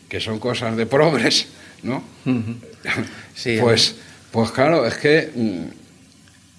que 0.09 0.21
son 0.21 0.39
cosas 0.39 0.77
de 0.77 0.87
progres, 0.87 1.47
¿no? 1.83 2.03
Sí, 3.35 3.57
pues, 3.61 3.97
pues 4.31 4.51
claro, 4.51 4.87
es 4.87 4.95
que 4.97 5.31
mm, 5.35 5.65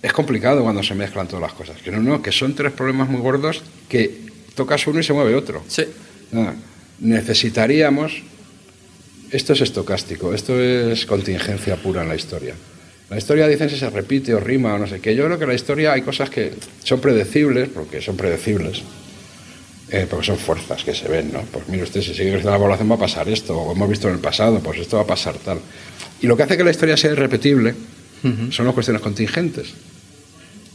es 0.05 0.13
complicado 0.13 0.63
cuando 0.63 0.83
se 0.83 0.95
mezclan 0.95 1.27
todas 1.27 1.41
las 1.41 1.53
cosas. 1.53 1.81
Que 1.81 1.91
no, 1.91 1.99
no, 1.99 2.21
que 2.21 2.31
son 2.31 2.55
tres 2.55 2.71
problemas 2.71 3.09
muy 3.09 3.21
gordos 3.21 3.61
que 3.89 4.25
tocas 4.55 4.85
uno 4.87 4.99
y 4.99 5.03
se 5.03 5.13
mueve 5.13 5.35
otro. 5.35 5.63
Sí. 5.67 5.85
Necesitaríamos. 6.99 8.21
Esto 9.35 9.51
es 9.51 9.59
estocástico, 9.59 10.33
esto 10.33 10.57
es 10.61 11.05
contingencia 11.05 11.75
pura 11.75 12.03
en 12.03 12.07
la 12.07 12.15
historia. 12.15 12.55
La 13.09 13.17
historia 13.17 13.49
dicen 13.49 13.69
si 13.69 13.75
se 13.75 13.89
repite 13.89 14.33
o 14.33 14.39
rima 14.39 14.73
o 14.73 14.77
no 14.77 14.87
sé 14.87 15.01
qué. 15.01 15.13
Yo 15.13 15.25
creo 15.25 15.37
que 15.37 15.43
en 15.43 15.49
la 15.49 15.55
historia 15.55 15.91
hay 15.91 16.03
cosas 16.03 16.29
que 16.29 16.53
son 16.81 17.01
predecibles, 17.01 17.67
porque 17.67 18.01
son 18.01 18.15
predecibles, 18.15 18.81
eh, 19.91 20.07
porque 20.09 20.27
son 20.27 20.37
fuerzas 20.37 20.85
que 20.85 20.95
se 20.95 21.09
ven, 21.09 21.33
¿no? 21.33 21.41
Pues 21.51 21.67
mire 21.67 21.83
usted, 21.83 21.99
si 21.99 22.13
sigue 22.13 22.29
creciendo 22.29 22.51
la 22.51 22.59
población 22.59 22.89
va 22.89 22.95
a 22.95 22.99
pasar 22.99 23.27
esto, 23.27 23.57
o 23.57 23.73
hemos 23.73 23.89
visto 23.89 24.07
en 24.07 24.13
el 24.13 24.21
pasado, 24.21 24.61
pues 24.61 24.79
esto 24.79 24.95
va 24.95 25.03
a 25.03 25.07
pasar 25.07 25.35
tal. 25.39 25.59
Y 26.21 26.27
lo 26.27 26.37
que 26.37 26.43
hace 26.43 26.55
que 26.55 26.63
la 26.63 26.71
historia 26.71 26.95
sea 26.95 27.11
irrepetible 27.11 27.75
son 28.51 28.65
las 28.65 28.73
cuestiones 28.73 29.01
contingentes. 29.01 29.73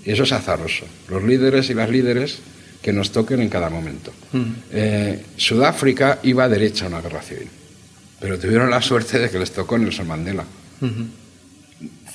Y 0.05 0.11
eso 0.11 0.25
es 0.25 0.33
azaroso. 0.33 0.85
Los 1.09 1.25
líderes 1.25 1.71
y 1.71 1.75
las 1.75 1.89
líderes 1.89 2.41
que 2.83 2.93
nos 2.93 3.11
toquen 3.11 3.41
en 3.41 3.49
cada 3.49 3.71
momento. 3.71 4.13
Eh, 4.71 5.25
Sudáfrica 5.39 6.19
iba 6.25 6.47
derecha 6.47 6.85
a 6.85 6.89
una 6.89 7.01
guerra 7.01 7.23
civil, 7.23 7.49
pero 8.21 8.39
tuvieron 8.39 8.71
la 8.71 8.83
suerte 8.83 9.19
de 9.19 9.31
que 9.31 9.39
les 9.39 9.51
tocó 9.53 9.79
Nelson 9.79 10.07
Mandela. 10.07 10.45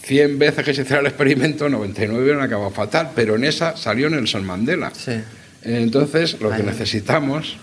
100 0.04 0.38
veces 0.38 0.64
que 0.64 0.74
se 0.74 0.84
hiciera 0.84 1.02
el 1.02 1.08
experimento, 1.08 1.68
99 1.68 2.24
hubieran 2.24 2.44
acabado 2.44 2.70
fatal, 2.70 3.12
pero 3.16 3.36
en 3.36 3.44
esa 3.44 3.76
salió 3.76 4.10
Nelson 4.10 4.46
Mandela. 4.46 4.92
Entonces, 5.64 6.40
lo 6.40 6.52
que 6.52 6.62
necesitamos 6.62 7.58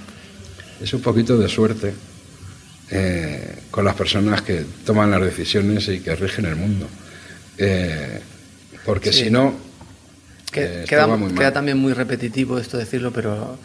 es 0.82 0.92
un 0.92 1.00
poquito 1.00 1.38
de 1.38 1.48
suerte 1.48 1.94
eh, 2.90 3.58
con 3.70 3.84
las 3.84 3.94
personas 3.94 4.42
que 4.42 4.64
toman 4.84 5.10
las 5.10 5.22
decisiones 5.22 5.86
y 5.88 6.00
que 6.00 6.16
rigen 6.16 6.46
el 6.46 6.56
mundo. 6.56 6.88
Eh, 7.56 8.20
porque 8.84 9.12
si 9.12 9.30
no, 9.30 9.54
eh, 10.54 10.84
queda, 10.88 11.52
también 11.52 11.78
muy 11.78 11.92
repetitivo 11.92 12.58
esto 12.58 12.76
decirlo, 12.76 13.12
pero 13.12 13.56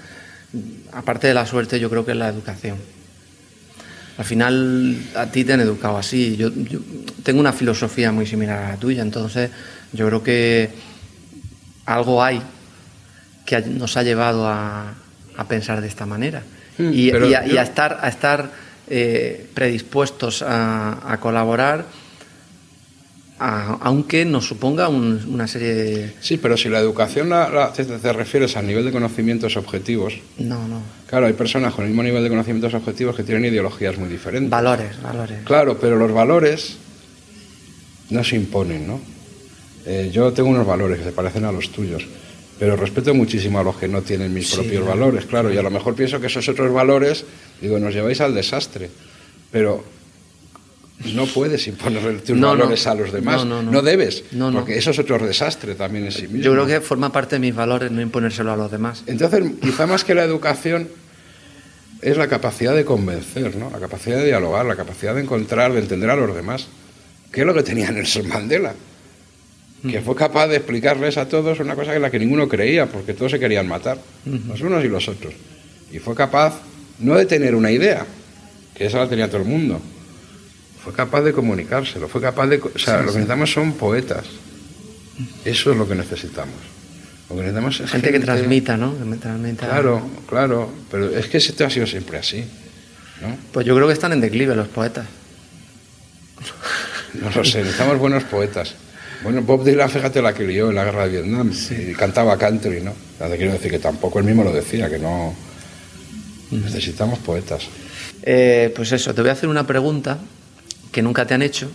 aparte 0.93 1.27
de 1.27 1.33
la 1.33 1.45
suerte, 1.45 1.79
yo 1.79 1.89
creo 1.89 2.05
que 2.05 2.11
es 2.11 2.17
la 2.17 2.29
educación. 2.29 2.77
Al 4.17 4.25
final, 4.25 4.97
a 5.15 5.27
ti 5.27 5.43
te 5.43 5.53
han 5.53 5.61
educado 5.61 5.97
así. 5.97 6.35
Yo, 6.37 6.49
tengo 7.23 7.39
una 7.39 7.53
filosofía 7.53 8.11
muy 8.11 8.25
similar 8.25 8.63
a 8.63 8.69
la 8.69 8.77
tuya, 8.77 9.01
entonces 9.01 9.51
yo 9.93 10.07
creo 10.07 10.23
que 10.23 10.69
algo 11.85 12.23
hay 12.23 12.41
que 13.45 13.61
nos 13.61 13.95
ha 13.95 14.03
llevado 14.03 14.47
a, 14.47 14.93
pensar 15.47 15.81
de 15.81 15.87
esta 15.87 16.05
manera. 16.05 16.41
Hmm, 16.77 16.91
y, 16.91 17.11
a, 17.11 17.61
estar, 17.61 17.99
a 18.01 18.09
estar 18.09 18.49
eh, 18.89 19.47
predispuestos 19.53 20.43
a, 20.45 21.17
colaborar, 21.21 21.85
aunque 23.39 24.25
nos 24.25 24.47
suponga 24.47 24.89
una 24.89 25.47
serie 25.47 25.73
de... 25.73 26.13
Sí, 26.19 26.37
pero 26.37 26.57
si 26.57 26.69
la 26.69 26.79
educación 26.79 27.29
la, 27.29 27.71
te, 27.71 28.13
refieres 28.13 28.57
al 28.57 28.65
nivel 28.65 28.85
de 28.85 28.91
conocimientos 28.91 29.57
objetivos... 29.57 30.15
No, 30.39 30.67
no. 30.67 30.81
Claro, 31.07 31.27
hay 31.27 31.33
personas 31.33 31.73
con 31.73 31.85
el 31.85 31.91
mismo 31.91 32.03
nivel 32.03 32.23
de 32.23 32.29
conocimientos 32.29 32.73
objetivos 32.73 33.15
que 33.15 33.23
tienen 33.23 33.45
ideologías 33.45 33.97
muy 33.97 34.09
diferentes. 34.09 34.49
Valores, 34.49 35.01
valores. 35.01 35.39
Claro, 35.43 35.77
pero 35.79 35.97
los 35.97 36.11
valores 36.11 36.77
no 38.09 38.23
se 38.23 38.35
imponen, 38.35 38.87
¿no? 38.87 38.99
Eh, 39.85 40.09
yo 40.11 40.33
tengo 40.33 40.49
unos 40.49 40.65
valores 40.65 40.97
que 40.97 41.05
se 41.05 41.11
parecen 41.11 41.45
a 41.45 41.51
los 41.51 41.71
tuyos, 41.71 42.05
pero 42.59 42.75
respeto 42.75 43.13
muchísimo 43.13 43.59
a 43.59 43.63
los 43.63 43.77
que 43.77 43.87
no 43.87 44.01
tienen 44.01 44.33
mis 44.33 44.53
propios 44.53 44.85
valores, 44.85 45.25
claro, 45.25 45.53
y 45.53 45.57
a 45.57 45.61
lo 45.61 45.69
mejor 45.69 45.95
pienso 45.95 46.19
que 46.19 46.27
esos 46.27 46.47
otros 46.49 46.73
valores, 46.73 47.23
digo, 47.61 47.79
nos 47.79 47.93
lleváis 47.93 48.19
al 48.19 48.33
desastre, 48.33 48.89
pero 49.51 49.96
no 51.13 51.25
puedes 51.27 51.67
imponer 51.67 52.21
tus 52.21 52.39
valores 52.39 52.87
a 52.87 52.95
los 52.95 53.11
demás, 53.11 53.45
no, 53.45 53.81
debes, 53.81 54.23
porque 54.53 54.77
eso 54.77 54.91
es 54.91 54.99
otro 54.99 55.19
desastre 55.19 55.75
también 55.75 56.05
en 56.05 56.11
sí 56.11 56.23
mismo. 56.23 56.41
Yo 56.41 56.51
creo 56.53 56.65
que 56.65 56.81
forma 56.81 57.11
parte 57.11 57.35
de 57.35 57.39
mis 57.39 57.55
valores 57.55 57.91
no 57.91 58.01
imponérselo 58.01 58.51
a 58.51 58.55
los 58.55 58.71
demás. 58.71 59.03
Entonces, 59.05 59.43
quizá 59.61 59.85
más 59.85 60.03
que 60.03 60.15
la 60.15 60.23
educación 60.23 60.87
es 62.01 62.17
la 62.17 62.27
capacidad 62.27 62.75
de 62.75 62.85
convencer, 62.85 63.55
¿no? 63.55 63.69
la 63.69 63.79
capacidad 63.79 64.17
de 64.17 64.25
dialogar, 64.25 64.65
la 64.65 64.75
capacidad 64.75 65.15
de 65.15 65.21
encontrar, 65.21 65.73
de 65.73 65.79
entender 65.79 66.09
a 66.09 66.15
los 66.15 66.35
demás. 66.35 66.67
¿Qué 67.31 67.41
es 67.41 67.47
lo 67.47 67.53
que 67.53 67.63
tenía 67.63 67.91
Nelson 67.91 68.27
Mandela? 68.27 68.73
que 69.87 70.01
fue 70.01 70.15
capaz 70.15 70.47
de 70.47 70.57
explicarles 70.57 71.17
a 71.17 71.29
todos 71.29 71.59
una 71.59 71.75
cosa 71.75 71.95
en 71.95 72.01
la 72.01 72.09
que 72.09 72.19
ninguno 72.19 72.47
creía, 72.49 72.87
porque 72.87 73.13
todos 73.13 73.31
se 73.31 73.39
querían 73.39 73.67
matar, 73.67 73.97
los 74.25 74.59
unos 74.59 74.83
y 74.83 74.89
los 74.89 75.07
otros. 75.07 75.33
Y 75.91 75.99
fue 75.99 76.15
capaz 76.15 76.59
no 76.99 77.15
de 77.15 77.25
tener 77.25 77.55
una 77.55 77.71
idea, 77.71 78.05
que 78.75 78.87
esa 78.87 78.97
la 78.97 79.07
tenía 79.07 79.27
todo 79.27 79.41
el 79.41 79.47
mundo, 79.47 79.79
fue 80.87 80.95
capaz 80.95 81.21
de 81.21 81.33
comunicárselo, 81.33 82.07
fue 82.07 82.21
capaz 82.21 82.47
de... 82.47 82.59
O 82.59 82.79
sea, 82.79 83.01
lo 83.01 83.07
que 83.11 83.17
necesitamos 83.17 83.51
son 83.51 83.73
poetas. 83.73 84.23
Eso 85.43 85.71
es 85.71 85.77
lo 85.77 85.85
que 85.85 85.95
necesitamos. 85.95 86.55
Lo 87.29 87.35
que 87.35 87.41
necesitamos 87.41 87.79
es 87.81 87.91
gente, 87.91 88.09
que 88.09 88.21
transmita, 88.21 88.77
¿no? 88.77 88.95
Claro, 89.59 90.09
claro, 90.29 90.71
pero 90.89 91.09
es 91.09 91.25
que 91.27 91.39
esto 91.39 91.65
ha 91.65 91.69
sido 91.69 91.85
siempre 91.85 92.19
así. 92.19 92.37
¿no? 93.21 93.35
Pues 93.51 93.65
yo 93.65 93.75
creo 93.75 93.87
que 93.87 93.91
están 93.91 94.13
en 94.13 94.21
declive 94.21 94.55
los 94.55 94.69
poetas. 94.69 95.07
No 97.15 97.31
lo 97.35 97.43
sé, 97.43 97.59
necesitamos 97.59 97.99
buenos 97.99 98.23
poetas. 98.23 98.75
Bueno, 99.23 99.41
Bob 99.41 99.65
Dylan, 99.65 99.89
fíjate, 99.89 100.21
la 100.21 100.31
crió 100.31 100.69
en 100.69 100.75
la 100.75 100.85
guerra 100.85 101.05
de 101.05 101.21
Vietnam 101.21 101.51
y 101.71 101.93
cantaba 101.95 102.37
country, 102.37 102.79
¿no? 102.79 102.93
quiero 103.35 103.51
decir 103.51 103.71
que 103.71 103.79
tampoco 103.79 104.19
él 104.19 104.25
mismo 104.25 104.45
lo 104.45 104.53
decía, 104.53 104.89
que 104.89 104.99
no. 104.99 105.35
Necesitamos 106.49 107.19
poetas. 107.19 107.67
Eh, 108.23 108.71
pues 108.73 108.93
eso, 108.93 109.13
te 109.13 109.19
voy 109.19 109.31
a 109.31 109.33
hacer 109.33 109.49
una 109.49 109.67
pregunta 109.67 110.17
que 110.91 111.01
nunca 111.01 111.25
te 111.25 111.33
han 111.33 111.41
hecho 111.41 111.69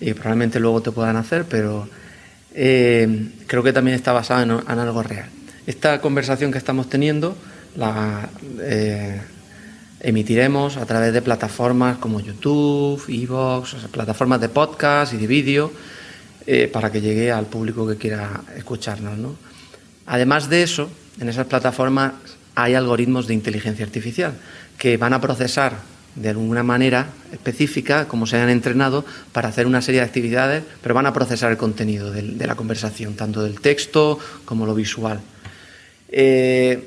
y 0.00 0.12
probablemente 0.14 0.60
luego 0.60 0.82
te 0.82 0.92
puedan 0.92 1.16
hacer, 1.16 1.44
pero 1.44 1.88
eh, 2.54 3.30
creo 3.46 3.62
que 3.62 3.72
también 3.72 3.94
está 3.94 4.12
basada 4.12 4.42
en, 4.42 4.50
algo 4.78 5.02
real. 5.02 5.28
Esta 5.66 6.00
conversación 6.00 6.52
que 6.52 6.58
estamos 6.58 6.88
teniendo 6.88 7.36
la 7.76 8.28
eh, 8.60 9.20
emitiremos 10.00 10.76
a 10.76 10.86
través 10.86 11.12
de 11.12 11.22
plataformas 11.22 11.98
como 11.98 12.20
YouTube, 12.20 13.02
Evox, 13.08 13.74
plataformas 13.90 14.40
de 14.40 14.48
podcast 14.48 15.12
y 15.12 15.16
de 15.16 15.26
vídeo 15.26 15.72
eh, 16.46 16.68
para 16.72 16.90
que 16.90 17.00
llegue 17.00 17.30
al 17.30 17.46
público 17.46 17.86
que 17.86 17.96
quiera 17.96 18.42
escucharnos. 18.56 19.18
¿no? 19.18 19.36
Además 20.06 20.48
de 20.48 20.62
eso, 20.62 20.88
en 21.20 21.28
esas 21.28 21.46
plataformas 21.46 22.12
hay 22.54 22.74
algoritmos 22.74 23.26
de 23.26 23.34
inteligencia 23.34 23.84
artificial 23.84 24.32
que 24.78 24.96
van 24.96 25.12
a 25.12 25.20
procesar 25.20 25.74
de 26.20 26.28
alguna 26.30 26.62
manera 26.62 27.08
específica, 27.32 28.08
como 28.08 28.26
se 28.26 28.36
hayan 28.36 28.50
entrenado, 28.50 29.04
para 29.32 29.48
hacer 29.48 29.66
una 29.66 29.82
serie 29.82 30.00
de 30.00 30.06
actividades, 30.06 30.64
pero 30.82 30.94
van 30.94 31.06
a 31.06 31.12
procesar 31.12 31.50
el 31.50 31.56
contenido 31.56 32.10
de, 32.10 32.46
la 32.46 32.54
conversación, 32.54 33.14
tanto 33.14 33.42
del 33.42 33.60
texto 33.60 34.18
como 34.44 34.66
lo 34.66 34.74
visual. 34.74 35.20
Eh, 36.10 36.82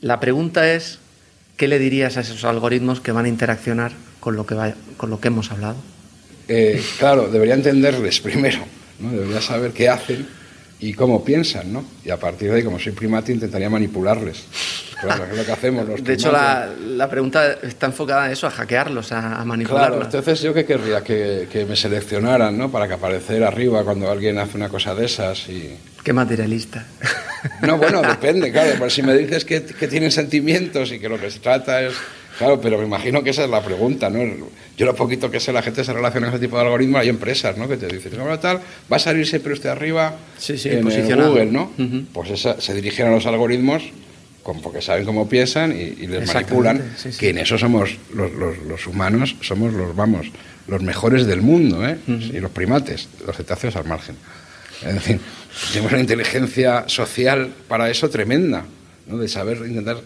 la 0.00 0.20
pregunta 0.20 0.72
es, 0.72 0.98
¿qué 1.56 1.68
le 1.68 1.78
dirías 1.78 2.16
a 2.16 2.20
esos 2.20 2.44
algoritmos 2.44 3.00
que 3.00 3.12
van 3.12 3.26
a 3.26 3.28
interaccionar 3.28 3.92
con 4.20 4.36
lo 4.36 4.46
que, 4.46 4.56
hemos 5.28 5.50
hablado? 5.50 5.76
Eh, 6.48 6.82
claro, 6.98 7.28
debería 7.28 7.54
entenderles 7.54 8.20
primero 8.20 8.58
¿no? 9.00 9.10
Debería 9.12 9.40
saber 9.40 9.72
qué 9.72 9.88
hacen 9.88 10.26
y 10.78 10.92
cómo 10.92 11.24
piensan, 11.24 11.72
¿no? 11.72 11.84
Y 12.04 12.10
a 12.10 12.18
partir 12.18 12.50
de 12.50 12.56
ahí, 12.56 12.62
como 12.62 12.78
soy 12.78 12.92
primate, 12.92 13.32
intentaría 13.32 13.68
manipularles. 13.68 14.44
Claro, 15.00 15.24
es 15.24 15.36
lo 15.36 15.44
que 15.44 15.52
hacemos 15.52 15.88
los 15.88 16.04
De 16.04 16.14
hecho, 16.14 16.30
la, 16.30 16.68
la, 16.78 17.08
pregunta 17.08 17.52
está 17.62 17.86
enfocada 17.86 18.26
en 18.26 18.32
eso, 18.32 18.46
a 18.46 18.50
hackearlos, 18.50 19.12
a, 19.12 19.44
manipularlos. 19.44 19.98
Claro, 19.98 20.04
entonces 20.04 20.42
yo 20.42 20.52
qué 20.52 20.64
querría 20.64 21.02
que, 21.02 21.48
que, 21.50 21.64
me 21.64 21.76
seleccionaran, 21.76 22.56
¿no? 22.56 22.70
Para 22.70 22.86
que 22.86 22.94
apareciera 22.94 23.48
arriba 23.48 23.82
cuando 23.84 24.10
alguien 24.10 24.38
hace 24.38 24.56
una 24.56 24.68
cosa 24.68 24.94
de 24.94 25.06
esas 25.06 25.48
y... 25.48 25.76
Qué 26.02 26.12
materialista. 26.12 26.84
No, 27.62 27.78
bueno, 27.78 28.02
depende, 28.08 28.52
claro. 28.52 28.70
Pero 28.74 28.90
si 28.90 29.02
me 29.02 29.14
dices 29.14 29.44
que, 29.44 29.64
que 29.64 29.88
tienen 29.88 30.10
sentimientos 30.10 30.92
y 30.92 30.98
que 30.98 31.08
lo 31.08 31.18
que 31.18 31.30
se 31.30 31.40
trata 31.40 31.82
es 31.82 31.94
Claro, 32.40 32.58
pero 32.58 32.78
me 32.78 32.86
imagino 32.86 33.22
que 33.22 33.28
esa 33.28 33.44
es 33.44 33.50
la 33.50 33.62
pregunta, 33.62 34.08
¿no? 34.08 34.18
Yo 34.74 34.86
lo 34.86 34.94
poquito 34.94 35.30
que 35.30 35.38
sé, 35.40 35.52
la 35.52 35.60
gente 35.60 35.84
se 35.84 35.92
relaciona 35.92 36.28
con 36.28 36.36
ese 36.36 36.46
tipo 36.46 36.56
de 36.56 36.62
algoritmos, 36.62 37.02
hay 37.02 37.10
empresas, 37.10 37.54
¿no? 37.58 37.68
Que 37.68 37.76
te 37.76 37.86
dicen, 37.86 38.16
no, 38.16 38.38
tal, 38.38 38.60
va 38.90 38.96
a 38.96 38.98
salir 38.98 39.26
siempre 39.26 39.52
usted 39.52 39.68
arriba 39.68 40.14
sí, 40.38 40.56
sí, 40.56 40.70
en 40.70 40.82
Google, 40.82 41.46
¿no? 41.46 41.70
Pues 42.14 42.30
esa, 42.30 42.58
se 42.58 42.72
dirigen 42.72 43.08
a 43.08 43.10
los 43.10 43.26
algoritmos 43.26 43.82
porque 44.62 44.82
saben 44.82 45.04
cómo 45.04 45.28
piensan 45.28 45.72
y, 45.72 46.06
les 46.06 46.26
manipulan, 46.26 46.82
que 47.18 47.30
en 47.30 47.38
eso 47.38 47.58
somos 47.58 47.96
los, 48.14 48.32
los, 48.32 48.86
humanos, 48.86 49.36
somos 49.40 49.72
los, 49.72 49.94
vamos, 49.94 50.26
los 50.66 50.82
mejores 50.82 51.26
del 51.26 51.42
mundo, 51.42 51.86
¿eh? 51.86 51.98
Y 52.06 52.40
los 52.40 52.50
primates, 52.50 53.08
los 53.26 53.36
cetáceos 53.36 53.76
al 53.76 53.84
margen. 53.84 54.16
Es 54.86 54.94
decir, 54.94 55.20
tenemos 55.72 55.92
una 55.92 56.00
inteligencia 56.00 56.84
social 56.88 57.50
para 57.68 57.90
eso 57.90 58.08
tremenda, 58.08 58.64
¿no? 59.06 59.18
De 59.18 59.28
saber 59.28 59.58
intentar 59.66 59.98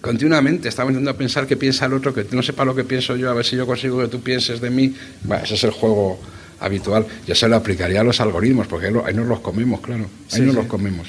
continuamente 0.00 0.68
estamos 0.68 0.92
intentando 0.92 1.18
pensar 1.18 1.46
qué 1.46 1.56
piensa 1.56 1.86
el 1.86 1.92
otro, 1.92 2.14
que 2.14 2.24
no 2.30 2.42
sepa 2.42 2.64
lo 2.64 2.74
que 2.74 2.84
pienso 2.84 3.16
yo, 3.16 3.30
a 3.30 3.34
ver 3.34 3.44
si 3.44 3.56
yo 3.56 3.66
consigo 3.66 4.00
que 4.00 4.08
tú 4.08 4.20
pienses 4.20 4.60
de 4.60 4.70
mí. 4.70 4.94
Bueno, 5.22 5.44
ese 5.44 5.54
es 5.54 5.64
el 5.64 5.70
juego 5.70 6.20
habitual. 6.60 7.06
Yo 7.26 7.34
se 7.34 7.48
lo 7.48 7.56
aplicaría 7.56 8.00
a 8.00 8.04
los 8.04 8.20
algoritmos, 8.20 8.66
porque 8.66 8.86
ahí 8.86 9.14
nos 9.14 9.26
los 9.26 9.40
comemos, 9.40 9.80
claro. 9.80 10.06
Ahí 10.32 10.40
nos 10.42 10.54
los 10.54 10.66
comemos. 10.66 11.08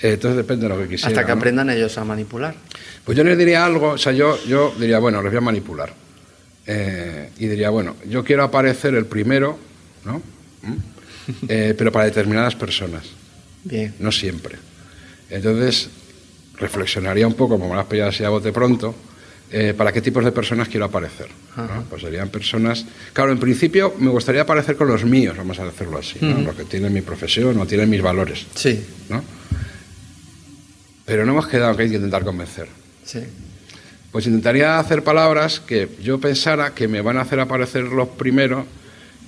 Eh, 0.00 0.12
entonces 0.14 0.36
depende 0.36 0.68
de 0.68 0.74
lo 0.74 0.80
que 0.80 0.88
quisiera. 0.88 1.08
Hasta 1.08 1.26
que 1.26 1.32
aprendan 1.32 1.70
ellos 1.70 1.96
a 1.98 2.04
manipular. 2.04 2.54
Pues 3.04 3.16
yo 3.16 3.24
les 3.24 3.36
diría 3.36 3.64
algo, 3.64 3.90
o 3.90 3.98
sea, 3.98 4.12
yo, 4.12 4.38
yo 4.46 4.74
diría, 4.78 4.98
bueno, 4.98 5.22
les 5.22 5.30
voy 5.30 5.38
a 5.38 5.42
manipular. 5.42 5.92
Eh, 6.66 7.30
y 7.38 7.46
diría, 7.46 7.70
bueno, 7.70 7.96
yo 8.08 8.24
quiero 8.24 8.44
aparecer 8.44 8.94
el 8.94 9.06
primero, 9.06 9.58
¿no? 10.04 10.22
¿Mm? 10.62 10.76
Eh, 11.48 11.74
pero 11.76 11.90
para 11.90 12.04
determinadas 12.06 12.54
personas. 12.54 13.04
Bien. 13.64 13.94
No 13.98 14.12
siempre. 14.12 14.58
Entonces, 15.30 15.88
reflexionaría 16.58 17.26
un 17.26 17.34
poco, 17.34 17.58
como 17.58 17.70
me 17.70 17.76
las 17.76 17.86
pillado 17.86 18.10
así 18.10 18.24
a 18.24 18.28
bote 18.28 18.52
pronto, 18.52 18.94
eh, 19.50 19.74
para 19.76 19.92
qué 19.92 20.00
tipos 20.00 20.24
de 20.24 20.32
personas 20.32 20.68
quiero 20.68 20.84
aparecer. 20.86 21.28
Pues 21.88 22.02
serían 22.02 22.28
personas. 22.28 22.84
Claro, 23.12 23.32
en 23.32 23.38
principio 23.38 23.94
me 23.98 24.10
gustaría 24.10 24.42
aparecer 24.42 24.76
con 24.76 24.88
los 24.88 25.04
míos, 25.04 25.36
vamos 25.36 25.58
a 25.58 25.64
decirlo 25.64 25.98
así, 25.98 26.18
los 26.20 26.54
que 26.56 26.64
tienen 26.64 26.92
mi 26.92 27.02
profesión 27.02 27.58
o 27.58 27.66
tienen 27.66 27.88
mis 27.88 28.02
valores. 28.02 28.46
Sí. 28.54 28.84
¿no? 29.08 29.22
Pero 31.04 31.24
no 31.26 31.32
hemos 31.32 31.46
quedado 31.46 31.76
que 31.76 31.82
hay 31.84 31.90
que 31.90 31.96
intentar 31.96 32.24
convencer. 32.24 32.68
Sí. 33.04 33.20
Pues 34.12 34.26
intentaría 34.26 34.78
hacer 34.78 35.02
palabras 35.02 35.60
que 35.60 35.88
yo 36.02 36.18
pensara 36.20 36.74
que 36.74 36.88
me 36.88 37.00
van 37.00 37.16
a 37.18 37.22
hacer 37.22 37.40
aparecer 37.40 37.82
los 37.84 38.08
primeros 38.08 38.64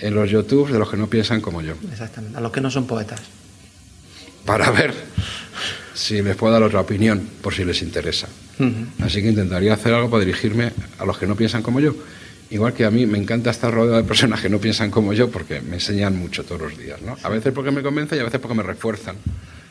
en 0.00 0.14
los 0.14 0.30
YouTube 0.30 0.70
de 0.70 0.78
los 0.78 0.88
que 0.90 0.96
no 0.96 1.08
piensan 1.08 1.40
como 1.40 1.60
yo. 1.62 1.74
Exactamente, 1.90 2.38
a 2.38 2.40
los 2.40 2.52
que 2.52 2.60
no 2.60 2.70
son 2.70 2.86
poetas. 2.86 3.20
para 4.44 4.70
ver 4.70 4.94
si 5.94 6.22
les 6.22 6.36
puedo 6.36 6.52
dar 6.52 6.62
otra 6.62 6.80
opinión, 6.80 7.28
por 7.42 7.52
si 7.54 7.64
les 7.64 7.82
interesa. 7.82 8.28
Así 9.02 9.20
que 9.20 9.28
intentaría 9.28 9.74
hacer 9.74 9.92
algo 9.92 10.08
para 10.08 10.24
dirigirme 10.24 10.72
a 10.98 11.04
los 11.04 11.18
que 11.18 11.26
no 11.26 11.34
piensan 11.36 11.62
como 11.62 11.80
yo. 11.80 11.94
Igual 12.50 12.72
que 12.74 12.84
a 12.84 12.90
mí 12.92 13.06
me 13.06 13.18
encanta 13.18 13.50
estar 13.50 13.74
rodeado 13.74 13.96
de 13.96 14.04
personas 14.04 14.40
que 14.40 14.48
no 14.48 14.58
piensan 14.60 14.90
como 14.90 15.12
yo 15.12 15.30
porque 15.30 15.60
me 15.60 15.74
enseñan 15.74 16.16
mucho 16.16 16.44
todos 16.44 16.60
los 16.60 16.78
días. 16.78 17.02
¿no? 17.02 17.16
A 17.22 17.28
veces 17.28 17.52
porque 17.52 17.72
me 17.72 17.82
convencen 17.82 18.18
y 18.18 18.20
a 18.20 18.24
veces 18.24 18.38
porque 18.40 18.54
me 18.54 18.62
refuerzan. 18.62 19.16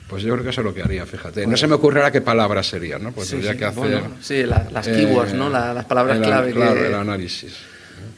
Pues 0.08 0.22
yo 0.22 0.34
creo 0.34 0.44
que 0.44 0.52
eso 0.52 0.62
es 0.62 0.66
lo 0.66 0.74
que 0.74 0.84
haría, 0.84 1.06
fíjate. 1.06 1.48
No 1.48 1.58
se 1.58 1.68
me 1.68 1.76
ocurrirá 1.76 2.12
qué 2.12 2.22
palabras 2.22 2.68
serían, 2.68 3.04
¿no? 3.04 3.12
Pues 3.12 3.30
tendría 3.30 3.58
que 3.58 3.66
hacer... 3.66 4.04
sí, 4.22 4.44
las 4.44 4.88
keywords, 4.88 5.34
¿no? 5.34 5.48
Eh, 5.48 5.74
las 5.74 5.86
palabras 5.86 6.20
clave. 6.20 6.52
Claro, 6.52 6.86
el 6.86 6.94
análisis. 6.94 7.54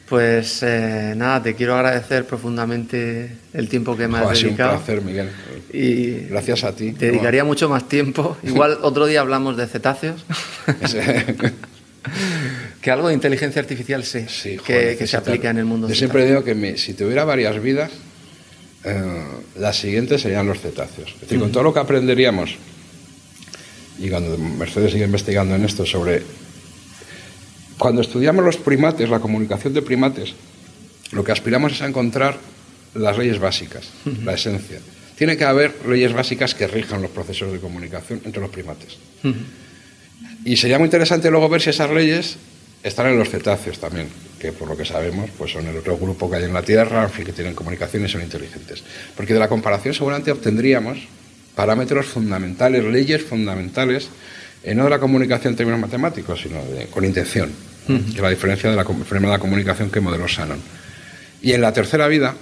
Pues 0.08 0.64
eh, 0.64 1.14
nada, 1.16 1.44
te 1.44 1.56
quiero 1.56 1.76
agradecer 1.76 2.26
profundamente 2.26 3.30
el 3.54 3.68
tiempo 3.68 3.98
que 3.98 4.08
me 4.08 4.18
has 4.18 4.30
dedicado. 4.30 4.32
Ha 4.32 4.36
sido 4.36 4.50
un 4.52 4.56
placer, 4.56 5.02
Miguel. 5.02 5.30
Y 5.74 6.28
Gracias 6.30 6.64
a 6.64 6.74
ti. 6.74 6.94
Te 6.94 7.08
dedicaría 7.08 7.44
mucho 7.44 7.68
más 7.68 7.90
tiempo. 7.90 8.38
Igual 8.44 8.78
otro 8.82 9.06
día 9.06 9.20
hablamos 9.20 9.58
de 9.58 9.68
cetáceos. 9.68 10.26
que 12.82 12.92
algo 12.92 13.10
de 13.10 13.14
inteligencia 13.14 13.62
artificial 13.62 14.04
sí, 14.06 14.26
que, 14.66 15.06
se 15.06 15.18
aplica 15.18 15.50
en 15.50 15.58
el 15.58 15.66
mundo. 15.66 15.90
Yo 15.90 15.96
siempre 15.96 16.26
digo 16.26 16.42
que 16.44 16.78
si 16.78 16.94
tuviera 16.94 17.26
varias 17.26 17.62
vidas, 17.62 17.92
eh, 18.88 19.24
las 19.60 19.78
siguientes 19.80 20.22
serían 20.22 20.48
los 20.48 20.60
cetáceos. 20.60 21.14
Es 21.16 21.22
decir, 21.22 21.40
con 21.40 21.52
todo 21.52 21.64
lo 21.64 21.74
que 21.74 21.80
aprenderíamos, 21.80 22.56
y 24.00 24.10
cuando 24.10 24.38
Mercedes 24.38 24.92
sigue 24.92 25.06
investigando 25.06 25.56
en 25.56 25.66
esto 25.66 25.86
sobre... 25.86 26.24
Cuando 27.78 28.02
estudiamos 28.02 28.44
los 28.44 28.58
primates, 28.58 29.10
la 29.10 29.20
comunicación 29.20 29.74
de 29.74 29.82
primates, 29.82 30.34
lo 31.12 31.24
que 31.24 31.32
aspiramos 31.32 31.74
es 31.74 31.82
a 31.82 31.88
encontrar 31.88 32.38
las 32.96 33.18
leyes 33.18 33.40
básicas, 33.40 33.90
la 34.24 34.34
esencia. 34.34 34.80
Tiene 35.16 35.38
que 35.38 35.46
haber 35.46 35.86
leyes 35.88 36.14
básicas 36.14 36.56
que 36.56 36.68
rijan 36.68 37.02
los 37.02 37.12
procesos 37.12 37.52
de 37.52 37.60
comunicación 37.60 38.22
entre 38.26 38.42
los 38.42 38.50
primates. 38.50 38.98
Y 40.44 40.58
sería 40.58 40.80
muy 40.80 40.86
interesante 40.86 41.30
luego 41.30 41.50
ver 41.50 41.62
si 41.62 41.70
esas 41.70 41.92
leyes 41.92 42.38
están 42.84 43.08
en 43.08 43.20
los 43.20 43.30
cetáceos 43.30 43.80
también, 43.80 44.08
que 44.40 44.52
por 44.52 44.68
lo 44.68 44.78
que 44.78 44.86
sabemos 44.86 45.30
pues 45.38 45.52
son 45.52 45.68
el 45.68 45.78
otro 45.78 45.98
grupo 45.98 46.30
que 46.30 46.38
hay 46.38 46.44
en 46.44 46.54
la 46.54 46.62
Tierra, 46.62 47.04
en 47.04 47.10
fin, 47.10 47.26
que 47.26 47.34
tienen 47.34 47.54
comunicaciones 47.54 48.10
y 48.10 48.14
son 48.14 48.22
inteligentes. 48.22 48.84
Porque 49.16 49.34
de 49.34 49.40
la 49.40 49.48
comparación 49.48 49.94
seguramente 49.94 50.32
obtendríamos 50.32 51.00
parámetros 51.56 52.06
fundamentales, 52.06 52.84
leyes 52.84 53.24
fundamentales, 53.24 54.10
eh, 54.64 54.76
no 54.76 54.84
de 54.84 54.90
la 54.90 55.00
comunicación 55.00 55.54
en 55.54 55.58
términos 55.58 55.80
matemáticos, 55.80 56.42
sino 56.42 56.62
con 56.92 57.04
intención, 57.04 57.52
que 57.88 57.94
es 57.96 58.20
la 58.20 58.30
diferencia 58.30 58.70
de 58.70 58.76
la, 58.76 58.84
de 58.84 59.20
la 59.28 59.40
comunicación 59.40 59.90
que 59.90 60.00
modeló 60.00 60.28
Shannon. 60.28 60.60
Y 61.42 61.54
en 61.54 61.62
la 61.62 61.74
tercera 61.74 62.08
vida 62.08 62.36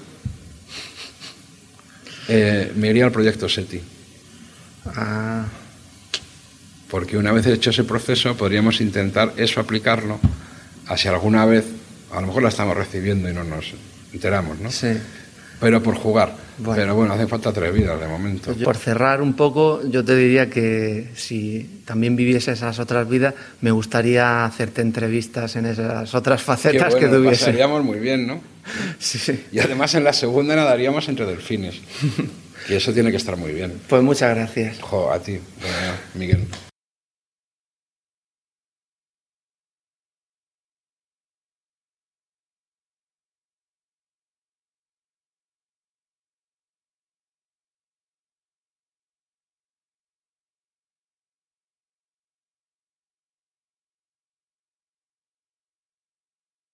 eh, 2.28 2.72
me 2.76 2.90
iría 2.90 3.06
al 3.06 3.12
proyecto 3.12 3.48
SETI. 3.48 3.82
Ah 4.86 5.46
porque 6.90 7.18
una 7.18 7.32
vez 7.32 7.46
hecho 7.48 7.72
ese 7.72 7.84
proceso 7.84 8.38
podríamos 8.38 8.80
intentar 8.82 9.34
eso 9.38 9.60
aplicarlo 9.60 10.20
a 10.88 10.96
si 10.96 11.08
alguna 11.08 11.46
vez, 11.46 11.66
a 12.12 12.22
lo 12.22 12.28
mejor 12.28 12.44
la 12.44 12.50
estamos 12.50 12.76
recibiendo 12.76 13.30
y 13.30 13.34
no 13.34 13.44
nos 13.44 13.74
enteramos, 14.14 14.60
¿no? 14.60 14.72
Sí. 14.72 14.98
Pero 15.60 15.82
por 15.82 15.96
jugar. 15.96 16.34
Pero 16.64 16.96
bueno, 16.96 17.14
hace 17.14 17.28
falta 17.28 17.52
tres 17.52 17.74
vidas 17.74 18.00
de 18.00 18.08
momento. 18.08 18.54
Pues 18.54 18.64
por 18.64 18.78
cerrar 18.78 19.22
un 19.22 19.34
poco, 19.34 19.82
yo 19.88 20.04
te 20.06 20.16
diría 20.16 20.50
que 20.50 21.10
si 21.16 21.82
también 21.86 22.16
viviese 22.16 22.54
esas 22.54 22.80
otras 22.80 23.08
vidas, 23.10 23.34
me 23.62 23.72
gustaría 23.72 24.46
hacerte 24.46 24.82
entrevistas 24.82 25.56
en 25.56 25.66
esas 25.66 26.14
otras 26.16 26.42
facetas 26.42 26.96
que 26.96 27.08
tuviese. 27.08 27.46
Pasaríamos 27.46 27.84
muy 27.84 28.00
bien, 28.00 28.28
¿no? 28.28 28.42
sí. 29.00 29.46
Y 29.52 29.60
además 29.60 29.96
en 29.96 30.04
la 30.04 30.14
segunda 30.14 30.56
nadaríamos 30.56 31.08
entre 31.10 31.26
delfines. 31.26 31.82
y 32.70 32.74
eso 32.74 32.94
tiene 32.94 33.12
que 33.12 33.18
estar 33.18 33.36
muy 33.36 33.52
bien. 33.52 33.74
Pues 33.88 34.02
muchas 34.02 34.36
gracias. 34.36 34.80
Jo, 34.80 35.12
a 35.12 35.20
ti, 35.20 35.40
Miguel. 36.14 36.48